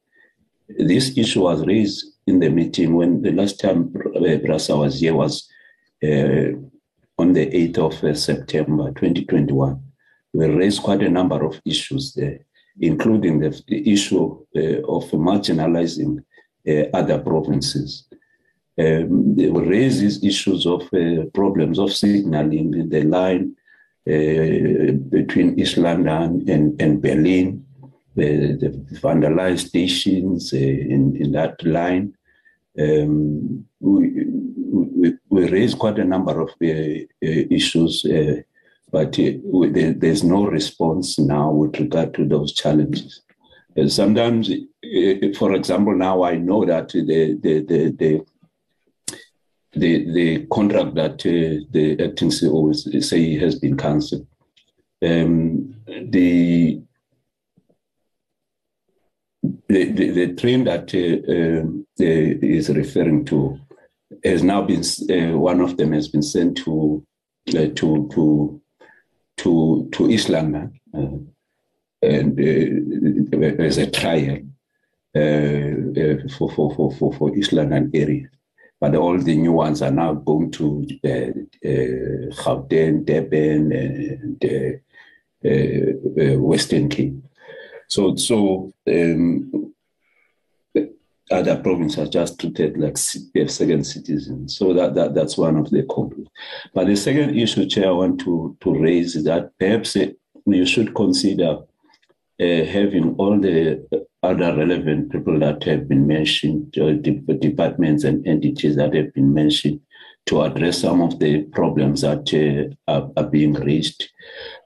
this 0.78 1.16
issue 1.19 1.43
was 1.43 1.66
raised 1.66 2.07
in 2.27 2.39
the 2.39 2.48
meeting 2.48 2.94
when 2.94 3.23
the 3.23 3.32
last 3.32 3.61
time 3.61 3.93
PRASA 3.93 4.77
was 4.77 5.01
here 5.01 5.15
was 5.15 5.48
uh, 6.02 6.52
on 7.19 7.32
the 7.32 7.47
8th 7.47 7.78
of 7.78 8.05
uh, 8.05 8.15
September 8.15 8.89
2021. 8.93 9.82
We 10.32 10.47
raised 10.47 10.82
quite 10.82 11.02
a 11.02 11.11
number 11.11 11.44
of 11.44 11.61
issues 11.65 12.15
there, 12.15 12.40
including 12.81 13.40
the, 13.40 13.62
the 13.69 13.93
issue 13.93 14.44
uh, 14.57 14.82
of 14.89 15.05
marginalizing 15.12 16.24
uh, 16.69 16.85
other 16.94 17.19
provinces. 17.19 18.07
Um, 18.78 19.35
they 19.36 19.48
issues 20.23 20.66
of 20.66 20.82
uh, 20.94 21.24
problems 21.35 21.78
of 21.78 21.93
signaling 21.93 22.89
the 22.89 23.02
line 23.02 23.57
uh, 24.09 24.93
between 25.11 25.59
East 25.59 25.77
London 25.77 26.48
and, 26.48 26.81
and 26.81 27.02
Berlin, 27.02 27.66
the, 28.16 28.57
vandalized 29.01 29.69
stations 29.69 30.52
uh, 30.55 30.57
in, 30.57 31.16
in 31.16 31.32
that 31.32 31.62
line. 31.62 32.15
Um, 32.78 33.66
we, 33.81 34.24
we, 34.57 35.19
we 35.28 35.48
quite 35.74 35.98
a 35.98 36.05
number 36.05 36.40
of 36.40 36.48
uh, 36.62 36.66
uh, 36.66 37.44
issues, 37.51 38.07
but 38.92 39.12
there, 39.12 39.92
there's 39.92 40.24
no 40.24 40.46
response 40.46 41.18
now 41.18 41.50
with 41.50 41.78
regard 41.78 42.14
to 42.14 42.24
those 42.26 42.52
challenges. 42.52 43.22
sometimes, 43.88 44.50
for 45.38 45.54
example, 45.54 45.94
now 45.94 46.22
I 46.24 46.36
know 46.36 46.64
that 46.64 46.88
the, 46.88 47.38
the, 47.40 47.60
the, 47.62 47.90
the 47.90 48.26
the 49.72 50.12
the 50.12 50.46
contract 50.46 50.94
that 50.94 51.12
uh, 51.26 51.64
the 51.70 52.04
acting 52.04 52.30
CEO 52.30 53.02
say 53.02 53.38
has 53.38 53.58
been 53.58 53.76
cancelled. 53.76 54.26
Um, 55.02 55.76
the, 55.86 56.80
the, 59.68 59.92
the 59.92 60.10
the 60.10 60.34
train 60.34 60.64
that 60.64 60.92
uh, 60.94 61.32
um, 61.32 61.86
is 61.98 62.68
referring 62.70 63.24
to 63.26 63.58
has 64.24 64.42
now 64.42 64.62
been 64.62 64.82
uh, 65.10 65.38
one 65.38 65.60
of 65.60 65.76
them 65.76 65.92
has 65.92 66.08
been 66.08 66.22
sent 66.22 66.56
to 66.58 67.04
uh, 67.50 67.68
to 67.76 68.08
to 68.12 68.59
to 69.42 69.88
to 69.92 70.02
London 70.28 70.80
uh, 70.94 71.18
and 72.02 72.32
uh, 72.40 73.62
as 73.62 73.78
a 73.78 73.90
trial 73.90 74.38
for, 76.34 76.48
for 76.54 76.74
for 76.74 76.92
for 76.92 77.12
for 77.12 77.36
East 77.36 77.52
London 77.52 77.90
area 77.94 78.28
but 78.80 78.96
all 78.96 79.18
the 79.18 79.36
new 79.36 79.52
ones 79.52 79.82
are 79.82 79.90
now 79.90 80.14
going 80.14 80.50
to 80.52 80.86
uh, 81.04 81.68
uh, 81.68 82.32
Gauteng, 82.42 83.04
Durban, 83.04 83.72
and 83.72 84.44
uh, 84.44 85.48
uh, 85.48 86.32
uh, 86.34 86.38
Western 86.38 86.88
Cape. 86.88 87.14
So, 87.88 88.16
so 88.16 88.72
um, 88.88 89.74
other 91.31 91.57
provinces 91.57 91.98
are 91.98 92.11
just 92.11 92.40
treated 92.40 92.77
like 92.77 92.98
they 93.35 93.40
have 93.40 93.51
second 93.51 93.85
citizens. 93.85 94.57
So 94.57 94.73
that, 94.74 94.94
that 94.94 95.15
that's 95.15 95.39
one 95.39 95.57
of 95.57 95.70
the 95.70 95.85
conflicts. 95.85 96.31
But 96.74 96.86
the 96.89 96.97
second 96.97 97.39
issue, 97.39 97.66
Chair, 97.66 97.89
I 97.89 97.93
want 97.93 98.20
to, 98.20 98.57
to 98.61 98.78
raise 98.78 99.16
is 99.16 99.24
that 99.24 99.52
perhaps 99.59 99.97
you 100.47 100.66
should 100.66 100.94
consider 100.94 101.59
uh, 102.40 102.65
having 102.65 103.15
all 103.16 103.39
the 103.39 103.86
other 104.23 104.57
relevant 104.57 105.12
people 105.12 105.39
that 105.39 105.62
have 105.65 105.89
been 105.89 106.07
mentioned, 106.07 106.77
uh, 106.78 106.93
departments 106.93 108.05
and 108.05 108.27
entities 108.27 108.77
that 108.77 108.94
have 108.94 109.12
been 109.15 109.32
mentioned, 109.32 109.81
to 110.27 110.43
address 110.43 110.78
some 110.78 111.01
of 111.01 111.19
the 111.19 111.43
problems 111.44 112.02
that 112.02 112.32
uh, 112.35 112.93
are, 112.93 113.11
are, 113.16 113.28
being 113.28 113.55
raised. 113.55 114.11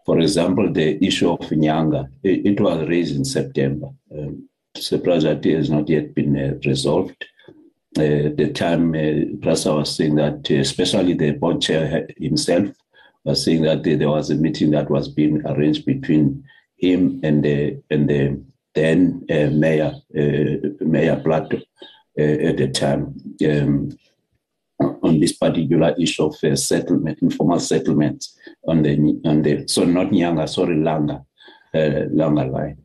For 0.04 0.18
example, 0.18 0.72
the 0.72 1.02
issue 1.04 1.30
of 1.30 1.40
Nyanga, 1.40 2.08
it, 2.22 2.44
it 2.46 2.60
was 2.60 2.88
raised 2.88 3.16
in 3.16 3.24
September. 3.24 3.88
Um, 4.12 4.48
surprised 4.76 5.26
that 5.26 5.44
has 5.44 5.70
not 5.70 5.88
yet 5.88 6.14
been 6.14 6.36
uh, 6.36 6.54
resolved. 6.64 7.24
Uh, 7.96 8.34
the 8.36 8.50
time 8.52 8.94
uh, 8.94 9.36
PRASA 9.40 9.72
was 9.72 9.94
saying 9.94 10.16
that, 10.16 10.50
uh, 10.50 10.54
especially 10.54 11.14
the 11.14 11.30
board 11.32 11.62
chair 11.62 12.06
himself, 12.16 12.68
was 13.24 13.44
saying 13.44 13.62
that 13.62 13.84
there 13.84 14.08
was 14.08 14.30
a 14.30 14.34
meeting 14.34 14.72
that 14.72 14.90
was 14.90 15.08
being 15.08 15.40
arranged 15.46 15.86
between 15.86 16.44
him 16.76 17.20
and 17.22 17.44
the 17.44 17.80
and 17.90 18.08
the 18.08 18.42
then 18.74 19.24
uh, 19.30 19.50
Mayor 19.50 19.94
uh, 20.18 20.68
Mayor 20.80 21.20
Plato 21.24 21.58
uh, 22.18 22.22
at 22.22 22.56
the 22.56 22.68
time 22.68 23.14
um, 23.48 23.96
on 24.80 25.20
this 25.20 25.32
particular 25.32 25.94
issue 25.98 26.24
of 26.24 26.36
uh, 26.42 26.56
settlement, 26.56 27.18
informal 27.22 27.60
settlement 27.60 28.26
on 28.66 28.82
the 28.82 29.20
on 29.24 29.42
the 29.42 29.66
so 29.68 29.84
not 29.84 30.08
Nyanga, 30.08 30.48
sorry 30.48 30.76
Langa, 30.76 31.24
uh, 31.74 32.08
Langa 32.12 32.50
line. 32.50 32.78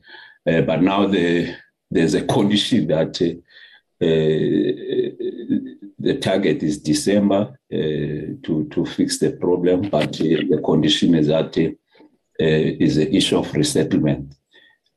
Uh, 0.47 0.61
but 0.61 0.81
now 0.81 1.07
the 1.07 1.53
there's 1.91 2.13
a 2.13 2.25
condition 2.25 2.87
that 2.87 3.13
the 5.99 6.17
target 6.21 6.63
is 6.63 6.79
December 6.79 7.59
to 7.71 8.67
to 8.71 8.85
fix 8.85 9.19
the 9.19 9.31
problem, 9.33 9.89
but 9.89 10.13
the 10.13 10.61
condition 10.63 11.15
is 11.15 11.27
that 11.27 11.57
is 12.39 12.95
the 12.95 13.15
issue 13.15 13.37
of 13.37 13.53
resettlement. 13.53 14.33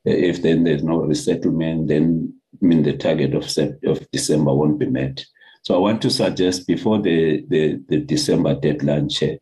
If 0.05 0.43
then 0.43 0.65
there's 0.65 0.83
no 0.83 0.99
resettlement, 1.01 1.89
then 1.89 2.35
I 2.61 2.65
mean 2.65 2.83
the 2.83 2.97
target 2.97 3.35
of, 3.35 3.45
of 3.85 4.11
December 4.11 4.55
won't 4.55 4.79
be 4.79 4.87
met. 4.87 5.25
So 5.63 5.77
I 5.77 5.79
want 5.79 6.03
to 6.03 6.11
suggest 6.11 6.67
before 6.67 7.01
the, 7.01 7.45
the, 7.49 7.81
the 7.89 7.99
December 7.99 8.55
deadline, 8.57 9.09
Chair, 9.09 9.39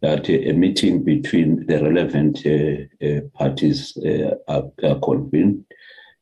that 0.00 0.28
a 0.30 0.52
meeting 0.52 1.02
between 1.02 1.66
the 1.66 1.82
relevant 1.82 2.46
uh, 2.46 3.04
uh, 3.04 3.20
parties 3.34 3.96
uh, 3.96 4.36
are, 4.46 4.70
are, 4.84 5.00
convened, 5.00 5.64
uh, 5.68 5.74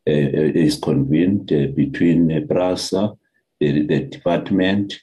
is 0.07 0.77
convened 0.79 1.53
uh, 1.53 1.67
between 1.75 2.31
uh, 2.31 2.41
PRASA, 2.49 3.17
the, 3.61 3.87
the 3.87 4.01
Department 4.01 5.01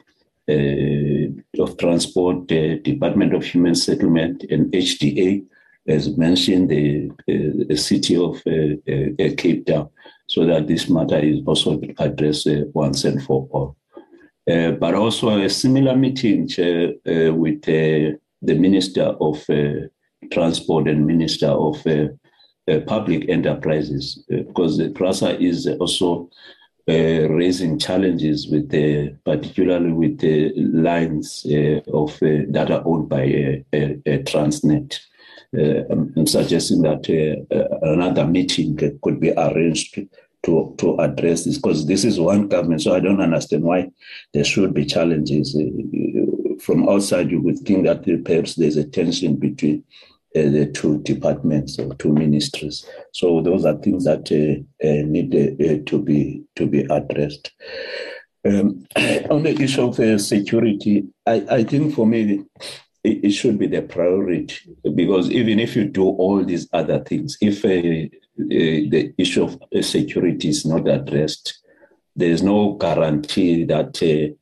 uh, 0.50 1.62
of 1.64 1.78
Transport, 1.78 2.48
the 2.48 2.80
Department 2.80 3.34
of 3.34 3.44
Human 3.44 3.76
Settlement, 3.76 4.44
and 4.50 4.72
HDA, 4.72 5.46
as 5.88 6.18
mentioned, 6.18 6.70
the, 6.70 7.76
city 7.78 8.16
of 8.16 8.42
uh, 8.46 8.76
uh, 8.92 9.36
Cape 9.38 9.66
Town, 9.66 9.90
so 10.28 10.46
that 10.46 10.68
this 10.68 10.90
matter 10.90 11.20
is 11.20 11.40
also 11.46 11.80
addressed 12.00 12.48
uh, 12.48 12.64
once 12.74 13.04
and 13.06 13.24
for 13.24 13.48
all. 13.52 13.76
but 14.46 14.94
also 14.94 15.30
a 15.40 15.50
similar 15.50 15.96
meeting 15.96 16.50
with 17.44 17.62
the 17.62 18.20
Minister 18.42 19.16
of 19.22 19.46
Transport 20.32 20.88
and 20.88 21.06
Minister 21.06 21.48
of 21.48 21.82
Public 22.86 23.28
Enterprises, 23.30 24.24
because 24.30 24.78
the 24.78 24.90
PRASA 24.90 25.40
is 25.40 25.68
also 25.80 26.30
uh, 26.88 27.28
raising 27.30 27.78
challenges 27.78 28.48
with 28.48 28.70
the, 28.70 29.16
particularly 29.26 29.92
with 29.92 30.20
the 30.20 30.52
lines 30.56 31.46
uh, 31.50 31.80
of 31.92 32.14
uh, 32.24 32.46
that 32.50 32.72
are 32.72 32.84
owned 32.86 33.10
by 33.10 33.64
Transnet. 33.72 35.00
Uh, 35.58 35.84
I'm 35.90 36.26
suggesting 36.28 36.82
that 36.82 37.10
uh, 37.10 37.56
uh, 37.56 37.92
another 37.94 38.26
meeting 38.26 38.78
could 39.02 39.20
be 39.20 39.32
arranged 39.32 40.00
to, 40.44 40.76
to 40.78 40.98
address 40.98 41.44
this 41.44 41.58
because 41.58 41.86
this 41.86 42.06
is 42.06 42.20
one 42.20 42.48
government. 42.48 42.82
So 42.82 42.96
I 42.96 43.02
don't 43.02 43.22
understand 43.22 43.64
why 43.64 43.92
there 44.34 44.46
should 44.46 44.74
be 44.74 44.86
challenges. 44.86 45.58
From 46.62 46.88
outside, 46.88 47.32
you 47.32 47.42
would 47.42 47.60
think 47.60 47.86
that 47.86 48.06
perhaps 48.24 48.56
there's 48.56 48.78
a 48.78 48.86
tension 48.86 49.36
between 49.36 49.84
uh, 49.84 50.11
the 50.34 50.72
two 50.74 51.00
departments 51.00 51.78
or 51.78 51.94
two 51.96 52.14
ministries. 52.14 52.86
So 53.12 53.42
those 53.42 53.66
are 53.66 53.78
things 53.78 54.06
that 54.06 54.32
uh, 54.32 54.88
uh, 54.88 55.04
need 55.06 55.86
to 55.88 56.02
be 56.02 56.44
to 56.56 56.68
be 56.68 56.82
addressed. 56.90 57.52
Um, 58.46 58.86
on 59.30 59.44
the 59.44 59.56
issue 59.60 59.84
of 59.84 60.22
security, 60.22 61.06
I, 61.28 61.46
I 61.50 61.64
think 61.64 61.94
for 61.94 62.08
me 62.08 62.46
it, 63.04 63.32
should 63.32 63.58
be 63.58 63.68
the 63.68 63.82
priority 63.82 64.56
because 64.96 65.30
even 65.32 65.60
if 65.60 65.76
you 65.76 65.86
do 65.86 66.06
all 66.06 66.44
these 66.44 66.68
other 66.74 67.00
things, 67.00 67.38
if 67.42 67.66
uh, 67.66 67.70
uh, 67.70 68.10
the 68.40 69.14
issue 69.18 69.44
of 69.44 69.62
uh, 69.76 69.82
security 69.82 70.50
is 70.50 70.66
not 70.66 70.88
addressed, 70.88 71.60
there 72.16 72.30
is 72.30 72.44
no 72.44 72.74
guarantee 72.74 73.64
that 73.66 74.02
uh, 74.04 74.36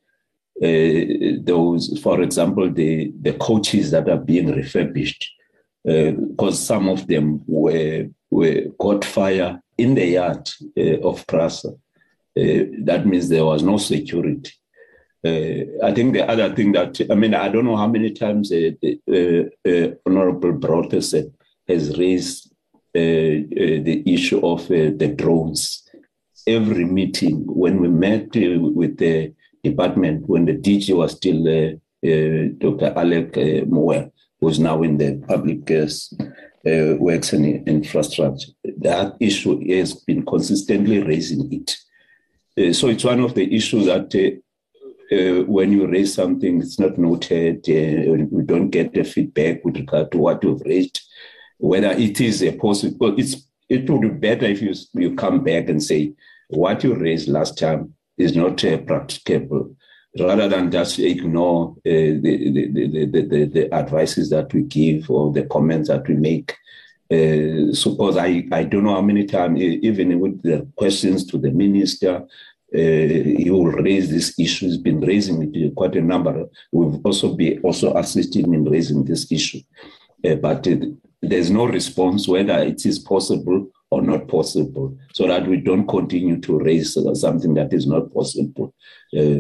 uh, 0.66 1.42
those, 1.44 1.98
for 2.00 2.22
example, 2.22 2.70
the, 2.72 3.14
the 3.22 3.34
coaches 3.34 3.92
that 3.92 4.10
are 4.10 4.18
being 4.18 4.52
refurbished, 4.52 5.32
because 5.84 6.60
some 6.60 6.90
of 6.90 7.08
them 7.08 7.42
were, 7.48 8.08
were 8.30 8.66
caught 8.78 9.06
fire 9.06 9.62
in 9.78 9.96
the 9.96 10.06
yard 10.06 10.50
of 11.04 11.26
PRASA. 11.28 11.74
that 12.36 13.06
means 13.06 13.30
there 13.30 13.46
was 13.46 13.64
no 13.64 13.78
security. 13.78 14.52
Uh, 15.26 15.66
I 15.84 15.94
think 15.94 16.14
the 16.14 16.26
other 16.30 16.56
thing 16.56 16.72
that 16.72 17.00
I 17.12 17.16
mean, 17.16 17.34
I 17.34 17.50
don't 17.50 17.66
know 17.66 17.76
how 17.76 17.88
many 17.88 18.12
times 18.12 18.54
uh, 18.54 18.72
uh, 19.12 19.44
uh 19.70 19.88
Honorable 20.06 20.54
Brauteseth 20.54 21.34
has 21.68 21.98
raised 21.98 22.54
uh, 22.96 23.00
uh, 23.00 23.80
the 23.84 24.04
issue 24.06 24.40
of 24.46 24.68
the 24.68 25.14
drones. 25.16 25.84
Every 26.48 26.86
meeting, 26.86 27.44
when 27.46 27.80
we 27.82 27.90
met 27.90 28.34
with 28.34 28.98
the 28.98 29.34
department, 29.62 30.28
when 30.28 30.46
the 30.46 30.54
DG 30.54 30.96
was 30.96 31.12
still 31.12 31.44
Dr. 32.02 32.94
Alec 32.98 33.34
Moemi, 33.68 34.10
who's 34.40 34.60
now 34.60 34.82
in 34.84 34.98
the 34.98 35.22
public 35.28 35.70
works 37.00 37.34
and 37.34 37.68
infrastructure, 37.68 38.52
that 38.78 39.16
issue 39.20 39.60
has 39.76 39.94
been 39.94 40.26
consistently 40.26 41.02
raising 41.02 41.52
it. 41.52 42.76
so 42.76 42.88
it's 42.88 43.04
one 43.04 43.20
of 43.22 43.34
the 43.34 43.56
issues 43.56 43.86
that 43.86 44.14
uh, 45.12 45.44
when 45.46 45.72
you 45.72 45.88
raise 45.88 46.14
something, 46.14 46.62
it's 46.62 46.80
not 46.80 46.98
noted, 46.98 47.58
uh, 47.68 48.26
we 48.30 48.44
don't 48.44 48.70
get 48.70 48.94
the 48.94 49.04
feedback 49.04 49.64
with 49.66 49.78
regard 49.78 50.12
to 50.12 50.18
what 50.18 50.44
you've 50.44 50.62
raised, 50.62 51.02
whether 51.58 51.90
it 51.92 52.22
is 52.22 52.44
a 52.44 52.52
possible, 52.52 53.20
it's, 53.20 53.48
it 53.70 53.90
would 53.90 54.02
be 54.02 54.10
better 54.10 54.46
if 54.46 54.62
you, 54.62 54.74
you 54.94 55.16
come 55.16 55.44
back 55.44 55.70
and 55.70 55.82
say, 55.82 56.14
what 56.50 56.84
you 56.84 56.94
raised 56.96 57.28
last 57.28 57.58
time 57.58 57.94
is 58.18 58.36
not 58.36 58.64
uh, 58.64 58.78
practicable, 58.78 59.76
rather 60.20 60.48
than 60.48 60.72
just 60.72 61.00
ignore 61.00 61.72
uh, 61.78 61.82
the, 61.86 62.20
the, 62.22 63.06
the, 63.06 63.22
the, 63.22 63.46
the, 63.46 63.74
advices 63.74 64.30
that 64.30 64.54
we 64.54 64.64
give 64.64 65.10
or 65.10 65.32
the 65.32 65.44
comments 65.44 65.90
that 65.90 66.08
we 66.08 66.16
make. 66.16 66.56
Uh, 67.12 67.74
suppose 67.74 68.18
I, 68.18 68.48
I 68.52 68.64
don't 68.64 68.84
know 68.84 68.94
how 68.94 69.02
many 69.02 69.26
times, 69.26 69.62
even 69.62 70.20
with 70.20 70.42
the 70.44 70.68
questions 70.76 71.26
to 71.28 71.38
the 71.38 71.52
minister, 71.52 72.26
uh, 72.76 73.52
will 73.52 73.66
raise 73.66 74.12
this 74.12 74.38
issue. 74.40 74.68
He's 74.68 74.78
been 74.78 75.02
raising 75.02 75.54
it 75.56 75.76
quite 75.76 75.96
a 75.96 76.02
number. 76.02 76.46
We've 76.72 77.04
also 77.04 77.36
been 77.36 77.60
also 77.62 77.96
assisting 77.96 78.54
in 78.54 78.64
raising 78.64 79.06
this 79.06 79.32
issue, 79.32 79.62
uh, 80.24 80.36
but 80.36 80.68
there's 81.22 81.50
no 81.50 81.66
response 81.66 82.28
whether 82.28 82.60
it 82.60 82.86
is 82.86 83.00
possible 83.00 83.68
or 83.90 84.04
not 84.04 84.28
possible, 84.28 84.96
so 85.14 85.28
that 85.28 85.48
we 85.48 85.58
don't 85.58 85.88
continue 85.88 86.40
to 86.42 86.60
raise 86.60 86.96
something 87.20 87.56
that 87.56 87.74
is 87.74 87.88
not 87.88 88.14
possible. 88.14 88.74
Uh, 89.18 89.40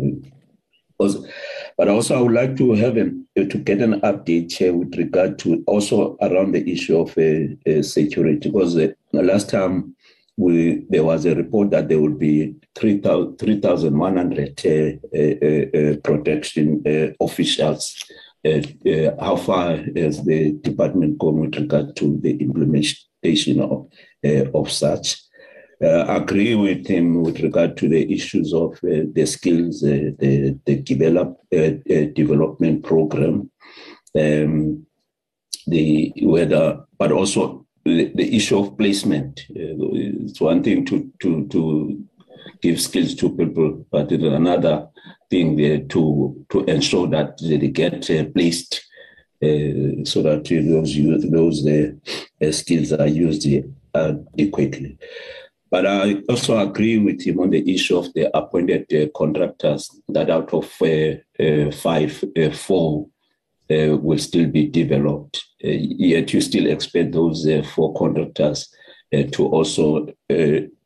But 0.99 1.87
also, 1.87 2.17
I 2.17 2.21
would 2.21 2.33
like 2.33 2.57
to 2.57 2.73
have 2.73 2.97
an, 2.97 3.25
to 3.35 3.45
get 3.45 3.81
an 3.81 4.01
update 4.01 4.51
here 4.51 4.73
with 4.73 4.95
regard 4.97 5.39
to 5.39 5.63
also 5.65 6.17
around 6.21 6.51
the 6.51 6.69
issue 6.69 6.99
of 6.99 7.17
uh, 7.17 7.81
security, 7.81 8.49
because 8.49 8.75
the 8.75 8.95
last 9.13 9.49
time 9.49 9.95
we 10.37 10.85
there 10.89 11.03
was 11.03 11.25
a 11.25 11.35
report 11.35 11.69
that 11.71 11.89
there 11.89 11.99
would 11.99 12.17
be 12.19 12.55
3,100 12.75 14.57
3, 14.57 15.97
protection 16.03 16.83
officials 17.19 18.05
uh, 18.45 18.61
uh, 18.89 19.11
how 19.19 19.35
far 19.35 19.77
has 19.97 20.23
the 20.23 20.53
department 20.61 21.17
gone 21.17 21.41
with 21.41 21.55
regard 21.57 21.93
to 21.97 22.17
the 22.21 22.37
implementation 22.37 23.59
of, 23.59 23.87
uh, 24.25 24.49
of 24.53 24.71
such? 24.71 25.21
Uh, 25.81 26.05
agree 26.09 26.55
with 26.55 26.85
him 26.87 27.21
with 27.21 27.39
regard 27.39 27.77
to 27.77 27.87
the 27.87 28.11
issues 28.13 28.53
of 28.53 28.73
uh, 28.83 29.07
the 29.13 29.25
skills, 29.25 29.81
uh, 29.81 30.11
the, 30.19 30.59
the 30.65 30.75
develop, 30.81 31.39
development 31.49 32.83
program, 32.83 33.49
um, 34.13 34.85
the 35.67 36.11
whether, 36.21 36.83
but 36.97 37.13
also 37.13 37.65
the, 37.85 38.11
the 38.13 38.35
issue 38.35 38.59
of 38.59 38.77
placement. 38.77 39.45
it's 39.49 40.41
one 40.41 40.61
thing 40.61 40.85
to, 40.85 41.09
to, 41.21 41.47
to 41.47 42.03
give 42.61 42.81
skills 42.81 43.15
to 43.15 43.35
people, 43.37 43.85
but 43.89 44.11
it's 44.11 44.23
another 44.23 44.87
thing 45.29 45.55
to 45.87 46.45
to 46.49 46.63
ensure 46.65 47.07
that 47.07 47.37
they 47.41 47.67
get 47.69 48.01
placed 48.33 48.85
uh, 49.41 50.03
so 50.03 50.21
that 50.23 50.43
those 50.49 51.31
those 51.31 51.65
uh, 51.67 52.51
skills 52.51 52.91
are 52.91 53.07
used 53.07 53.47
adequately. 53.95 54.97
But 55.71 55.85
I 55.85 56.15
also 56.27 56.57
agree 56.57 56.97
with 56.97 57.21
him 57.21 57.39
on 57.39 57.51
the 57.51 57.73
issue 57.73 57.97
of 57.97 58.11
the 58.13 58.35
appointed 58.35 58.91
uh, 58.93 59.07
contractors 59.15 59.89
that 60.09 60.29
out 60.29 60.53
of 60.53 60.71
uh, 60.81 61.15
uh, 61.43 61.71
five, 61.71 62.23
uh, 62.37 62.49
four 62.51 63.07
uh, 63.69 63.95
will 63.97 64.17
still 64.17 64.47
be 64.47 64.67
developed. 64.67 65.45
Uh, 65.63 65.69
yet 65.69 66.33
you 66.33 66.41
still 66.41 66.65
expect 66.65 67.11
those 67.11 67.47
four 67.73 67.93
contractors 67.93 68.73
to 69.31 69.47
also 69.47 70.07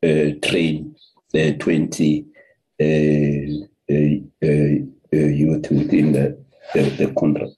train 0.01 0.95
the 1.33 1.57
20 1.59 2.25
youth 5.11 5.71
within 5.71 6.11
the, 6.13 6.37
the, 6.73 6.81
the 6.97 7.13
contract. 7.17 7.53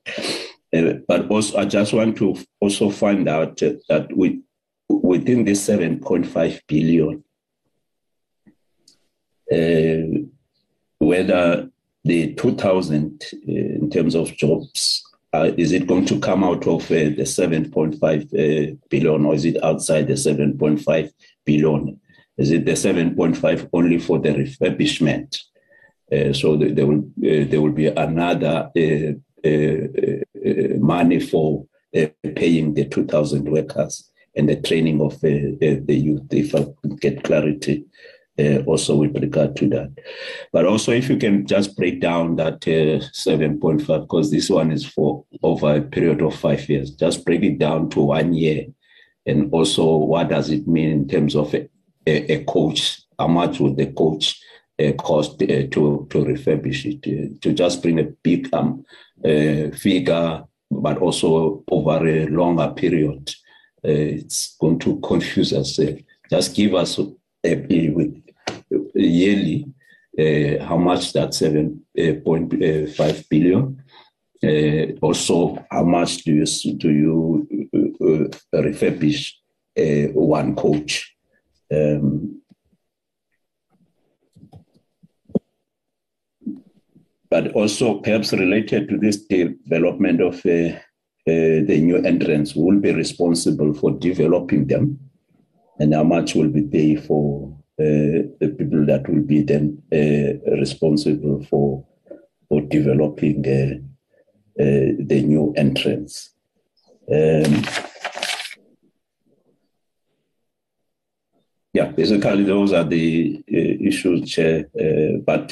Uh, 0.76 0.93
but 1.07 1.30
also, 1.30 1.57
I 1.57 1.65
just 1.65 1.93
want 1.93 2.18
to 2.18 2.35
also 2.60 2.89
find 2.89 3.30
out 3.30 3.57
that 3.57 4.07
we, 4.15 4.41
within 4.90 5.45
this 5.45 5.68
7.5 5.68 6.62
billion, 6.68 7.24
uh, 9.52 10.28
whether 10.99 11.70
the 12.03 12.34
2,000 12.34 13.24
uh, 13.34 13.38
in 13.52 13.90
terms 13.90 14.16
of 14.16 14.36
jobs, 14.36 15.03
uh, 15.34 15.52
is 15.57 15.72
it 15.72 15.88
going 15.88 16.06
to 16.06 16.20
come 16.20 16.44
out 16.44 16.66
of 16.68 16.84
uh, 16.91 16.95
the 16.95 17.26
7.5 17.26 17.99
uh, 18.02 18.76
billion 18.90 19.26
or 19.26 19.34
is 19.34 19.45
it 19.45 19.62
outside 19.64 20.07
the 20.07 20.14
7.5 20.14 21.12
billion? 21.44 21.99
Is 22.38 22.52
it 22.52 22.66
the 22.66 22.72
7.5 22.72 23.70
only 23.74 23.98
for 23.98 24.20
the 24.20 24.30
refurbishment? 24.30 25.41
Uh, 26.12 26.32
so 26.34 26.56
there 26.56 26.86
will 26.86 27.03
there 27.18 27.60
will 27.60 27.72
be 27.72 27.88
another 27.88 28.70
money 30.80 31.20
for 31.20 31.66
paying 32.36 32.74
the 32.76 32.86
2,000 32.86 33.49
workers 33.49 34.12
and 34.36 34.49
the 34.49 34.56
training 34.56 35.02
of 35.02 35.20
the 35.22 35.86
youth. 35.88 36.28
If 36.32 36.56
I 36.56 36.66
get 36.99 37.24
clarity. 37.24 37.86
Uh, 38.38 38.62
also 38.68 38.98
with 38.98 39.16
regard 39.22 39.56
to 39.56 39.70
that. 39.70 39.90
But 40.52 40.66
also, 40.66 40.91
if 40.91 41.07
you 41.07 41.16
can 41.16 41.48
just 41.48 41.78
break 41.78 42.02
down 42.02 42.36
that 42.36 42.56
uh, 42.68 42.99
7.5, 43.16 44.02
because 44.02 44.30
this 44.30 44.49
one 44.49 44.74
is 44.74 44.86
for 44.86 45.24
over 45.41 45.78
a 45.78 45.82
period 45.82 46.22
of 46.22 46.36
five 46.36 46.68
years, 46.68 46.91
just 46.91 47.24
break 47.24 47.44
it 47.44 47.60
down 47.60 47.90
to 47.91 48.02
one 48.02 48.34
year. 48.34 48.66
And 49.26 49.53
also, 49.53 49.95
what 49.95 50.28
does 50.28 50.49
it 50.49 50.68
mean 50.68 50.90
in 50.90 51.07
terms 51.07 51.34
of 51.34 51.53
a, 51.53 51.70
a, 52.06 52.34
a 52.34 52.44
coach? 52.44 53.03
How 53.18 53.28
much 53.28 53.62
would 53.62 53.78
the 53.78 53.94
coach 53.94 54.38
uh, 54.78 54.91
cost 54.94 55.41
uh, 55.41 55.68
to 55.72 56.06
to 56.10 56.26
refurbish 56.26 56.84
it 56.84 56.99
uh, 57.07 57.34
to 57.40 57.53
just 57.53 57.82
bring 57.82 57.98
a 57.98 58.03
big 58.03 58.53
um, 58.53 58.84
figure, 59.24 60.44
but 60.70 60.98
also 60.98 61.64
over 61.72 62.06
a 62.06 62.28
longer 62.28 62.74
period. 62.76 63.34
It's 63.88 64.56
going 64.57 64.80
to 64.80 64.99
confuse 64.99 65.53
us. 65.53 65.80
just 66.30 66.56
give 66.56 66.74
us 66.74 66.99
a, 66.99 67.06
yearly 68.95 69.68
how 70.62 70.78
much 70.78 71.14
that 71.14 71.34
seven 71.34 71.86
point 72.24 72.53
five 72.95 73.24
billion. 73.30 73.82
Uh, 74.44 74.91
also, 75.02 75.66
how 75.72 75.84
much 75.84 76.24
do 76.24 76.34
you 76.34 76.45
do 76.78 76.91
you 76.91 77.48
uh, 77.74 78.60
refurbish 78.62 79.32
uh, 79.78 80.12
one 80.14 80.56
coach? 80.56 81.16
Um, 81.72 82.41
but 87.30 87.52
also 87.53 87.99
perhaps 87.99 88.34
related 88.34 88.88
to 88.90 88.98
this 88.98 89.18
development 89.26 90.22
of 90.22 90.45
uh, 90.45 90.49
uh, 90.49 90.80
the 91.26 91.81
new 91.81 91.97
entrants 91.97 92.56
will 92.56 92.80
be 92.80 92.93
responsible 92.93 93.73
for 93.73 93.91
developing 93.91 94.68
them 94.68 94.99
and 95.80 95.93
how 95.93 96.03
much 96.03 96.35
will 96.35 96.49
be 96.49 96.61
paid 96.64 97.03
for 97.03 97.56
uh, 97.77 98.23
the 98.39 98.56
people 98.57 98.85
that 98.85 99.07
will 99.10 99.22
be 99.22 99.41
then 99.41 99.81
uh, 99.91 100.56
responsible 100.56 101.43
for 101.49 101.85
for 102.47 102.61
developing 102.61 103.45
uh, 103.45 104.61
uh, 104.61 104.95
the 104.99 105.22
new 105.26 105.53
entrants. 105.57 106.30
Um, 107.11 107.65
yeah, 111.73 111.88
basically 111.88 112.43
those 112.43 112.72
are 112.72 112.85
the 112.85 113.43
issues, 113.47 114.30
Chair. 114.30 114.69
but 115.26 115.52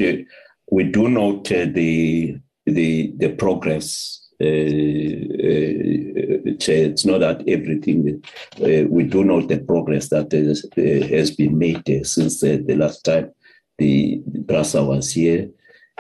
we 0.72 0.84
do 0.86 1.10
note 1.10 1.52
uh, 1.52 1.66
the 1.66 2.38
the 2.66 3.14
the 3.18 3.30
progress. 3.34 4.23
Uh, 4.42 4.46
uh, 4.46 6.14
it's 6.66 7.06
not 7.06 7.20
that 7.20 7.44
everything. 7.48 8.24
we 8.90 9.04
do 9.04 9.24
note 9.24 9.48
the 9.48 9.60
progress 9.60 10.10
that 10.10 10.32
has, 10.32 10.66
has 11.10 11.32
been 11.32 11.58
made 11.58 11.86
since 12.06 12.42
the 12.42 12.76
last 12.76 13.04
time 13.06 13.32
the 13.78 14.22
PRASA 14.48 14.84
was 14.84 15.12
here. 15.12 15.50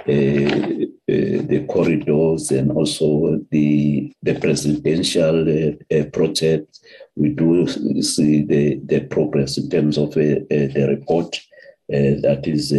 Uh, 0.05 0.85
uh, 1.09 1.43
the 1.47 1.65
corridors 1.69 2.49
and 2.51 2.71
also 2.71 3.39
the 3.51 4.11
the 4.23 4.33
presidential 4.39 5.47
uh, 5.47 6.03
project. 6.11 6.79
We 7.15 7.29
do 7.29 7.67
see 8.01 8.43
the, 8.43 8.79
the 8.83 9.01
progress 9.01 9.57
in 9.57 9.69
terms 9.69 9.97
of 9.97 10.13
the 10.13 10.87
report 10.89 11.39
that 11.87 12.43
is 12.47 12.73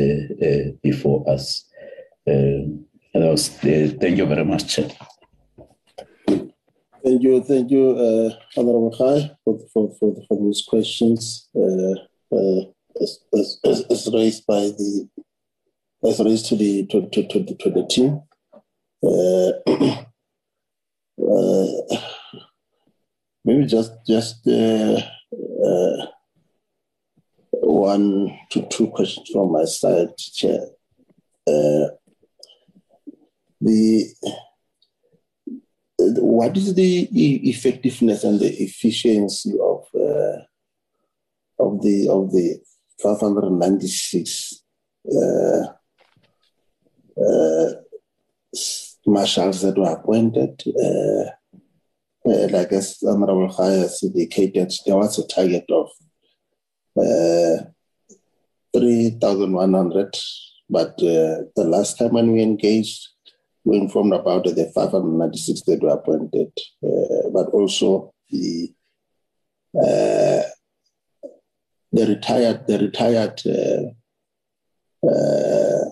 before 0.82 1.28
us. 1.30 1.64
Uh, 2.26 3.36
thank 4.00 4.16
you 4.18 4.26
very 4.26 4.44
much. 4.44 4.80
Thank 7.04 7.22
you, 7.22 7.44
thank 7.44 7.70
you, 7.70 7.90
uh, 7.90 8.34
Honorable 8.58 8.90
Khai, 8.98 9.36
for, 9.44 9.58
for, 9.74 9.94
for, 10.00 10.16
for 10.26 10.38
those 10.38 10.64
questions 10.66 11.50
uh, 11.54 11.92
uh, 12.34 12.64
as, 12.98 13.18
as, 13.62 13.84
as, 13.90 14.10
raised 14.10 14.46
by 14.46 14.60
the 14.60 15.06
as 16.02 16.18
raised 16.20 16.46
to 16.46 16.56
the 16.56 16.86
to, 16.86 17.06
to, 17.10 17.28
to, 17.28 17.40
the, 17.40 17.54
to 17.56 17.70
the 17.70 17.86
team. 17.88 18.22
Uh, 19.04 19.52
uh, 21.22 21.98
maybe 23.44 23.66
just 23.66 23.92
just 24.06 24.48
uh, 24.48 24.98
uh, 25.62 26.06
one 27.60 28.34
to 28.50 28.66
two 28.68 28.86
questions 28.86 29.28
from 29.30 29.52
my 29.52 29.66
side, 29.66 30.16
Chair. 30.16 30.68
Uh, 31.46 31.88
the 33.60 34.06
what 36.20 36.56
is 36.56 36.74
the 36.74 37.08
effectiveness 37.48 38.24
and 38.24 38.40
the 38.40 38.52
efficiency 38.62 39.52
of 39.52 39.84
uh, 39.94 40.38
of 41.58 41.82
the 41.82 42.08
of 42.08 42.32
the 42.32 42.60
596 43.02 44.62
uh, 45.12 45.66
uh, 47.20 47.70
marshals 49.06 49.62
that 49.62 49.76
were 49.76 49.92
appointed? 49.92 50.62
Uh, 50.66 51.30
uh, 52.26 52.48
like 52.48 52.72
as 52.72 53.02
Honorable 53.02 53.52
has 53.52 54.02
indicated, 54.02 54.72
there 54.86 54.96
was 54.96 55.18
a 55.18 55.26
target 55.26 55.66
of 55.70 55.90
uh, 56.96 57.64
3,100, 58.74 60.16
but 60.70 60.96
the 60.96 61.50
last 61.56 61.98
time 61.98 62.14
when 62.14 62.32
we 62.32 62.42
engaged, 62.42 63.08
we 63.64 63.78
informed 63.78 64.12
about 64.12 64.44
the 64.44 64.70
596 64.74 65.62
that 65.62 65.82
were 65.82 65.90
appointed, 65.90 66.52
uh, 66.82 67.30
but 67.32 67.48
also 67.48 68.12
the 68.30 68.72
uh, 69.76 70.42
the 71.92 72.06
retired 72.06 72.66
the 72.66 72.78
retired 72.78 73.40
uh, 73.46 73.90
uh 75.08 75.84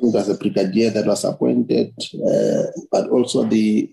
was 0.00 0.28
a 0.28 0.34
brigadier 0.34 0.90
that 0.90 1.06
was 1.06 1.24
appointed, 1.24 1.92
uh, 2.14 2.62
but 2.90 3.08
also 3.08 3.44
the 3.44 3.90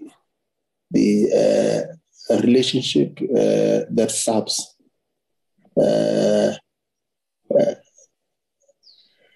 the 0.91 1.97
relationship 2.41 3.17
that 3.19 4.09
subs 4.09 4.73
uh, 5.77 6.53
uh, 7.59 7.75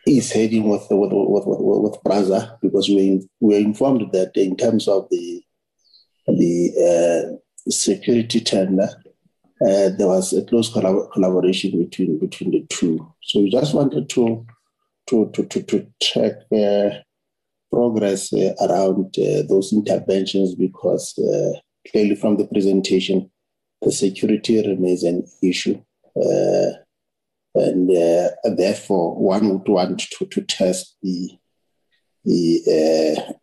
is 0.08 0.32
heading 0.32 0.70
with 0.70 0.88
with 0.90 1.12
with, 1.12 1.44
with, 1.46 1.92
with 1.92 2.04
PRASA 2.04 2.58
because 2.62 2.88
we 2.90 3.28
we 3.40 3.56
are 3.56 3.60
informed 3.60 4.12
that 4.14 4.32
in 4.36 4.56
terms 4.56 4.88
of 4.88 5.08
the 5.12 5.42
the 6.28 7.40
security 7.70 8.40
tender, 8.42 8.90
uh, 9.62 9.90
there 9.98 10.08
was 10.08 10.34
a 10.34 10.44
close 10.46 10.72
collab- 10.72 11.12
collaboration 11.12 11.78
between 11.78 12.20
between 12.20 12.52
the 12.52 12.66
two. 12.70 13.14
So 13.24 13.40
we 13.42 13.50
just 13.50 13.74
wanted 13.74 14.10
to 14.10 14.46
to 15.08 15.30
to 15.34 15.46
to, 15.46 15.64
to 15.64 15.88
check 16.02 16.34
uh, 16.52 16.90
progress 17.72 18.32
uh, 18.34 18.54
around 18.62 19.16
uh, 19.18 19.44
those 19.48 19.74
interventions 19.74 20.56
because 20.56 21.18
uh, 21.18 21.60
clearly 21.90 22.16
from 22.16 22.38
the 22.38 22.48
presentation, 22.48 23.30
the 23.82 23.92
security 23.92 24.66
remains 24.68 25.04
an 25.04 25.26
issue. 25.42 25.82
Uh, 26.16 26.72
and 27.58 28.58
therefore, 28.58 29.16
one 29.16 29.50
would 29.50 29.68
want 29.68 30.00
to, 30.00 30.26
to 30.26 30.42
test 30.42 30.96
the 31.02 31.32
the 32.26 33.36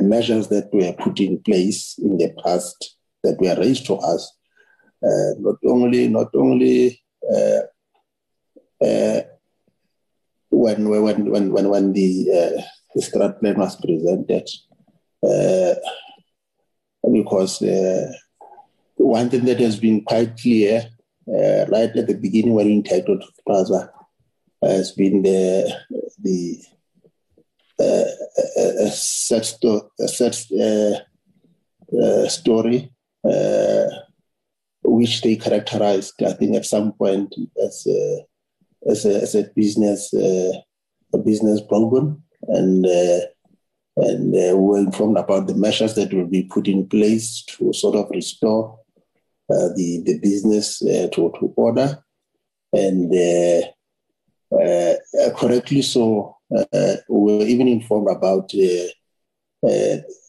measures 0.00 0.48
that 0.48 0.68
were 0.72 0.92
put 0.92 1.20
in 1.20 1.38
place 1.42 1.98
in 1.98 2.16
the 2.18 2.32
past 2.42 2.96
that 3.22 3.40
were 3.40 3.60
raised 3.60 3.86
to 3.86 3.94
us. 3.94 4.32
Uh, 5.02 5.34
not 5.38 5.56
only 5.66 6.08
not 6.08 6.34
only 6.34 7.00
uh, 7.34 7.60
uh, 8.84 9.20
when 10.50 10.88
when 10.88 11.30
when 11.30 11.52
when 11.52 11.68
when 11.68 11.92
the 11.92 12.10
uh, 12.32 12.62
the 12.94 13.02
strat 13.02 13.38
plan 13.40 13.58
was 13.58 13.76
presented, 13.76 14.48
uh, 15.22 15.74
because 17.12 17.60
uh, 17.62 18.10
one 18.96 19.28
thing 19.28 19.44
that 19.44 19.60
has 19.60 19.78
been 19.78 20.02
quite 20.02 20.36
clear 20.38 20.88
right 21.26 21.96
at 21.96 22.06
the 22.06 22.18
beginning 22.20 22.54
when 22.54 22.68
entitled 22.68 23.24
PRASA 23.46 23.90
has 24.62 24.92
been 24.92 25.22
the 25.22 25.76
the 26.22 26.62
uh, 27.78 28.90
set, 28.90 29.44
sto- 29.44 29.90
set 30.06 30.34
story 32.30 32.90
which 34.86 35.20
they 35.22 35.36
characterized, 35.36 36.22
I 36.22 36.32
think, 36.32 36.56
at 36.56 36.64
some 36.64 36.92
point 36.92 37.34
as 37.62 37.86
a, 37.86 38.26
as 38.88 39.04
a, 39.04 39.22
as 39.22 39.34
a 39.34 39.50
business 39.54 40.14
uh, 40.14 40.52
a 41.12 41.18
business 41.18 41.60
problem, 41.60 42.22
and 42.42 42.86
uh, 42.86 43.20
and 43.96 44.34
uh, 44.34 44.56
we 44.56 44.64
were 44.68 44.78
informed 44.78 45.16
about 45.16 45.46
the 45.46 45.54
measures 45.54 45.94
that 45.94 46.12
will 46.12 46.26
be 46.26 46.42
put 46.44 46.68
in 46.68 46.86
place 46.86 47.42
to 47.44 47.72
sort 47.72 47.96
of 47.96 48.10
restore 48.10 48.78
uh, 48.78 48.85
the 49.48 50.02
the 50.04 50.18
business 50.20 50.82
uh, 50.82 51.08
to, 51.12 51.32
to 51.38 51.52
order, 51.56 52.02
and 52.72 53.12
uh, 53.14 54.96
correctly 55.36 55.82
so, 55.82 56.36
we 56.50 56.98
were 57.08 57.46
even 57.46 57.68
informed 57.68 58.08
about 58.10 58.48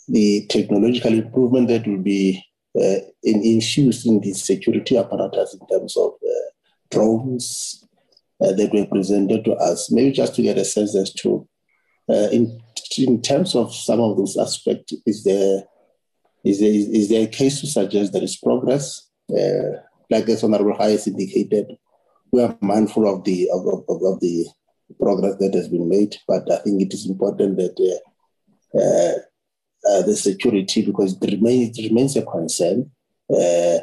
the 0.10 0.48
technological 0.49 1.14
improvement 1.14 1.68
that 1.68 1.88
will 1.88 2.02
be 2.02 2.44
uh, 2.80 2.99
in 3.23 3.41
infusing 3.44 4.22
the 4.22 4.34
security 4.34 4.98
apparatus 4.98 5.56
in 5.60 5.68
terms 5.68 5.98
of 5.98 6.11
uh, 6.14 6.49
drones 6.91 7.84
uh, 8.44 8.52
that 8.52 8.72
were 8.72 8.85
presented 8.85 9.44
to 9.44 9.53
us. 9.53 9.91
Maybe 9.91 10.11
just 10.11 10.35
to 10.35 10.44
get 10.44 10.60
a 10.60 10.65
sense 10.65 10.95
as 10.95 11.11
to, 11.15 11.48
in, 12.07 12.61
in 12.99 13.22
terms 13.22 13.56
of 13.56 13.73
some 13.73 13.99
of 13.99 14.15
those 14.15 14.38
aspects, 14.38 14.94
is 15.07 15.23
there 15.23 15.64
is 16.44 16.60
there, 16.60 16.72
is 16.72 17.10
there 17.10 17.23
a 17.23 17.27
case 17.27 17.60
to 17.61 17.68
suggest 17.68 18.14
there 18.14 18.23
is 18.23 18.38
progress? 18.38 19.06
Uh, 19.29 19.81
like 20.09 20.29
as 20.29 20.43
Honorable 20.43 20.77
has 20.77 21.07
indicated, 21.07 21.77
we 22.31 22.41
are 22.41 22.57
mindful 22.61 23.07
of 23.13 23.23
the 23.23 23.49
of, 23.53 23.65
of, 23.65 24.03
of, 24.03 24.19
the 24.19 24.47
progress 24.99 25.35
that 25.39 25.53
has 25.53 25.67
been 25.67 25.87
made, 25.89 26.15
but 26.27 26.49
I 26.51 26.57
think 26.57 26.81
it 26.81 26.93
is 26.93 27.05
important 27.07 27.57
that 27.57 28.01
uh, 28.73 28.79
uh, 28.79 29.19
uh, 29.89 30.01
the 30.03 30.15
security 30.15 30.85
because 30.85 31.17
it 31.21 31.31
remains, 31.31 31.77
it 31.77 31.89
remains 31.89 32.15
a 32.15 32.23
concern. 32.23 32.91
Uh, 33.29 33.79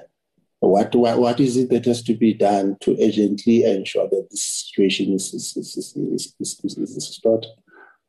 what, 0.61 0.95
what, 0.95 1.19
what 1.19 1.41
is 1.41 1.59
it 1.59 1.69
that 1.71 1.85
has 1.85 2.03
to 2.03 2.15
be 2.15 2.33
done 2.33 2.77
to 2.81 2.97
urgently 3.01 3.65
ensure 3.65 4.09
that 4.09 4.29
this 4.31 4.43
situation 4.43 5.13
is, 5.13 5.35
is, 5.35 5.57
is, 5.57 5.77
is, 5.77 5.97
is, 6.41 6.61
is, 6.65 6.79
is 6.79 6.95
restored? 6.95 7.47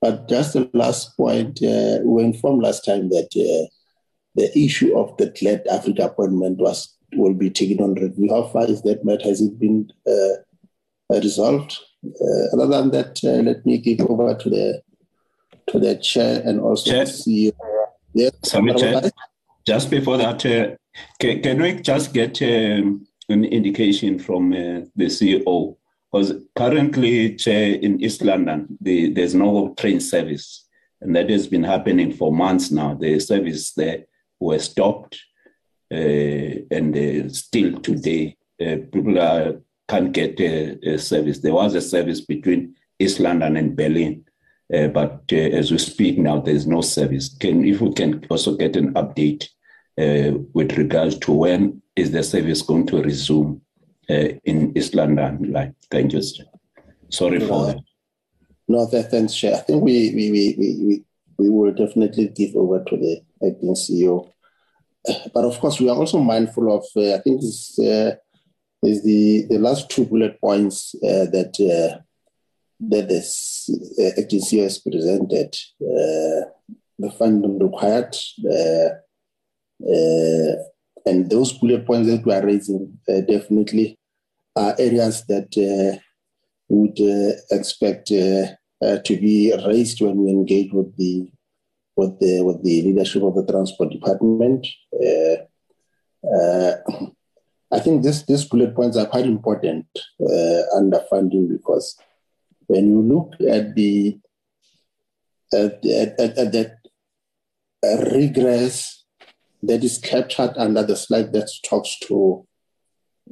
But 0.02 0.30
just 0.30 0.54
the 0.54 0.70
last 0.74 1.18
point, 1.18 1.62
uh, 1.62 2.00
we 2.04 2.24
informed 2.24 2.64
last 2.64 2.86
time 2.86 3.10
that 3.10 3.30
the 4.36 4.58
issue 4.58 4.98
of 4.98 5.16
the 5.18 5.32
CLED 5.32 5.68
Africa 5.68 6.06
appointment 6.06 6.60
was 6.60 6.95
will 7.14 7.34
be 7.34 7.50
taken 7.50 7.84
on 7.84 7.96
review. 7.96 8.30
How 8.30 8.44
far 8.48 8.66
is 8.66 8.82
that 8.84 9.06
matter? 9.06 9.24
Has 9.24 9.42
it 9.42 9.60
been 9.60 9.92
uh, 10.08 11.16
resolved? 11.20 11.78
Uh, 12.06 12.56
other 12.56 12.68
than 12.68 12.92
that, 12.92 13.20
uh, 13.24 13.42
let 13.42 13.66
me 13.66 13.78
give 13.78 14.02
over 14.02 14.36
to 14.36 14.50
the 14.50 14.82
to 15.68 15.80
the 15.80 15.96
chair 15.96 16.42
and 16.46 16.60
also 16.60 16.92
chair. 16.92 17.06
the 17.06 17.12
CEO. 17.12 17.52
Yes. 18.14 18.32
Sorry, 18.44 18.74
Chair. 18.76 19.12
Just 19.66 19.90
before 19.90 20.18
that, 20.18 20.46
uh, 20.46 20.76
can, 21.20 21.42
can, 21.42 21.62
we 21.62 21.82
just 21.82 22.14
get 22.14 22.42
um, 22.42 23.06
an 23.30 23.44
indication 23.44 24.20
from 24.20 24.54
uh, 24.54 24.86
the 24.96 25.08
CEO? 25.08 25.76
Because 26.12 26.34
currently, 26.56 27.36
Chair, 27.36 27.74
in 27.74 28.02
East 28.02 28.22
London, 28.22 28.78
the, 28.80 29.12
there's 29.12 29.36
no 29.36 29.74
train 29.78 30.00
service. 30.00 30.66
And 31.02 31.16
that 31.16 31.30
has 31.30 31.48
been 31.48 31.64
happening 31.64 32.14
for 32.14 32.32
months 32.32 32.72
now. 32.72 32.94
The 32.94 33.20
service 33.20 33.74
there 33.74 34.06
was 34.40 34.64
stopped. 34.64 35.20
Uh, 35.92 36.66
and 36.72 36.96
uh, 36.98 37.30
still 37.30 37.80
today, 37.80 38.36
uh, 38.60 38.78
people 38.92 39.20
are, 39.20 39.62
can't 39.88 40.12
get 40.12 40.40
a, 40.40 40.98
service. 40.98 41.40
There 41.40 41.54
was 41.54 41.76
a 41.76 41.82
service 41.82 42.22
between 42.22 42.76
East 43.00 43.20
London 43.20 43.58
and 43.58 43.76
Berlin 43.76 44.26
but 44.68 45.32
as 45.32 45.72
we 45.72 45.78
speak 45.78 46.18
now, 46.18 46.40
there's 46.40 46.66
no 46.66 46.82
service. 46.82 47.30
Can 47.38 47.64
if 47.66 47.82
we 47.82 47.94
can 47.94 48.26
also 48.32 48.56
get 48.56 48.76
an 48.76 48.94
update 48.96 49.48
with 49.96 50.78
regards 50.78 51.20
to 51.20 51.32
when 51.32 51.84
is 51.96 52.12
the 52.12 52.24
service 52.24 52.64
going 52.64 52.88
to 52.88 53.04
resume 53.04 53.62
in 54.10 54.76
East 54.76 54.96
London? 54.96 55.52
Like, 55.52 55.74
thank 55.92 56.14
you. 56.14 56.22
Sorry 57.10 57.40
for 57.40 57.68
that. 57.68 57.78
No, 58.68 58.88
thanks, 58.88 59.36
Chair. 59.36 59.56
I 59.56 59.60
think 59.60 59.84
we 59.84 60.12
we, 60.16 60.32
we, 60.32 60.56
we, 60.58 61.04
we 61.38 61.50
will 61.50 61.72
definitely 61.72 62.30
give 62.30 62.56
over 62.56 62.84
to 62.84 62.98
the 62.98 63.22
acting 63.46 63.76
CEO. 63.76 64.32
But 65.34 65.46
of 65.46 65.60
course, 65.60 65.80
we 65.80 65.90
are 65.90 65.98
also 65.98 66.20
mindful 66.20 66.76
of. 66.76 66.86
Uh, 66.96 67.16
I 67.16 67.20
think 67.20 67.42
this 67.42 67.78
uh, 67.80 68.16
is 68.84 69.04
the 69.04 69.46
the 69.50 69.60
last 69.60 69.90
two 69.90 70.06
bullet 70.06 70.40
points 70.40 70.96
that 71.02 71.56
that 72.80 73.08
the 73.08 74.06
uh, 74.06 74.22
agency 74.22 74.60
has 74.60 74.80
presented, 74.80 75.56
uh, 75.82 76.50
the 77.00 77.12
funding 77.18 77.60
required, 77.60 78.16
uh, 78.46 78.90
uh, 79.84 80.56
and 81.06 81.30
those 81.30 81.54
bullet 81.54 81.86
points 81.86 82.10
that 82.10 82.26
we 82.26 82.34
are 82.34 82.46
raising 82.46 82.98
uh, 83.10 83.22
definitely 83.22 83.98
are 84.56 84.76
areas 84.80 85.26
that 85.28 85.50
uh, 85.58 86.00
would 86.70 86.98
expect 87.52 88.08
to 88.08 88.56
be 89.18 89.54
raised 89.68 90.02
when 90.02 90.18
we 90.18 90.30
engage 90.30 90.72
with 90.72 90.96
the 90.98 91.30
with 91.96 92.20
the 92.20 92.42
with 92.42 92.64
the 92.64 92.82
leadership 92.82 93.24
of 93.24 93.36
the 93.36 93.46
transport 93.46 93.92
department. 93.92 94.68
I 97.72 97.80
think 97.80 98.04
this 98.04 98.24
these 98.24 98.46
bullet 98.46 98.76
points 98.76 98.98
are 98.98 99.06
quite 99.06 99.26
important 99.26 99.88
under 100.76 101.00
funding 101.10 101.48
because 101.48 101.98
when 102.68 102.90
you 102.90 103.02
look 103.02 103.34
at 103.48 103.76
the 103.76 104.20
at, 105.54 105.86
at, 105.86 106.20
at, 106.20 106.38
at 106.38 106.52
that 106.52 106.78
regress 108.12 109.06
that 109.64 109.84
is 109.84 109.98
captured 109.98 110.54
under 110.58 110.84
the 110.84 110.96
slide 110.96 111.34
that 111.34 111.50
talks 111.64 111.98
to 112.00 112.46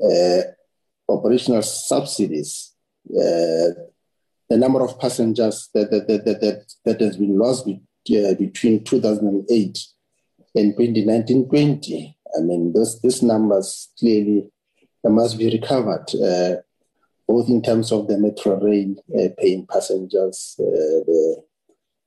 uh, 0.03 0.41
operational 1.10 1.61
subsidies, 1.61 2.73
uh, 3.10 3.69
the 4.49 4.57
number 4.57 4.81
of 4.84 4.99
passengers 4.99 5.69
that, 5.73 5.91
that, 5.91 6.07
that, 6.07 6.26
that, 6.26 6.73
that 6.85 7.02
has 7.02 7.18
been 7.18 7.38
lost 7.38 7.65
uh, 8.11 8.34
between 8.35 8.84
2008 8.84 9.80
and 10.55 10.75
2019-20. 10.75 12.15
I 12.35 12.41
mean, 12.41 12.73
those, 12.73 12.99
these 13.01 13.21
numbers 13.21 13.89
clearly 13.99 14.49
must 15.03 15.38
be 15.38 15.49
recovered. 15.49 16.05
Uh, 16.15 16.61
both 17.27 17.49
in 17.49 17.61
terms 17.61 17.91
of 17.91 18.07
the 18.07 18.17
metro 18.17 18.59
rail 18.59 18.95
uh, 19.17 19.30
paying 19.38 19.65
passengers, 19.65 20.55
uh, 20.59 20.63
the 21.07 21.43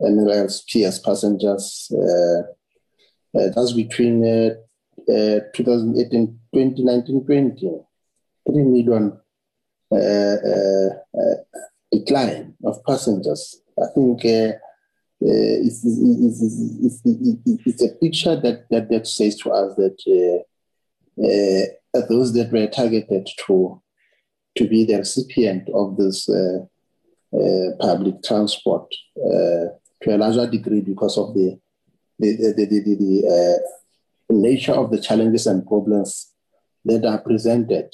NRL's 0.03 0.63
PS 0.69 0.99
passengers. 0.99 1.91
Uh, 1.93 2.43
uh, 3.39 3.49
that's 3.55 3.73
between 3.73 4.25
uh, 4.25 4.55
2008 5.55 6.13
and 6.13 6.39
2019 6.55 7.25
20. 7.25 7.81
3 8.49 8.63
million 8.63 9.19
decline 11.93 12.55
of 12.65 12.85
passengers. 12.85 13.61
I 13.79 13.87
think 13.95 14.23
it's, 15.21 15.83
it's, 17.05 17.83
a 17.83 17.89
picture 17.97 18.37
that, 18.37 18.67
that, 18.71 18.91
that 18.91 19.07
says 19.07 19.37
to 19.37 19.51
us 19.51 19.75
that 19.77 20.45
uh, 21.19 22.01
those 22.09 22.33
that 22.35 22.53
were 22.53 22.67
targeted 22.67 23.29
to 23.47 23.81
to 24.57 24.67
be 24.67 24.85
the 24.85 24.97
recipient 24.97 25.69
of 25.75 25.97
this 25.97 26.29
uh, 26.29 26.59
uh, 27.35 27.77
public 27.79 28.23
transport 28.23 28.87
uh, 29.19 29.67
to 30.03 30.15
a 30.15 30.17
larger 30.17 30.47
degree 30.47 30.81
because 30.81 31.19
of 31.19 31.35
the 31.35 31.59
the, 32.19 32.37
the, 32.37 32.67
the, 32.67 32.81
the, 32.81 33.61
the 34.29 34.35
nature 34.35 34.73
of 34.73 34.91
the 34.91 34.99
challenges 34.99 35.47
and 35.47 35.67
problems 35.67 36.33
that 36.85 37.05
are 37.05 37.19
presented 37.19 37.93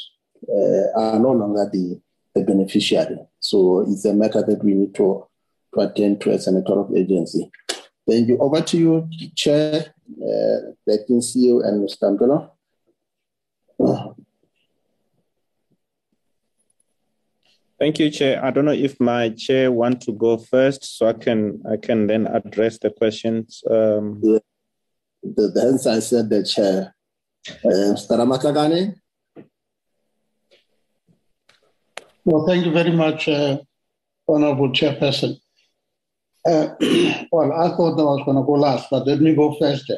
are 0.97 1.19
no 1.19 1.33
longer 1.33 1.69
the, 1.73 2.01
the 2.35 2.45
beneficiary. 2.45 3.19
So 3.41 3.85
it's 3.89 4.05
a 4.05 4.15
matter 4.15 4.43
that 4.43 4.63
we 4.63 4.75
need 4.75 4.95
to 4.95 5.27
to 5.75 5.81
attend 5.81 6.21
to 6.23 6.33
as 6.33 6.47
an 6.47 6.63
of 6.67 6.95
agency. 6.95 7.51
Thank 8.09 8.29
you. 8.29 8.39
Over 8.39 8.61
to 8.61 8.79
you, 8.79 9.09
Chair, 9.35 9.95
uh, 10.11 10.73
the 10.87 10.99
acting 11.01 11.21
CEO 11.21 11.65
and 11.65 11.89
Mr. 11.89 12.17
Mphelo. 12.19 12.51
Thank 17.79 17.99
you, 17.99 18.11
Chair. 18.11 18.45
I 18.45 18.51
don't 18.51 18.65
know 18.65 18.73
if 18.73 19.01
my 19.01 19.31
chair 19.31 19.73
want 19.73 20.01
to 20.03 20.13
go 20.13 20.37
first, 20.37 20.99
so 20.99 21.09
I 21.09 21.15
can 21.15 21.63
I 21.69 21.77
can 21.77 22.07
then 22.07 22.27
address 22.29 22.79
the 22.79 22.91
questions. 22.91 23.63
Um, 23.69 24.21
yeah. 24.23 24.39
the, 25.23 25.51
the 25.53 25.61
hence 25.61 25.87
I 25.87 25.99
said 25.99 26.31
the 26.31 26.45
chair. 26.45 26.95
Uh, 27.49 27.95
Mr. 27.95 28.17
Ramatlakane. 28.19 28.95
Well, 32.25 32.47
thank 32.47 32.65
you 32.65 32.71
very 32.71 32.93
much, 32.93 33.27
uh, 33.27 33.59
Honorable 34.29 34.69
Chairperson. 34.69 35.42
Uh, 36.45 36.75
well, 37.33 37.53
I 37.53 37.69
thought 37.77 37.99
I 37.99 38.05
was 38.05 38.23
going 38.25 38.37
to 38.37 38.43
go 38.43 38.53
last, 38.53 38.89
but 38.91 39.07
let 39.07 39.21
me 39.21 39.35
go 39.35 39.57
first. 39.59 39.91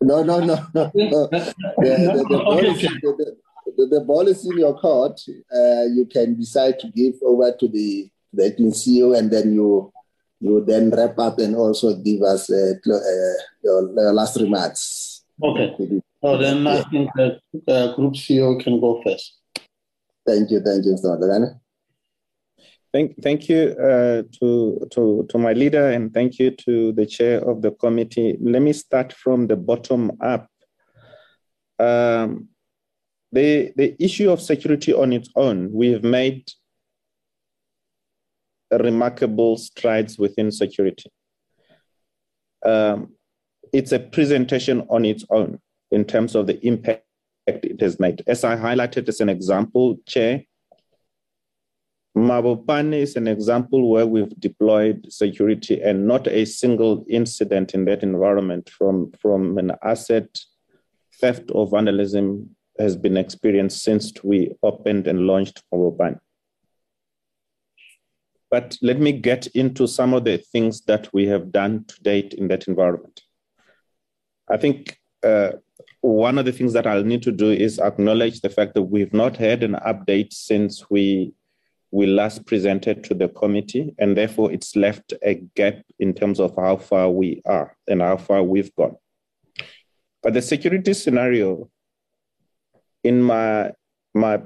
No, 0.00 0.22
no, 0.22 0.40
no, 0.44 0.66
no. 0.74 0.90
no. 0.94 1.26
the, 1.28 1.54
the, 1.78 2.26
the, 2.28 2.38
ball 2.44 2.64
is, 2.64 2.80
the, 2.80 3.86
the, 3.86 4.30
is 4.30 4.46
in 4.46 4.58
your 4.58 4.78
court. 4.78 5.20
Uh, 5.52 5.84
you 5.92 6.06
can 6.10 6.38
decide 6.38 6.78
to 6.80 6.88
give 6.88 7.14
over 7.22 7.52
to 7.58 7.68
the, 7.68 8.08
the 8.32 8.50
CEO, 8.72 9.16
and 9.18 9.30
then 9.30 9.52
you 9.52 9.92
you 10.40 10.64
then 10.64 10.90
wrap 10.90 11.18
up 11.18 11.38
and 11.38 11.56
also 11.56 11.96
give 11.96 12.22
us 12.22 12.50
uh, 12.50 12.74
uh, 12.86 13.42
your, 13.62 13.82
last 14.12 14.36
remarks. 14.38 15.24
Okay. 15.42 15.74
So 16.22 16.38
then 16.38 16.66
I 16.66 16.82
think 16.90 17.10
the 17.14 17.40
uh, 17.68 17.94
group 17.94 18.14
CEO 18.14 18.60
can 18.62 18.80
go 18.80 19.00
first. 19.02 19.36
Thank 20.26 20.50
you, 20.50 20.60
thank 20.60 20.84
you, 20.84 20.92
Mr. 20.92 21.18
Madalena. 21.18 21.60
Thank, 22.92 23.22
thank 23.22 23.48
you 23.48 23.74
uh, 23.78 24.22
to, 24.38 24.86
to, 24.92 25.26
to 25.28 25.38
my 25.38 25.52
leader 25.52 25.90
and 25.90 26.14
thank 26.14 26.38
you 26.38 26.50
to 26.52 26.92
the 26.92 27.04
chair 27.04 27.46
of 27.48 27.60
the 27.60 27.72
committee. 27.72 28.38
Let 28.40 28.62
me 28.62 28.72
start 28.72 29.12
from 29.12 29.46
the 29.46 29.56
bottom 29.56 30.12
up. 30.20 30.48
Um, 31.78 32.48
the, 33.32 33.72
the 33.76 34.02
issue 34.02 34.30
of 34.30 34.40
security 34.40 34.94
on 34.94 35.12
its 35.12 35.28
own, 35.36 35.70
we 35.72 35.92
have 35.92 36.04
made 36.04 36.48
remarkable 38.70 39.56
strides 39.58 40.18
within 40.18 40.50
security. 40.50 41.10
Um, 42.64 43.12
it's 43.72 43.92
a 43.92 43.98
presentation 43.98 44.86
on 44.88 45.04
its 45.04 45.24
own 45.30 45.58
in 45.90 46.04
terms 46.04 46.34
of 46.34 46.46
the 46.46 46.64
impact 46.66 47.04
it 47.46 47.80
has 47.80 48.00
made. 48.00 48.22
As 48.26 48.42
I 48.42 48.56
highlighted 48.56 49.08
as 49.08 49.20
an 49.20 49.28
example, 49.28 49.98
Chair, 50.06 50.42
Mabopane 52.16 52.94
is 52.94 53.14
an 53.16 53.28
example 53.28 53.90
where 53.90 54.06
we've 54.06 54.40
deployed 54.40 55.06
security 55.12 55.82
and 55.82 56.08
not 56.08 56.26
a 56.26 56.46
single 56.46 57.04
incident 57.10 57.74
in 57.74 57.84
that 57.84 58.02
environment 58.02 58.70
from, 58.70 59.12
from 59.20 59.58
an 59.58 59.72
asset 59.82 60.26
theft 61.20 61.50
or 61.52 61.66
vandalism 61.66 62.56
has 62.78 62.96
been 62.96 63.18
experienced 63.18 63.82
since 63.82 64.12
we 64.24 64.50
opened 64.62 65.06
and 65.06 65.26
launched 65.26 65.62
Mabopane. 65.72 66.18
But 68.50 68.78
let 68.80 68.98
me 68.98 69.12
get 69.12 69.48
into 69.48 69.86
some 69.86 70.14
of 70.14 70.24
the 70.24 70.38
things 70.38 70.82
that 70.82 71.12
we 71.12 71.26
have 71.26 71.52
done 71.52 71.84
to 71.88 72.00
date 72.00 72.32
in 72.32 72.48
that 72.48 72.66
environment. 72.66 73.20
I 74.48 74.56
think 74.56 74.98
uh, 75.22 75.52
one 76.00 76.38
of 76.38 76.46
the 76.46 76.52
things 76.52 76.72
that 76.72 76.86
I'll 76.86 77.04
need 77.04 77.22
to 77.24 77.32
do 77.32 77.50
is 77.50 77.78
acknowledge 77.78 78.40
the 78.40 78.48
fact 78.48 78.72
that 78.74 78.82
we've 78.82 79.12
not 79.12 79.36
had 79.36 79.62
an 79.62 79.74
update 79.86 80.32
since 80.32 80.88
we 80.88 81.34
we 81.96 82.06
last 82.06 82.44
presented 82.44 83.02
to 83.02 83.14
the 83.14 83.26
committee, 83.26 83.94
and 83.98 84.14
therefore 84.14 84.52
it's 84.52 84.76
left 84.76 85.14
a 85.22 85.36
gap 85.54 85.76
in 85.98 86.12
terms 86.12 86.38
of 86.40 86.54
how 86.54 86.76
far 86.76 87.08
we 87.08 87.40
are 87.46 87.74
and 87.88 88.02
how 88.02 88.18
far 88.18 88.42
we've 88.42 88.74
gone. 88.74 88.96
But 90.22 90.34
the 90.34 90.42
security 90.42 90.92
scenario 90.92 91.70
in 93.02 93.22
my, 93.22 93.72
my 94.12 94.42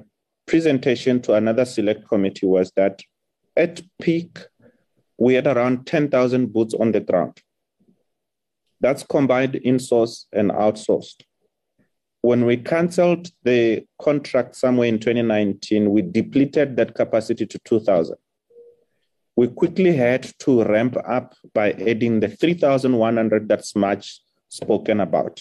presentation 0.46 1.20
to 1.22 1.34
another 1.34 1.64
select 1.64 2.06
committee 2.06 2.46
was 2.46 2.70
that 2.76 3.02
at 3.56 3.82
peak, 4.00 4.38
we 5.18 5.34
had 5.34 5.48
around 5.48 5.88
10,000 5.88 6.52
boots 6.52 6.74
on 6.74 6.92
the 6.92 7.00
ground. 7.00 7.36
That's 8.80 9.02
combined 9.02 9.56
in-source 9.56 10.28
and 10.32 10.52
outsourced 10.52 11.24
when 12.22 12.44
we 12.44 12.56
canceled 12.56 13.30
the 13.44 13.86
contract 14.00 14.54
somewhere 14.54 14.88
in 14.88 14.98
2019, 14.98 15.90
we 15.90 16.02
depleted 16.02 16.76
that 16.76 16.94
capacity 16.94 17.46
to 17.46 17.58
2,000. 17.64 18.16
We 19.36 19.48
quickly 19.48 19.96
had 19.96 20.30
to 20.40 20.64
ramp 20.64 20.96
up 21.08 21.34
by 21.54 21.72
adding 21.72 22.20
the 22.20 22.28
3,100 22.28 23.48
that's 23.48 23.74
much 23.74 24.20
spoken 24.48 25.00
about. 25.00 25.40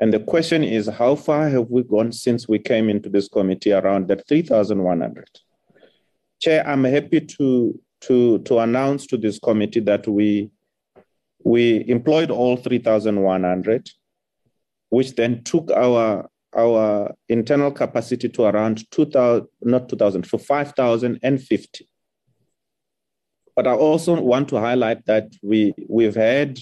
And 0.00 0.14
the 0.14 0.20
question 0.20 0.64
is, 0.64 0.88
how 0.88 1.14
far 1.14 1.50
have 1.50 1.68
we 1.68 1.82
gone 1.82 2.12
since 2.12 2.48
we 2.48 2.58
came 2.58 2.88
into 2.88 3.10
this 3.10 3.28
committee 3.28 3.72
around 3.72 4.08
that 4.08 4.26
3,100? 4.26 5.28
Chair, 6.40 6.66
I'm 6.66 6.84
happy 6.84 7.20
to, 7.20 7.78
to, 8.02 8.38
to 8.38 8.58
announce 8.60 9.06
to 9.08 9.18
this 9.18 9.38
committee 9.38 9.80
that 9.80 10.08
we, 10.08 10.50
we 11.44 11.86
employed 11.86 12.30
all 12.30 12.56
3,100 12.56 13.90
which 14.90 15.14
then 15.16 15.42
took 15.44 15.70
our 15.70 16.28
our 16.56 17.14
internal 17.28 17.70
capacity 17.70 18.28
to 18.28 18.44
around 18.44 18.90
2000 18.90 19.46
not 19.62 19.88
2000 19.88 20.26
for 20.26 20.38
5050 20.38 21.88
but 23.56 23.66
i 23.66 23.72
also 23.72 24.20
want 24.20 24.48
to 24.48 24.58
highlight 24.58 25.04
that 25.06 25.32
we 25.42 25.72
we've 25.88 26.16
had 26.16 26.58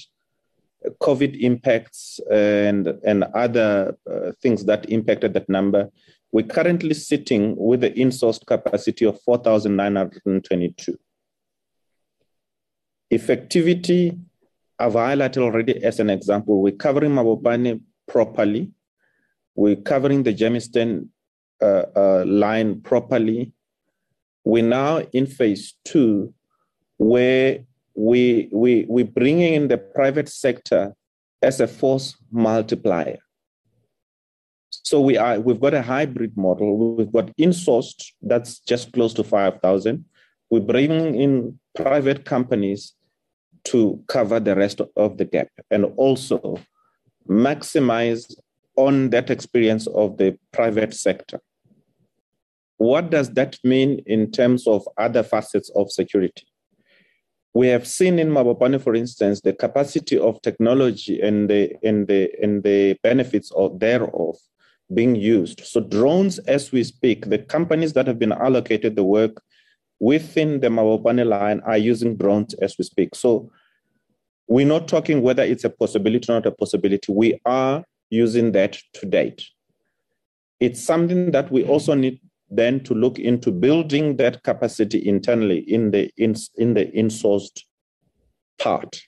covid 1.01 1.39
impacts 1.41 2.21
and 2.31 2.89
and 3.05 3.25
other 3.35 3.97
uh, 4.11 4.33
things 4.41 4.65
that 4.65 4.89
impacted 4.91 5.35
that 5.35 5.49
number. 5.49 5.91
We're 6.31 6.47
currently 6.47 6.95
sitting 6.95 7.57
with 7.57 7.81
the 7.81 7.99
in-sourced 7.99 8.47
capacity 8.47 9.07
of 9.07 9.21
4922 9.23 10.99
effectivity 13.11 14.21
i've 14.79 14.93
highlighted 14.93 15.39
already 15.39 15.83
as 15.83 15.99
an 15.99 16.11
example. 16.11 16.61
We're 16.61 16.77
covering 16.77 17.13
mabopane 17.13 17.81
properly. 18.09 18.71
We're 19.55 19.77
covering 19.77 20.23
the 20.23 20.35
Germiston 20.35 21.09
uh, 21.61 21.85
uh, 21.95 22.25
line 22.27 22.81
properly. 22.81 23.53
We're 24.45 24.65
now 24.65 24.99
in 25.13 25.27
phase 25.27 25.75
two, 25.85 26.33
where 26.97 27.65
we, 27.95 28.49
we, 28.53 28.87
we're 28.89 29.05
bringing 29.05 29.55
in 29.55 29.69
the 29.69 29.79
private 29.79 30.29
sector 30.29 30.95
as 31.43 31.61
a 31.61 31.69
force 31.69 32.17
multiplier. 32.31 33.19
So 34.71 35.01
we 35.01 35.17
are, 35.19 35.39
we've 35.41 35.61
got 35.61 35.75
a 35.75 35.83
hybrid 35.83 36.37
model. 36.37 36.97
We've 36.97 37.13
got 37.13 37.31
in-sourced, 37.37 38.13
that's 38.23 38.61
just 38.61 38.93
close 38.93 39.13
to 39.15 39.25
5,000. 39.25 40.05
We're 40.51 40.61
bringing 40.61 41.15
in 41.21 41.59
private 41.75 42.25
companies 42.25 42.95
to 43.65 44.03
cover 44.07 44.41
the 44.41 44.57
rest 44.57 44.81
of 44.97 45.19
the 45.19 45.25
gap. 45.25 45.49
And 45.71 45.85
also 45.97 46.59
maximize 47.29 48.35
on 48.77 49.11
that 49.11 49.31
experience 49.31 49.87
of 49.89 50.17
the 50.19 50.39
private 50.53 50.95
sector. 50.95 51.41
What 52.77 53.11
does 53.11 53.31
that 53.31 53.59
mean 53.65 54.03
in 54.07 54.31
terms 54.31 54.67
of 54.67 54.89
other 54.97 55.23
facets 55.23 55.69
of 55.75 55.91
security? 55.91 56.47
We 57.55 57.67
have 57.69 57.89
seen 57.89 58.21
in 58.21 58.29
Mabopane, 58.29 58.81
for 58.81 58.95
instance, 58.95 59.41
the 59.41 59.53
capacity 59.53 60.17
of 60.17 60.41
technology 60.43 61.21
and 61.21 61.51
the, 61.51 61.75
and 61.83 62.07
the, 62.07 62.31
and 62.41 62.63
the 62.63 62.97
benefits 63.03 63.51
of 63.53 63.81
thereof 63.81 64.37
being 64.95 65.17
used. 65.17 65.67
So 65.67 65.81
drones, 65.81 66.39
as 66.41 66.71
we 66.71 66.85
speak, 66.85 67.27
the 67.27 67.39
companies 67.39 67.95
that 67.95 68.07
have 68.07 68.19
been 68.19 68.33
allocated 68.33 68.95
the 68.95 69.05
work 69.05 69.43
within 69.99 70.61
the 70.61 70.69
Mabopane 70.69 71.27
line 71.27 71.61
are 71.67 71.77
using 71.77 72.17
drones 72.17 72.55
as 72.55 72.77
we 72.79 72.85
speak. 72.85 73.15
So 73.15 73.51
we're 74.49 74.67
not 74.67 74.89
talking 74.89 75.23
whether 75.23 75.43
it's 75.43 75.65
a 75.65 75.71
possibility 75.71 76.33
or 76.33 76.37
not 76.37 76.47
a 76.47 76.51
possibility. 76.51 77.13
We 77.13 77.39
are 77.45 77.85
using 78.11 78.53
that 78.53 78.79
to 78.95 79.07
date. 79.07 79.45
It's 80.59 80.83
something 80.83 81.31
that 81.33 81.53
we 81.53 81.65
also 81.65 81.95
need 81.95 82.21
then 82.51 82.83
to 82.85 82.95
look 82.95 83.19
into 83.19 83.53
building 83.53 84.17
that 84.17 84.43
capacity 84.43 85.07
internally 85.07 85.59
in 85.59 85.91
the 85.91 86.11
in, 86.17 86.35
in 86.57 86.75
the 86.75 86.87
insourced 86.87 87.63
part. 88.59 89.03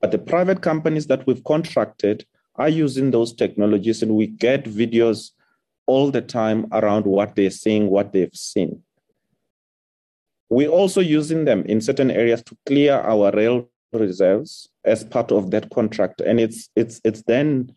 But 0.00 0.12
the 0.12 0.18
private 0.18 0.62
companies 0.62 1.06
that 1.08 1.26
we've 1.26 1.44
contracted 1.44 2.26
are 2.56 2.70
using 2.70 3.10
those 3.10 3.34
technologies, 3.34 4.02
and 4.02 4.14
we 4.14 4.28
get 4.28 4.64
videos 4.64 5.30
all 5.86 6.10
the 6.10 6.22
time 6.22 6.66
around 6.72 7.04
what 7.04 7.36
they're 7.36 7.50
seeing, 7.50 7.90
what 7.90 8.14
they've 8.14 8.34
seen. 8.34 8.82
We're 10.48 10.70
also 10.70 11.00
using 11.02 11.44
them 11.44 11.64
in 11.66 11.82
certain 11.82 12.10
areas 12.10 12.42
to 12.44 12.56
clear 12.64 12.94
our 12.94 13.30
rail 13.32 13.68
reserves 13.92 14.68
as 14.84 15.04
part 15.04 15.32
of 15.32 15.50
that 15.50 15.70
contract, 15.70 16.20
and 16.20 16.40
it's 16.40 16.68
it's 16.76 17.00
it's 17.04 17.22
then 17.26 17.72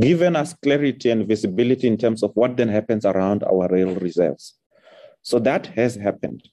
given 0.00 0.34
us 0.34 0.54
clarity 0.62 1.10
and 1.10 1.28
visibility 1.28 1.86
in 1.86 1.98
terms 1.98 2.22
of 2.22 2.30
what 2.34 2.56
then 2.56 2.68
happens 2.68 3.04
around 3.04 3.42
our 3.44 3.68
rail 3.68 3.94
reserves. 3.96 4.54
So 5.22 5.38
that 5.40 5.66
has 5.68 5.94
happened. 5.94 6.48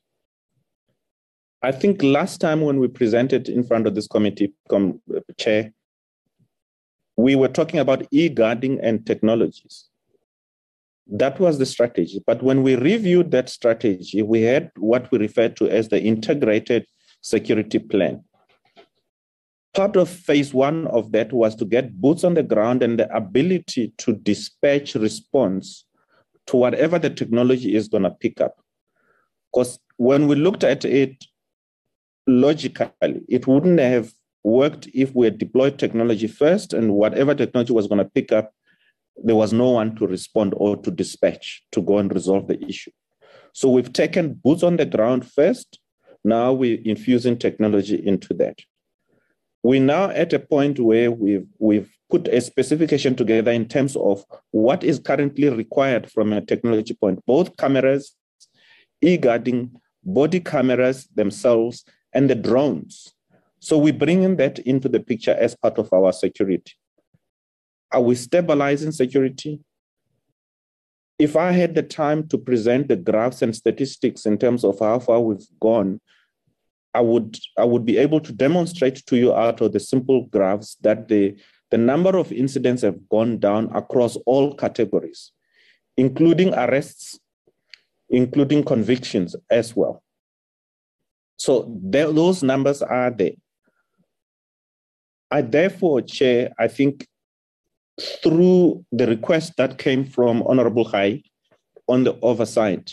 I 1.64 1.72
think 1.72 2.02
last 2.02 2.42
time 2.42 2.62
when 2.62 2.80
we 2.80 2.88
presented 2.88 3.48
in 3.48 3.64
front 3.64 3.86
of 3.88 3.96
this 3.96 4.08
committee, 4.08 4.54
com, 4.68 5.00
chair, 5.38 5.72
we 7.18 7.36
were 7.36 7.48
talking 7.48 7.80
about 7.80 8.08
e-guarding 8.12 8.80
and 8.82 9.06
technologies. 9.06 9.88
That 11.08 11.40
was 11.40 11.60
the 11.60 11.66
strategy. 11.66 12.22
But 12.26 12.42
when 12.42 12.64
we 12.64 12.76
reviewed 12.76 13.32
that 13.32 13.50
strategy, 13.50 14.24
we 14.24 14.42
had 14.42 14.72
what 14.78 15.12
we 15.12 15.20
refer 15.20 15.50
to 15.50 15.70
as 15.70 15.90
the 15.90 16.02
integrated 16.02 16.86
security 17.22 17.80
plan. 17.80 18.24
Part 19.74 19.96
of 19.96 20.10
phase 20.10 20.54
one 20.54 20.88
of 20.88 21.14
that 21.14 21.32
was 21.32 21.56
to 21.56 21.66
get 21.66 22.00
boots 22.00 22.24
on 22.24 22.34
the 22.34 22.44
ground 22.44 22.84
and 22.84 23.00
the 23.00 23.14
ability 23.16 23.94
to 24.00 24.14
dispatch 24.14 24.96
response 24.96 25.86
to 26.48 26.58
whatever 26.58 27.00
the 27.00 27.10
technology 27.10 27.76
is 27.76 27.88
going 27.88 28.04
to 28.04 28.12
pick 28.12 28.42
up. 28.42 28.58
Because 29.52 29.80
when 29.98 30.28
we 30.28 30.36
looked 30.36 30.64
at 30.64 30.84
it 30.84 31.24
logically, 32.28 32.92
it 33.30 33.48
wouldn't 33.48 33.80
have 33.80 34.12
worked 34.44 34.88
if 34.94 35.14
we 35.16 35.26
had 35.26 35.38
deployed 35.38 35.78
technology 35.80 36.28
first 36.28 36.74
and 36.74 36.94
whatever 36.94 37.34
technology 37.34 37.74
was 37.74 37.88
going 37.88 38.00
to 38.00 38.10
pick 38.10 38.32
up, 38.32 38.54
there 39.24 39.36
was 39.36 39.54
no 39.54 39.72
one 39.72 39.96
to 39.96 40.08
respond 40.08 40.54
or 40.58 40.76
to 40.78 40.92
dispatch 40.92 41.64
to 41.72 41.82
go 41.82 41.98
and 41.98 42.14
resolve 42.14 42.48
the 42.48 42.62
issue. 42.66 42.92
So 43.54 43.70
we've 43.70 43.94
taken 43.94 44.34
boots 44.34 44.64
on 44.64 44.78
the 44.78 44.86
ground 44.86 45.30
first. 45.30 45.80
Now 46.24 46.54
we're 46.54 46.80
infusing 46.84 47.38
technology 47.38 47.96
into 48.06 48.34
that. 48.36 48.60
We're 49.64 49.82
now 49.82 50.10
at 50.10 50.34
a 50.34 50.40
point 50.40 50.80
where 50.80 51.12
we've, 51.12 51.48
we've 51.60 51.90
put 52.10 52.28
a 52.28 52.42
specification 52.42 53.16
together 53.16 53.52
in 53.52 53.68
terms 53.68 53.96
of 53.96 54.26
what 54.52 54.84
is 54.84 55.00
currently 55.00 55.50
required 55.50 56.12
from 56.12 56.34
a 56.34 56.42
technology 56.42 56.94
point, 56.94 57.24
both 57.26 57.56
cameras, 57.58 58.16
e-guarding, 59.02 59.72
body 60.04 60.40
cameras 60.40 61.08
themselves, 61.16 61.86
and 62.14 62.30
the 62.30 62.36
drones. 62.36 63.14
So 63.60 63.78
we're 63.78 63.94
bringing 63.94 64.36
that 64.38 64.60
into 64.60 64.90
the 64.90 65.00
picture 65.00 65.36
as 65.40 65.56
part 65.56 65.78
of 65.78 65.94
our 65.94 66.12
security. 66.12 66.74
Are 67.92 68.02
we 68.02 68.16
stabilizing 68.16 68.92
security? 68.92 69.60
If 71.20 71.36
I 71.36 71.52
had 71.52 71.76
the 71.76 71.84
time 71.84 72.28
to 72.30 72.38
present 72.40 72.88
the 72.88 72.96
graphs 72.96 73.44
and 73.44 73.56
statistics 73.56 74.26
in 74.26 74.40
terms 74.40 74.64
of 74.64 74.80
how 74.80 74.98
far 74.98 75.22
we've 75.22 75.46
gone, 75.60 76.02
I 76.94 77.02
would 77.02 77.38
I 77.58 77.64
would 77.64 77.86
be 77.86 77.98
able 77.98 78.20
to 78.20 78.34
demonstrate 78.34 79.06
to 79.06 79.18
you 79.18 79.34
out 79.34 79.62
of 79.62 79.72
the 79.72 79.80
simple 79.80 80.26
graphs 80.26 80.76
that 80.82 81.08
the, 81.08 81.36
the 81.70 81.78
number 81.78 82.18
of 82.18 82.32
incidents 82.32 82.82
have 82.82 83.08
gone 83.10 83.40
down 83.40 83.74
across 83.74 84.18
all 84.26 84.56
categories, 84.56 85.32
including 85.96 86.54
arrests, 86.54 87.20
including 88.10 88.64
convictions 88.64 89.36
as 89.50 89.76
well. 89.76 90.04
So 91.38 91.72
those 91.82 92.44
numbers 92.44 92.82
are 92.82 93.10
there. 93.10 93.32
I 95.32 95.42
therefore, 95.42 96.02
Chair, 96.02 96.52
I 96.60 96.68
think 96.68 97.08
through 98.22 98.86
the 98.92 99.08
request 99.08 99.54
that 99.58 99.78
came 99.78 100.04
from 100.04 100.44
Honorable 100.44 100.84
High 100.84 101.24
on 101.88 102.04
the 102.04 102.20
oversight, 102.22 102.92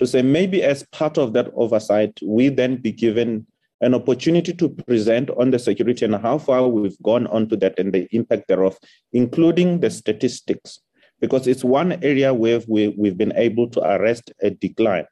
to 0.00 0.06
say 0.06 0.22
maybe 0.22 0.62
as 0.62 0.82
part 0.92 1.18
of 1.18 1.34
that 1.34 1.50
oversight, 1.54 2.18
we 2.24 2.48
then 2.48 2.76
be 2.76 2.90
given 2.90 3.46
an 3.82 3.94
opportunity 3.94 4.50
to 4.54 4.70
present 4.70 5.28
on 5.36 5.50
the 5.50 5.58
security 5.58 6.06
and 6.06 6.14
how 6.14 6.38
far 6.38 6.66
we've 6.66 6.96
gone 7.02 7.26
onto 7.26 7.54
that 7.56 7.78
and 7.78 7.92
the 7.92 8.08
impact 8.12 8.48
thereof, 8.48 8.78
including 9.12 9.80
the 9.80 9.90
statistics, 9.90 10.80
because 11.20 11.46
it's 11.46 11.62
one 11.62 12.02
area 12.02 12.32
where 12.32 12.62
we, 12.66 12.88
we've 12.96 13.18
been 13.18 13.34
able 13.36 13.68
to 13.68 13.80
arrest 13.80 14.32
a 14.40 14.48
decline. 14.48 15.04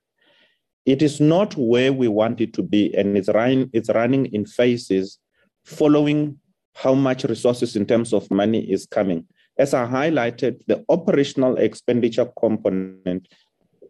It 0.87 1.03
is 1.03 1.21
not 1.21 1.55
where 1.57 1.93
we 1.93 2.09
want 2.09 2.41
it 2.41 2.55
to 2.55 2.63
be, 2.63 2.95
and 2.97 3.15
it's 3.19 3.29
running, 3.29 3.69
it's 3.75 3.91
running 3.91 4.25
in 4.33 4.47
phases 4.47 5.19
following 5.67 6.39
how 6.75 6.95
much 6.95 7.25
resources 7.25 7.77
in 7.77 7.85
terms 7.85 8.15
of 8.15 8.31
money 8.31 8.61
is 8.61 8.87
coming. 8.87 9.27
As 9.59 9.75
I 9.75 9.85
highlighted, 9.85 10.63
the 10.67 10.83
operational 10.89 11.59
expenditure 11.59 12.31
component 12.41 13.29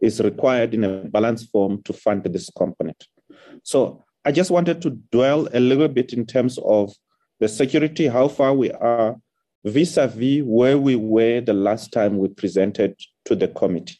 is 0.01 0.21
required 0.21 0.73
in 0.73 0.83
a 0.83 1.03
balanced 1.05 1.51
form 1.51 1.81
to 1.83 1.93
fund 1.93 2.23
this 2.23 2.49
component. 2.55 3.03
So 3.63 4.03
I 4.25 4.31
just 4.31 4.51
wanted 4.51 4.81
to 4.83 4.91
dwell 5.11 5.47
a 5.53 5.59
little 5.59 5.87
bit 5.87 6.13
in 6.13 6.25
terms 6.25 6.57
of 6.63 6.93
the 7.39 7.47
security, 7.47 8.07
how 8.07 8.27
far 8.27 8.53
we 8.53 8.71
are 8.71 9.15
vis-a-vis 9.65 10.43
where 10.45 10.77
we 10.77 10.95
were 10.95 11.41
the 11.41 11.53
last 11.53 11.91
time 11.91 12.17
we 12.17 12.27
presented 12.29 12.95
to 13.25 13.35
the 13.35 13.47
committee. 13.47 13.99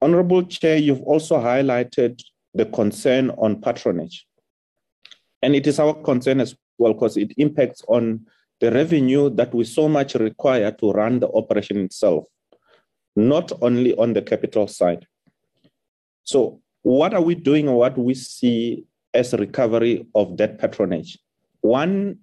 Honorable 0.00 0.44
Chair, 0.44 0.76
you've 0.76 1.02
also 1.02 1.38
highlighted 1.38 2.22
the 2.54 2.66
concern 2.66 3.30
on 3.30 3.60
patronage. 3.60 4.26
And 5.42 5.54
it 5.54 5.66
is 5.66 5.78
our 5.78 5.94
concern 5.94 6.40
as 6.40 6.54
well 6.78 6.92
because 6.94 7.16
it 7.16 7.32
impacts 7.36 7.82
on 7.88 8.26
the 8.60 8.70
revenue 8.72 9.30
that 9.30 9.54
we 9.54 9.64
so 9.64 9.88
much 9.88 10.14
require 10.14 10.70
to 10.72 10.90
run 10.92 11.20
the 11.20 11.28
operation 11.30 11.78
itself, 11.78 12.24
not 13.18 13.50
only 13.62 13.96
on 13.96 14.12
the 14.12 14.22
capital 14.22 14.68
side. 14.68 15.04
So, 16.22 16.60
what 16.82 17.12
are 17.12 17.20
we 17.20 17.34
doing 17.34 17.66
what 17.66 17.98
we 17.98 18.14
see 18.14 18.84
as 19.12 19.32
recovery 19.32 20.06
of 20.14 20.36
that 20.36 20.60
patronage? 20.60 21.18
One, 21.60 22.18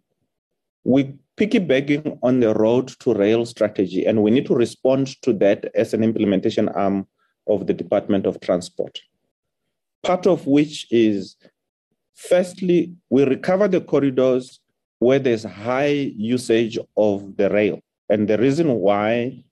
we 0.85 1.13
piggybacking 1.35 2.17
on 2.23 2.39
the 2.39 2.53
road 2.53 2.87
to 3.01 3.13
rail 3.13 3.45
strategy, 3.45 4.05
and 4.05 4.23
we 4.23 4.31
need 4.31 4.45
to 4.45 4.55
respond 4.55 5.21
to 5.23 5.33
that 5.33 5.65
as 5.75 5.93
an 5.93 6.01
implementation 6.01 6.69
arm 6.69 7.05
of 7.47 7.67
the 7.67 7.73
Department 7.73 8.25
of 8.25 8.39
Transport. 8.39 9.01
Part 10.01 10.25
of 10.25 10.47
which 10.47 10.87
is, 10.91 11.35
firstly, 12.15 12.93
we 13.09 13.25
recover 13.25 13.67
the 13.67 13.81
corridors 13.81 14.61
where 14.99 15.19
there's 15.19 15.43
high 15.43 16.13
usage 16.15 16.79
of 16.95 17.35
the 17.35 17.49
rail. 17.49 17.81
And 18.07 18.29
the 18.29 18.37
reason 18.37 18.75
why 18.75 19.43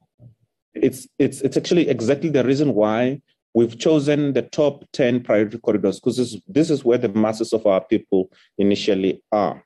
it's 0.73 1.07
it's 1.19 1.41
it's 1.41 1.57
actually 1.57 1.89
exactly 1.89 2.29
the 2.29 2.43
reason 2.43 2.73
why 2.73 3.21
we've 3.53 3.77
chosen 3.77 4.33
the 4.33 4.41
top 4.41 4.83
10 4.93 5.23
priority 5.23 5.59
corridors, 5.59 5.99
because 5.99 6.17
this, 6.17 6.37
this 6.47 6.69
is 6.69 6.83
where 6.83 6.97
the 6.97 7.09
masses 7.09 7.53
of 7.53 7.65
our 7.67 7.81
people 7.81 8.31
initially 8.57 9.21
are. 9.31 9.63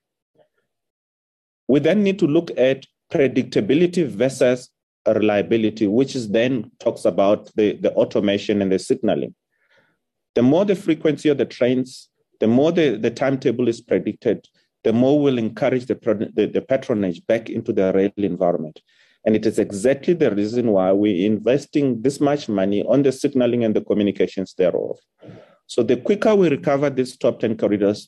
We 1.67 1.79
then 1.79 2.03
need 2.03 2.19
to 2.19 2.27
look 2.27 2.51
at 2.57 2.85
predictability 3.11 4.07
versus 4.07 4.69
reliability, 5.07 5.87
which 5.87 6.15
is 6.15 6.29
then 6.29 6.71
talks 6.79 7.05
about 7.05 7.49
the, 7.55 7.77
the 7.77 7.93
automation 7.93 8.61
and 8.61 8.71
the 8.71 8.79
signaling. 8.79 9.33
The 10.35 10.43
more 10.43 10.65
the 10.65 10.75
frequency 10.75 11.29
of 11.29 11.37
the 11.37 11.45
trains, 11.45 12.09
the 12.39 12.47
more 12.47 12.71
the, 12.71 12.97
the 12.97 13.09
timetable 13.09 13.67
is 13.67 13.81
predicted, 13.81 14.45
the 14.83 14.93
more 14.93 15.19
we'll 15.19 15.37
encourage 15.37 15.85
the, 15.85 15.95
the, 16.35 16.45
the 16.45 16.61
patronage 16.61 17.25
back 17.25 17.49
into 17.49 17.73
the 17.73 17.91
rail 17.93 18.11
environment. 18.17 18.81
And 19.27 19.35
it 19.35 19.45
is 19.45 19.59
exactly 19.59 20.13
the 20.13 20.33
reason 20.33 20.71
why 20.71 20.93
we're 20.93 21.29
investing 21.29 22.01
this 22.01 22.21
much 22.21 22.47
money 22.47 22.81
on 22.83 23.03
the 23.03 23.11
signaling 23.11 23.65
and 23.65 23.75
the 23.75 23.81
communications 23.81 24.53
thereof. 24.53 24.97
So 25.65 25.83
the 25.83 25.97
quicker 25.97 26.33
we 26.33 26.47
recover 26.49 26.89
these 26.89 27.17
top 27.17 27.41
10 27.41 27.57
corridors, 27.57 28.07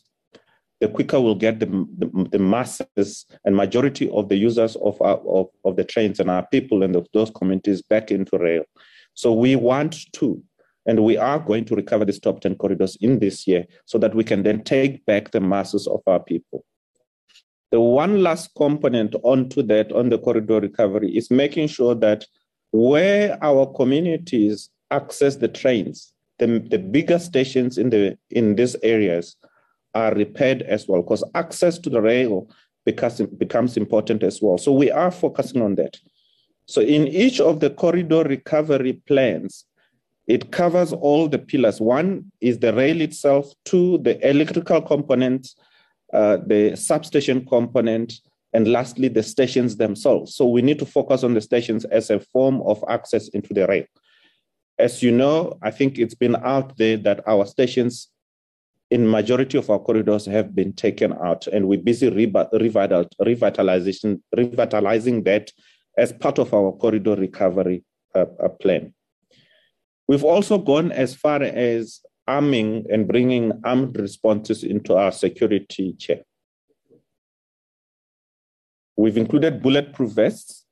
the 0.80 0.88
quicker 0.88 1.20
we'll 1.20 1.36
get 1.36 1.60
the, 1.60 1.66
the, 1.66 2.30
the, 2.32 2.40
masses 2.40 3.26
and 3.44 3.54
majority 3.54 4.10
of 4.12 4.30
the 4.30 4.38
users 4.38 4.78
of, 4.78 5.02
our, 5.02 5.18
of, 5.28 5.48
of 5.66 5.76
the 5.76 5.84
trains 5.84 6.22
and 6.22 6.32
our 6.32 6.48
people 6.48 6.84
and 6.84 6.96
those 7.14 7.32
communities 7.32 7.82
back 7.82 8.12
into 8.12 8.38
rail. 8.38 8.64
So 9.14 9.34
we 9.34 9.58
want 9.58 10.10
to, 10.14 10.42
and 10.86 11.04
we 11.04 11.18
are 11.18 11.40
going 11.40 11.66
to 11.66 11.76
recover 11.76 12.06
these 12.06 12.22
top 12.22 12.40
10 12.40 12.56
corridors 12.56 12.98
in 13.02 13.20
this 13.20 13.46
year 13.46 13.66
so 13.84 13.98
that 13.98 14.16
we 14.16 14.24
can 14.24 14.44
then 14.44 14.64
take 14.64 15.06
back 15.06 15.32
the 15.32 15.42
masses 15.42 15.86
of 15.86 16.00
our 16.08 16.22
people. 16.22 16.64
The 17.72 17.80
one 17.80 18.24
last 18.24 18.52
component 18.56 19.16
onto 19.24 19.62
that, 19.64 19.92
on 19.92 20.10
the 20.10 20.18
corridor 20.18 20.60
recovery, 20.60 21.16
is 21.16 21.30
making 21.30 21.68
sure 21.68 21.96
that 21.96 22.26
where 22.72 23.38
our 23.44 23.66
communities 23.74 24.70
access 24.92 25.36
the 25.36 25.48
trains, 25.48 26.12
the, 26.40 26.60
the 26.60 26.80
bigger 26.80 27.20
stations 27.20 27.78
in, 27.78 27.90
the, 27.90 28.18
in 28.32 28.56
these 28.56 28.76
areas, 28.82 29.36
are 29.94 30.14
repaired 30.14 30.62
as 30.64 30.88
well, 30.88 31.02
because 31.02 31.24
access 31.36 31.78
to 31.80 31.90
the 31.90 32.02
rail 32.02 32.50
becomes, 32.86 33.22
becomes 33.22 33.78
important 33.78 34.24
as 34.24 34.42
well. 34.42 34.58
So 34.58 34.72
we 34.72 34.92
are 34.92 35.12
focusing 35.12 35.62
on 35.62 35.76
that. 35.76 35.98
So 36.66 36.82
in 36.82 37.08
each 37.08 37.40
of 37.40 37.60
the 37.60 37.72
corridor 37.72 38.24
recovery 38.24 38.94
plans, 39.08 39.66
it 40.28 40.52
covers 40.52 40.94
all 40.94 41.28
the 41.28 41.40
pillars. 41.40 41.82
One 41.82 42.32
is 42.40 42.60
the 42.60 42.74
rail 42.74 43.02
itself, 43.02 43.52
two, 43.66 43.98
the 44.00 44.28
electrical 44.28 44.82
component, 44.82 45.50
uh, 46.14 46.38
the 46.46 46.76
substation 46.76 47.46
component, 47.46 48.14
and 48.54 48.68
lastly, 48.68 49.08
the 49.08 49.24
stations 49.24 49.78
themselves. 49.78 50.36
So 50.36 50.48
we 50.48 50.62
need 50.62 50.80
to 50.80 50.86
focus 50.86 51.24
on 51.24 51.34
the 51.34 51.42
stations 51.42 51.86
as 51.86 52.10
a 52.10 52.20
form 52.20 52.62
of 52.62 52.84
access 52.88 53.30
into 53.30 53.54
the 53.54 53.68
rail. 53.68 53.86
As 54.80 55.04
you 55.04 55.12
know, 55.12 55.58
I 55.62 55.72
think 55.72 56.00
it's 56.00 56.16
been 56.16 56.36
out 56.38 56.78
there 56.78 56.98
that 56.98 57.28
our 57.28 57.46
stations 57.46 58.10
in 58.90 59.10
majority 59.10 59.58
of 59.58 59.70
our 59.70 59.80
corridors 59.80 60.26
have 60.26 60.56
been 60.56 60.74
taken 60.74 61.14
out 61.14 61.48
and 61.48 61.68
we're 61.68 61.80
busy 61.80 62.10
revitalization, 62.10 64.22
revitalizing 64.36 65.24
that 65.24 65.52
as 65.98 66.14
part 66.14 66.40
of 66.40 66.54
our 66.54 66.72
corridor 66.72 67.16
recovery 67.16 67.84
uh, 68.16 68.26
uh, 68.44 68.50
plan. 68.50 68.94
We've 70.08 70.24
also 70.24 70.58
gone 70.58 70.92
as 70.92 71.14
far 71.14 71.44
as 71.44 72.00
arming 72.30 72.86
and 72.92 73.08
bringing 73.08 73.52
armed 73.64 73.98
responses 73.98 74.64
into 74.64 74.96
our 74.96 75.12
security 75.12 75.94
chair. 75.94 76.22
We've 78.96 79.18
included 79.18 79.64
bulletproof 79.64 80.12
vests, 80.12 80.66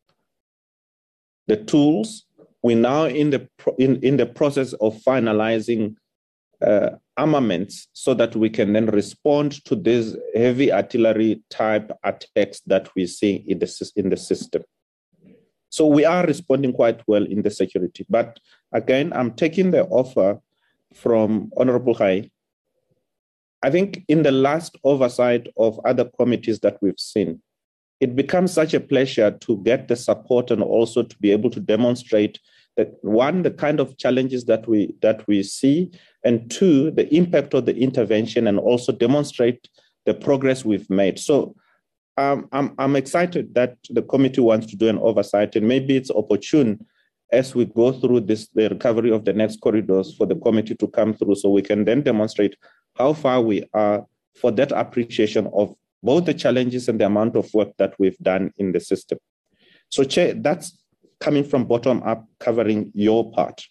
the 1.47 1.57
tools. 1.57 2.25
We're 2.61 2.77
now 2.77 3.05
in 3.05 3.31
the, 3.31 3.47
in, 3.79 4.03
in 4.03 4.17
the 4.17 4.25
process 4.25 4.73
of 4.73 5.01
finalizing 5.01 5.95
uh, 6.61 6.91
armaments 7.15 7.87
so 7.93 8.13
that 8.13 8.35
we 8.35 8.49
can 8.49 8.73
then 8.73 8.87
respond 8.87 9.63
to 9.65 9.75
these 9.75 10.15
heavy 10.35 10.71
artillery 10.71 11.41
type 11.49 11.91
attacks 12.03 12.59
that 12.67 12.89
we 12.95 13.07
see 13.07 13.43
in 13.47 13.59
the, 13.59 13.91
in 13.95 14.09
the 14.09 14.17
system. 14.17 14.63
So 15.69 15.87
we 15.87 16.05
are 16.05 16.25
responding 16.25 16.73
quite 16.73 17.01
well 17.07 17.25
in 17.25 17.41
the 17.41 17.51
security. 17.51 18.05
But 18.09 18.39
again, 18.71 19.11
I'm 19.13 19.31
taking 19.31 19.71
the 19.71 19.85
offer 19.85 20.39
from 20.93 21.51
Honorable 21.57 21.93
High. 21.93 22.29
I 23.63 23.71
think 23.71 24.03
in 24.07 24.23
the 24.23 24.31
last 24.31 24.77
oversight 24.83 25.47
of 25.57 25.79
other 25.85 26.05
committees 26.05 26.59
that 26.59 26.77
we've 26.81 26.99
seen, 26.99 27.41
it 27.99 28.15
becomes 28.15 28.53
such 28.53 28.73
a 28.73 28.79
pleasure 28.79 29.31
to 29.31 29.57
get 29.63 29.87
the 29.87 29.95
support 29.95 30.51
and 30.51 30.61
also 30.61 31.01
to 31.03 31.17
be 31.17 31.31
able 31.31 31.49
to 31.49 31.59
demonstrate 31.59 32.39
that 32.75 32.93
one, 33.01 33.41
the 33.41 33.51
kind 33.51 33.79
of 33.79 33.97
challenges 33.97 34.45
that 34.45 34.67
we 34.67 34.93
that 35.01 35.27
we 35.27 35.41
see, 35.41 35.91
and 36.23 36.49
two, 36.51 36.91
the 36.91 37.11
impact 37.13 37.55
of 37.55 37.65
the 37.65 37.75
intervention, 37.75 38.45
and 38.45 38.59
also 38.59 38.91
demonstrate 38.91 39.67
the 40.05 40.13
progress 40.13 40.63
we've 40.63 40.89
made. 40.89 41.17
So 41.17 41.55
um, 42.17 42.47
I'm, 42.51 42.75
I'm 42.77 42.95
excited 42.95 43.55
that 43.55 43.77
the 43.89 44.03
committee 44.03 44.41
wants 44.41 44.67
to 44.67 44.75
do 44.75 44.89
an 44.89 44.99
oversight, 44.99 45.55
and 45.55 45.67
maybe 45.67 45.97
it's 45.97 46.11
opportune 46.11 46.85
as 47.31 47.53
we 47.53 47.65
go 47.65 47.91
through 47.91 48.21
this 48.21 48.47
the 48.53 48.69
recovery 48.69 49.11
of 49.11 49.25
the 49.25 49.33
next 49.33 49.59
corridors 49.59 50.15
for 50.15 50.25
the 50.25 50.35
committee 50.35 50.75
to 50.75 50.87
come 50.87 51.13
through, 51.13 51.35
so 51.35 51.49
we 51.49 51.61
can 51.61 51.83
then 51.85 52.01
demonstrate 52.01 52.55
how 52.95 53.13
far 53.13 53.41
we 53.41 53.63
are 53.73 54.05
for 54.35 54.51
that 54.51 54.71
appreciation 54.71 55.47
of 55.53 55.75
both 56.03 56.25
the 56.25 56.33
challenges 56.33 56.87
and 56.87 56.99
the 57.01 57.05
amount 57.05 57.35
of 57.35 57.51
work 57.53 57.69
that 57.77 57.93
we've 57.99 58.17
done 58.19 58.51
in 58.57 58.71
the 58.71 58.79
system. 58.79 59.17
So, 59.89 60.03
Chair, 60.03 60.33
that's 60.35 60.77
coming 61.19 61.43
from 61.43 61.65
bottom 61.65 62.03
up, 62.03 62.25
covering 62.39 62.91
your 62.93 63.31
part. 63.31 63.65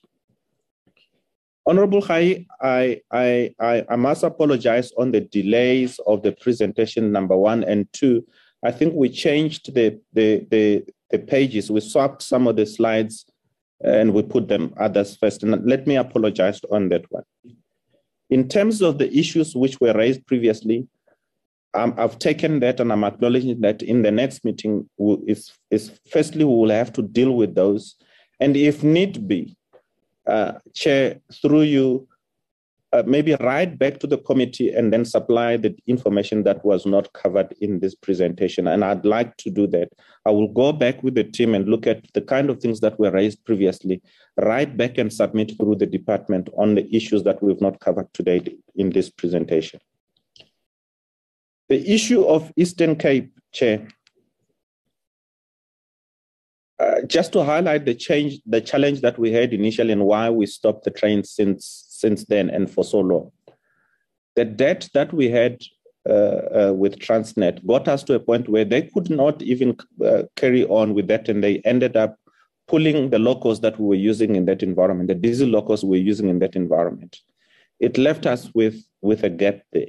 Honorable 1.67 2.01
High, 2.01 2.47
I, 2.61 3.01
I, 3.11 3.55
I, 3.61 3.85
I 3.89 3.97
must 3.97 4.23
apologize 4.23 4.93
on 4.97 5.11
the 5.11 5.21
delays 5.21 5.99
of 6.07 6.23
the 6.23 6.33
presentation 6.33 7.11
number 7.11 7.37
one 7.37 7.65
and 7.65 7.93
two. 7.93 8.25
I 8.65 8.71
think 8.71 8.95
we 8.95 9.09
changed 9.09 9.75
the, 9.75 10.01
the, 10.13 10.47
the, 10.51 10.85
the 11.11 11.19
pages. 11.19 11.71
We 11.71 11.81
swapped 11.81 12.23
some 12.23 12.47
of 12.47 12.57
the 12.57 12.67
slides 12.67 13.27
and 13.83 14.13
we 14.13 14.23
put 14.23 14.49
them 14.49 14.75
others 14.79 15.17
first. 15.17 15.43
And 15.43 15.65
let 15.67 15.87
me 15.87 15.97
apologize 15.97 16.61
on 16.71 16.89
that 16.91 17.05
one. 17.11 17.25
In 18.31 18.49
terms 18.49 18.83
of 18.83 18.99
the 18.99 19.13
issues 19.17 19.55
which 19.55 19.81
were 19.81 19.93
raised 19.93 20.27
previously, 20.27 20.89
um, 21.75 21.95
I've 21.99 22.19
taken 22.19 22.61
that 22.61 22.81
and 22.81 22.91
I'm 22.91 23.05
acknowledging 23.05 23.61
that 23.61 23.83
in 23.83 24.03
the 24.03 24.11
next 24.11 24.45
meeting, 24.45 24.89
is, 25.27 25.53
is 25.71 25.99
firstly, 26.11 26.45
we 26.45 26.55
will 26.55 26.71
have 26.71 26.93
to 26.95 27.03
deal 27.03 27.37
with 27.37 27.55
those. 27.55 27.97
And 28.41 28.57
if 28.57 28.83
need 28.83 29.29
be, 29.29 29.57
uh, 30.27 30.53
Chair, 30.75 31.21
through 31.41 31.63
you, 31.63 32.09
uh, 32.97 33.03
maybe 33.07 33.35
write 33.41 33.79
back 33.79 33.99
to 34.01 34.07
the 34.07 34.17
committee 34.17 34.73
and 34.73 34.93
then 34.93 35.05
supply 35.05 35.57
the 35.57 35.77
information 35.87 36.43
that 36.45 36.65
was 36.65 36.87
not 36.87 37.13
covered 37.13 37.55
in 37.61 37.79
this 37.81 37.95
presentation. 37.95 38.67
And 38.67 38.83
I'd 38.85 39.05
like 39.05 39.37
to 39.39 39.51
do 39.51 39.67
that. 39.69 39.91
I 40.25 40.31
will 40.31 40.49
go 40.49 40.73
back 40.73 41.03
with 41.03 41.15
the 41.15 41.25
team 41.25 41.55
and 41.55 41.69
look 41.69 41.87
at 41.87 42.11
the 42.15 42.23
kind 42.23 42.49
of 42.49 42.59
things 42.61 42.81
that 42.81 42.99
were 42.99 43.11
raised 43.11 43.45
previously, 43.45 44.01
write 44.39 44.77
back 44.77 44.97
and 44.99 45.13
submit 45.13 45.53
through 45.59 45.77
the 45.77 45.87
department 45.87 46.49
on 46.57 46.75
the 46.75 46.95
issues 46.95 47.23
that 47.25 47.43
we've 47.43 47.61
not 47.61 47.81
covered 47.81 48.13
today 48.15 48.43
in 48.77 48.91
this 48.91 49.11
presentation. 49.11 49.81
The 51.69 51.93
issue 51.93 52.25
of 52.25 52.53
Eastern 52.57 52.97
Cape, 52.97 53.33
Chair, 53.53 53.89
uh, 56.79 57.03
just 57.07 57.33
to 57.33 57.43
highlight 57.43 57.85
the 57.85 57.95
change, 57.95 58.41
the 58.47 58.61
challenge 58.61 59.01
that 59.01 59.19
we 59.19 59.33
had 59.33 59.53
initially 59.53 59.93
and 59.93 60.05
why 60.05 60.29
we 60.31 60.47
stopped 60.47 60.85
the 60.85 60.91
train 60.91 61.25
since 61.25 61.85
since 61.89 62.27
then 62.27 62.51
and 62.51 62.71
for 62.71 62.85
so 62.85 63.01
long. 63.01 63.33
The 64.35 64.45
debt 64.45 64.89
that 64.93 65.13
we 65.15 65.31
had 65.31 65.63
uh, 66.09 66.13
uh, 66.13 66.73
with 66.75 66.99
Transnet 66.99 67.65
got 67.67 67.89
us 67.89 68.03
to 68.05 68.15
a 68.15 68.21
point 68.21 68.49
where 68.49 68.65
they 68.65 68.83
could 68.83 69.11
not 69.11 69.41
even 69.43 69.77
uh, 70.05 70.25
carry 70.37 70.65
on 70.67 70.95
with 70.95 71.09
that, 71.09 71.29
and 71.29 71.43
they 71.43 71.61
ended 71.65 71.97
up 71.97 72.19
pulling 72.69 73.11
the 73.11 73.19
locos 73.19 73.61
that 73.61 73.79
we 73.81 73.87
were 73.87 73.95
using 73.95 74.37
in 74.37 74.45
that 74.45 74.63
environment, 74.63 75.09
the 75.09 75.15
diesel 75.15 75.49
locos 75.49 75.83
we 75.83 75.91
were 75.91 76.05
using 76.05 76.29
in 76.29 76.39
that 76.41 76.57
environment. 76.57 77.21
It 77.81 77.99
left 77.99 78.27
us 78.27 78.51
with 78.55 78.85
with 79.01 79.25
a 79.25 79.31
gap 79.31 79.61
there. 79.73 79.89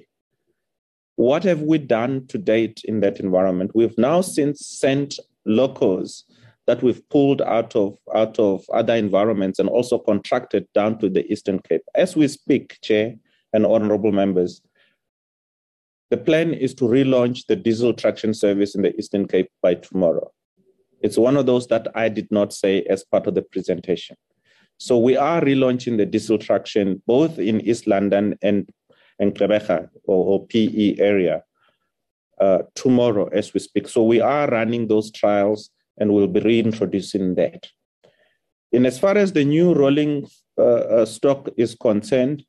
What 1.17 1.43
have 1.43 1.61
we 1.61 1.79
done 1.79 2.27
to 2.27 2.37
date 2.37 2.81
in 2.85 2.99
that 3.01 3.19
environment? 3.19 3.71
We've 3.73 3.97
now 3.97 4.21
since 4.21 4.65
sent 4.65 5.19
locos 5.45 6.23
that 6.67 6.83
we've 6.83 7.07
pulled 7.09 7.41
out 7.41 7.75
of 7.75 7.97
out 8.13 8.37
of 8.37 8.65
other 8.73 8.93
environments 8.93 9.57
and 9.57 9.69
also 9.69 9.97
contracted 9.97 10.67
down 10.73 10.99
to 10.99 11.09
the 11.09 11.25
Eastern 11.31 11.59
Cape. 11.59 11.81
As 11.95 12.15
we 12.15 12.27
speak, 12.27 12.77
Chair 12.81 13.15
and 13.53 13.65
honorable 13.65 14.11
members, 14.11 14.61
the 16.11 16.17
plan 16.17 16.53
is 16.53 16.75
to 16.75 16.83
relaunch 16.83 17.47
the 17.47 17.55
diesel 17.55 17.93
traction 17.93 18.33
service 18.33 18.75
in 18.75 18.81
the 18.81 18.95
Eastern 18.97 19.27
Cape 19.27 19.49
by 19.61 19.75
tomorrow. 19.75 20.29
It's 21.01 21.17
one 21.17 21.37
of 21.37 21.45
those 21.45 21.67
that 21.67 21.87
I 21.95 22.09
did 22.09 22.29
not 22.31 22.53
say 22.53 22.83
as 22.83 23.03
part 23.03 23.27
of 23.27 23.35
the 23.35 23.41
presentation. 23.41 24.17
So 24.77 24.97
we 24.97 25.15
are 25.15 25.41
relaunching 25.41 25.97
the 25.97 26.05
diesel 26.05 26.37
traction 26.37 27.01
both 27.07 27.39
in 27.39 27.61
East 27.61 27.87
London 27.87 28.37
and, 28.41 28.69
and 29.19 29.33
Gqeberha 29.33 29.89
or, 30.03 30.25
or 30.25 30.47
PE 30.47 30.97
area 30.99 31.43
uh, 32.39 32.59
tomorrow 32.75 33.27
as 33.29 33.53
we 33.53 33.59
speak. 33.59 33.87
So 33.87 34.03
we 34.03 34.19
are 34.19 34.47
running 34.47 34.87
those 34.87 35.11
trials 35.11 35.71
and 35.97 36.13
we'll 36.13 36.27
be 36.27 36.39
reintroducing 36.39 37.35
that. 37.35 37.67
In 38.71 38.85
as 38.85 38.99
far 38.99 39.17
as 39.17 39.33
the 39.33 39.45
new 39.45 39.73
rolling 39.73 40.27
uh, 40.57 40.61
uh, 40.61 41.05
stock 41.05 41.49
is 41.57 41.75
concerned, 41.75 42.43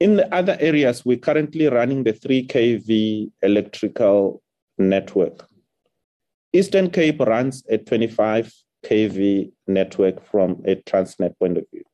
in 0.00 0.16
the 0.16 0.34
other 0.34 0.56
areas, 0.60 1.04
we're 1.04 1.16
currently 1.18 1.66
running 1.66 2.02
the 2.02 2.12
3 2.12 2.46
kV 2.46 3.30
electrical 3.42 4.42
network. 4.76 5.46
Eastern 6.52 6.90
Cape 6.90 7.20
runs 7.20 7.64
a 7.70 7.78
25 7.78 8.52
kV 8.84 9.52
network 9.66 10.24
from 10.26 10.62
a 10.66 10.76
Transnet 10.76 11.38
point 11.38 11.56
of 11.56 11.64
view. 11.72 11.84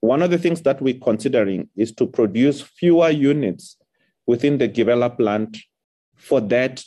One 0.00 0.22
of 0.22 0.30
the 0.30 0.38
things 0.38 0.62
that 0.62 0.80
we're 0.80 1.00
considering 1.02 1.68
is 1.76 1.92
to 1.94 2.06
produce 2.06 2.60
fewer 2.60 3.10
units 3.10 3.76
within 4.26 4.58
the 4.58 4.68
Gibela 4.68 5.16
plant 5.16 5.58
for 6.14 6.40
that 6.40 6.82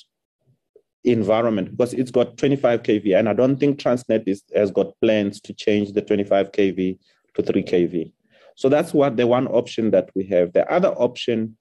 environment 1.03 1.71
because 1.71 1.93
it's 1.93 2.11
got 2.11 2.37
25 2.37 2.83
kV, 2.83 3.17
and 3.17 3.29
I 3.29 3.33
don't 3.33 3.57
think 3.57 3.79
Transnet 3.79 4.23
is, 4.27 4.43
has 4.55 4.71
got 4.71 4.99
plans 5.01 5.39
to 5.41 5.53
change 5.53 5.93
the 5.93 6.01
25 6.01 6.51
kV 6.51 6.97
to 7.35 7.43
3 7.43 7.63
kV. 7.63 8.11
So 8.55 8.67
that's 8.67 8.93
what 8.93 9.15
the 9.15 9.25
one 9.25 9.47
option 9.47 9.91
that 9.91 10.09
we 10.15 10.25
have. 10.25 10.53
The 10.53 10.69
other 10.71 10.89
option 10.89 11.57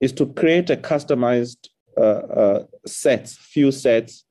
is 0.00 0.12
to 0.12 0.26
create 0.26 0.70
a 0.70 0.76
customized 0.76 1.68
uh, 1.96 2.00
uh, 2.00 2.64
sets, 2.86 3.36
few 3.36 3.72
sets, 3.72 4.24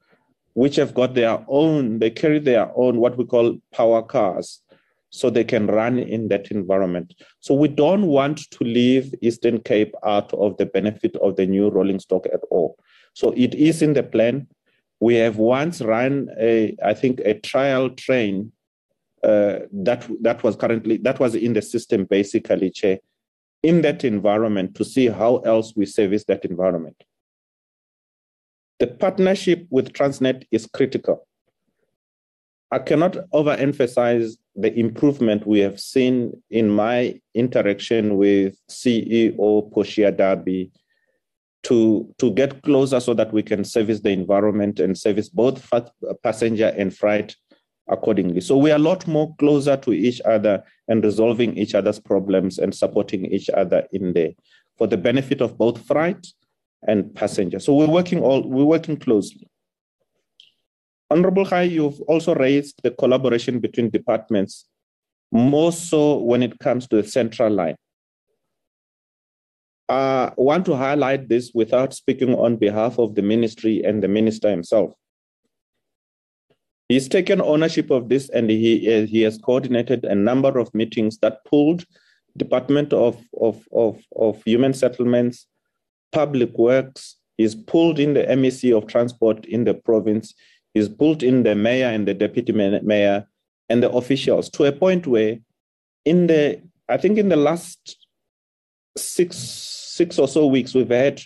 which 0.53 0.77
have 0.77 0.93
got 0.93 1.13
their 1.13 1.43
own, 1.47 1.99
they 1.99 2.09
carry 2.09 2.39
their 2.39 2.71
own 2.75 2.97
what 2.97 3.17
we 3.17 3.25
call 3.25 3.57
power 3.73 4.01
cars, 4.01 4.61
so 5.09 5.29
they 5.29 5.43
can 5.43 5.67
run 5.67 5.99
in 5.99 6.29
that 6.29 6.51
environment. 6.51 7.13
So 7.39 7.53
we 7.53 7.67
don't 7.67 8.07
want 8.07 8.49
to 8.51 8.63
leave 8.63 9.13
Eastern 9.21 9.59
Cape 9.59 9.93
out 10.05 10.33
of 10.33 10.57
the 10.57 10.65
benefit 10.65 11.15
of 11.17 11.35
the 11.35 11.45
new 11.45 11.69
rolling 11.69 11.99
stock 11.99 12.25
at 12.27 12.41
all. 12.49 12.77
So 13.17 13.33
it 13.35 13.55
is 13.55 13.81
in 13.81 13.93
the 13.93 14.03
plan. 14.03 14.45
We 14.99 15.15
have 15.15 15.37
once 15.37 15.81
run 15.81 16.29
a, 16.39 16.77
I 16.85 16.93
think, 16.93 17.19
a 17.25 17.33
trial 17.33 17.89
train 17.89 18.51
uh, 19.23 19.61
that 19.73 20.07
that 20.21 20.43
was 20.43 20.55
currently 20.55 20.97
that 20.97 21.19
was 21.19 21.33
in 21.33 21.53
the 21.53 21.63
system 21.63 22.05
basically, 22.05 22.69
Chair, 22.69 22.99
in 23.63 23.81
that 23.81 24.03
environment 24.03 24.75
to 24.75 24.85
see 24.85 25.07
how 25.07 25.37
else 25.37 25.73
we 25.75 25.87
service 25.87 26.25
that 26.25 26.45
environment. 26.45 27.03
The 28.77 28.85
partnership 28.85 29.65
with 29.71 29.93
Transnet 29.93 30.43
is 30.51 30.67
critical. 30.67 31.27
I 32.69 32.77
cannot 32.77 33.13
overemphasize 33.33 34.33
the 34.55 34.71
improvement 34.77 35.47
we 35.47 35.61
have 35.61 35.79
seen 35.79 36.39
in 36.51 36.69
my 36.69 37.19
interaction 37.33 38.15
with 38.17 38.55
CEO 38.69 39.71
Portia 39.71 40.11
Derby 40.11 40.71
to, 41.67 42.13
to 42.17 42.31
get 42.31 42.61
closer 42.61 42.97
so 43.01 43.13
that 43.13 43.33
we 43.33 43.43
can 43.43 43.65
service 43.65 43.99
the 43.99 44.09
environment 44.09 44.79
and 44.79 44.97
service 44.97 45.27
both 45.27 45.69
passenger 46.23 46.73
and 46.77 46.95
freight 46.95 47.35
accordingly. 47.89 48.39
So 48.39 48.55
we 48.55 48.71
are 48.71 48.77
a 48.77 48.79
lot 48.79 49.05
more 49.05 49.35
closer 49.35 49.75
to 49.75 49.91
each 49.91 50.21
other 50.21 50.63
and 50.87 51.03
resolving 51.03 51.57
each 51.57 51.75
other's 51.75 51.99
problems 51.99 52.57
and 52.57 52.73
supporting 52.73 53.25
each 53.25 53.49
other 53.49 53.85
in 53.91 54.13
there 54.13 54.31
for 54.77 54.87
the 54.87 54.95
benefit 54.95 55.41
of 55.41 55.57
both 55.57 55.85
freight 55.85 56.25
and 56.87 57.13
passenger. 57.13 57.59
So 57.59 57.73
we're 57.73 57.87
working 57.87 58.21
all 58.21 58.47
we're 58.47 58.63
working 58.63 58.95
closely. 58.95 59.49
Honorable 61.09 61.43
High, 61.45 61.63
you've 61.63 61.99
also 62.01 62.33
raised 62.33 62.81
the 62.83 62.91
collaboration 62.91 63.59
between 63.59 63.89
departments, 63.89 64.67
more 65.31 65.73
so 65.73 66.17
when 66.17 66.43
it 66.43 66.59
comes 66.59 66.87
to 66.87 67.01
the 67.01 67.07
central 67.07 67.51
line. 67.51 67.75
I 69.89 70.33
want 70.35 70.65
to 70.65 70.75
highlight 70.75 71.29
this 71.29 71.51
without 71.53 71.93
speaking 71.93 72.35
on 72.35 72.57
behalf 72.57 72.99
of 72.99 73.15
the 73.15 73.21
ministry 73.21 73.83
and 73.83 74.03
the 74.03 74.07
minister 74.07 74.49
himself. 74.49 74.91
He's 76.89 77.07
taken 77.07 77.41
ownership 77.41 77.89
of 77.89 78.09
this 78.09 78.29
and 78.29 78.49
he, 78.49 78.93
uh, 78.93 79.05
he 79.05 79.21
has 79.21 79.37
coordinated 79.37 80.05
a 80.05 80.15
number 80.15 80.57
of 80.57 80.73
meetings 80.73 81.17
that 81.19 81.43
pulled 81.45 81.85
Department 82.37 82.93
of, 82.93 83.21
of, 83.41 83.67
of, 83.71 83.99
of 84.15 84.41
Human 84.43 84.73
Settlements, 84.73 85.47
Public 86.11 86.57
Works, 86.57 87.17
he's 87.37 87.55
pulled 87.55 87.99
in 87.99 88.13
the 88.13 88.23
MEC 88.23 88.75
of 88.75 88.87
Transport 88.87 89.45
in 89.45 89.63
the 89.63 89.73
province, 89.73 90.33
he's 90.73 90.87
pulled 90.87 91.23
in 91.23 91.43
the 91.43 91.55
mayor 91.55 91.87
and 91.87 92.07
the 92.07 92.13
deputy 92.13 92.51
mayor 92.53 93.27
and 93.69 93.83
the 93.83 93.91
officials 93.91 94.49
to 94.51 94.65
a 94.65 94.71
point 94.71 95.07
where 95.07 95.37
in 96.05 96.27
the, 96.27 96.61
I 96.87 96.97
think 96.97 97.17
in 97.17 97.29
the 97.29 97.35
last 97.35 97.97
six, 98.95 99.76
six 99.97 100.19
or 100.19 100.27
so 100.27 100.45
weeks, 100.45 100.73
we've 100.73 100.89
had 100.89 101.21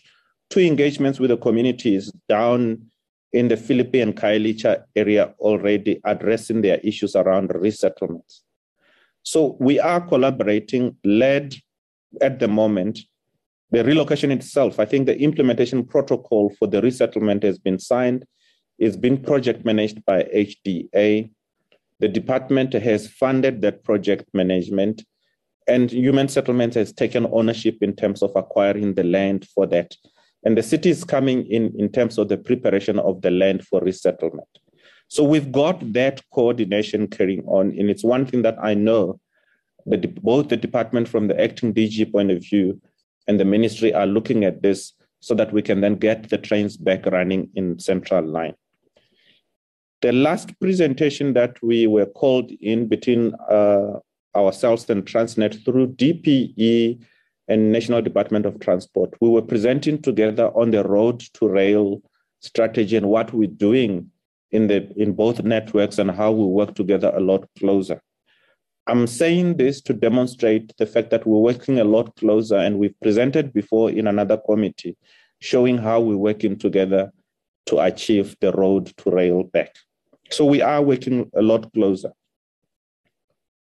two 0.50 0.62
engagements 0.62 1.20
with 1.20 1.30
the 1.30 1.38
communities 1.38 2.12
down 2.28 2.82
in 3.34 3.48
the 3.48 3.58
Philippi 3.58 4.04
Khayelitsha 4.04 4.84
area 4.96 5.34
already 5.40 6.02
addressing 6.06 6.62
their 6.62 6.80
issues 6.80 7.16
around 7.16 7.52
resettlement. 7.54 8.26
So 9.24 9.56
we 9.60 9.80
are 9.80 10.02
collaborating, 10.02 10.98
led 11.04 11.56
at 12.22 12.40
the 12.40 12.48
moment. 12.48 13.00
The 13.72 13.84
relocation 13.84 14.32
itself, 14.32 14.80
I 14.80 14.86
think 14.86 15.06
the 15.06 15.18
implementation 15.18 15.86
protocol 15.86 16.54
for 16.58 16.68
the 16.68 16.82
resettlement 16.82 17.44
has 17.44 17.58
been 17.58 17.80
signed. 17.80 18.26
It's 18.80 18.98
been 18.98 19.22
project 19.22 19.64
managed 19.64 20.04
by 20.06 20.24
HDA. 20.24 21.32
The 22.00 22.08
department 22.08 22.74
has 22.74 23.08
funded 23.08 23.62
that 23.62 23.84
project 23.84 24.26
management, 24.34 25.04
and 25.68 25.92
Human 25.92 26.28
Settlements 26.28 26.76
has 26.76 26.92
taken 26.92 27.28
ownership 27.32 27.78
in 27.82 27.96
terms 27.96 28.22
of 28.22 28.32
acquiring 28.36 28.96
the 28.96 29.04
land 29.04 29.48
for 29.54 29.68
that. 29.68 29.96
And 30.44 30.58
the 30.58 30.64
city 30.64 30.90
is 30.90 31.04
coming 31.04 31.46
in 31.46 31.74
in 31.78 31.92
terms 31.92 32.18
of 32.18 32.30
the 32.30 32.38
preparation 32.38 32.98
of 33.00 33.22
the 33.22 33.32
land 33.32 33.66
for 33.68 33.80
resettlement. 33.82 34.48
So 35.08 35.24
we've 35.24 35.52
got 35.52 35.94
that 35.94 36.22
coordination 36.34 37.08
carrying 37.08 37.44
on. 37.46 37.72
And 37.78 37.90
it's 37.90 38.04
one 38.04 38.26
thing 38.26 38.42
that 38.44 38.58
I 38.62 38.74
know 38.74 39.20
that 39.86 40.24
both 40.24 40.50
the 40.50 40.58
department 40.58 41.08
from 41.08 41.28
the 41.28 41.40
acting 41.42 41.74
DG 41.74 42.12
point 42.12 42.32
of 42.32 42.40
view 42.40 42.82
and 43.28 43.40
the 43.40 43.46
ministry 43.46 43.94
are 43.94 44.06
looking 44.06 44.44
at 44.46 44.62
this 44.62 44.94
so 45.20 45.36
that 45.36 45.54
we 45.54 45.62
can 45.62 45.82
then 45.82 45.96
get 45.96 46.30
the 46.30 46.38
trains 46.38 46.78
back 46.78 47.06
running 47.06 47.50
in 47.56 47.78
central 47.78 48.26
line. 48.26 48.56
The 50.02 50.12
last 50.12 50.60
presentation 50.60 51.34
that 51.34 51.62
we 51.62 51.86
were 51.86 52.08
called 52.08 52.50
in 52.60 52.88
between 52.88 53.36
uh, 53.50 54.00
ourselves 54.36 54.90
and 54.90 55.06
Transnet 55.06 55.64
through 55.66 55.94
DPE 55.94 57.04
and 57.48 57.72
National 57.72 58.02
Department 58.02 58.46
of 58.46 58.60
Transport. 58.60 59.14
We 59.20 59.30
were 59.30 59.42
presenting 59.42 60.02
together 60.02 60.48
on 60.56 60.72
the 60.72 60.84
road 60.84 61.22
to 61.34 61.48
rail 61.48 62.02
strategy 62.40 62.96
and 62.96 63.08
what 63.08 63.34
we're 63.34 63.48
doing 63.48 64.10
in 64.52 64.68
the 64.68 64.92
in 64.98 65.14
both 65.14 65.44
networks 65.44 65.98
and 65.98 66.12
how 66.12 66.32
we 66.32 66.46
work 66.46 66.76
together 66.76 67.12
a 67.16 67.20
lot 67.20 67.48
closer. 67.58 68.02
I'm 68.88 69.08
saying 69.08 69.58
this 69.58 69.80
to 69.82 69.94
demonstrate 69.94 70.74
the 70.78 70.86
fact 70.86 71.12
that 71.12 71.26
we're 71.26 71.40
working 71.40 71.80
a 71.80 71.84
lot 71.84 72.16
closer 72.16 72.58
and 72.58 72.80
we've 72.80 73.00
presented 73.02 73.54
before 73.54 73.92
in 73.92 74.08
another 74.08 74.38
committee 74.38 74.98
showing 75.40 75.78
how 75.78 76.00
we're 76.00 76.18
working 76.18 76.58
together 76.58 77.12
to 77.68 77.80
achieve 77.80 78.36
the 78.42 78.52
road 78.52 78.88
to 78.98 79.12
rail 79.12 79.44
back. 79.44 79.76
So 80.30 80.46
we 80.46 80.62
are 80.62 80.82
working 80.82 81.30
a 81.36 81.42
lot 81.42 81.72
closer. 81.74 82.12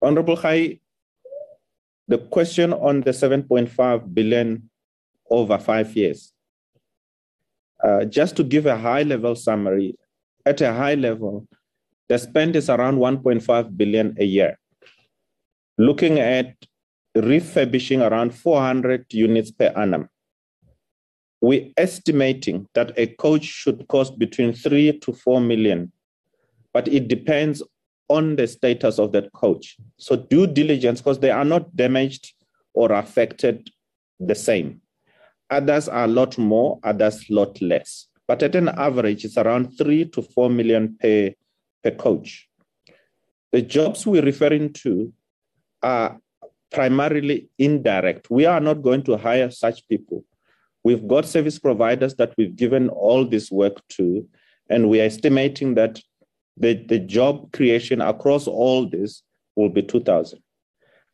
Honorable 0.03 0.35
High, 0.35 0.79
the 2.09 2.17
question 2.17 2.73
on 2.73 3.01
the 3.01 3.11
7.5 3.11 4.13
billion 4.13 4.69
over 5.31 5.57
five 5.57 5.95
years. 5.95 6.33
Uh, 7.81 8.03
just 8.05 8.35
to 8.35 8.43
give 8.43 8.65
a 8.65 8.77
high 8.77 9.03
level 9.03 9.35
summary, 9.35 9.95
at 10.45 10.59
a 10.59 10.73
high 10.73 10.95
level, 10.95 11.47
the 12.09 12.19
spend 12.19 12.55
is 12.57 12.69
around 12.69 12.97
1.5 12.97 13.77
billion 13.77 14.15
a 14.19 14.25
year. 14.25 14.59
Looking 15.77 16.19
at 16.19 16.53
refurbishing 17.15 18.01
around 18.01 18.33
400 18.33 19.05
units 19.13 19.51
per 19.51 19.71
annum. 19.75 20.09
We're 21.41 21.71
estimating 21.77 22.67
that 22.73 22.91
a 22.97 23.07
coach 23.07 23.43
should 23.43 23.87
cost 23.87 24.17
between 24.17 24.53
three 24.53 24.99
to 24.99 25.13
four 25.13 25.41
million, 25.41 25.91
but 26.73 26.87
it 26.87 27.07
depends 27.07 27.61
on 28.09 28.35
the 28.35 28.47
status 28.47 28.99
of 28.99 29.11
that 29.13 29.31
coach. 29.33 29.77
So 29.97 30.15
due 30.15 30.47
diligence, 30.47 31.01
because 31.01 31.19
they 31.19 31.31
are 31.31 31.45
not 31.45 31.75
damaged 31.75 32.33
or 32.73 32.91
affected 32.91 33.69
the 34.19 34.35
same. 34.35 34.81
Others 35.49 35.87
are 35.89 36.05
a 36.05 36.07
lot 36.07 36.37
more, 36.37 36.79
others 36.83 37.29
a 37.29 37.33
lot 37.33 37.61
less. 37.61 38.07
But 38.27 38.41
at 38.41 38.55
an 38.55 38.69
average, 38.69 39.25
it's 39.25 39.37
around 39.37 39.77
three 39.77 40.05
to 40.05 40.21
four 40.21 40.49
million 40.49 40.97
per, 40.99 41.31
per 41.83 41.91
coach. 41.91 42.47
The 43.51 43.61
jobs 43.61 44.07
we're 44.07 44.23
referring 44.23 44.73
to 44.73 45.13
are 45.83 46.19
primarily 46.71 47.49
indirect. 47.59 48.29
We 48.31 48.45
are 48.45 48.59
not 48.59 48.81
going 48.81 49.03
to 49.03 49.17
hire 49.17 49.51
such 49.51 49.87
people. 49.87 50.25
We've 50.83 51.07
got 51.07 51.25
service 51.25 51.59
providers 51.59 52.15
that 52.15 52.33
we've 52.37 52.55
given 52.55 52.89
all 52.89 53.25
this 53.25 53.51
work 53.51 53.85
to, 53.89 54.27
and 54.69 54.89
we 54.89 54.99
are 55.01 55.05
estimating 55.05 55.75
that 55.75 56.01
the, 56.57 56.73
the 56.87 56.99
job 56.99 57.51
creation 57.51 58.01
across 58.01 58.47
all 58.47 58.87
this 58.87 59.23
will 59.55 59.69
be 59.69 59.81
2,000. 59.81 60.39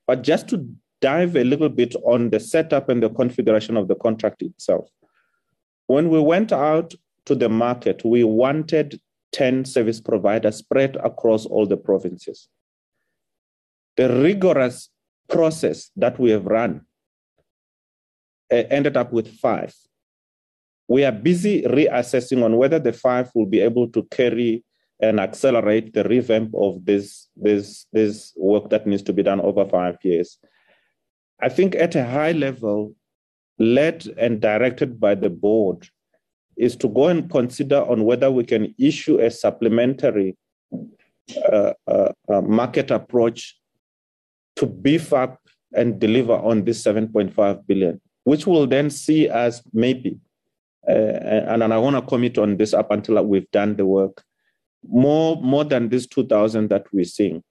But 0.08 0.24
just 0.24 0.48
to 0.50 0.68
dive 1.02 1.36
a 1.36 1.44
little 1.44 1.70
bit 1.70 1.96
on 2.04 2.30
the 2.30 2.40
setup 2.40 2.90
and 2.90 3.02
the 3.02 3.10
configuration 3.10 3.78
of 3.78 3.88
the 3.88 3.96
contract 3.96 4.42
itself. 4.42 4.90
When 5.88 6.10
we 6.10 6.20
went 6.20 6.52
out 6.52 6.94
to 7.26 7.36
the 7.36 7.50
market, 7.50 8.04
we 8.04 8.24
wanted 8.24 9.00
10 9.32 9.66
service 9.66 10.02
providers 10.02 10.58
spread 10.58 10.98
across 10.98 11.46
all 11.46 11.66
the 11.66 11.78
provinces. 11.78 12.48
The 13.98 14.22
rigorous 14.22 14.90
process 15.28 15.92
that 15.96 16.20
we 16.20 16.32
have 16.32 16.46
run 16.46 16.82
uh, 18.52 18.64
ended 18.70 18.98
up 18.98 19.14
with 19.14 19.28
five. 19.40 19.74
We 20.88 21.04
are 21.06 21.12
busy 21.12 21.62
reassessing 21.64 22.44
on 22.44 22.58
whether 22.58 22.80
the 22.80 22.94
five 22.94 23.30
will 23.36 23.46
be 23.46 23.60
able 23.60 23.90
to 23.90 24.04
carry 24.10 24.64
and 25.02 25.20
accelerate 25.20 25.94
the 25.94 26.04
revamp 26.04 26.54
of 26.56 26.84
this, 26.86 27.30
this, 27.36 27.86
this 27.94 28.34
work 28.36 28.70
that 28.70 28.86
needs 28.86 29.04
to 29.04 29.14
be 29.14 29.24
done 29.24 29.40
over 29.40 29.66
five 29.66 29.98
years. 30.04 30.38
I 31.42 31.50
think 31.50 31.76
at 31.76 31.96
a 31.96 32.06
high 32.06 32.34
level, 32.34 32.96
led 33.58 34.06
and 34.18 34.42
directed 34.42 35.00
by 35.00 35.16
the 35.16 35.30
board, 35.30 35.88
is 36.58 36.76
to 36.76 36.90
go 36.90 37.08
and 37.08 37.30
consider 37.30 37.78
on 37.78 38.04
whether 38.04 38.30
we 38.30 38.44
can 38.44 38.76
issue 38.78 39.20
a 39.20 39.32
supplementary 39.32 40.36
uh, 41.52 41.74
uh, 41.88 42.12
uh, 42.28 42.42
market 42.42 42.92
approach 42.92 43.58
to 44.58 44.66
beef 44.66 45.14
up 45.14 45.40
and 45.74 46.00
deliver 46.00 46.34
on 46.34 46.66
this 46.66 46.84
7.5 46.84 47.66
billion, 47.66 48.02
which 48.26 48.46
will 48.46 48.68
then 48.68 48.90
see 48.90 49.30
as 49.30 49.62
maybe, 49.72 50.20
uh, 50.88 50.92
and, 50.92 51.64
and 51.64 51.74
I 51.74 51.78
want 51.78 51.96
to 51.96 52.02
commit 52.02 52.38
on 52.38 52.58
this 52.58 52.74
up 52.74 52.92
until 52.92 53.24
we've 53.24 53.50
done 53.52 53.78
the 53.78 53.86
work, 53.86 54.24
more, 54.88 55.36
more 55.42 55.64
than 55.64 55.90
this 55.90 56.08
2,000 56.08 56.70
that 56.70 56.86
we're 56.94 57.06
seeing. 57.06 57.44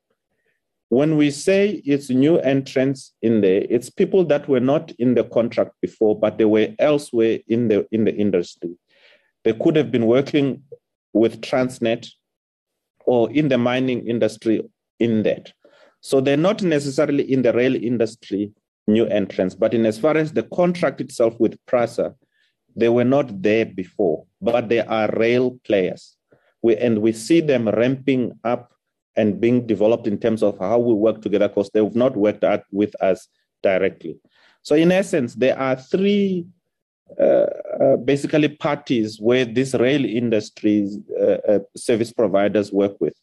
When 0.90 1.16
we 1.16 1.30
say 1.30 1.82
it's 1.84 2.08
new 2.08 2.38
entrants 2.38 3.12
in 3.20 3.42
there, 3.42 3.66
it's 3.68 3.90
people 3.90 4.24
that 4.26 4.48
were 4.48 4.60
not 4.60 4.90
in 4.92 5.14
the 5.14 5.24
contract 5.24 5.72
before, 5.82 6.18
but 6.18 6.38
they 6.38 6.46
were 6.46 6.74
elsewhere 6.78 7.40
in 7.46 7.68
the, 7.68 7.86
in 7.92 8.04
the 8.04 8.14
industry. 8.14 8.74
They 9.44 9.52
could 9.52 9.76
have 9.76 9.90
been 9.90 10.06
working 10.06 10.62
with 11.12 11.42
Transnet 11.42 12.08
or 13.04 13.30
in 13.30 13.48
the 13.48 13.58
mining 13.58 14.06
industry 14.08 14.62
in 14.98 15.22
that. 15.24 15.52
So 16.00 16.20
they're 16.20 16.36
not 16.36 16.62
necessarily 16.62 17.30
in 17.30 17.42
the 17.42 17.52
rail 17.52 17.74
industry, 17.74 18.52
new 18.86 19.06
entrants, 19.06 19.54
but 19.54 19.74
in 19.74 19.84
as 19.84 19.98
far 19.98 20.16
as 20.16 20.32
the 20.32 20.44
contract 20.44 21.00
itself 21.00 21.38
with 21.38 21.58
PRASA, 21.66 22.14
they 22.76 22.88
were 22.88 23.04
not 23.04 23.42
there 23.42 23.66
before, 23.66 24.24
but 24.40 24.68
they 24.68 24.80
are 24.80 25.10
rail 25.16 25.58
players 25.64 26.17
we, 26.62 26.76
and 26.76 26.98
we 26.98 27.12
see 27.12 27.40
them 27.40 27.68
ramping 27.68 28.38
up 28.44 28.72
and 29.16 29.40
being 29.40 29.66
developed 29.66 30.06
in 30.06 30.18
terms 30.18 30.42
of 30.42 30.58
how 30.58 30.78
we 30.78 30.94
work 30.94 31.22
together 31.22 31.48
because 31.48 31.70
they've 31.70 31.94
not 31.94 32.16
worked 32.16 32.44
out 32.44 32.62
with 32.72 32.94
us 33.02 33.28
directly. 33.62 34.16
So, 34.62 34.74
in 34.74 34.92
essence, 34.92 35.34
there 35.34 35.58
are 35.58 35.76
three 35.76 36.46
uh, 37.18 37.46
uh, 37.80 37.96
basically 37.96 38.48
parties 38.48 39.18
where 39.18 39.44
this 39.44 39.74
rail 39.74 40.04
industry 40.04 40.88
uh, 41.18 41.38
uh, 41.48 41.58
service 41.76 42.12
providers 42.12 42.70
work 42.70 43.00
with 43.00 43.14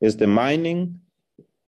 is 0.00 0.16
the 0.16 0.26
mining 0.26 1.00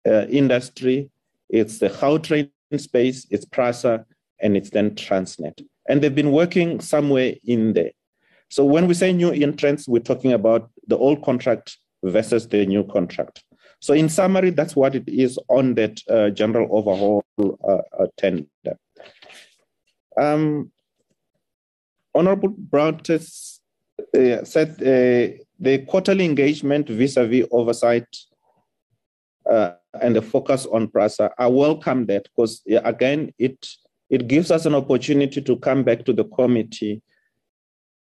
uh, 0.07 0.27
industry, 0.27 1.11
it's 1.49 1.79
the 1.79 1.89
Gautrain 1.89 2.51
space, 2.77 3.27
it's 3.31 3.45
PRASA, 3.45 4.05
and 4.41 4.57
it's 4.57 4.71
then 4.71 4.93
Transnet. 4.93 5.65
And 5.89 6.01
they've 6.01 6.15
been 6.15 6.33
working 6.33 6.81
somewhere 6.81 7.35
in 7.45 7.73
there. 7.73 7.93
So 8.55 8.65
when 8.65 8.87
we 8.87 8.95
say 8.95 9.13
new 9.13 9.33
entrants, 9.33 9.89
we're 9.89 9.99
talking 9.99 10.33
about 10.33 10.71
the 10.87 10.97
old 10.97 11.25
contract 11.25 11.77
versus 12.05 12.47
the 12.47 12.65
new 12.65 12.85
contract. 12.85 13.43
So 13.81 13.95
in 13.95 14.09
summary, 14.09 14.51
that's 14.51 14.77
what 14.77 14.95
it 14.95 15.09
is 15.09 15.41
on 15.49 15.75
that 15.75 16.01
uh, 16.09 16.31
general 16.31 16.69
overhaul 16.71 17.25
uh, 17.37 17.79
uh, 17.99 18.07
tender. 18.17 18.79
Um, 20.17 20.71
Honorable 22.15 22.51
Brown 22.51 23.01
uh, 23.11 24.45
said 24.45 24.71
uh, 24.81 25.43
the 25.59 25.85
quarterly 25.89 26.25
engagement 26.25 26.89
vis-a-vis 26.89 27.49
oversight 27.51 28.07
uh, 29.51 29.73
and 30.01 30.15
the 30.15 30.23
focus 30.23 30.65
on 30.67 30.87
PRASA, 30.87 31.33
I 31.37 31.49
welcome 31.49 32.07
that 32.07 32.29
because 32.37 32.63
again, 32.69 33.33
it 33.37 33.67
it 34.11 34.29
gives 34.29 34.53
us 34.53 34.65
an 34.65 34.77
opportunity 34.77 35.43
to 35.43 35.57
come 35.57 35.83
back 35.83 36.05
to 36.05 36.13
the 36.13 36.25
committee 36.27 37.03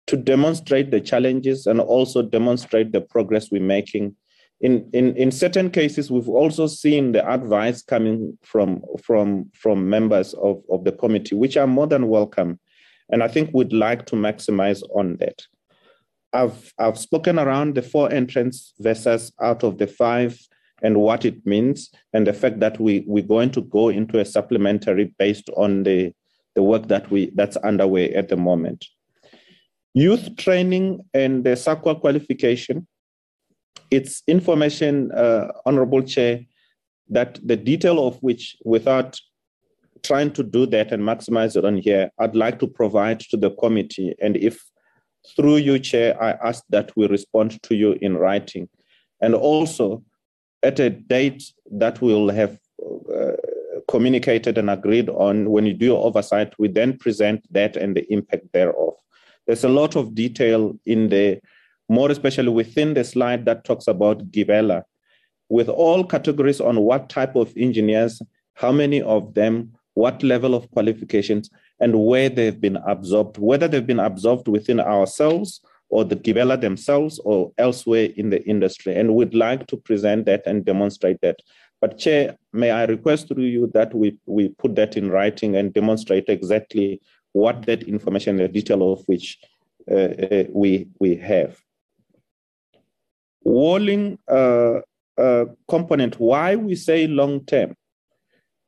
to 0.06 0.16
demonstrate 0.16 0.90
the 0.90 1.00
challenges 1.00 1.66
and 1.66 1.80
also 1.80 2.22
demonstrate 2.22 2.92
the 2.92 3.00
progress 3.00 3.50
we're 3.50 3.62
making. 3.62 4.14
In, 4.60 4.88
in, 4.92 5.16
in 5.16 5.30
certain 5.30 5.70
cases, 5.70 6.10
we've 6.10 6.28
also 6.28 6.66
seen 6.66 7.12
the 7.12 7.28
advice 7.28 7.82
coming 7.82 8.38
from, 8.42 8.82
from, 9.02 9.50
from 9.54 9.88
members 9.88 10.34
of, 10.34 10.62
of 10.70 10.84
the 10.84 10.92
committee, 10.92 11.34
which 11.34 11.56
are 11.56 11.66
more 11.66 11.86
than 11.86 12.08
welcome. 12.08 12.60
And 13.10 13.22
I 13.22 13.28
think 13.28 13.50
we'd 13.52 13.72
like 13.72 14.06
to 14.06 14.16
maximize 14.16 14.82
on 14.94 15.16
that. 15.16 15.42
I've, 16.32 16.72
I've 16.78 16.98
spoken 16.98 17.38
around 17.38 17.74
the 17.74 17.82
four 17.82 18.12
entrants 18.12 18.74
versus 18.78 19.32
out 19.40 19.62
of 19.62 19.78
the 19.78 19.86
five 19.86 20.38
and 20.82 20.98
what 20.98 21.24
it 21.24 21.46
means, 21.46 21.90
and 22.12 22.26
the 22.26 22.32
fact 22.32 22.60
that 22.60 22.78
we, 22.78 23.04
we're 23.06 23.24
going 23.24 23.50
to 23.52 23.62
go 23.62 23.88
into 23.88 24.18
a 24.18 24.24
supplementary 24.24 25.14
based 25.18 25.48
on 25.56 25.84
the, 25.84 26.12
the 26.54 26.62
work 26.62 26.88
that 26.88 27.10
we, 27.10 27.30
that's 27.34 27.56
underway 27.58 28.12
at 28.12 28.28
the 28.28 28.36
moment. 28.36 28.84
Youth 29.94 30.36
training 30.36 31.04
and 31.14 31.44
the 31.44 31.50
SAQA 31.50 32.00
qualification, 32.00 32.86
it's 33.90 34.22
information, 34.26 35.12
uh, 35.12 35.52
Honorable 35.64 36.02
Chair, 36.02 36.40
that 37.08 37.38
the 37.46 37.56
detail 37.56 38.04
of 38.04 38.16
which, 38.20 38.56
without 38.64 39.20
trying 40.02 40.32
to 40.32 40.42
do 40.42 40.66
that 40.66 40.90
and 40.90 41.02
maximize 41.02 41.56
it 41.56 41.64
on 41.64 41.78
here, 41.78 42.10
I'd 42.18 42.34
like 42.34 42.58
to 42.58 42.66
provide 42.66 43.20
to 43.20 43.36
the 43.36 43.50
committee. 43.50 44.14
And 44.20 44.36
if 44.36 44.64
through 45.36 45.56
you, 45.56 45.78
Chair, 45.78 46.20
I 46.22 46.32
ask 46.46 46.64
that 46.70 46.90
we 46.96 47.06
respond 47.06 47.62
to 47.62 47.76
you 47.76 47.92
in 48.02 48.16
writing. 48.16 48.68
And 49.20 49.34
also, 49.34 50.02
at 50.62 50.80
a 50.80 50.90
date 50.90 51.44
that 51.70 52.00
we'll 52.00 52.30
have 52.30 52.58
uh, 52.82 53.32
communicated 53.88 54.58
and 54.58 54.68
agreed 54.68 55.08
on, 55.08 55.50
when 55.50 55.66
you 55.66 55.74
do 55.74 55.96
oversight, 55.96 56.52
we 56.58 56.68
then 56.68 56.98
present 56.98 57.46
that 57.52 57.76
and 57.76 57.96
the 57.96 58.04
impact 58.12 58.52
thereof. 58.52 58.94
There's 59.46 59.64
a 59.64 59.68
lot 59.68 59.96
of 59.96 60.14
detail 60.14 60.78
in 60.86 61.08
the, 61.08 61.40
more 61.88 62.10
especially 62.10 62.48
within 62.48 62.94
the 62.94 63.04
slide 63.04 63.44
that 63.44 63.64
talks 63.64 63.86
about 63.86 64.30
Gibela, 64.30 64.82
with 65.48 65.68
all 65.68 66.04
categories 66.04 66.60
on 66.60 66.80
what 66.80 67.08
type 67.08 67.36
of 67.36 67.52
engineers, 67.56 68.22
how 68.54 68.72
many 68.72 69.02
of 69.02 69.34
them, 69.34 69.72
what 69.94 70.22
level 70.22 70.54
of 70.54 70.70
qualifications, 70.70 71.50
and 71.80 72.04
where 72.04 72.28
they've 72.28 72.60
been 72.60 72.76
absorbed, 72.86 73.38
whether 73.38 73.68
they've 73.68 73.86
been 73.86 74.00
absorbed 74.00 74.48
within 74.48 74.80
ourselves 74.80 75.60
or 75.90 76.04
the 76.04 76.16
Gibela 76.16 76.60
themselves 76.60 77.20
or 77.24 77.52
elsewhere 77.58 78.08
in 78.16 78.30
the 78.30 78.42
industry. 78.48 78.96
And 78.96 79.14
we'd 79.14 79.34
like 79.34 79.66
to 79.68 79.76
present 79.76 80.26
that 80.26 80.42
and 80.46 80.64
demonstrate 80.64 81.20
that. 81.20 81.36
But 81.80 81.98
Chair, 81.98 82.36
may 82.52 82.70
I 82.70 82.84
request 82.84 83.28
through 83.28 83.44
you 83.44 83.70
that 83.74 83.94
we, 83.94 84.16
we 84.26 84.48
put 84.48 84.74
that 84.76 84.96
in 84.96 85.10
writing 85.10 85.56
and 85.56 85.74
demonstrate 85.74 86.28
exactly 86.28 87.00
what 87.34 87.66
that 87.66 87.82
information, 87.82 88.36
the 88.36 88.48
detail 88.48 88.92
of 88.92 89.02
which 89.06 89.38
uh, 89.90 89.94
uh, 89.94 90.44
we, 90.50 90.88
we 90.98 91.16
have. 91.16 91.58
Walling 93.42 94.18
uh, 94.28 94.80
uh, 95.18 95.44
component, 95.68 96.18
why 96.18 96.56
we 96.56 96.74
say 96.76 97.06
long 97.06 97.44
term? 97.44 97.76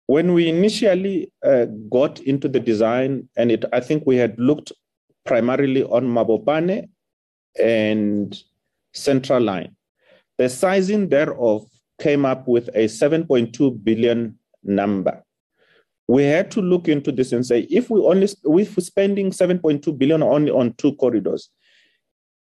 When 0.06 0.34
we 0.34 0.48
initially 0.48 1.32
uh, 1.44 1.66
got 1.90 2.20
into 2.20 2.48
the 2.48 2.60
design, 2.60 3.28
and 3.36 3.50
it, 3.50 3.64
I 3.72 3.80
think 3.80 4.04
we 4.04 4.16
had 4.16 4.38
looked 4.38 4.72
primarily 5.24 5.82
on 5.84 6.04
Mabopane 6.04 6.88
and 7.60 8.42
Central 8.92 9.42
Line. 9.42 9.74
The 10.38 10.48
sizing 10.48 11.08
thereof 11.08 11.66
came 12.00 12.24
up 12.24 12.46
with 12.46 12.68
a 12.68 12.84
7.2 12.86 13.82
billion 13.82 14.38
number. 14.62 15.22
We 16.08 16.24
had 16.24 16.50
to 16.52 16.62
look 16.62 16.88
into 16.88 17.10
this 17.10 17.32
and 17.32 17.44
say, 17.44 17.66
if 17.70 17.90
we 17.90 18.00
only 18.00 18.24
if 18.24 18.76
we're 18.76 18.80
spending 18.80 19.30
7.2 19.30 19.98
billion 19.98 20.22
only 20.22 20.50
on 20.50 20.74
two 20.74 20.94
corridors, 20.94 21.50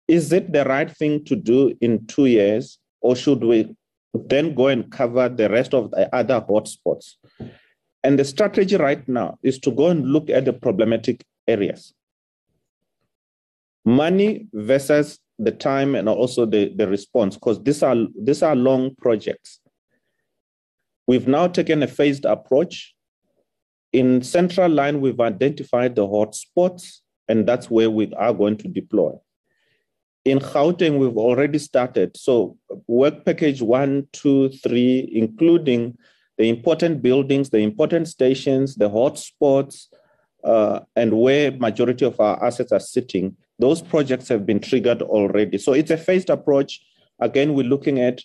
is 0.08 0.34
it 0.34 0.52
the 0.52 0.66
right 0.66 0.92
thing 0.92 1.24
to 1.26 1.36
do 1.36 1.74
in 1.80 2.06
two 2.08 2.26
years, 2.26 2.78
or 3.02 3.16
should 3.16 3.44
we 3.44 3.76
then 4.14 4.54
go 4.54 4.68
and 4.68 4.92
cover 4.92 5.30
the 5.30 5.50
rest 5.50 5.74
of 5.74 5.92
the 5.92 6.14
other 6.14 6.42
hotspots? 6.42 7.14
And 8.04 8.20
the 8.20 8.26
strategy 8.26 8.76
right 8.76 9.08
now 9.08 9.38
is 9.44 9.60
to 9.60 9.72
go 9.72 9.88
and 9.88 10.06
look 10.06 10.30
at 10.30 10.46
the 10.46 10.54
problematic 10.54 11.24
areas. 11.48 11.94
Money 13.86 14.48
versus 14.54 15.20
the 15.40 15.52
time 15.52 15.96
and 15.96 16.08
also 16.10 16.46
the, 16.46 16.74
the 16.76 16.88
response, 16.88 17.36
because 17.36 17.64
these 17.64 17.82
are 17.82 17.96
these 18.22 18.44
are 18.44 18.56
long 18.56 18.94
projects. 18.96 19.60
We've 21.08 21.28
now 21.28 21.48
taken 21.48 21.84
a 21.84 21.88
phased 21.88 22.26
approach. 22.26 22.94
In 23.94 24.24
central 24.24 24.72
line, 24.72 25.02
we've 25.02 25.20
identified 25.20 25.96
the 25.96 26.08
hotspots, 26.08 27.02
and 27.28 27.48
that's 27.48 27.70
where 27.70 27.92
we 27.92 28.12
are 28.16 28.34
going 28.34 28.58
to 28.58 28.68
deploy. 28.68 29.14
In 30.26 30.40
Gauteng, 30.40 30.98
we've 30.98 31.18
already 31.18 31.60
started. 31.60 32.18
So 32.18 32.58
work 32.88 33.24
package 33.26 33.62
one, 33.62 34.08
two, 34.12 34.50
three, 34.50 35.10
including 35.14 35.98
the 36.38 36.50
important 36.50 37.02
buildings, 37.02 37.50
the 37.50 37.60
important 37.60 38.08
stations, 38.08 38.76
the 38.76 38.90
hotspots, 38.90 39.88
uh, 40.44 40.80
and 40.96 41.14
where 41.14 41.52
majority 41.52 42.06
of 42.06 42.20
our 42.20 42.44
assets 42.44 42.72
are 42.72 42.80
sitting, 42.80 43.36
those 43.60 43.82
projects 43.82 44.28
have 44.30 44.46
been 44.46 44.60
triggered 44.60 45.02
already. 45.02 45.58
So 45.58 45.74
it's 45.74 45.92
a 45.92 45.98
phased 45.98 46.30
approach. 46.30 46.82
Again, 47.20 47.54
we're 47.54 47.68
looking 47.68 48.00
at 48.00 48.22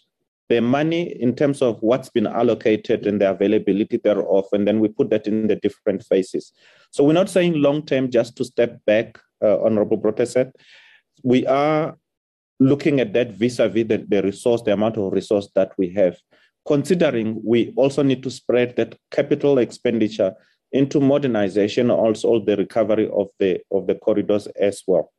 the 0.48 0.60
money 0.60 1.02
in 1.20 1.34
terms 1.34 1.62
of 1.62 1.78
what's 1.82 2.08
been 2.08 2.26
allocated 2.26 3.06
and 3.06 3.20
the 3.20 3.30
availability 3.30 3.98
thereof, 3.98 4.46
and 4.52 4.66
then 4.66 4.80
we 4.80 4.88
put 4.88 5.10
that 5.10 5.26
in 5.26 5.46
the 5.46 5.56
different 5.56 6.02
phases. 6.04 6.52
So 6.90 7.04
we're 7.04 7.12
not 7.12 7.28
saying 7.28 7.54
long 7.54 7.84
term 7.84 8.10
just 8.10 8.36
to 8.36 8.44
step 8.44 8.80
back, 8.86 9.18
uh, 9.42 9.60
Honorable 9.62 9.98
Brauteseth. 9.98 10.52
We 11.22 11.46
are 11.46 11.96
looking 12.60 13.00
at 13.00 13.12
that 13.12 13.32
vis-a-vis 13.32 13.86
the, 13.86 14.06
the 14.08 14.22
resource, 14.22 14.62
the 14.62 14.72
amount 14.72 14.96
of 14.96 15.12
resource 15.12 15.48
that 15.54 15.72
we 15.78 15.90
have, 15.90 16.16
considering 16.66 17.40
we 17.44 17.72
also 17.76 18.02
need 18.02 18.22
to 18.22 18.30
spread 18.30 18.76
that 18.76 18.96
capital 19.10 19.58
expenditure 19.58 20.34
into 20.72 21.00
modernization, 21.00 21.90
also 21.90 22.40
the 22.44 22.56
recovery 22.56 23.08
of 23.10 23.28
the 23.38 23.60
of 23.70 23.86
the 23.86 23.94
corridors 23.94 24.46
as 24.60 24.82
well. 24.86 25.12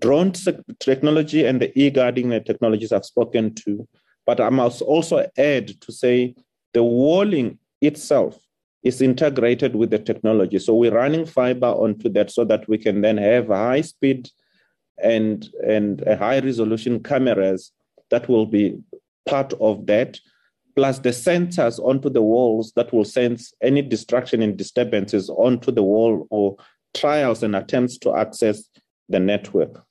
Drone 0.00 0.32
technology 0.80 1.44
and 1.44 1.60
the 1.60 1.76
e-guarding 1.80 2.30
technologies 2.44 2.92
I've 2.92 3.04
spoken 3.04 3.54
to, 3.54 3.86
but 4.26 4.40
I 4.40 4.50
must 4.50 4.82
also 4.82 5.26
add 5.38 5.80
to 5.80 5.92
say 5.92 6.34
the 6.72 6.82
walling 6.82 7.58
itself 7.80 8.38
is 8.82 9.00
integrated 9.00 9.76
with 9.76 9.90
the 9.90 9.98
technology. 9.98 10.58
So 10.58 10.74
we're 10.74 10.94
running 10.94 11.24
fiber 11.24 11.68
onto 11.68 12.08
that 12.10 12.30
so 12.30 12.44
that 12.44 12.68
we 12.68 12.76
can 12.76 13.00
then 13.00 13.16
have 13.16 13.48
high 13.48 13.80
speed 13.80 14.28
and, 15.02 15.48
and 15.66 16.04
high 16.06 16.40
resolution 16.40 17.02
cameras 17.02 17.72
that 18.10 18.28
will 18.28 18.46
be 18.46 18.78
part 19.26 19.52
of 19.54 19.86
that, 19.86 20.18
plus 20.76 20.98
the 20.98 21.10
sensors 21.10 21.78
onto 21.78 22.10
the 22.10 22.22
walls 22.22 22.72
that 22.76 22.92
will 22.92 23.04
sense 23.04 23.54
any 23.62 23.80
distraction 23.80 24.42
and 24.42 24.56
disturbances 24.56 25.30
onto 25.30 25.70
the 25.70 25.82
wall 25.82 26.26
or 26.30 26.56
trials 26.94 27.42
and 27.42 27.56
attempts 27.56 27.96
to 27.98 28.14
access 28.14 28.68
the 29.08 29.20
network. 29.20 29.83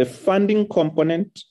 The 0.00 0.06
funding 0.06 0.66
component, 0.66 1.44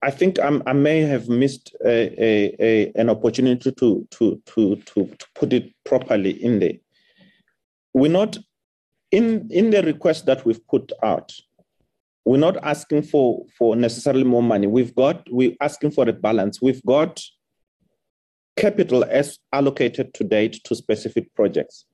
I 0.00 0.12
think 0.12 0.38
I'm, 0.38 0.62
i 0.64 0.72
may 0.72 1.00
have 1.00 1.28
missed 1.28 1.74
a, 1.84 2.24
a, 2.24 2.56
a, 2.60 2.92
an 2.94 3.10
opportunity 3.10 3.72
to, 3.72 4.06
to, 4.08 4.40
to, 4.46 4.76
to, 4.76 5.06
to 5.06 5.26
put 5.34 5.52
it 5.52 5.74
properly 5.84 6.30
in 6.30 6.60
there. 6.60 6.74
We're 7.92 8.12
not, 8.12 8.38
in, 9.10 9.48
in 9.50 9.70
the 9.70 9.82
request 9.82 10.26
that 10.26 10.46
we've 10.46 10.64
put 10.68 10.92
out, 11.02 11.32
we're 12.24 12.36
not 12.36 12.58
asking 12.62 13.02
for, 13.02 13.44
for 13.58 13.74
necessarily 13.74 14.22
more 14.22 14.44
money. 14.44 14.68
We've 14.68 14.94
got, 14.94 15.26
we're 15.28 15.56
asking 15.60 15.90
for 15.90 16.08
a 16.08 16.12
balance. 16.12 16.62
We've 16.62 16.84
got 16.86 17.20
capital 18.56 19.02
as 19.10 19.40
allocated 19.52 20.14
to 20.14 20.22
date 20.22 20.60
to 20.66 20.76
specific 20.76 21.34
projects. 21.34 21.84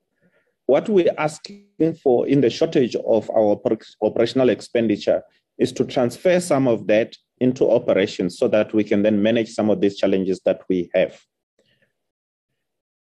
What 0.66 0.88
we're 0.88 1.14
asking 1.16 1.94
for 2.02 2.26
in 2.26 2.40
the 2.40 2.50
shortage 2.50 2.96
of 2.96 3.30
our 3.30 3.60
operational 4.02 4.48
expenditure 4.48 5.22
is 5.58 5.72
to 5.72 5.84
transfer 5.84 6.40
some 6.40 6.66
of 6.68 6.86
that 6.88 7.16
into 7.38 7.70
operations 7.70 8.38
so 8.38 8.48
that 8.48 8.74
we 8.74 8.82
can 8.82 9.02
then 9.02 9.22
manage 9.22 9.50
some 9.50 9.70
of 9.70 9.80
these 9.80 9.96
challenges 9.96 10.40
that 10.44 10.62
we 10.68 10.90
have. 10.94 11.18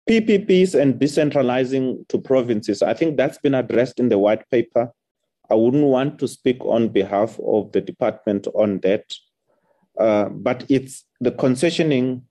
PPPs 0.08 0.78
and 0.80 1.00
decentralizing 1.00 2.06
to 2.08 2.18
provinces, 2.18 2.82
I 2.82 2.94
think 2.94 3.16
that's 3.16 3.38
been 3.38 3.54
addressed 3.54 3.98
in 3.98 4.08
the 4.08 4.18
white 4.18 4.48
paper. 4.50 4.92
I 5.50 5.54
wouldn't 5.54 5.84
want 5.84 6.18
to 6.20 6.28
speak 6.28 6.64
on 6.64 6.88
behalf 6.88 7.38
of 7.44 7.72
the 7.72 7.80
department 7.80 8.46
on 8.54 8.80
that, 8.80 9.04
uh, 9.98 10.28
but 10.28 10.64
it's 10.68 11.04
the 11.20 11.32
concessioning 11.32 12.22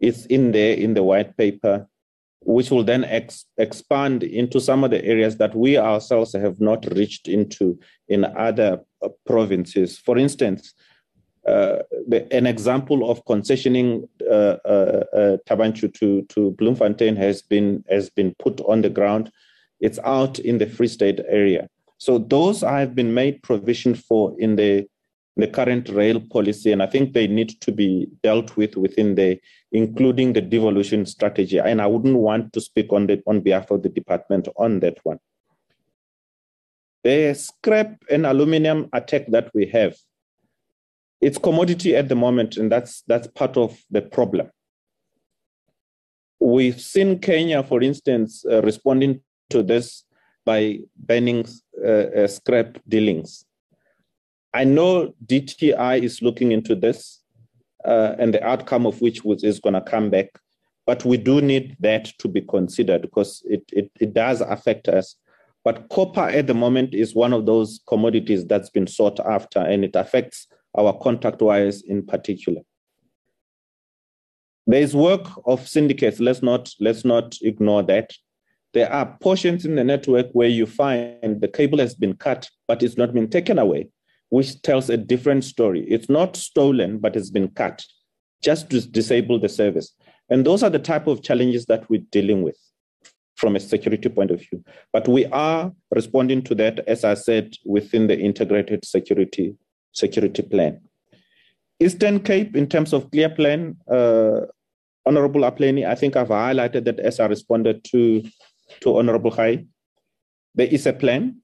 is 0.00 0.26
in 0.26 0.52
there 0.52 0.74
in 0.74 0.94
the 0.94 1.02
white 1.02 1.36
paper, 1.36 1.86
which 2.42 2.70
will 2.70 2.84
then 2.84 3.04
ex- 3.04 3.44
expand 3.58 4.22
into 4.22 4.60
some 4.60 4.82
of 4.84 4.90
the 4.90 5.04
areas 5.04 5.36
that 5.36 5.54
we 5.54 5.76
ourselves 5.76 6.32
have 6.32 6.60
not 6.60 6.86
reached 6.92 7.28
into 7.28 7.78
in 8.08 8.24
other 8.24 8.80
uh, 9.02 9.08
provinces. 9.26 9.98
For 9.98 10.16
instance, 10.16 10.74
uh, 11.46 11.78
the, 12.08 12.26
an 12.32 12.46
example 12.46 13.10
of 13.10 13.24
concessioning 13.24 14.08
uh, 14.30 14.56
uh, 14.64 15.04
uh, 15.12 15.36
Thaba 15.48 15.72
Nchu 15.72 15.92
to, 15.94 16.22
to 16.28 16.50
Bloemfontein 16.52 17.16
has 17.16 17.42
been 17.42 17.82
has 17.88 18.10
been 18.10 18.34
put 18.38 18.60
on 18.62 18.82
the 18.82 18.90
ground. 18.90 19.30
It's 19.80 19.98
out 20.04 20.38
in 20.38 20.58
the 20.58 20.66
Free 20.66 20.88
State 20.88 21.20
area. 21.28 21.68
So 21.96 22.18
those 22.18 22.60
have 22.60 22.94
been 22.94 23.14
made 23.14 23.42
provision 23.42 23.94
for 23.94 24.34
in 24.38 24.56
the 24.56 24.86
the 25.40 25.48
current 25.48 25.88
rail 25.88 26.20
policy, 26.20 26.72
and 26.72 26.82
I 26.82 26.86
think 26.86 27.12
they 27.12 27.26
need 27.26 27.60
to 27.60 27.72
be 27.72 28.08
dealt 28.22 28.56
with 28.56 28.76
within 28.76 29.14
the, 29.14 29.38
including 29.72 30.32
the 30.32 30.40
devolution 30.40 31.06
strategy. 31.06 31.58
And 31.58 31.80
I 31.80 31.86
wouldn't 31.86 32.16
want 32.16 32.52
to 32.52 32.60
speak 32.60 32.92
on 32.92 33.06
the 33.06 33.22
on 33.26 33.40
behalf 33.40 33.70
of 33.70 33.82
the 33.82 33.88
department 33.88 34.48
on 34.56 34.80
that 34.80 34.98
one. 35.02 35.18
The 37.04 37.34
scrap 37.34 38.02
and 38.10 38.26
aluminium 38.26 38.88
attack 38.92 39.26
that 39.28 39.50
we 39.54 39.66
have 39.66 39.94
it's 41.20 41.38
commodity 41.38 41.94
at 41.94 42.08
the 42.08 42.14
moment, 42.14 42.56
and 42.56 42.72
that's 42.72 43.02
that's 43.06 43.28
part 43.28 43.56
of 43.56 43.78
the 43.90 44.02
problem. 44.02 44.50
We've 46.40 46.80
seen 46.80 47.18
Kenya, 47.18 47.62
for 47.62 47.82
instance, 47.82 48.44
uh, 48.50 48.62
responding 48.62 49.20
to 49.50 49.62
this 49.62 50.04
by 50.46 50.78
banning 50.96 51.46
uh, 51.84 51.88
uh, 51.88 52.26
scrap 52.26 52.78
dealings. 52.88 53.44
I 54.52 54.64
know 54.64 55.14
DTI 55.26 56.02
is 56.02 56.22
looking 56.22 56.52
into 56.52 56.74
this, 56.74 57.20
uh, 57.84 58.14
and 58.18 58.34
the 58.34 58.44
outcome 58.44 58.86
of 58.86 59.00
which 59.00 59.24
was, 59.24 59.44
is 59.44 59.60
going 59.60 59.74
to 59.74 59.80
come 59.80 60.10
back. 60.10 60.28
But 60.86 61.04
we 61.04 61.16
do 61.16 61.40
need 61.40 61.76
that 61.80 62.06
to 62.18 62.28
be 62.28 62.40
considered 62.40 63.02
because 63.02 63.42
it, 63.46 63.62
it, 63.72 63.90
it 64.00 64.12
does 64.12 64.40
affect 64.40 64.88
us. 64.88 65.14
But 65.62 65.88
copper 65.88 66.22
at 66.22 66.46
the 66.46 66.54
moment 66.54 66.94
is 66.94 67.14
one 67.14 67.32
of 67.32 67.46
those 67.46 67.80
commodities 67.86 68.46
that's 68.46 68.70
been 68.70 68.86
sought 68.86 69.20
after, 69.20 69.60
and 69.60 69.84
it 69.84 69.94
affects 69.94 70.46
our 70.76 70.96
contact 70.98 71.42
wires 71.42 71.82
in 71.82 72.04
particular. 72.06 72.62
There 74.66 74.80
is 74.80 74.94
work 74.94 75.26
of 75.46 75.66
syndicates. 75.66 76.20
Let's 76.20 76.42
not, 76.42 76.70
let's 76.80 77.04
not 77.04 77.36
ignore 77.42 77.82
that. 77.84 78.12
There 78.72 78.90
are 78.90 79.16
portions 79.20 79.64
in 79.64 79.74
the 79.74 79.84
network 79.84 80.26
where 80.32 80.48
you 80.48 80.64
find 80.64 81.40
the 81.40 81.48
cable 81.48 81.78
has 81.78 81.94
been 81.94 82.14
cut, 82.14 82.48
but 82.68 82.82
it's 82.82 82.96
not 82.96 83.12
been 83.12 83.28
taken 83.28 83.58
away, 83.58 83.88
which 84.30 84.60
tells 84.62 84.90
a 84.90 84.96
different 84.96 85.44
story. 85.44 85.84
It's 85.88 86.08
not 86.08 86.36
stolen, 86.36 86.98
but 86.98 87.14
it's 87.16 87.30
been 87.30 87.48
cut 87.48 87.84
just 88.42 88.70
to 88.70 88.80
disable 88.80 89.38
the 89.38 89.48
service. 89.48 89.92
And 90.30 90.46
those 90.46 90.62
are 90.62 90.70
the 90.70 90.78
type 90.78 91.06
of 91.06 91.22
challenges 91.22 91.66
that 91.66 91.88
we're 91.90 92.06
dealing 92.10 92.42
with 92.42 92.56
from 93.36 93.56
a 93.56 93.60
security 93.60 94.08
point 94.08 94.30
of 94.30 94.40
view. 94.40 94.62
But 94.92 95.08
we 95.08 95.26
are 95.26 95.72
responding 95.90 96.42
to 96.42 96.54
that, 96.56 96.80
as 96.86 97.04
I 97.04 97.14
said, 97.14 97.54
within 97.64 98.06
the 98.06 98.18
integrated 98.18 98.84
security 98.84 99.56
security 99.92 100.42
plan. 100.42 100.80
Eastern 101.80 102.20
Cape, 102.20 102.54
in 102.54 102.68
terms 102.68 102.92
of 102.92 103.10
clear 103.10 103.30
plan, 103.30 103.76
uh, 103.90 104.42
Honorable 105.06 105.40
Apleni, 105.40 105.86
I 105.86 105.94
think 105.94 106.14
I've 106.14 106.28
highlighted 106.28 106.84
that 106.84 107.00
as 107.00 107.18
I 107.18 107.26
responded 107.26 107.82
to, 107.84 108.22
to 108.80 108.98
Honorable 108.98 109.30
High. 109.30 109.64
There 110.54 110.66
is 110.66 110.86
a 110.86 110.92
plan. 110.92 111.40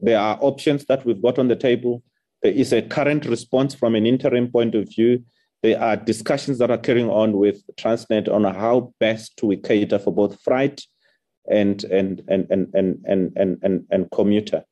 There 0.00 0.18
are 0.18 0.38
options 0.40 0.84
that 0.86 1.04
we've 1.04 1.22
got 1.22 1.38
on 1.38 1.48
the 1.48 1.56
table. 1.56 2.02
There 2.42 2.52
is 2.52 2.72
a 2.72 2.82
current 2.82 3.24
response 3.24 3.74
from 3.74 3.94
an 3.94 4.06
interim 4.06 4.50
point 4.50 4.74
of 4.74 4.88
view. 4.88 5.24
There 5.62 5.80
are 5.80 5.96
discussions 5.96 6.58
that 6.58 6.70
are 6.70 6.78
carrying 6.78 7.08
on 7.08 7.38
with 7.38 7.62
Transnet 7.76 8.28
on 8.28 8.44
how 8.44 8.92
best 9.00 9.36
to 9.38 9.56
cater 9.56 9.98
for 9.98 10.12
both 10.12 10.40
freight 10.42 10.86
and 11.50 11.82
and 11.84 12.22
and 12.28 12.46
and 12.50 12.68
and 12.74 13.02
and 13.06 13.32
and, 13.36 13.58
and, 13.62 13.86
and 13.90 14.10
commuter. 14.10 14.64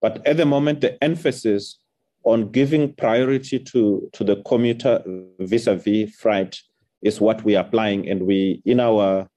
But 0.00 0.26
at 0.26 0.36
the 0.36 0.46
moment, 0.46 0.80
the 0.80 1.02
emphasis 1.02 1.78
on 2.24 2.50
giving 2.50 2.92
priority 2.94 3.58
to, 3.58 4.08
to 4.12 4.24
the 4.24 4.42
commuter 4.42 5.02
vis-a-vis 5.38 6.14
freight 6.14 6.60
is 7.02 7.20
what 7.20 7.42
we 7.44 7.56
are 7.56 7.64
applying. 7.64 8.08
And 8.08 8.22
we, 8.22 8.60
in 8.64 8.80
our 8.80 9.28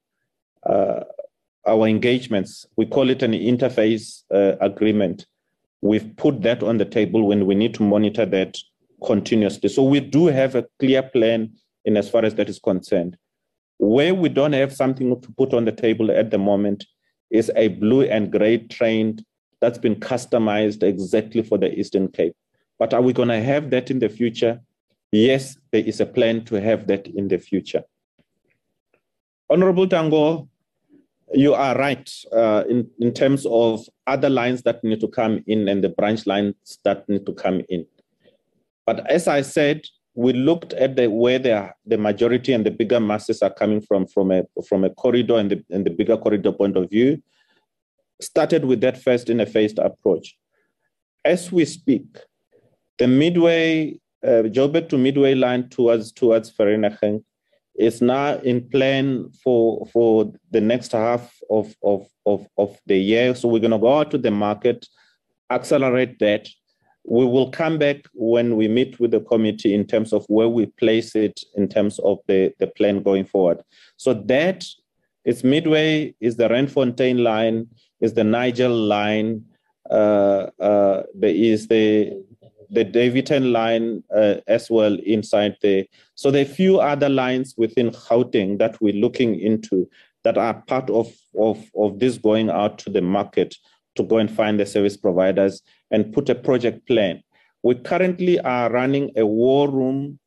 uh, 0.68 1.00
our 1.66 1.86
engagements, 1.86 2.66
we 2.76 2.86
call 2.86 3.10
it 3.10 3.22
an 3.22 3.32
interface 3.32 4.22
uh, 4.34 4.56
agreement. 4.60 5.26
We've 5.80 6.16
put 6.16 6.42
that 6.42 6.62
on 6.62 6.78
the 6.78 6.84
table 6.84 7.26
when 7.26 7.46
we 7.46 7.54
need 7.54 7.74
to 7.74 7.82
monitor 7.82 8.26
that 8.26 8.56
continuously. 9.04 9.68
So 9.68 9.82
we 9.82 10.00
do 10.00 10.26
have 10.26 10.54
a 10.54 10.66
clear 10.78 11.02
plan 11.02 11.52
in 11.84 11.96
as 11.96 12.08
far 12.08 12.24
as 12.24 12.34
that 12.36 12.48
is 12.48 12.58
concerned. 12.58 13.16
Where 13.78 14.14
we 14.14 14.28
don't 14.28 14.52
have 14.52 14.72
something 14.72 15.20
to 15.20 15.32
put 15.32 15.52
on 15.54 15.64
the 15.64 15.72
table 15.72 16.10
at 16.10 16.30
the 16.30 16.38
moment 16.38 16.84
is 17.30 17.50
a 17.56 17.68
blue 17.68 18.02
and 18.02 18.30
gray 18.30 18.58
train 18.58 19.18
that's 19.60 19.78
been 19.78 19.96
customized 19.96 20.82
exactly 20.82 21.42
for 21.42 21.58
the 21.58 21.72
Eastern 21.78 22.08
Cape. 22.08 22.34
But 22.78 22.94
are 22.94 23.02
we 23.02 23.12
going 23.12 23.28
to 23.28 23.40
have 23.40 23.70
that 23.70 23.90
in 23.90 23.98
the 23.98 24.08
future? 24.08 24.60
Yes, 25.10 25.56
there 25.70 25.84
is 25.84 26.00
a 26.00 26.06
plan 26.06 26.44
to 26.46 26.60
have 26.60 26.86
that 26.88 27.06
in 27.06 27.28
the 27.28 27.38
future. 27.38 27.84
Honorable 29.50 29.86
Tango, 29.86 30.48
you 31.34 31.54
are 31.54 31.76
right 31.76 32.10
uh, 32.32 32.64
in, 32.68 32.88
in 33.00 33.12
terms 33.12 33.46
of 33.46 33.86
other 34.06 34.28
lines 34.28 34.62
that 34.62 34.82
need 34.84 35.00
to 35.00 35.08
come 35.08 35.42
in 35.46 35.68
and 35.68 35.82
the 35.82 35.88
branch 35.88 36.26
lines 36.26 36.78
that 36.84 37.08
need 37.08 37.24
to 37.26 37.32
come 37.32 37.62
in. 37.68 37.86
But 38.86 39.08
as 39.10 39.28
I 39.28 39.42
said, 39.42 39.82
we 40.14 40.32
looked 40.32 40.72
at 40.74 40.96
the, 40.96 41.08
where 41.08 41.38
the, 41.38 41.70
the 41.86 41.96
majority 41.96 42.52
and 42.52 42.66
the 42.66 42.70
bigger 42.70 43.00
masses 43.00 43.42
are 43.42 43.52
coming 43.52 43.80
from, 43.80 44.06
from 44.06 44.30
a, 44.30 44.42
from 44.68 44.84
a 44.84 44.90
corridor 44.90 45.38
and 45.38 45.50
the, 45.50 45.64
and 45.70 45.86
the 45.86 45.90
bigger 45.90 46.16
corridor 46.16 46.52
point 46.52 46.76
of 46.76 46.90
view, 46.90 47.22
started 48.20 48.64
with 48.64 48.80
that 48.82 49.02
first 49.02 49.30
in 49.30 49.40
a 49.40 49.46
phased 49.46 49.78
approach. 49.78 50.36
As 51.24 51.50
we 51.50 51.64
speak, 51.64 52.04
the 52.98 53.08
midway, 53.08 53.98
uh, 54.22 54.44
Joburg 54.50 54.88
to 54.90 54.98
midway 54.98 55.34
line 55.34 55.68
towards 55.68 56.12
towards 56.12 56.52
Vereeniging 56.52 57.24
is 57.76 58.02
now 58.02 58.36
in 58.38 58.68
plan 58.68 59.30
for 59.42 59.86
for 59.86 60.32
the 60.50 60.60
next 60.60 60.92
half 60.92 61.34
of, 61.50 61.74
of, 61.82 62.06
of, 62.26 62.46
of 62.58 62.78
the 62.86 62.98
year. 62.98 63.34
So 63.34 63.48
we're 63.48 63.60
going 63.60 63.70
to 63.70 63.78
go 63.78 63.98
out 63.98 64.10
to 64.10 64.18
the 64.18 64.30
market, 64.30 64.86
accelerate 65.50 66.18
that. 66.18 66.48
We 67.04 67.26
will 67.26 67.50
come 67.50 67.78
back 67.78 68.06
when 68.14 68.56
we 68.56 68.68
meet 68.68 69.00
with 69.00 69.10
the 69.10 69.20
committee 69.20 69.74
in 69.74 69.86
terms 69.86 70.12
of 70.12 70.24
where 70.28 70.48
we 70.48 70.66
place 70.66 71.16
it 71.16 71.40
in 71.56 71.68
terms 71.68 71.98
of 71.98 72.18
the, 72.28 72.52
the 72.60 72.68
plan 72.68 73.02
going 73.02 73.24
forward. 73.24 73.60
So 73.96 74.14
that 74.14 74.64
is 75.24 75.42
midway, 75.42 76.14
is 76.20 76.36
the 76.36 76.48
Randfontein 76.48 77.20
line, 77.20 77.66
is 78.00 78.14
the 78.14 78.22
Nigel 78.22 78.70
line, 78.70 79.44
uh, 79.90 80.46
uh, 80.60 81.02
there 81.14 81.34
is 81.34 81.66
the 81.66 82.22
the 82.72 82.84
Daveyton 82.84 83.52
line 83.52 84.02
uh, 84.14 84.36
as 84.46 84.70
well 84.70 84.96
inside 85.04 85.56
there. 85.60 85.84
So 86.14 86.30
there 86.30 86.44
are 86.44 86.50
a 86.50 86.54
few 86.54 86.80
other 86.80 87.08
lines 87.08 87.54
within 87.56 87.90
Gauteng 87.90 88.58
that 88.58 88.80
we're 88.80 88.94
looking 88.94 89.38
into 89.38 89.88
that 90.24 90.38
are 90.38 90.54
part 90.66 90.88
of, 90.88 91.12
of, 91.38 91.62
of 91.76 91.98
this 91.98 92.16
going 92.16 92.48
out 92.48 92.78
to 92.78 92.90
the 92.90 93.02
market 93.02 93.54
to 93.96 94.02
go 94.02 94.16
and 94.16 94.30
find 94.30 94.58
the 94.58 94.64
service 94.64 94.96
providers 94.96 95.60
and 95.90 96.12
put 96.14 96.30
a 96.30 96.34
project 96.34 96.86
plan. 96.86 97.22
We 97.62 97.74
currently 97.74 98.40
are 98.40 98.70
running 98.70 99.10
a 99.16 99.26
war 99.26 99.70
room 99.70 100.18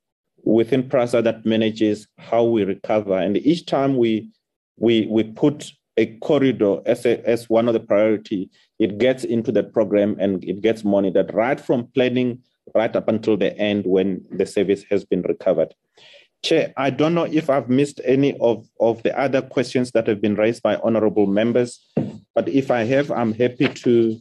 within 0.43 0.87
PRASA 0.87 1.23
that 1.23 1.45
manages 1.45 2.07
how 2.19 2.43
we 2.43 2.63
recover. 2.63 3.17
And 3.17 3.37
each 3.37 3.65
time 3.65 3.97
we 3.97 4.29
we 4.77 5.07
we 5.07 5.23
put 5.23 5.71
a 5.97 6.17
corridor 6.17 6.81
as, 6.85 7.05
a, 7.05 7.27
as 7.27 7.49
one 7.49 7.67
of 7.67 7.73
the 7.73 7.79
priority, 7.79 8.49
it 8.79 8.97
gets 8.97 9.23
into 9.23 9.51
that 9.53 9.73
program 9.73 10.17
and 10.19 10.43
it 10.43 10.61
gets 10.61 10.83
monitored 10.83 11.33
right 11.33 11.59
from 11.59 11.87
planning 11.87 12.41
right 12.73 12.95
up 12.95 13.07
until 13.07 13.37
the 13.37 13.55
end 13.57 13.85
when 13.85 14.23
the 14.31 14.45
service 14.45 14.83
has 14.89 15.05
been 15.05 15.21
recovered. 15.23 15.73
Chair, 16.43 16.73
I 16.77 16.89
don't 16.89 17.13
know 17.13 17.23
if 17.23 17.49
I've 17.49 17.69
missed 17.69 18.01
any 18.03 18.37
of, 18.39 18.67
of 18.79 19.01
the 19.03 19.17
other 19.17 19.41
questions 19.41 19.91
that 19.91 20.07
have 20.07 20.21
been 20.21 20.35
raised 20.35 20.61
by 20.63 20.75
honorable 20.77 21.27
members, 21.27 21.79
but 22.33 22.49
if 22.49 22.71
I 22.71 22.83
have, 22.83 23.11
I'm 23.11 23.33
happy 23.33 23.67
to 23.69 24.19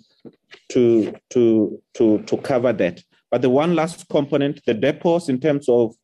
to, 0.71 1.15
to, 1.31 1.83
to, 1.95 2.23
to 2.23 2.37
cover 2.39 2.73
that. 2.73 3.03
But 3.31 3.43
the 3.43 3.51
one 3.51 3.75
last 3.75 4.09
component, 4.09 4.65
the 4.65 4.75
depots 4.75 5.29
in 5.29 5.41
terms 5.41 5.69
of 5.69 5.95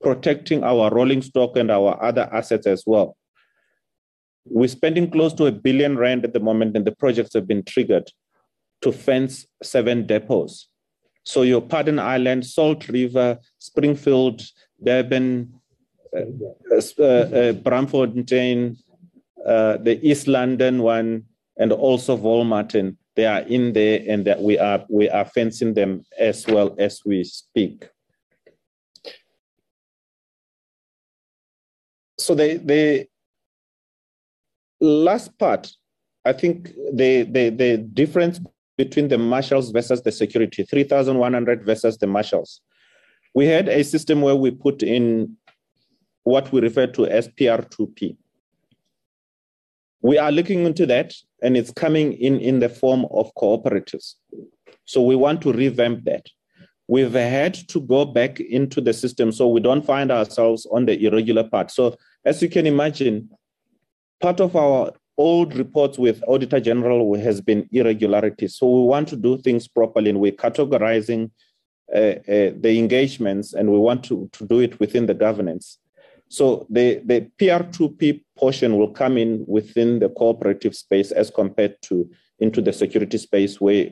protecting 0.00 0.64
our 0.64 0.90
rolling 0.90 1.22
stock 1.22 1.56
and 1.56 1.70
our 1.70 2.02
other 2.02 2.28
assets 2.32 2.66
as 2.66 2.84
well. 2.86 3.16
We're 4.50 4.68
spending 4.68 5.10
close 5.10 5.32
to 5.34 5.46
a 5.46 5.52
billion 5.52 5.96
rand 5.96 6.24
at 6.24 6.32
the 6.32 6.40
moment, 6.40 6.76
and 6.76 6.86
the 6.86 6.94
projects 6.94 7.34
have 7.34 7.46
been 7.46 7.62
triggered 7.62 8.10
to 8.82 8.92
fence 8.92 9.46
seven 9.62 10.06
depots. 10.06 10.68
So 11.24 11.42
your 11.42 11.60
Paarden 11.60 11.98
Island, 11.98 12.46
Salt 12.46 12.88
River, 12.88 13.38
Springfield, 13.58 14.42
Durban, 14.82 15.52
uh, 16.16 16.20
uh, 16.72 17.04
uh, 17.04 17.52
uh, 19.46 19.76
the 19.76 19.98
East 20.02 20.26
London 20.26 20.82
one, 20.82 21.24
and 21.58 21.72
also 21.72 22.16
Wolmerton. 22.16 22.96
They 23.14 23.26
are 23.26 23.40
in 23.40 23.72
there, 23.72 24.02
and 24.08 24.24
that 24.26 24.40
we 24.40 24.58
are 24.58 24.84
we 24.88 25.10
are 25.10 25.24
fencing 25.24 25.74
them 25.74 26.04
as 26.18 26.46
well 26.46 26.74
as 26.78 27.02
we 27.04 27.24
speak. 27.24 27.88
So 32.18 32.34
they 32.34 32.56
the 32.56 33.06
last 34.80 35.36
part, 35.38 35.70
I 36.24 36.32
think 36.32 36.70
the 36.92 37.22
the 37.22 37.50
the 37.50 37.78
difference 37.78 38.40
between 38.76 39.08
the 39.08 39.18
marshals 39.18 39.70
versus 39.70 40.02
the 40.02 40.12
security, 40.12 40.62
3,100 40.62 41.66
versus 41.66 41.98
the 41.98 42.06
marshals. 42.06 42.60
We 43.34 43.46
had 43.46 43.68
a 43.68 43.82
system 43.82 44.22
where 44.22 44.36
we 44.36 44.52
put 44.52 44.82
in 44.82 45.36
what 46.22 46.52
we 46.52 46.60
refer 46.60 46.86
to 46.86 47.06
as 47.06 47.28
PR2P. 47.28 48.16
We 50.00 50.16
are 50.16 50.30
looking 50.30 50.64
into 50.64 50.86
that, 50.86 51.12
and 51.42 51.56
it's 51.56 51.72
coming 51.72 52.12
in 52.12 52.38
in 52.38 52.60
the 52.60 52.68
form 52.68 53.06
of 53.10 53.32
cooperatives. 53.34 54.14
So 54.84 55.02
we 55.02 55.16
want 55.16 55.42
to 55.42 55.52
revamp 55.52 56.04
that. 56.04 56.26
We've 56.86 57.12
had 57.12 57.54
to 57.68 57.80
go 57.80 58.04
back 58.04 58.40
into 58.40 58.80
the 58.80 58.92
system 58.92 59.32
so 59.32 59.48
we 59.48 59.60
don't 59.60 59.84
find 59.84 60.10
ourselves 60.10 60.66
on 60.72 60.86
the 60.86 61.04
irregular 61.04 61.44
part. 61.44 61.70
So, 61.70 61.96
as 62.24 62.40
you 62.40 62.48
can 62.48 62.66
imagine, 62.66 63.28
part 64.20 64.40
of 64.40 64.56
our 64.56 64.92
old 65.16 65.56
reports 65.56 65.98
with 65.98 66.22
Auditor 66.28 66.60
General 66.60 67.18
has 67.18 67.40
been 67.40 67.68
irregularities. 67.72 68.56
So 68.56 68.68
we 68.68 68.86
want 68.86 69.08
to 69.08 69.16
do 69.16 69.38
things 69.38 69.66
properly 69.66 70.10
and 70.10 70.20
we're 70.20 70.32
categorizing 70.32 71.30
uh, 71.94 71.98
uh, 71.98 72.52
the 72.60 72.78
engagements 72.78 73.52
and 73.52 73.70
we 73.70 73.78
want 73.78 74.04
to, 74.04 74.28
to 74.32 74.46
do 74.46 74.60
it 74.60 74.78
within 74.78 75.06
the 75.06 75.14
governance. 75.14 75.78
So 76.28 76.66
the, 76.70 77.00
the 77.04 77.28
PR2P 77.38 78.22
portion 78.36 78.76
will 78.76 78.92
come 78.92 79.16
in 79.16 79.44
within 79.48 79.98
the 79.98 80.10
cooperative 80.10 80.76
space 80.76 81.10
as 81.10 81.30
compared 81.30 81.80
to 81.82 82.08
into 82.38 82.60
the 82.60 82.72
security 82.72 83.18
space 83.18 83.60
where 83.60 83.90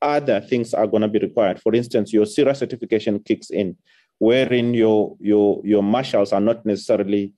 other 0.00 0.40
things 0.40 0.74
are 0.74 0.86
going 0.86 1.02
to 1.02 1.08
be 1.08 1.18
required. 1.18 1.60
For 1.60 1.74
instance, 1.74 2.12
your 2.12 2.24
PSIRA 2.24 2.56
certification 2.56 3.20
kicks 3.20 3.50
in, 3.50 3.76
wherein 4.18 4.74
your, 4.74 5.16
your, 5.20 5.60
your 5.64 5.82
marshals 5.82 6.32
are 6.32 6.40
not 6.40 6.64
necessarily 6.64 7.32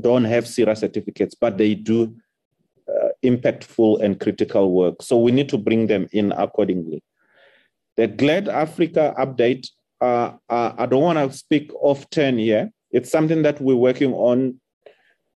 don't 0.00 0.24
have 0.24 0.44
PSIRA 0.44 0.76
certificates, 0.76 1.34
but 1.34 1.58
they 1.58 1.74
do 1.74 2.14
uh, 2.88 3.08
impactful 3.22 4.02
and 4.02 4.18
critical 4.18 4.72
work. 4.72 5.02
So 5.02 5.18
we 5.18 5.32
need 5.32 5.48
to 5.50 5.58
bring 5.58 5.86
them 5.86 6.08
in 6.12 6.32
accordingly. 6.32 7.02
The 7.96 8.08
GLAD 8.08 8.48
Africa 8.48 9.14
update, 9.18 9.68
uh, 10.00 10.32
uh, 10.48 10.72
I 10.78 10.86
don't 10.86 11.02
want 11.02 11.18
to 11.18 11.36
speak 11.36 11.70
often 11.74 12.38
here. 12.38 12.70
It's 12.90 13.10
something 13.10 13.42
that 13.42 13.60
we're 13.60 13.76
working 13.76 14.14
on, 14.14 14.60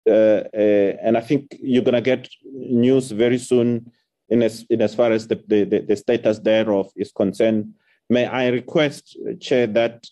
uh, 0.06 0.42
and 0.52 1.16
I 1.16 1.20
think 1.20 1.56
you're 1.60 1.84
going 1.84 1.94
to 1.94 2.00
get 2.02 2.28
news 2.44 3.10
very 3.10 3.38
soon 3.38 3.90
in 4.28 4.42
as, 4.42 4.66
in 4.68 4.82
as 4.82 4.94
far 4.94 5.12
as 5.12 5.28
the, 5.28 5.42
the, 5.46 5.64
the 5.64 5.96
status 5.96 6.40
thereof 6.40 6.90
is 6.96 7.12
concerned. 7.12 7.72
May 8.10 8.26
I 8.26 8.48
request, 8.48 9.16
Chair, 9.40 9.66
that 9.68 10.06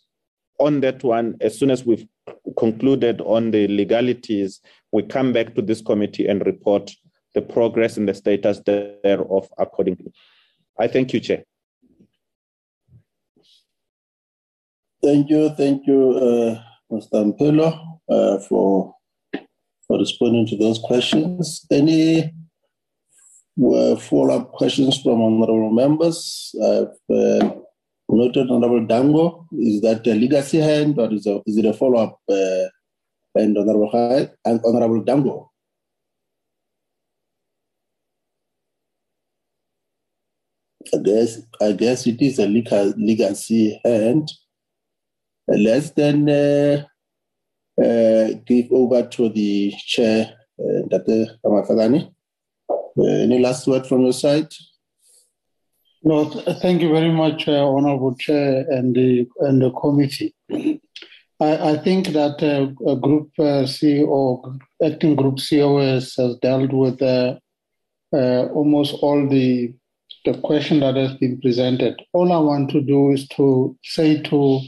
on 0.59 0.81
that 0.81 1.03
one, 1.03 1.37
as 1.41 1.59
soon 1.59 1.71
as 1.71 1.85
we've 1.85 2.07
concluded 2.59 3.21
on 3.21 3.51
the 3.51 3.69
legalities, 3.69 4.61
we 4.93 5.03
come 5.03 5.33
back 5.33 5.55
to 5.55 5.63
this 5.63 5.81
committee 5.81 6.27
and 6.27 6.45
report 6.47 6.91
the 7.35 7.43
progress 7.43 7.97
and 7.97 8.09
the 8.09 8.15
status 8.15 8.61
thereof 8.65 9.49
accordingly. 9.59 10.13
I 10.79 10.89
thank 10.89 11.13
you, 11.13 11.21
Chair. 11.21 11.45
Thank 15.03 15.31
you, 15.31 15.51
thank 15.51 15.87
you, 15.87 16.13
uh, 16.13 16.63
Mr. 16.93 17.33
Mphelo, 17.33 17.99
uh, 18.09 18.39
for 18.41 18.95
for 19.87 19.99
responding 19.99 20.47
to 20.49 20.57
those 20.57 20.81
questions. 20.81 21.65
Any 21.71 22.35
uh, 23.65 23.97
follow-up 23.97 24.53
questions 24.53 25.01
from 25.01 25.23
honorable 25.23 25.71
members? 25.71 26.55
I've 26.61 27.17
uh, 27.17 27.51
noted 28.09 28.51
Honorable 28.51 28.87
Dango. 28.87 29.47
Is 29.53 29.81
that 29.83 30.07
a 30.07 30.15
legacy 30.15 30.59
hand 30.59 30.99
or 30.99 31.13
is, 31.13 31.27
a, 31.27 31.41
is 31.47 31.57
it 31.57 31.65
a 31.65 31.73
follow 31.73 32.03
up 32.03 32.21
uh, 32.29 32.65
hand, 33.37 33.59
Honorable, 33.59 33.91
High, 33.91 34.31
and 34.45 34.61
Honorable 34.65 35.03
Dango? 35.03 35.51
I 40.95 40.99
guess, 40.99 41.41
I 41.61 41.73
guess 41.73 42.07
it 42.07 42.23
is 42.23 42.39
a 42.39 42.47
legacy 42.47 43.81
hand. 43.85 44.31
Let's 45.49 45.91
then 45.91 46.29
uh, 46.29 46.85
uh, 47.81 48.29
give 48.47 48.71
over 48.71 49.07
to 49.07 49.29
the 49.29 49.73
chair, 49.85 50.33
uh, 50.59 50.87
Dr. 50.89 51.27
Ramatlakane. 51.45 52.13
Uh, 52.71 53.05
any 53.05 53.39
last 53.39 53.67
word 53.67 53.87
from 53.87 54.03
your 54.03 54.13
side? 54.13 54.49
No, 56.07 56.31
th- 56.31 56.59
thank 56.59 56.83
you 56.83 56.93
very 56.93 57.11
much, 57.11 57.49
uh, 57.49 57.69
Honorable 57.69 58.15
Chair 58.15 58.65
and 58.71 58.95
the 58.95 59.27
and 59.41 59.61
the 59.61 59.73
committee. 59.73 60.33
I, 61.41 61.73
I 61.73 61.77
think 61.79 62.07
that 62.19 62.41
uh, 62.41 62.95
Group 62.95 63.33
uh, 63.41 63.67
CEO, 63.67 64.57
acting 64.81 65.17
Group 65.17 65.41
COS, 65.41 66.15
has 66.15 66.37
dealt 66.37 66.73
with 66.73 67.03
uh, 67.03 67.41
uh, 68.13 68.47
almost 68.55 68.95
all 69.03 69.29
the 69.29 69.75
the 70.25 70.35
question 70.43 70.79
that 70.79 70.95
has 70.95 71.15
been 71.15 71.41
presented. 71.41 72.01
All 72.13 72.33
I 72.33 72.39
want 72.39 72.71
to 72.71 72.81
do 72.81 73.11
is 73.11 73.27
to 73.31 73.77
say 73.83 74.23
to 74.31 74.61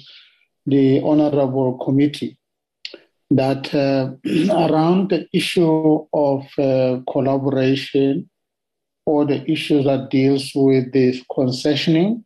the 0.67 1.01
Honorable 1.03 1.79
Committee 1.79 2.37
that 3.31 3.73
uh, 3.73 4.11
around 4.69 5.11
the 5.11 5.29
issue 5.33 6.05
of 6.13 6.47
collaboration 7.07 8.29
all 9.09 9.25
the 9.25 9.41
issues 9.51 9.87
that 9.87 10.11
deals 10.11 10.53
with 10.55 10.93
this 10.93 11.25
concessioning, 11.31 12.23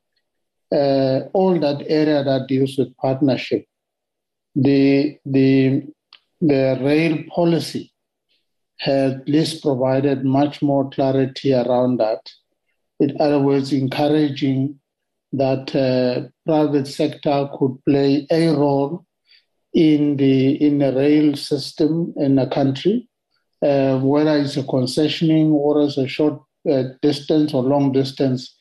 uh, 0.73 1.21
all 1.33 1.59
that 1.61 1.85
area 1.87 2.25
that 2.25 2.49
deals 2.49 2.77
with 2.77 2.97
partnership. 2.97 3.65
The, 4.57 5.17
the, 5.25 5.87
the 6.41 6.79
rail 6.83 7.19
policy 7.33 7.93
has 8.81 9.13
at 9.13 9.29
least 9.29 9.63
provided 9.63 10.25
much 10.25 10.61
more 10.61 10.91
clarity 10.91 11.55
around 11.55 11.99
that. 11.99 12.23
In 12.99 13.17
other 13.21 13.39
words, 13.39 13.73
encouraging 13.73 14.81
that 15.33 15.75
uh, 15.77 16.29
private 16.45 16.89
sector 16.89 17.49
could 17.57 17.79
play 17.89 18.27
a 18.31 18.49
role 18.49 19.07
in 19.73 20.17
the 20.17 20.55
in 20.67 20.79
the 20.79 20.93
rail 20.93 21.35
system 21.35 22.13
in 22.17 22.39
a 22.39 22.49
country, 22.51 23.09
uh, 23.63 23.99
whether 24.01 24.37
it's 24.37 24.57
a 24.57 24.65
concessioning 24.65 25.53
or 25.53 25.81
as 25.81 25.97
a 25.97 26.07
short 26.07 26.43
distance 27.03 27.55
or 27.55 27.63
long 27.63 27.93
distance 27.93 28.55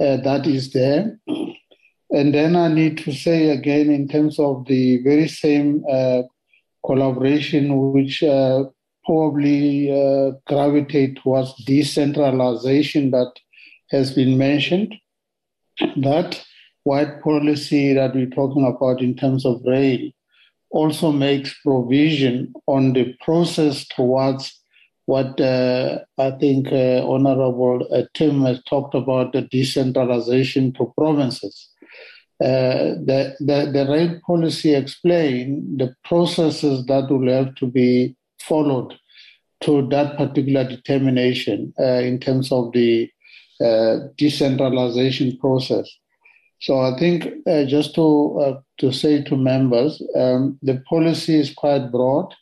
uh, 0.00 0.16
that 0.18 0.46
is 0.46 0.72
there. 0.72 1.18
And 2.10 2.34
then 2.34 2.56
I 2.56 2.68
need 2.68 2.98
to 2.98 3.12
say 3.12 3.50
again, 3.50 3.90
in 3.90 4.08
terms 4.08 4.38
of 4.38 4.66
the 4.66 5.02
very 5.02 5.28
same 5.28 5.84
uh, 5.90 6.22
collaboration, 6.84 7.92
which 7.92 8.22
uh, 8.22 8.64
probably 9.04 9.90
uh, 9.90 10.32
gravitate 10.46 11.18
towards 11.22 11.54
decentralization 11.64 13.10
that 13.12 13.32
has 13.90 14.12
been 14.12 14.36
mentioned, 14.36 14.94
that 15.96 16.44
white 16.84 17.22
policy 17.22 17.94
that 17.94 18.14
we're 18.14 18.26
talking 18.26 18.66
about 18.66 19.00
in 19.00 19.14
terms 19.14 19.46
of 19.46 19.62
rail 19.64 20.10
also 20.70 21.12
makes 21.12 21.54
provision 21.62 22.52
on 22.66 22.92
the 22.92 23.14
process 23.24 23.86
towards 23.88 24.61
what 25.06 25.40
uh, 25.40 25.98
I 26.18 26.30
think 26.32 26.68
uh, 26.68 27.06
Honorable 27.06 27.88
uh, 27.92 28.02
Tim 28.14 28.42
has 28.42 28.62
talked 28.64 28.94
about 28.94 29.32
the 29.32 29.42
decentralization 29.42 30.72
to 30.74 30.92
provinces. 30.96 31.68
Uh, 32.42 32.98
the, 33.04 33.36
the, 33.38 33.70
the 33.72 33.86
rail 33.88 34.20
policy 34.26 34.74
explain 34.74 35.76
the 35.76 35.94
processes 36.04 36.84
that 36.86 37.08
will 37.08 37.28
have 37.28 37.54
to 37.56 37.66
be 37.66 38.16
followed 38.40 38.94
to 39.60 39.86
that 39.88 40.16
particular 40.16 40.64
determination 40.68 41.72
uh, 41.78 42.00
in 42.00 42.18
terms 42.18 42.50
of 42.50 42.72
the 42.72 43.08
uh, 43.60 43.98
decentralization 44.16 45.36
process. 45.38 45.88
So 46.60 46.80
I 46.80 46.96
think 46.96 47.28
just 47.66 47.94
to 47.96 48.62
to 48.78 48.92
say 48.92 49.22
to 49.24 49.36
members, 49.36 50.00
um, 50.16 50.58
the 50.62 50.80
policy 50.88 51.34
is 51.34 51.52
quite 51.52 51.90
broad 51.90 52.32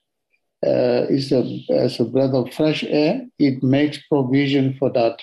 uh, 0.67 1.07
is 1.09 1.33
a, 1.33 1.65
as 1.71 2.01
a 2.01 2.05
breath 2.05 2.35
of 2.35 2.53
fresh 2.53 2.85
air. 2.85 3.23
It 3.39 3.63
makes 3.63 3.99
provision 4.09 4.77
for 4.79 4.91
that. 4.93 5.23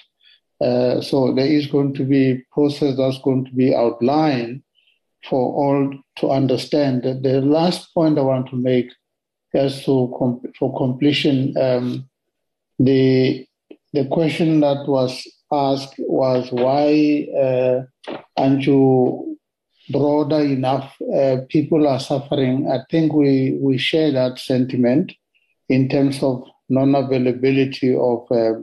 Uh, 0.59 1.01
so 1.01 1.33
there 1.33 1.45
is 1.45 1.67
going 1.67 1.93
to 1.93 2.03
be 2.03 2.43
process 2.51 2.97
that's 2.97 3.21
going 3.21 3.45
to 3.45 3.51
be 3.51 3.75
outlined 3.75 4.63
for 5.29 5.53
all 5.53 5.93
to 6.17 6.29
understand. 6.29 7.03
The 7.03 7.41
last 7.41 7.93
point 7.93 8.17
I 8.17 8.21
want 8.21 8.49
to 8.49 8.55
make 8.55 8.89
as 9.53 9.85
to 9.85 10.13
com- 10.17 10.41
for 10.57 10.75
completion, 10.75 11.55
um, 11.57 12.09
the 12.79 13.45
the 13.93 14.05
question 14.05 14.59
that 14.61 14.87
was 14.87 15.25
asked 15.51 15.95
was 15.99 16.51
why 16.51 17.27
uh, 17.37 17.83
aren't 18.35 18.65
you 18.65 19.37
broader 19.89 20.41
enough? 20.41 20.95
Uh, 21.01 21.37
people 21.49 21.87
are 21.87 21.99
suffering. 21.99 22.69
I 22.69 22.79
think 22.89 23.13
we 23.13 23.57
we 23.61 23.77
share 23.77 24.11
that 24.11 24.39
sentiment 24.39 25.13
in 25.69 25.89
terms 25.89 26.23
of 26.23 26.43
non-availability 26.69 27.95
of 27.95 28.25
uh, 28.31 28.53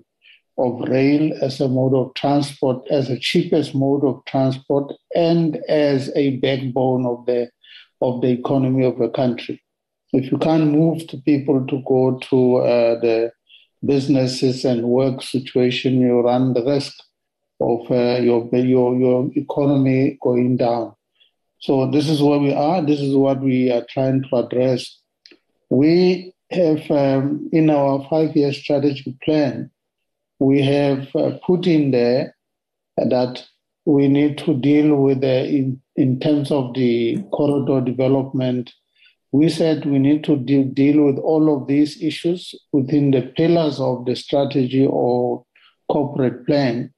of 0.56 0.88
rail 0.88 1.32
as 1.42 1.60
a 1.60 1.68
mode 1.68 1.94
of 1.94 2.14
transport, 2.14 2.86
as 2.88 3.08
the 3.08 3.18
cheapest 3.18 3.74
mode 3.74 4.04
of 4.04 4.24
transport, 4.26 4.92
and 5.14 5.56
as 5.68 6.10
a 6.14 6.36
backbone 6.36 7.06
of 7.06 7.26
the 7.26 7.50
of 8.00 8.20
the 8.20 8.28
economy 8.28 8.84
of 8.84 9.00
a 9.00 9.08
country. 9.08 9.60
If 10.12 10.30
you 10.30 10.38
can't 10.38 10.70
move 10.70 11.06
to 11.08 11.16
people 11.18 11.66
to 11.66 11.82
go 11.86 12.18
to 12.30 12.56
uh, 12.56 13.00
the 13.00 13.32
businesses 13.84 14.64
and 14.64 14.84
work 14.84 15.22
situation, 15.22 16.00
you 16.00 16.20
run 16.20 16.52
the 16.52 16.64
risk 16.64 16.94
of 17.60 17.90
uh, 17.90 18.20
your 18.20 18.48
your 18.52 18.96
your 18.96 19.30
economy 19.34 20.18
going 20.22 20.56
down. 20.56 20.94
So 21.58 21.90
this 21.90 22.08
is 22.08 22.22
where 22.22 22.38
we 22.38 22.52
are. 22.52 22.82
This 22.82 23.00
is 23.00 23.16
what 23.16 23.40
we 23.40 23.72
are 23.72 23.86
trying 23.88 24.22
to 24.24 24.36
address. 24.36 25.00
We 25.70 26.33
have 26.54 26.90
um, 26.90 27.48
in 27.52 27.70
our 27.70 28.06
five-year 28.08 28.52
strategic 28.52 29.20
plan 29.20 29.70
we 30.38 30.62
have 30.62 31.14
uh, 31.14 31.32
put 31.46 31.66
in 31.66 31.90
there 31.90 32.34
that 32.96 33.44
we 33.84 34.08
need 34.08 34.38
to 34.38 34.54
deal 34.54 34.96
with 34.96 35.20
the, 35.20 35.46
in, 35.46 35.80
in 35.96 36.18
terms 36.20 36.50
of 36.50 36.74
the 36.74 37.22
corridor 37.32 37.80
development. 37.80 38.72
We 39.32 39.48
said 39.48 39.84
we 39.84 39.98
need 39.98 40.24
to 40.24 40.36
de- 40.36 40.64
deal 40.64 41.04
with 41.04 41.18
all 41.18 41.54
of 41.54 41.66
these 41.66 42.02
issues 42.02 42.54
within 42.72 43.10
the 43.10 43.22
pillars 43.22 43.80
of 43.80 44.06
the 44.06 44.16
strategy 44.16 44.86
or 44.88 45.44
corporate 45.90 46.46
plan. 46.46 46.92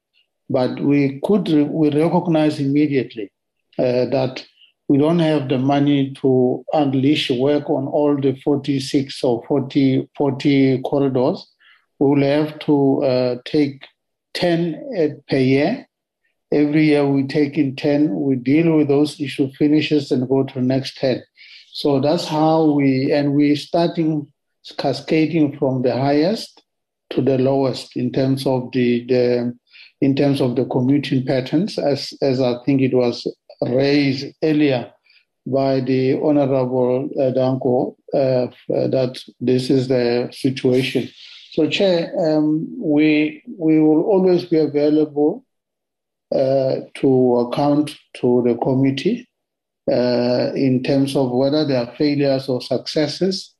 But 0.49 0.79
we 0.79 1.19
could 1.23 1.49
re- 1.49 1.63
we 1.63 1.89
recognize 1.89 2.59
immediately 2.59 3.31
uh, 3.77 4.05
that 4.05 4.45
we 4.87 4.97
don't 4.97 5.19
have 5.19 5.49
the 5.49 5.57
money 5.57 6.13
to 6.21 6.63
unleash 6.73 7.29
work 7.31 7.69
on 7.69 7.87
all 7.87 8.15
the 8.15 8.35
46 8.43 9.23
or 9.23 9.43
40, 9.47 10.09
40 10.17 10.81
corridors 10.83 11.51
we 11.99 12.07
will 12.07 12.23
have 12.23 12.59
to 12.59 13.03
uh, 13.03 13.35
take 13.45 13.85
10 14.33 14.93
at 14.97 15.27
per 15.27 15.37
year. 15.37 15.87
Every 16.51 16.85
year 16.85 17.05
we 17.05 17.27
take 17.27 17.57
in 17.57 17.75
10, 17.75 18.13
we 18.15 18.35
deal 18.35 18.77
with 18.77 18.87
those 18.87 19.19
issue 19.19 19.51
finishes 19.53 20.11
and 20.11 20.29
go 20.29 20.43
to 20.43 20.53
the 20.53 20.61
next 20.61 20.97
10. 20.97 21.21
So 21.71 21.99
that's 21.99 22.25
how 22.27 22.71
we, 22.71 23.11
and 23.11 23.33
we're 23.33 23.55
starting 23.55 24.31
cascading 24.77 25.57
from 25.57 25.81
the 25.81 25.93
highest 25.93 26.63
to 27.09 27.21
the 27.21 27.37
lowest 27.37 27.95
in 27.95 28.11
terms 28.11 28.45
of 28.45 28.71
the, 28.71 29.05
the 29.05 29.57
in 29.99 30.15
terms 30.15 30.41
of 30.41 30.55
the 30.55 30.65
commuting 30.65 31.25
patterns, 31.25 31.79
as, 31.79 32.13
as 32.21 32.39
I 32.39 32.57
think 32.65 32.81
it 32.81 32.93
was 32.93 33.25
raised 33.61 34.35
earlier 34.43 34.91
by 35.45 35.79
the 35.79 36.19
Honorable 36.21 37.09
uh, 37.19 37.31
Danko, 37.31 37.95
uh, 38.13 38.47
that 38.67 39.23
this 39.39 39.69
is 39.69 39.87
the 39.87 40.29
situation. 40.31 41.09
So, 41.51 41.69
Chair, 41.69 42.13
um, 42.19 42.67
we 42.77 43.43
we 43.57 43.79
will 43.79 44.03
always 44.03 44.45
be 44.45 44.57
available 44.57 45.45
uh, 46.35 46.81
to 46.95 47.37
account 47.37 47.95
to 48.15 48.43
the 48.45 48.55
committee 48.57 49.27
uh, 49.89 50.51
in 50.53 50.83
terms 50.83 51.15
of 51.15 51.31
whether 51.31 51.65
there 51.65 51.85
are 51.85 51.95
failures 51.95 52.49
or 52.49 52.61
successes. 52.61 53.53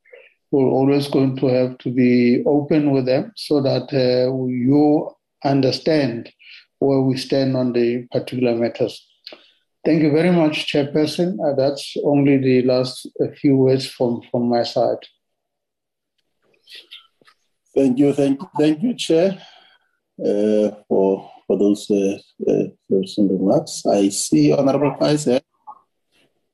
We're 0.51 0.69
always 0.69 1.07
going 1.07 1.37
to 1.37 1.47
have 1.47 1.77
to 1.79 1.89
be 1.89 2.43
open 2.45 2.91
with 2.91 3.05
them 3.05 3.31
so 3.35 3.61
that 3.61 3.91
uh, 3.93 4.33
you 4.45 5.11
understand 5.43 6.31
where 6.79 7.01
we 7.01 7.17
stand 7.17 7.55
on 7.57 7.73
the 7.73 8.07
particular 8.11 8.55
matters. 8.55 9.05
Thank 9.87 10.03
you 10.03 10.11
very 10.11 10.31
much, 10.31 10.67
Chairperson. 10.67 11.39
Uh, 11.39 11.55
that's 11.55 11.95
only 12.03 12.37
the 12.37 12.61
last 12.63 13.07
few 13.39 13.55
words 13.55 13.85
from, 13.87 14.21
from 14.29 14.49
my 14.49 14.63
side. 14.63 14.97
Thank 17.73 17.97
you, 17.97 18.11
thank 18.11 18.41
you, 18.41 18.49
thank 18.59 18.83
you, 18.83 18.93
Chair, 18.95 19.41
uh, 20.19 20.71
for 20.89 21.31
for 21.47 21.57
those 21.57 21.89
uh, 21.89 22.17
uh, 22.51 22.65
remarks. 23.17 23.85
I 23.85 24.09
see 24.09 24.51
Honorable 24.51 24.93
Kaiser. 24.99 25.39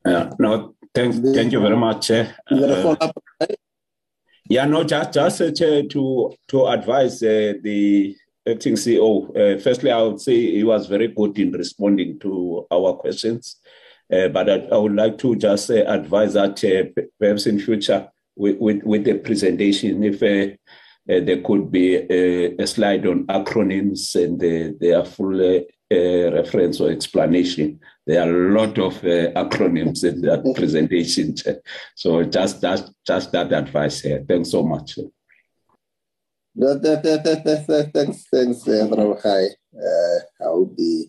Yeah, 0.05 0.29
no, 0.37 0.75
thank, 0.93 1.15
thank 1.33 1.51
you 1.53 1.59
very 1.59 1.75
much, 1.75 2.05
Chair. 2.05 2.35
Uh, 2.51 2.95
yeah, 4.47 4.65
no, 4.65 4.83
just 4.83 5.11
just 5.11 5.41
uh, 5.41 5.51
Chair, 5.51 5.87
to 5.87 6.35
to 6.49 6.67
advise 6.67 7.23
uh, 7.23 7.53
the 7.63 8.15
acting 8.47 8.75
CEO. 8.75 9.29
Uh, 9.35 9.59
firstly, 9.59 9.91
I 9.91 10.01
would 10.01 10.21
say 10.21 10.35
he 10.35 10.63
was 10.63 10.87
very 10.87 11.07
good 11.07 11.37
in 11.39 11.51
responding 11.51 12.19
to 12.19 12.67
our 12.71 12.93
questions, 12.93 13.57
uh, 14.11 14.27
but 14.29 14.49
I, 14.49 14.55
I, 14.71 14.77
would 14.77 14.95
like 14.95 15.17
to 15.19 15.35
just 15.35 15.69
uh, 15.69 15.85
advise 15.87 16.33
that 16.33 16.61
perhaps 17.19 17.47
in 17.47 17.59
future 17.59 18.09
with, 18.35 18.57
with, 18.59 18.83
with 18.83 19.03
the 19.05 19.15
presentation, 19.19 20.03
if 20.03 20.21
uh, 20.21 20.55
there 21.05 21.41
could 21.41 21.71
be 21.71 21.95
a, 21.95 22.55
a, 22.55 22.67
slide 22.67 23.05
on 23.05 23.25
acronyms 23.27 24.15
and 24.21 24.39
the, 24.39 24.75
their 24.79 25.03
full 25.03 25.39
uh, 25.39 25.61
uh, 25.91 26.31
reference 26.31 26.79
or 26.79 26.89
explanation. 26.89 27.79
There 28.05 28.21
are 28.21 28.49
a 28.49 28.59
lot 28.59 28.77
of 28.79 28.95
acronyms 29.01 30.03
in 30.03 30.21
that 30.21 30.43
presentation. 30.55 31.35
So 31.95 32.23
just 32.23 32.61
that, 32.61 32.89
just 33.05 33.31
that 33.31 33.53
advice 33.53 34.01
here. 34.01 34.25
Thanks 34.27 34.51
so 34.51 34.63
much. 34.63 34.95
That, 34.95 35.05
that, 35.05 35.11
that, 35.11 35.11
that, 35.11 35.11
that, 35.11 36.31
that, 36.31 36.42
thanks, 37.93 38.25
thanks, 38.31 38.67
Honorable 38.67 39.19
High. 39.21 39.47
Uh, 39.75 40.19
how 40.39 40.69
the 40.77 41.07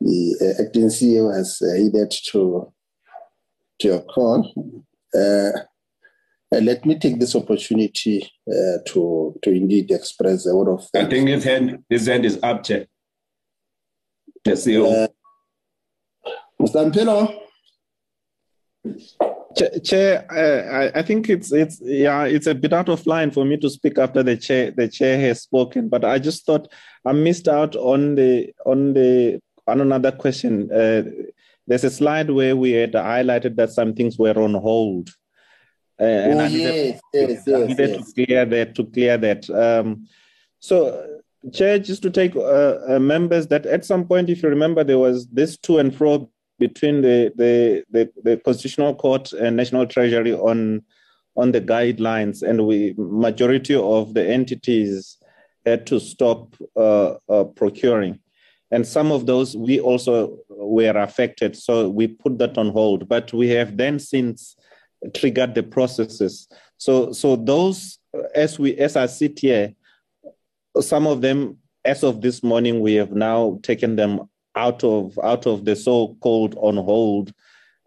the 0.00 0.36
uh, 0.40 0.62
acting 0.62 0.86
CEO 0.86 1.34
has 1.34 1.60
uh, 1.62 1.74
heeded 1.74 2.12
to 2.30 2.72
to 3.80 3.88
your 3.88 4.00
call. 4.02 4.52
Uh, 5.14 5.50
uh, 6.54 6.60
let 6.60 6.86
me 6.86 6.96
take 6.98 7.18
this 7.18 7.34
opportunity 7.34 8.30
uh, 8.48 8.78
to 8.86 9.34
to 9.42 9.50
indeed 9.50 9.90
express 9.90 10.46
a 10.46 10.54
word 10.54 10.72
of 10.72 10.86
thanks. 10.90 11.06
I 11.06 11.10
think 11.10 11.28
his 11.28 11.44
hand 11.44 11.84
his 11.88 12.06
hand 12.06 12.24
is 12.24 12.38
up, 12.42 12.62
Chair. 12.62 12.86
The 14.44 14.52
CEO. 14.52 15.04
Uh, 15.04 15.08
Mr. 16.60 16.90
Mphelo. 16.90 17.42
Chair, 19.82 20.26
uh, 20.30 20.98
I, 20.98 21.02
think 21.02 21.30
it's 21.30 21.50
it's 21.50 21.80
yeah 21.82 22.24
it's 22.24 22.46
a 22.46 22.54
bit 22.54 22.74
out 22.74 22.90
of 22.90 23.06
line 23.06 23.30
for 23.30 23.44
me 23.44 23.56
to 23.56 23.70
speak 23.70 23.96
after 23.96 24.22
the 24.22 24.36
chair 24.36 24.70
the 24.70 24.86
chair 24.86 25.18
has 25.20 25.42
spoken, 25.42 25.88
but 25.88 26.04
I 26.04 26.18
just 26.18 26.44
thought 26.44 26.70
I 27.06 27.12
missed 27.12 27.48
out 27.48 27.74
on 27.74 28.16
the 28.16 28.52
on 28.66 28.92
the 28.92 29.40
on 29.66 29.80
another 29.80 30.12
question. 30.12 30.70
Uh, 30.70 31.04
there's 31.66 31.84
a 31.84 31.90
slide 31.90 32.30
where 32.30 32.54
we 32.54 32.72
had 32.72 32.92
highlighted 32.92 33.56
that 33.56 33.70
some 33.70 33.94
things 33.94 34.18
were 34.18 34.38
on 34.38 34.54
hold 34.54 35.10
uh, 36.00 36.04
and 36.04 36.40
oh, 36.40 36.44
I 36.44 36.48
needed, 36.48 37.00
yes, 37.12 37.42
yes, 37.46 37.48
I 37.48 37.66
needed 37.66 37.90
yes. 37.90 38.12
to 38.12 38.26
clear 38.26 38.44
that. 38.44 38.74
To 38.74 38.84
clear 38.84 39.16
that. 39.18 39.48
Um, 39.50 40.06
so, 40.60 41.20
Chair, 41.52 41.78
just 41.78 42.02
to 42.02 42.10
take 42.10 42.36
uh, 42.36 42.78
uh, 42.88 42.98
members 43.00 43.46
that 43.48 43.64
at 43.66 43.84
some 43.84 44.06
point, 44.06 44.28
if 44.28 44.42
you 44.42 44.48
remember, 44.48 44.84
there 44.84 44.98
was 44.98 45.26
this 45.28 45.56
to 45.58 45.78
and 45.78 45.94
fro 45.94 46.30
between 46.58 47.02
the, 47.02 47.32
the, 47.36 47.84
the, 47.90 48.10
the 48.22 48.36
Constitutional 48.38 48.94
Court 48.94 49.32
and 49.32 49.56
National 49.56 49.86
Treasury 49.86 50.32
on 50.32 50.82
on 51.38 51.52
the 51.52 51.60
guidelines, 51.60 52.42
and 52.42 52.66
we 52.66 52.94
majority 52.96 53.74
of 53.74 54.14
the 54.14 54.26
entities 54.26 55.18
had 55.66 55.86
to 55.86 56.00
stop 56.00 56.56
uh, 56.76 57.16
uh, 57.28 57.44
procuring, 57.44 58.18
and 58.70 58.86
some 58.86 59.12
of 59.12 59.26
those 59.26 59.54
we 59.54 59.78
also 59.78 60.38
were 60.48 60.96
affected, 60.96 61.54
so 61.54 61.90
we 61.90 62.08
put 62.08 62.38
that 62.38 62.56
on 62.56 62.70
hold. 62.70 63.06
But 63.06 63.34
we 63.34 63.50
have 63.50 63.76
then 63.76 63.98
since 63.98 64.56
triggered 65.14 65.54
the 65.54 65.62
processes. 65.62 66.48
So, 66.78 67.12
so 67.12 67.36
those, 67.36 67.98
as 68.34 68.58
we 68.58 68.76
as 68.76 68.96
I 68.96 69.06
sit 69.06 69.38
here, 69.38 69.74
some 70.80 71.06
of 71.06 71.20
them, 71.20 71.58
as 71.84 72.02
of 72.02 72.20
this 72.20 72.42
morning, 72.42 72.80
we 72.80 72.94
have 72.94 73.12
now 73.12 73.58
taken 73.62 73.96
them 73.96 74.28
out 74.56 74.82
of 74.82 75.18
out 75.22 75.46
of 75.46 75.64
the 75.64 75.76
so-called 75.76 76.56
on 76.58 76.76
hold. 76.76 77.32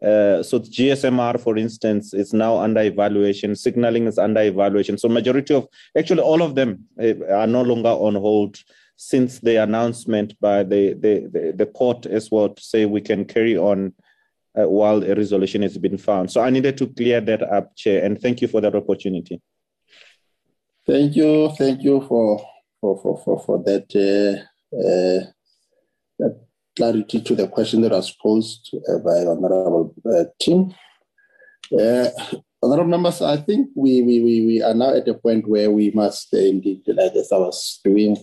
Uh, 0.02 0.42
so 0.42 0.60
GSMR, 0.60 1.42
for 1.42 1.58
instance, 1.58 2.14
is 2.14 2.32
now 2.34 2.58
under 2.58 2.82
evaluation. 2.82 3.56
Signaling 3.56 4.08
is 4.08 4.18
under 4.18 4.42
evaluation. 4.42 4.98
So 4.98 5.10
majority 5.10 5.54
of, 5.54 5.68
actually, 5.98 6.22
all 6.22 6.42
of 6.42 6.56
them 6.56 6.86
uh, 7.02 7.26
are 7.30 7.48
no 7.48 7.62
longer 7.64 7.90
on 7.90 8.16
hold 8.16 8.58
since 8.96 9.40
the 9.40 9.58
announcement 9.62 10.40
by 10.40 10.64
the 10.64 10.94
the, 10.94 11.28
the, 11.32 11.54
the 11.56 11.66
court 11.66 12.06
as 12.06 12.32
well 12.32 12.50
to 12.50 12.62
say 12.62 12.86
we 12.86 13.02
can 13.02 13.26
carry 13.26 13.58
on 13.58 13.94
uh, 14.58 14.70
while 14.70 15.04
a 15.04 15.16
resolution 15.16 15.62
has 15.64 15.78
been 15.78 15.98
found. 15.98 16.32
So 16.32 16.42
I 16.42 16.50
needed 16.50 16.78
to 16.78 16.88
clear 16.88 17.20
that 17.22 17.44
up, 17.44 17.76
Chair, 17.76 18.04
and 18.04 18.20
thank 18.22 18.42
you 18.42 18.48
for 18.48 18.62
that 18.62 18.76
opportunity. 18.76 19.42
Thank 20.88 21.16
you, 21.16 21.52
thank 21.58 21.84
you 21.84 22.02
for 22.08 22.46
for 22.80 22.98
for 23.02 23.22
for, 23.24 23.40
for 23.46 23.64
that 23.64 23.94
clarity 26.80 27.20
to 27.20 27.36
the 27.36 27.46
question 27.50 27.82
that 27.82 27.92
was 27.92 28.10
posed 28.24 28.72
by 29.04 29.20
the 29.26 29.36
Honorable 29.38 29.94
Tim. 30.40 30.74
Honorable 32.64 32.90
members, 32.90 33.22
I 33.22 33.36
think 33.38 33.70
we, 33.76 34.02
we, 34.02 34.22
we, 34.22 34.46
we 34.46 34.62
are 34.62 34.74
now 34.74 34.94
at 34.96 35.08
a 35.10 35.14
point 35.14 35.46
where 35.48 35.70
we 35.72 35.92
must 35.92 36.34
indeed, 36.34 36.84
like 36.88 37.16
as 37.16 37.34
I 37.34 37.38
was 37.38 37.82
doing, 37.84 38.16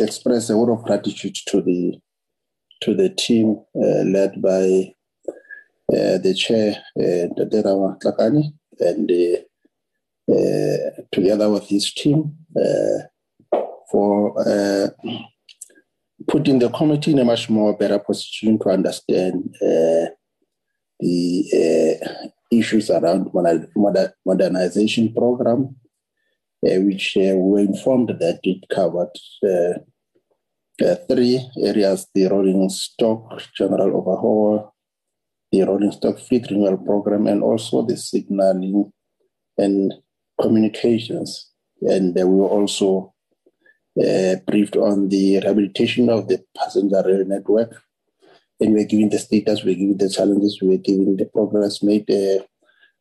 express 0.00 0.50
a 0.50 0.56
word 0.56 0.72
of 0.72 0.82
gratitude 0.82 1.36
to 1.46 1.62
the 1.62 2.00
to 2.82 2.94
the 2.94 3.10
team 3.10 3.60
uh, 3.76 4.02
led 4.04 4.42
by 4.42 4.92
uh, 5.92 6.18
the 6.18 6.34
chair, 6.36 6.74
uh, 6.98 7.28
Dr. 7.36 7.62
Ramatlakane, 7.62 8.52
and 8.80 9.10
uh, 10.28 11.02
together 11.12 11.48
with 11.48 11.68
his 11.68 11.94
team 11.94 12.36
for 13.90 14.34
putting 16.28 16.58
the 16.58 16.70
committee 16.70 17.12
in 17.12 17.18
a 17.18 17.24
much 17.24 17.50
more 17.50 17.76
better 17.76 17.98
position 17.98 18.58
to 18.58 18.70
understand 18.70 19.54
the 21.00 22.00
issues 22.50 22.90
around 22.90 23.30
moder- 23.34 24.14
modernization 24.24 25.12
program, 25.12 25.76
uh, 26.66 26.80
which 26.80 27.16
uh, 27.16 27.20
we 27.20 27.34
were 27.34 27.58
informed 27.60 28.08
that 28.20 28.40
it 28.42 28.64
covered 28.68 29.10
uh, 29.44 30.94
three 31.08 31.40
areas 31.62 32.06
the 32.14 32.26
rolling 32.26 32.68
stock 32.68 33.42
general 33.56 33.96
overhaul, 33.96 34.74
the 35.52 35.62
rolling 35.62 35.92
stock 35.92 36.18
fleet 36.18 36.46
renewal 36.50 36.78
program, 36.78 37.26
and 37.26 37.42
also 37.42 37.82
the 37.82 37.96
signaling 37.96 38.90
and 39.58 39.94
communications. 40.40 41.50
And 41.80 42.14
we 42.14 42.24
were 42.24 42.48
also 42.48 43.13
uh, 44.02 44.36
briefed 44.46 44.76
on 44.76 45.08
the 45.08 45.38
rehabilitation 45.40 46.08
of 46.08 46.28
the 46.28 46.42
passenger 46.56 47.02
rail 47.06 47.24
network. 47.24 47.80
And 48.60 48.72
we're 48.72 48.86
giving 48.86 49.10
the 49.10 49.18
status, 49.18 49.64
we're 49.64 49.74
giving 49.74 49.98
the 49.98 50.08
challenges, 50.08 50.58
we're 50.62 50.78
giving 50.78 51.16
the 51.16 51.26
progress 51.26 51.82
made, 51.82 52.08
uh, 52.10 52.42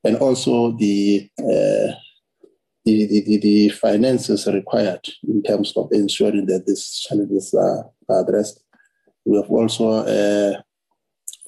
and 0.04 0.18
also 0.18 0.72
the, 0.72 1.30
uh, 1.40 1.94
the, 2.86 3.08
the, 3.08 3.40
the, 3.42 3.70
finances 3.70 4.46
required 4.48 5.08
in 5.28 5.42
terms 5.44 5.74
of 5.78 5.90
ensuring 5.92 6.48
that 6.48 6.66
these 6.66 7.06
challenges 7.08 7.54
are, 7.54 7.90
addressed. 8.10 8.62
We 9.26 9.38
have 9.38 9.50
also 9.50 9.90
uh, 9.90 10.62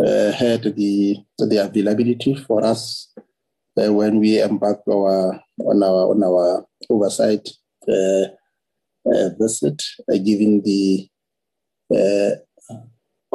uh, 0.01 0.32
had 0.32 0.64
the, 0.64 1.17
the 1.38 1.57
availability 1.57 2.35
for 2.35 2.64
us 2.64 3.14
when 3.75 4.19
we 4.19 4.41
embark 4.41 4.82
our, 4.90 5.41
on 5.59 5.83
our 5.83 6.11
on 6.11 6.24
our 6.24 6.65
oversight 6.90 7.49
Uh, 9.08 9.30
visit, 9.40 9.84
uh, 10.11 10.17
given 10.17 10.64
the 10.64 11.08
uh, 11.95 12.32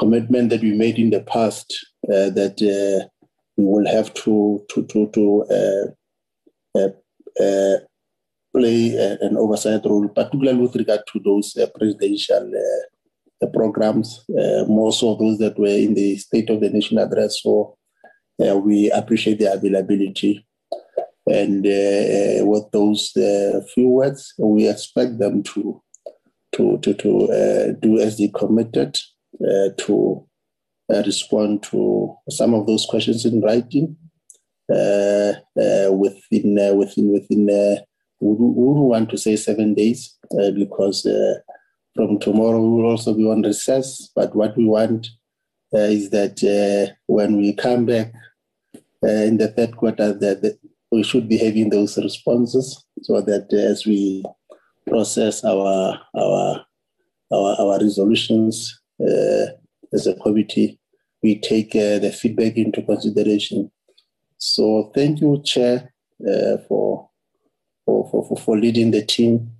commitment 0.00 0.50
that 0.50 0.62
we 0.62 0.72
made 0.72 0.98
in 0.98 1.10
the 1.10 1.20
past 1.20 1.72
uh, 2.12 2.28
that 2.30 2.58
we 3.56 3.64
will 3.64 3.86
have 3.86 4.12
to 4.12 4.64
to 4.68 4.84
to, 4.86 5.08
to 5.12 5.44
play 8.52 9.16
an 9.22 9.36
oversight 9.36 9.82
role, 9.84 10.08
particularly 10.08 10.58
with 10.58 10.74
regard 10.74 11.02
to 11.12 11.20
those 11.20 11.56
presidential 11.78 12.50
programs, 13.52 14.24
more 14.66 14.92
so 14.92 15.14
those 15.14 15.38
that 15.38 15.56
were 15.56 15.68
in 15.68 15.94
the 15.94 16.16
State 16.16 16.50
of 16.50 16.60
the 16.60 16.68
Nation 16.68 16.98
address. 16.98 17.42
So 17.42 17.76
uh, 18.44 18.56
we 18.56 18.90
appreciate 18.90 19.38
the 19.38 19.52
availability. 19.52 20.44
And 21.30 21.66
uh, 21.66 22.44
with 22.44 22.70
those 22.72 23.16
uh, 23.16 23.60
few 23.74 23.88
words, 23.88 24.34
we 24.38 24.68
expect 24.68 25.18
them 25.18 25.42
to 25.44 25.82
to 26.52 26.78
to, 26.78 26.94
to 26.94 27.76
do 27.80 27.98
as 28.00 28.18
they 28.18 28.28
committed 28.34 28.98
to 29.78 30.26
respond 30.88 31.62
to 31.62 32.16
some 32.28 32.52
of 32.52 32.66
those 32.66 32.84
questions 32.86 33.24
in 33.24 33.40
writing 33.40 33.96
within 34.68 36.56
within 36.76 37.12
within. 37.12 37.46
we 38.20 38.34
want 38.92 39.08
to 39.10 39.16
say 39.16 39.36
seven 39.36 39.74
days 39.74 40.18
because 40.54 41.06
from 41.94 42.18
tomorrow 42.18 42.60
we 42.60 42.82
will 42.82 42.90
also 42.90 43.14
be 43.14 43.24
on 43.24 43.42
recess. 43.42 44.10
But 44.14 44.34
what 44.34 44.56
we 44.56 44.64
want 44.64 45.08
uh, 45.74 45.78
is 45.78 46.10
that 46.10 46.42
uh, 46.42 46.92
when 47.06 47.36
we 47.36 47.52
come 47.54 47.86
back 47.86 48.12
uh, 49.04 49.08
in 49.08 49.38
the 49.38 49.48
third 49.48 49.76
quarter, 49.76 50.12
that, 50.12 50.58
we 50.90 51.02
should 51.02 51.28
be 51.28 51.36
having 51.36 51.70
those 51.70 51.96
responses 51.98 52.84
so 53.02 53.20
that 53.20 53.52
as 53.52 53.86
we 53.86 54.24
process 54.86 55.44
our 55.44 56.00
our 56.16 56.64
our, 57.32 57.56
our 57.60 57.78
resolutions 57.78 58.80
as 59.92 60.06
a 60.06 60.14
committee, 60.16 60.78
we 61.22 61.38
take 61.38 61.72
the 61.72 62.16
feedback 62.18 62.56
into 62.56 62.82
consideration. 62.82 63.70
So 64.38 64.90
thank 64.94 65.20
you, 65.20 65.40
Chair, 65.44 65.92
for, 66.68 67.08
for, 67.84 68.10
for, 68.10 68.36
for 68.36 68.58
leading 68.58 68.90
the 68.90 69.04
team 69.04 69.52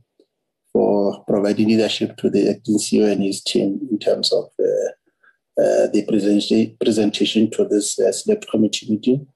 for 0.73 1.25
providing 1.25 1.69
leadership 1.69 2.17
to 2.19 2.31
the 2.31 2.51
acting 2.51 2.79
CEO 2.79 3.11
and 3.11 3.23
his 3.23 3.43
team 3.43 3.81
in 3.91 3.99
terms 3.99 4.33
of 4.33 4.45
uh, 4.59 5.63
uh, 5.63 5.87
the 5.89 6.05
presentation 6.09 6.77
presentation 6.81 7.51
to 7.51 7.65
this 7.67 7.99
uh, 7.99 8.13
select 8.13 8.49
committee 8.51 8.87
meeting, 8.89 9.27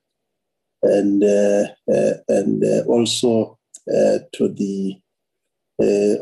and 0.85 1.23
uh, 1.23 1.67
uh, 1.93 2.15
and 2.29 2.65
uh, 2.65 2.85
also 2.87 3.59
to 3.87 4.49
the 4.49 4.97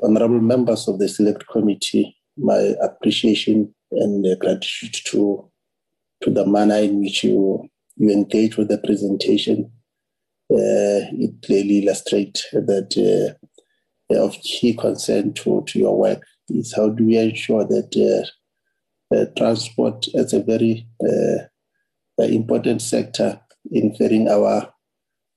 honourable 0.02 0.41
members 0.41 0.89
of 0.89 0.99
the 0.99 1.08
select 1.08 1.47
committee, 1.49 2.16
my 2.36 2.74
appreciation 2.81 3.73
and 3.92 4.26
gratitude 4.41 4.94
to 5.05 5.49
to 6.23 6.31
the 6.31 6.47
manner 6.47 6.76
in 6.76 7.00
which 7.00 7.24
you 7.24 7.68
you 7.97 8.10
engage 8.10 8.57
with 8.57 8.68
the 8.68 8.78
presentation. 8.78 9.70
it 10.50 11.34
clearly 11.44 11.82
illustrates 11.82 12.47
that 12.52 13.36
of 14.10 14.34
key 14.42 14.74
concern 14.74 15.32
to, 15.32 15.65
to 15.66 15.78
your 15.78 15.99
work 15.99 16.23
is 16.49 16.74
how 16.74 16.89
do 16.89 17.07
we 17.07 17.16
ensure 17.16 17.65
that 17.65 18.28
uh, 19.12 19.16
uh, 19.16 19.26
transport 19.36 20.07
as 20.15 20.32
a 20.32 20.42
very 20.42 20.86
uh, 21.02 21.44
important 22.24 22.82
sector 22.82 23.41
in 23.70 23.94
ferrying 23.94 24.28
our 24.28 24.73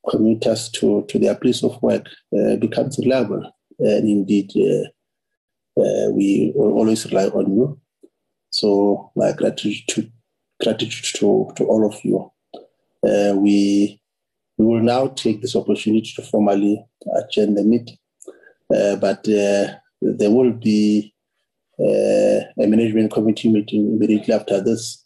commuters 0.10 0.70
to, 0.70 1.06
to 1.10 1.20
their 1.20 1.36
place 1.36 1.64
of 1.64 1.82
work 1.82 2.08
uh, 2.38 2.56
becomes 2.58 3.00
reliable. 3.00 3.52
And 3.80 4.08
indeed, 4.08 4.52
uh, 4.56 5.82
uh, 5.82 6.12
we 6.12 6.54
always 6.56 7.06
rely 7.06 7.28
on 7.28 7.54
you. 7.56 7.80
So 8.50 9.12
my 9.16 9.34
gratitude 9.34 9.88
to, 9.90 10.10
gratitude 10.64 11.20
to, 11.20 11.52
to 11.56 11.66
all 11.66 11.86
of 11.86 12.00
you. 12.04 12.32
we, 13.04 14.00
we 14.58 14.66
will 14.66 14.82
now 14.82 15.08
take 15.08 15.42
this 15.42 15.56
opportunity 15.56 16.12
to 16.16 16.22
formally 16.22 16.86
adjourn 17.18 17.56
the 17.56 17.64
meeting. 17.64 17.98
Uh, 18.74 18.96
but 18.96 19.28
uh, 19.28 19.76
there 20.02 20.32
will 20.32 20.54
be 20.54 21.14
uh, 21.80 22.42
a 22.58 22.68
management 22.68 23.12
committee 23.12 23.50
meeting 23.50 23.86
immediately 23.88 24.34
after 24.34 24.62
this 24.62 25.05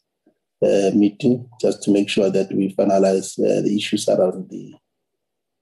Uh, 0.61 0.91
meeting, 0.93 1.49
just 1.61 1.81
to 1.81 1.89
make 1.89 2.09
sure 2.09 2.29
that 2.29 2.51
we 2.51 2.75
finalize 2.75 3.39
uh, 3.39 3.61
the 3.61 3.73
issues 3.73 4.09
around 4.09 4.49
the, 4.49 4.73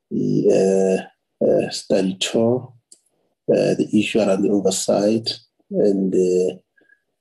the 0.10 1.08
uh, 1.40 1.70
study 1.70 2.18
tour, 2.20 2.74
the 3.48 3.88
issue 3.94 4.20
around 4.20 4.42
the 4.42 4.50
oversight, 4.50 5.38
and 5.70 6.16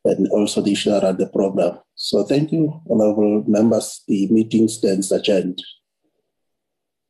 and 0.07 0.29
also 0.29 0.63
the 0.63 0.73
issue 0.73 0.91
around 0.91 1.19
the 1.19 1.27
program. 1.27 1.79
So 1.95 2.25
thank 2.25 2.53
you, 2.53 2.81
honorable 2.91 3.45
members. 3.47 4.03
The 4.09 4.29
meeting 4.29 4.69
stands 4.69 5.13
adjourned. 5.13 5.63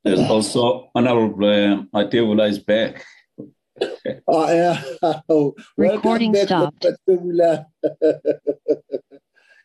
There's 0.03 0.21
also 0.21 0.91
honorable 0.95 1.45
uh, 1.45 1.83
Atevula 1.95 2.49
is 2.49 2.59
back. 2.59 3.05
Oh, 4.29 4.53
yeah. 4.53 4.83
Oh, 5.29 5.55
Recording 5.77 6.35
stopped. 6.35 6.87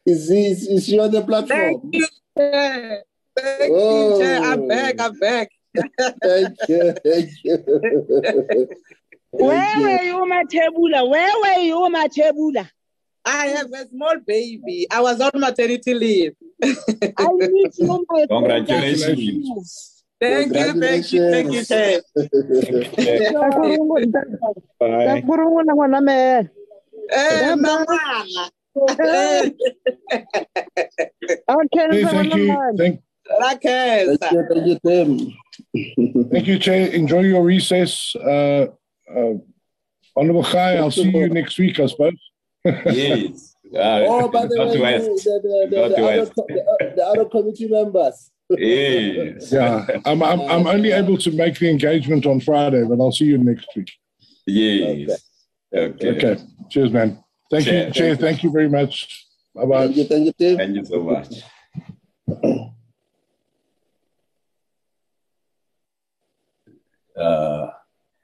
is, 0.05 0.29
is, 0.29 0.67
is 0.67 0.85
she 0.85 0.99
on 0.99 1.11
the 1.11 1.21
platform? 1.21 1.49
Thank 1.49 1.95
you. 1.95 2.07
Thank 2.35 3.71
oh. 3.73 4.17
you, 4.17 4.23
Chair. 4.23 4.41
I'm 4.41 4.67
back. 4.67 4.99
I'm 4.99 5.19
back. 5.19 5.49
thank 6.21 6.57
you. 6.67 6.93
Thank 7.03 7.29
you. 7.43 8.67
Where 9.31 9.79
were 9.79 10.03
you, 10.03 10.25
Matebula? 10.25 11.09
Where 11.09 11.33
were 11.41 11.61
you, 11.61 11.89
Matebula? 11.89 12.69
I 13.23 13.47
have 13.47 13.71
a 13.71 13.87
small 13.87 14.15
baby. 14.25 14.87
I 14.91 14.99
was 14.99 15.21
on 15.21 15.31
maternity 15.35 15.93
leave. 15.93 16.33
I 16.63 17.27
need 17.29 17.71
you, 17.77 18.05
my 18.09 18.25
Congratulations. 18.27 20.03
Thank 20.19 20.53
you, 20.53 20.79
thank 20.79 21.13
you, 21.13 21.31
thank 21.31 21.51
you, 21.51 21.63
Chef. 21.65 22.03
Bye. 24.79 25.23
Eh, 27.13 28.51
mama. 28.75 29.51
Okay, 31.49 32.03
thank 32.03 32.35
you. 32.35 32.73
Thank, 32.77 33.01
Raquel. 33.39 34.17
Thank 34.17 34.31
you, 34.31 34.47
thank 34.49 34.67
you, 34.67 34.79
Tim. 34.85 36.27
thank 36.31 36.47
you, 36.47 36.59
Che. 36.59 36.93
Enjoy 36.93 37.21
your 37.21 37.43
recess. 37.43 38.15
Uh, 38.15 38.67
uh, 39.15 39.33
Honorable 40.15 40.43
Khai, 40.43 40.77
I'll 40.77 40.91
see 40.91 41.09
you 41.09 41.29
next 41.29 41.57
week, 41.57 41.79
I 41.79 41.85
suppose. 41.85 42.13
yes. 42.65 43.55
Uh, 43.73 44.03
oh, 44.05 44.27
by 44.27 44.45
the 44.45 44.57
way, 44.59 44.97
the, 44.97 45.07
the, 45.07 45.67
the, 45.69 45.77
the, 45.77 46.05
other, 46.05 46.25
the, 46.25 46.93
the 46.97 47.05
other 47.05 47.25
committee 47.25 47.67
members. 47.67 48.29
Yes. 48.57 49.49
Yeah, 49.49 49.85
I'm, 50.03 50.21
I'm, 50.21 50.41
I'm 50.41 50.67
only 50.67 50.91
able 50.91 51.17
to 51.19 51.31
make 51.31 51.57
the 51.57 51.69
engagement 51.69 52.25
on 52.25 52.41
Friday, 52.41 52.83
but 52.83 52.99
I'll 52.99 53.13
see 53.13 53.23
you 53.23 53.37
next 53.37 53.69
week. 53.77 53.89
Yes. 54.45 55.23
Okay. 55.73 56.17
Okay. 56.17 56.43
Cheers, 56.69 56.91
man. 56.91 57.23
Thank 57.51 57.65
Chair. 57.65 57.87
you, 57.87 57.93
Chair. 57.93 58.15
Thank 58.15 58.43
you 58.43 58.51
very 58.51 58.69
much. 58.69 59.27
Bye 59.53 59.65
bye. 59.65 59.85
Thank 59.87 59.97
you, 59.97 60.03
thank 60.05 60.25
you, 60.25 60.33
Tim. 60.33 60.57
Thank 60.57 60.75
you 60.77 60.85
so 60.85 61.03
much. 61.03 61.27
Uh, 67.17 67.67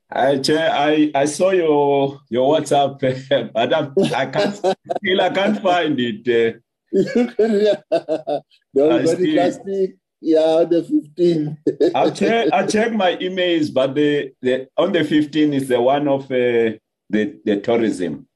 I, 0.09 0.37
Chair, 0.37 0.71
I, 0.71 1.11
I 1.13 1.25
saw 1.25 1.49
your 1.49 2.21
your 2.29 2.57
WhatsApp, 2.57 3.51
but 3.53 3.73
I'm, 3.73 3.93
I 4.15 4.25
can't 4.27 4.55
still 4.55 5.21
I 5.21 5.29
can't 5.29 5.61
find 5.61 5.99
it. 5.99 6.21
uh, 6.21 6.59
the 6.93 8.43
I 8.91 9.05
see. 9.13 9.35
last 9.35 9.65
week, 9.65 9.97
yeah, 10.21 10.63
the 10.63 10.83
15. 11.17 11.57
I 11.93 12.09
check 12.11 12.53
I 12.53 12.65
check 12.65 12.93
my 12.93 13.17
emails, 13.17 13.73
but 13.73 13.93
the, 13.93 14.31
the 14.41 14.69
on 14.77 14.93
the 14.93 15.03
15 15.03 15.53
is 15.53 15.67
the 15.67 15.81
one 15.81 16.07
of 16.07 16.23
uh, 16.31 16.79
the 17.09 17.39
the 17.43 17.59
tourism. 17.61 18.26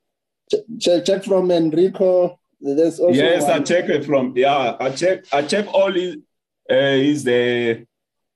Check, 0.80 1.06
check 1.06 1.24
from 1.24 1.52
Enrico. 1.52 2.40
There's 2.60 3.00
also 3.00 3.14
yes, 3.18 3.44
I 3.46 3.60
check 3.60 3.90
it 3.90 4.06
from 4.06 4.34
yeah. 4.36 4.76
I 4.80 4.90
check 4.92 5.26
I 5.34 5.42
check 5.42 5.66
all 5.74 5.92
his 5.92 6.18
uh, 6.70 6.76
his 6.76 7.28
uh, 7.28 7.76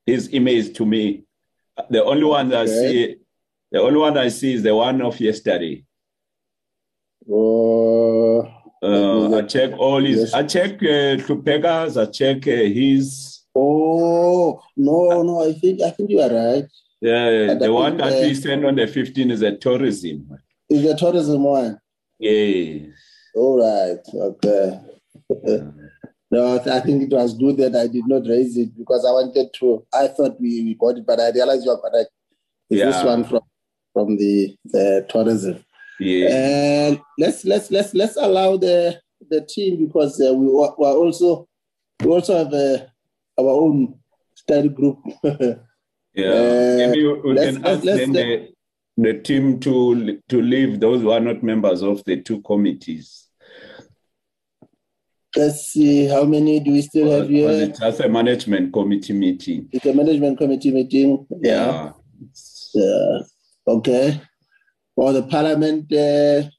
his 0.06 0.30
emails 0.30 0.74
to 0.76 0.86
me. 0.86 1.24
The 1.90 2.04
only 2.04 2.24
one 2.24 2.54
I 2.54 2.66
see, 2.66 3.18
the 3.72 3.82
only 3.82 4.00
one 4.00 4.18
I 4.18 4.30
see 4.30 4.54
is 4.54 4.64
the 4.64 4.76
one 4.76 5.02
of 5.02 5.20
yesterday. 5.20 5.84
Oh, 7.30 8.48
Uh, 8.82 9.38
I 9.38 9.42
check 9.44 9.72
all 9.78 10.04
his. 10.04 10.34
I 10.34 10.44
check 10.44 10.82
uh. 10.84 11.18
I 11.18 12.06
check 12.06 12.48
uh, 12.48 12.52
his. 12.52 13.42
oh, 13.56 14.62
no, 14.78 15.24
no, 15.24 15.44
I 15.44 15.54
think 15.54 15.82
I 15.82 15.90
think 15.92 16.10
you 16.10 16.22
are 16.22 16.30
right. 16.30 16.66
Uh, 17.04 17.52
And 17.52 17.62
the 17.62 17.72
one 17.72 17.98
that 17.98 18.14
uh, 18.14 18.22
we 18.22 18.34
sent 18.34 18.66
on 18.66 18.76
the 18.76 18.88
15 18.88 19.32
is 19.32 19.42
a 19.42 19.56
tourism. 19.58 20.40
Is 20.70 20.84
the 20.84 20.96
tourism 20.96 21.44
one? 21.44 21.80
Yes. 22.20 22.90
All 23.36 23.60
right. 23.60 24.00
Okay. 24.14 24.80
no, 26.32 26.56
I 26.60 26.80
think 26.82 27.04
it 27.04 27.16
was 27.16 27.34
good 27.38 27.58
that 27.58 27.76
I 27.76 27.88
did 27.88 28.08
not 28.08 28.28
raise 28.28 28.58
it 28.58 28.78
because 28.78 29.06
I 29.06 29.12
wanted 29.12 29.48
to. 29.60 29.86
I 29.94 30.08
thought 30.08 30.40
we, 30.40 30.64
we 30.64 30.76
got 30.80 30.98
it, 30.98 31.06
but 31.06 31.20
I 31.20 31.32
realized 31.32 31.66
you 31.66 31.72
are 31.72 31.82
correct. 31.82 32.10
It's 32.70 32.82
this 32.82 33.04
one 33.04 33.24
from 33.26 33.42
from 33.94 34.18
the, 34.18 34.56
the 34.66 35.06
tourism. 35.10 35.64
Yeah. 36.00 36.28
And 36.30 37.02
let's 37.18 37.46
let's 37.46 37.72
let's 37.72 37.94
let's 37.94 38.18
allow 38.18 38.58
the 38.58 39.00
the 39.30 39.42
team 39.42 39.86
because 39.86 40.20
uh, 40.22 40.34
we 40.34 40.48
wa- 40.48 40.76
we 40.78 40.86
also 40.86 41.48
we 42.04 42.08
also 42.12 42.38
have 42.38 42.54
uh, 42.54 42.86
our 43.40 43.50
own 43.50 43.96
study 44.36 44.70
group. 44.70 45.00
Yeah, 46.18 46.32
Uh, 46.32 46.76
maybe 46.78 47.04
we 47.06 47.14
we 47.22 47.34
let's- 47.34 47.52
can 47.58 47.62
let's- 47.62 47.86
ask 47.88 48.00
them 48.00 48.14
the, 48.14 48.55
the 48.98 49.14
team 49.14 49.60
to 49.60 50.20
to 50.30 50.42
leave 50.42 50.80
those 50.80 51.02
who 51.02 51.12
are 51.12 51.20
not 51.20 51.44
members 51.44 51.82
of 51.82 52.04
the 52.06 52.22
two 52.22 52.42
committees. 52.42 53.22
let's 55.38 55.68
see 55.74 56.06
how 56.08 56.24
many 56.24 56.62
do 56.62 56.72
we 56.72 56.82
still 56.82 57.12
have 57.12 57.28
here? 57.28 57.50
it's 57.50 57.80
just 57.80 58.00
a 58.00 58.08
management 58.10 58.72
committee 58.72 59.14
meeting. 59.14 59.68
It's 59.72 59.86
a 59.86 59.94
management 59.94 60.38
committee 60.38 60.72
meeting. 60.72 61.28
Yeah. 61.42 61.92
Yeah. 62.74 63.20
Okay. 63.68 64.22
Or 64.96 65.12
the 65.14 65.24
parliament. 65.24 65.92
Uh, 65.92 66.50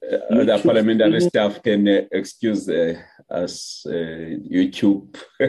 Uh, 0.00 0.44
the 0.44 0.58
parliamentary 0.64 1.20
staff 1.20 1.62
can 1.62 1.86
uh, 1.86 2.00
excuse 2.12 2.66
uh, 2.70 2.94
us, 3.28 3.84
uh, 3.84 4.38
YouTube. 4.56 5.14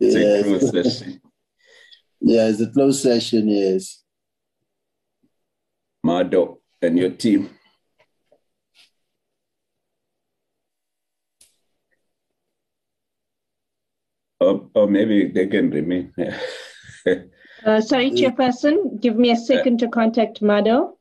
it's 0.00 0.14
a 0.16 0.20
Yes. 0.20 0.42
closed 0.44 0.68
session. 0.74 1.20
yeah, 2.20 2.48
it's 2.48 2.60
a 2.60 2.70
closed 2.72 3.00
session. 3.02 3.46
Yes. 3.48 4.01
Mado 6.02 6.58
and 6.80 6.98
your 6.98 7.10
team. 7.10 7.50
Or, 14.40 14.68
or 14.74 14.88
maybe 14.88 15.28
they 15.28 15.46
can 15.46 15.70
remain. 15.70 16.12
Uh, 17.64 17.80
sorry, 17.80 18.10
Chairperson, 18.10 19.00
give 19.00 19.14
me 19.14 19.30
a 19.30 19.36
second 19.36 19.78
to 19.78 19.86
contact 19.86 20.42
Mado. 20.42 20.98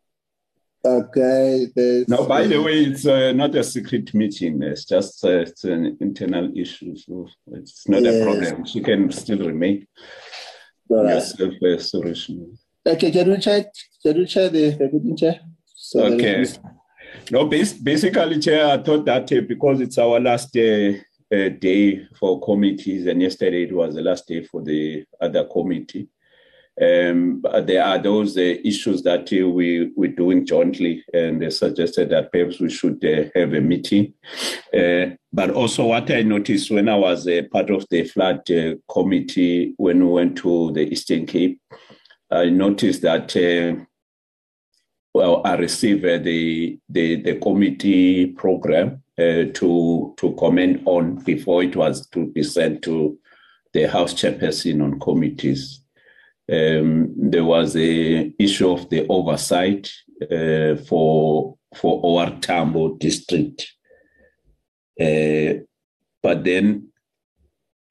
Okay. 0.86 1.66
there's- 1.76 2.08
No, 2.08 2.28
by 2.28 2.46
the 2.46 2.62
way, 2.62 2.84
it's 2.84 3.04
uh, 3.04 3.32
not 3.32 3.56
a 3.56 3.64
secret 3.64 4.14
meeting. 4.14 4.62
It's 4.62 4.86
just 4.86 5.26
uh, 5.26 5.40
it's 5.40 5.64
an 5.64 5.98
internal 6.00 6.52
issue, 6.56 6.96
so 6.96 7.28
it's 7.54 7.90
not 7.90 8.04
Yes. 8.04 8.14
a 8.14 8.24
problem. 8.24 8.66
She 8.66 8.80
can 8.82 9.12
still 9.12 9.40
remain. 9.40 9.88
All 10.90 11.04
right. 11.04 11.16
Yourself 11.16 11.54
a 11.64 11.80
solution. 11.80 12.56
Okay. 12.86 13.12
Can 13.12 13.30
we 13.30 13.38
check 13.40 13.72
the, 14.04 15.16
chair? 15.18 15.40
So 15.76 16.06
Okay. 16.06 16.46
No, 17.30 17.46
bas- 17.46 17.74
basically, 17.74 18.40
Chair, 18.40 18.68
I 18.68 18.78
thought 18.82 19.06
that 19.06 19.32
uh, 19.32 19.42
because 19.42 19.82
it's 19.82 19.98
our 19.98 20.20
last 20.20 20.56
uh, 20.56 20.94
uh, 21.34 21.50
day 21.50 22.06
for 22.20 22.42
committees, 22.42 23.06
and 23.06 23.22
yesterday 23.22 23.64
it 23.64 23.74
was 23.74 23.96
the 23.96 24.02
last 24.02 24.28
day 24.28 24.44
for 24.44 24.62
the 24.62 25.06
other 25.20 25.46
committee. 25.46 26.08
Um, 26.82 27.44
there 27.66 27.84
are 27.84 28.00
those 28.00 28.38
uh, 28.38 28.56
issues 28.64 29.04
that 29.04 29.32
uh, 29.32 29.48
we, 29.48 29.92
we're 29.96 30.12
doing 30.16 30.46
jointly, 30.46 31.04
and 31.14 31.42
they 31.42 31.50
suggested 31.50 32.10
that 32.10 32.32
perhaps 32.32 32.60
we 32.60 32.70
should 32.70 33.04
uh, 33.04 33.30
have 33.36 33.54
a 33.54 33.62
meeting. 33.62 34.14
Uh, 34.74 35.16
but 35.32 35.52
also, 35.52 35.86
what 35.86 36.10
I 36.10 36.24
noticed 36.24 36.72
when 36.72 36.90
I 36.90 36.96
was 36.96 37.28
uh, 37.28 37.42
part 37.52 37.70
of 37.70 37.86
the 37.90 38.06
flood 38.06 38.50
committee, 38.90 39.74
when 39.78 40.06
we 40.06 40.12
went 40.12 40.38
to 40.40 40.72
the 40.72 40.82
Eastern 40.82 41.26
Cape, 41.26 41.60
I 42.32 42.50
noticed 42.50 43.02
that. 43.02 43.36
Uh, 43.36 43.84
well, 45.14 45.42
I 45.44 45.56
received 45.56 46.06
uh, 46.06 46.18
the, 46.20 46.80
the 46.88 47.22
the 47.22 47.36
committee 47.36 48.28
program 48.28 49.04
uh, 49.18 49.52
to 49.54 50.14
to 50.18 50.36
comment 50.40 50.82
on 50.86 51.16
before 51.16 51.64
it 51.64 51.76
was 51.76 52.08
to 52.10 52.28
be 52.28 52.44
sent 52.44 52.82
to 52.84 53.18
the 53.74 53.90
House 53.90 54.14
chairperson 54.14 54.82
on 54.82 55.00
committees. 55.00 55.84
Um, 56.52 57.14
there 57.18 57.44
was 57.46 57.76
a 57.76 58.34
issue 58.40 58.72
of 58.72 58.90
the 58.90 59.06
oversight 59.08 59.92
uh, 60.24 60.76
for 60.88 61.58
for 61.76 62.02
OR 62.04 62.30
Tambo 62.40 62.96
district, 62.98 63.70
uh, 65.00 65.60
but 66.24 66.44
then 66.44 66.88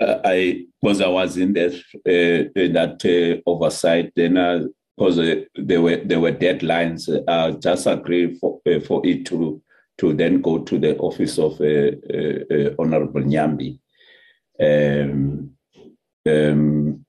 uh, 0.01 0.21
I 0.25 0.67
because 0.81 1.01
I 1.01 1.09
was 1.09 1.37
in 1.37 1.53
that 1.55 1.75
uh, 2.07 2.61
in 2.61 2.73
that 2.73 3.05
uh, 3.05 3.51
oversight, 3.51 4.13
then 4.17 4.35
because 4.97 5.19
uh, 5.19 5.43
there 5.57 5.81
were 5.83 5.97
there 6.05 6.21
were 6.21 6.33
deadlines. 6.33 7.09
I 7.29 7.53
just 7.53 7.87
agreed 7.87 8.39
for 8.39 8.61
uh, 8.67 8.81
for 8.81 9.05
it 9.07 9.27
to 9.27 9.63
to 9.99 10.13
then 10.15 10.41
go 10.41 10.59
to 10.59 10.79
the 10.79 10.97
office 10.99 11.39
of 11.39 11.61
uh, 11.61 11.93
uh, 12.15 12.45
uh, 12.55 12.75
Honorable 12.79 13.23
Nyambi. 13.23 13.79
Um, 14.61 15.51
um, 16.29 17.05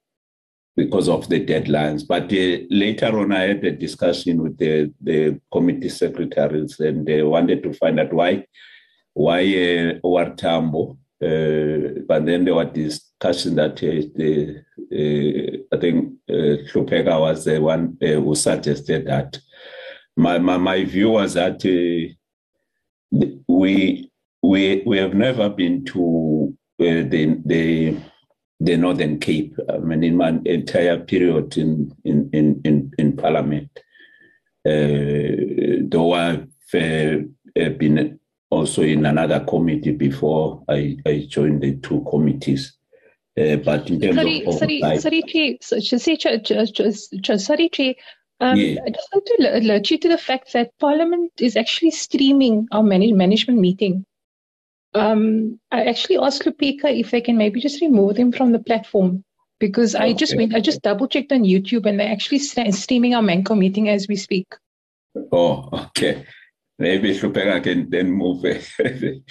because 0.76 1.10
of 1.10 1.28
the 1.30 1.46
deadlines. 1.46 2.08
But 2.08 2.24
uh, 2.32 2.66
later 2.70 3.20
on, 3.20 3.32
I 3.32 3.42
had 3.50 3.64
a 3.66 3.72
discussion 3.72 4.42
with 4.42 4.58
the, 4.58 4.94
the 5.02 5.40
committee 5.52 5.90
secretaries, 5.90 6.80
and 6.80 7.06
they 7.06 7.22
wanted 7.24 7.64
to 7.64 7.74
find 7.74 8.00
out 8.00 8.14
why 8.14 8.46
why 9.14 9.42
uh, 9.42 10.00
OR 10.04 10.30
Tambo. 10.36 10.98
Uh, 11.22 12.02
but 12.08 12.26
then 12.26 12.46
there 12.46 12.56
were 12.56 12.66
discussion 13.22 13.56
that 13.56 13.82
uh, 13.84 14.02
uh, 14.96 15.76
I 15.76 15.80
think 15.80 16.14
uh, 16.30 16.58
Lupega 16.74 17.20
was 17.20 17.46
the 17.46 17.60
one 17.60 17.98
who 18.02 18.36
suggested 18.36 19.06
that. 19.08 19.40
My, 20.18 20.40
my 20.40 20.58
my 20.58 20.84
view 20.84 21.12
was 21.12 21.36
that 21.36 21.64
we 23.48 24.12
we 24.44 24.84
we 24.86 24.98
have 24.98 25.14
never 25.14 25.50
been 25.50 25.86
to 25.86 26.56
the 26.78 27.42
the 27.46 27.98
the 28.60 28.78
Northern 28.78 29.20
Cape. 29.20 29.56
I 29.70 29.78
mean, 29.78 30.04
in 30.04 30.18
my 30.18 30.40
entire 30.46 31.00
period 31.00 31.58
in 31.58 31.96
in 32.04 32.30
in 32.34 32.62
in, 32.66 32.92
in 32.98 33.16
Parliament, 33.16 33.70
though 34.66 36.14
I've 36.14 36.48
been 37.78 38.20
also 38.50 38.82
in 38.82 39.06
another 39.06 39.40
committee 39.40 39.94
before 39.94 40.64
I, 40.68 40.98
I 41.06 41.26
joined 41.30 41.62
the 41.62 41.78
two 41.78 42.06
committees. 42.10 42.78
Uh, 43.40 43.56
but 43.58 43.90
in 43.90 44.02
terms 44.02 44.16
Sorry, 44.16 44.46
of 44.46 44.54
sorry, 44.56 44.84
oversight- 44.84 45.02
sorry, 45.02 45.22
Chair. 45.24 45.54
So- 45.62 45.80
so- 45.80 45.98
say, 45.98 46.16
Chair- 46.18 46.40
Chair- 46.40 46.66
Chair- 46.66 46.92
Chair- 47.24 47.40
Sorry, 47.40 47.70
Chair. 47.70 47.94
Um, 48.42 48.58
Yeah. 48.58 48.82
I 48.86 48.90
just 48.90 49.08
want 49.14 49.26
to 49.28 49.36
al- 49.48 49.62
alert 49.62 49.90
you 49.92 49.98
to 50.00 50.10
the 50.10 50.18
fact 50.18 50.52
that 50.54 50.72
Parliament 50.80 51.32
is 51.40 51.56
actually 51.56 51.92
streaming 51.92 52.68
our 52.72 52.84
manage- 52.84 53.14
management 53.14 53.60
meeting. 53.60 54.06
Um, 54.94 55.60
I 55.72 55.84
actually 55.86 56.18
asked 56.18 56.44
Lupika 56.44 56.86
if 57.00 57.12
they 57.12 57.22
can 57.22 57.38
maybe 57.38 57.62
just 57.62 57.80
remove 57.82 58.16
them 58.16 58.34
from 58.34 58.52
the 58.52 58.60
platform 58.60 59.24
because 59.60 59.96
I 59.96 60.12
just 60.12 60.36
went, 60.36 60.54
I 60.54 60.60
just 60.60 60.82
double 60.82 61.08
checked 61.08 61.32
on 61.32 61.44
YouTube 61.44 61.86
and 61.86 61.98
they're 62.00 62.12
actually 62.12 62.40
st- 62.40 62.74
streaming 62.76 63.14
our 63.16 63.22
Manco 63.22 63.56
meeting 63.56 63.88
as 63.88 64.08
we 64.10 64.18
speak. 64.18 64.48
Oh, 65.32 65.70
okay. 65.72 66.26
Maybe 66.80 67.18
Lupega 67.18 67.64
can 67.64 67.90
then 67.90 68.12
move. 68.12 68.44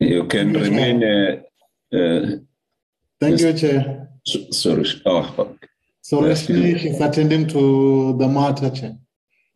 you 0.00 0.24
can 0.24 0.52
remain. 0.52 1.04
Uh, 1.04 1.42
uh, 1.96 2.26
Thank 3.20 3.40
you, 3.40 3.52
Chair. 3.52 4.08
Sorry. 4.24 4.86
Oh, 5.06 5.34
okay. 5.38 5.66
So 6.00 6.24
is 6.24 7.00
attending 7.00 7.46
to 7.48 8.16
the 8.18 8.26
matter, 8.26 8.70
Chair. 8.70 8.96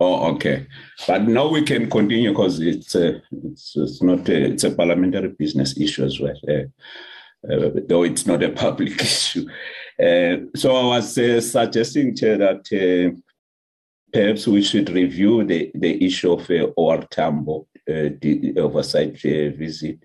Oh, 0.01 0.35
okay. 0.35 0.67
But 1.07 1.23
now 1.23 1.49
we 1.49 1.63
can 1.63 1.89
continue 1.89 2.31
because 2.31 2.61
it's, 2.61 2.95
uh, 2.95 3.21
it's, 3.31 3.75
it's 3.77 4.03
not 4.03 4.29
a, 4.29 4.51
it's 4.51 4.65
a 4.65 4.71
parliamentary 4.71 5.29
business 5.29 5.79
issue 5.79 6.05
as 6.05 6.21
well, 6.21 6.37
uh, 6.49 7.53
uh, 7.53 7.71
though 7.89 8.03
it's 8.03 8.27
not 8.27 8.43
a 8.43 8.51
public 8.65 9.01
issue. 9.01 9.47
Uh, 9.99 10.47
so 10.57 10.77
I 10.77 10.85
was 10.97 11.17
uh, 11.17 11.41
suggesting, 11.41 12.17
Chair, 12.17 12.39
that 12.39 12.67
uh, 12.73 13.17
perhaps 14.13 14.47
we 14.47 14.63
should 14.63 14.91
review 14.91 15.45
the, 15.45 15.71
the 15.75 16.05
issue 16.05 16.33
of 16.33 16.51
uh, 16.51 16.73
OR 16.77 16.99
Tambo, 17.11 17.67
oversight 18.57 19.21
visit, 19.21 19.99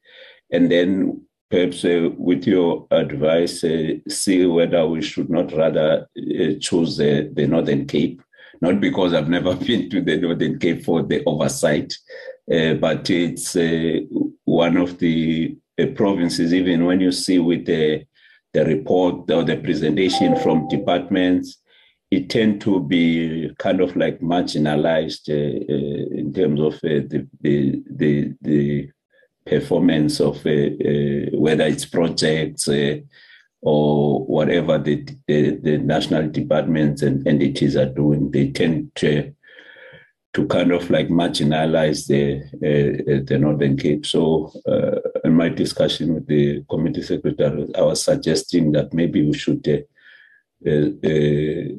and 0.52 0.72
then 0.72 1.26
perhaps 1.50 1.84
with 1.84 2.46
your 2.46 2.88
advice, 2.92 3.64
see 4.08 4.46
whether 4.46 4.88
we 4.88 5.02
should 5.02 5.30
not 5.30 5.52
rather 5.54 6.08
choose 6.60 6.98
the 6.98 7.46
Northern 7.48 7.88
Cape. 7.88 8.22
Not 8.62 8.80
because 8.80 9.14
I've 9.14 9.30
never 9.30 9.56
been 9.68 9.90
to 9.90 10.02
the 10.02 10.18
Northern 10.18 10.60
Cape 10.60 10.84
for 10.84 11.02
the 11.04 11.24
oversight, 11.26 11.94
uh, 12.52 12.74
but 12.76 13.10
it's 13.10 13.56
uh, 13.56 14.00
one 14.46 14.78
of 14.78 14.98
the 15.00 15.58
uh, 15.80 15.86
provinces, 15.96 16.54
even 16.54 16.86
when 16.86 17.00
you 17.00 17.12
see 17.12 17.40
with 17.40 17.66
the, 17.66 18.04
the 18.54 18.66
report 18.66 19.30
or 19.32 19.44
the 19.44 19.58
presentation 19.58 20.36
from 20.40 20.68
departments, 20.68 21.58
it 22.12 22.30
tend 22.30 22.60
to 22.62 22.82
be 22.82 23.52
kind 23.60 23.82
of 23.82 23.96
like 23.96 24.20
marginalized 24.20 25.30
uh, 25.30 25.74
uh, 25.74 26.18
in 26.20 26.34
terms 26.34 26.60
of 26.60 26.74
uh, 26.76 27.06
the, 27.08 27.28
the, 27.42 27.84
the, 27.92 28.34
the, 28.42 28.90
performance 29.50 30.20
of 30.20 30.44
whether 30.46 31.66
it's 31.66 31.86
projects 31.86 32.70
or 33.62 34.26
whatever 34.26 34.78
the, 34.78 35.06
the, 35.28 35.58
the, 35.58 35.78
national 35.78 36.30
departments 36.30 37.02
and 37.02 37.28
entities 37.28 37.76
are 37.76 37.88
doing, 37.88 38.32
they 38.32 38.52
tend 38.52 38.94
to, 38.96 39.34
to 40.34 40.48
kind 40.48 40.72
of 40.72 40.90
like 40.90 41.10
marginalize 41.10 42.08
the, 42.08 42.42
uh, 42.58 43.24
the 43.26 43.38
Northern 43.38 43.76
Cape. 43.78 44.06
So, 44.06 44.52
uh, 44.68 45.00
in 45.26 45.36
my 45.36 45.50
discussion 45.50 46.14
with 46.14 46.28
the 46.28 46.64
committee 46.70 47.02
secretary, 47.02 47.68
I 47.76 47.82
was 47.82 48.02
suggesting 48.04 48.72
that 48.74 48.94
maybe 48.94 49.26
we 49.26 49.34
should 49.38 49.68
uh, 49.68 50.70
uh, 50.70 50.90
uh 51.04 51.76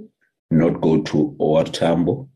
not 0.51 0.81
go 0.81 1.01
to 1.01 1.37
OR 1.39 1.65
Tambo 1.65 2.29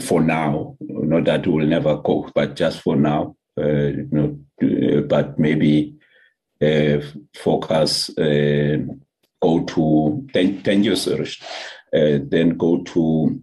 for 0.00 0.20
now. 0.20 0.76
Not 0.80 1.24
that 1.24 1.46
we 1.46 1.52
will 1.52 1.66
never 1.66 1.96
go, 1.96 2.28
but 2.34 2.56
just 2.56 2.80
for 2.80 2.96
now. 2.96 3.36
Uh, 3.58 3.64
you 3.66 4.08
know, 4.10 5.02
but 5.08 5.38
maybe 5.38 5.94
uh, 6.62 7.00
focus, 7.34 8.16
uh, 8.16 8.78
go 9.42 9.64
to, 9.64 10.26
thank 10.32 10.84
you, 10.84 10.92
uh, 10.94 12.18
then 12.28 12.56
go 12.56 12.82
to, 12.82 13.42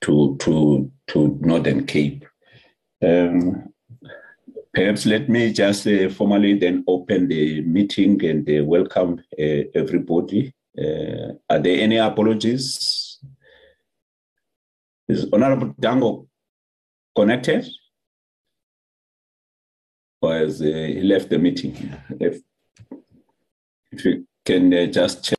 to, 0.00 0.36
to, 0.40 0.90
to 1.06 1.38
Northern 1.42 1.86
Cape. 1.86 2.24
Um, 3.02 3.72
perhaps 4.72 5.06
let 5.06 5.28
me 5.28 5.52
just 5.52 5.86
uh, 5.86 6.08
formally 6.08 6.58
then 6.58 6.82
open 6.88 7.28
the 7.28 7.60
meeting 7.62 8.24
and 8.24 8.48
uh, 8.48 8.64
welcome 8.64 9.20
uh, 9.38 9.62
everybody. 9.74 10.52
are 10.76 11.58
there 11.58 11.80
any 11.80 11.98
apologies? 11.98 13.18
Is 15.08 15.26
Honorable 15.32 15.74
Dango 15.78 16.26
connected? 17.14 17.68
Has 20.22 20.60
uh, 20.60 20.64
he 20.64 21.02
left 21.02 21.30
the 21.30 21.38
meeting? 21.38 21.94
If, 22.20 22.40
if 23.92 24.04
you 24.04 24.26
can 24.44 24.72
uh, 24.74 24.86
just 24.86 25.24
check. 25.24 25.37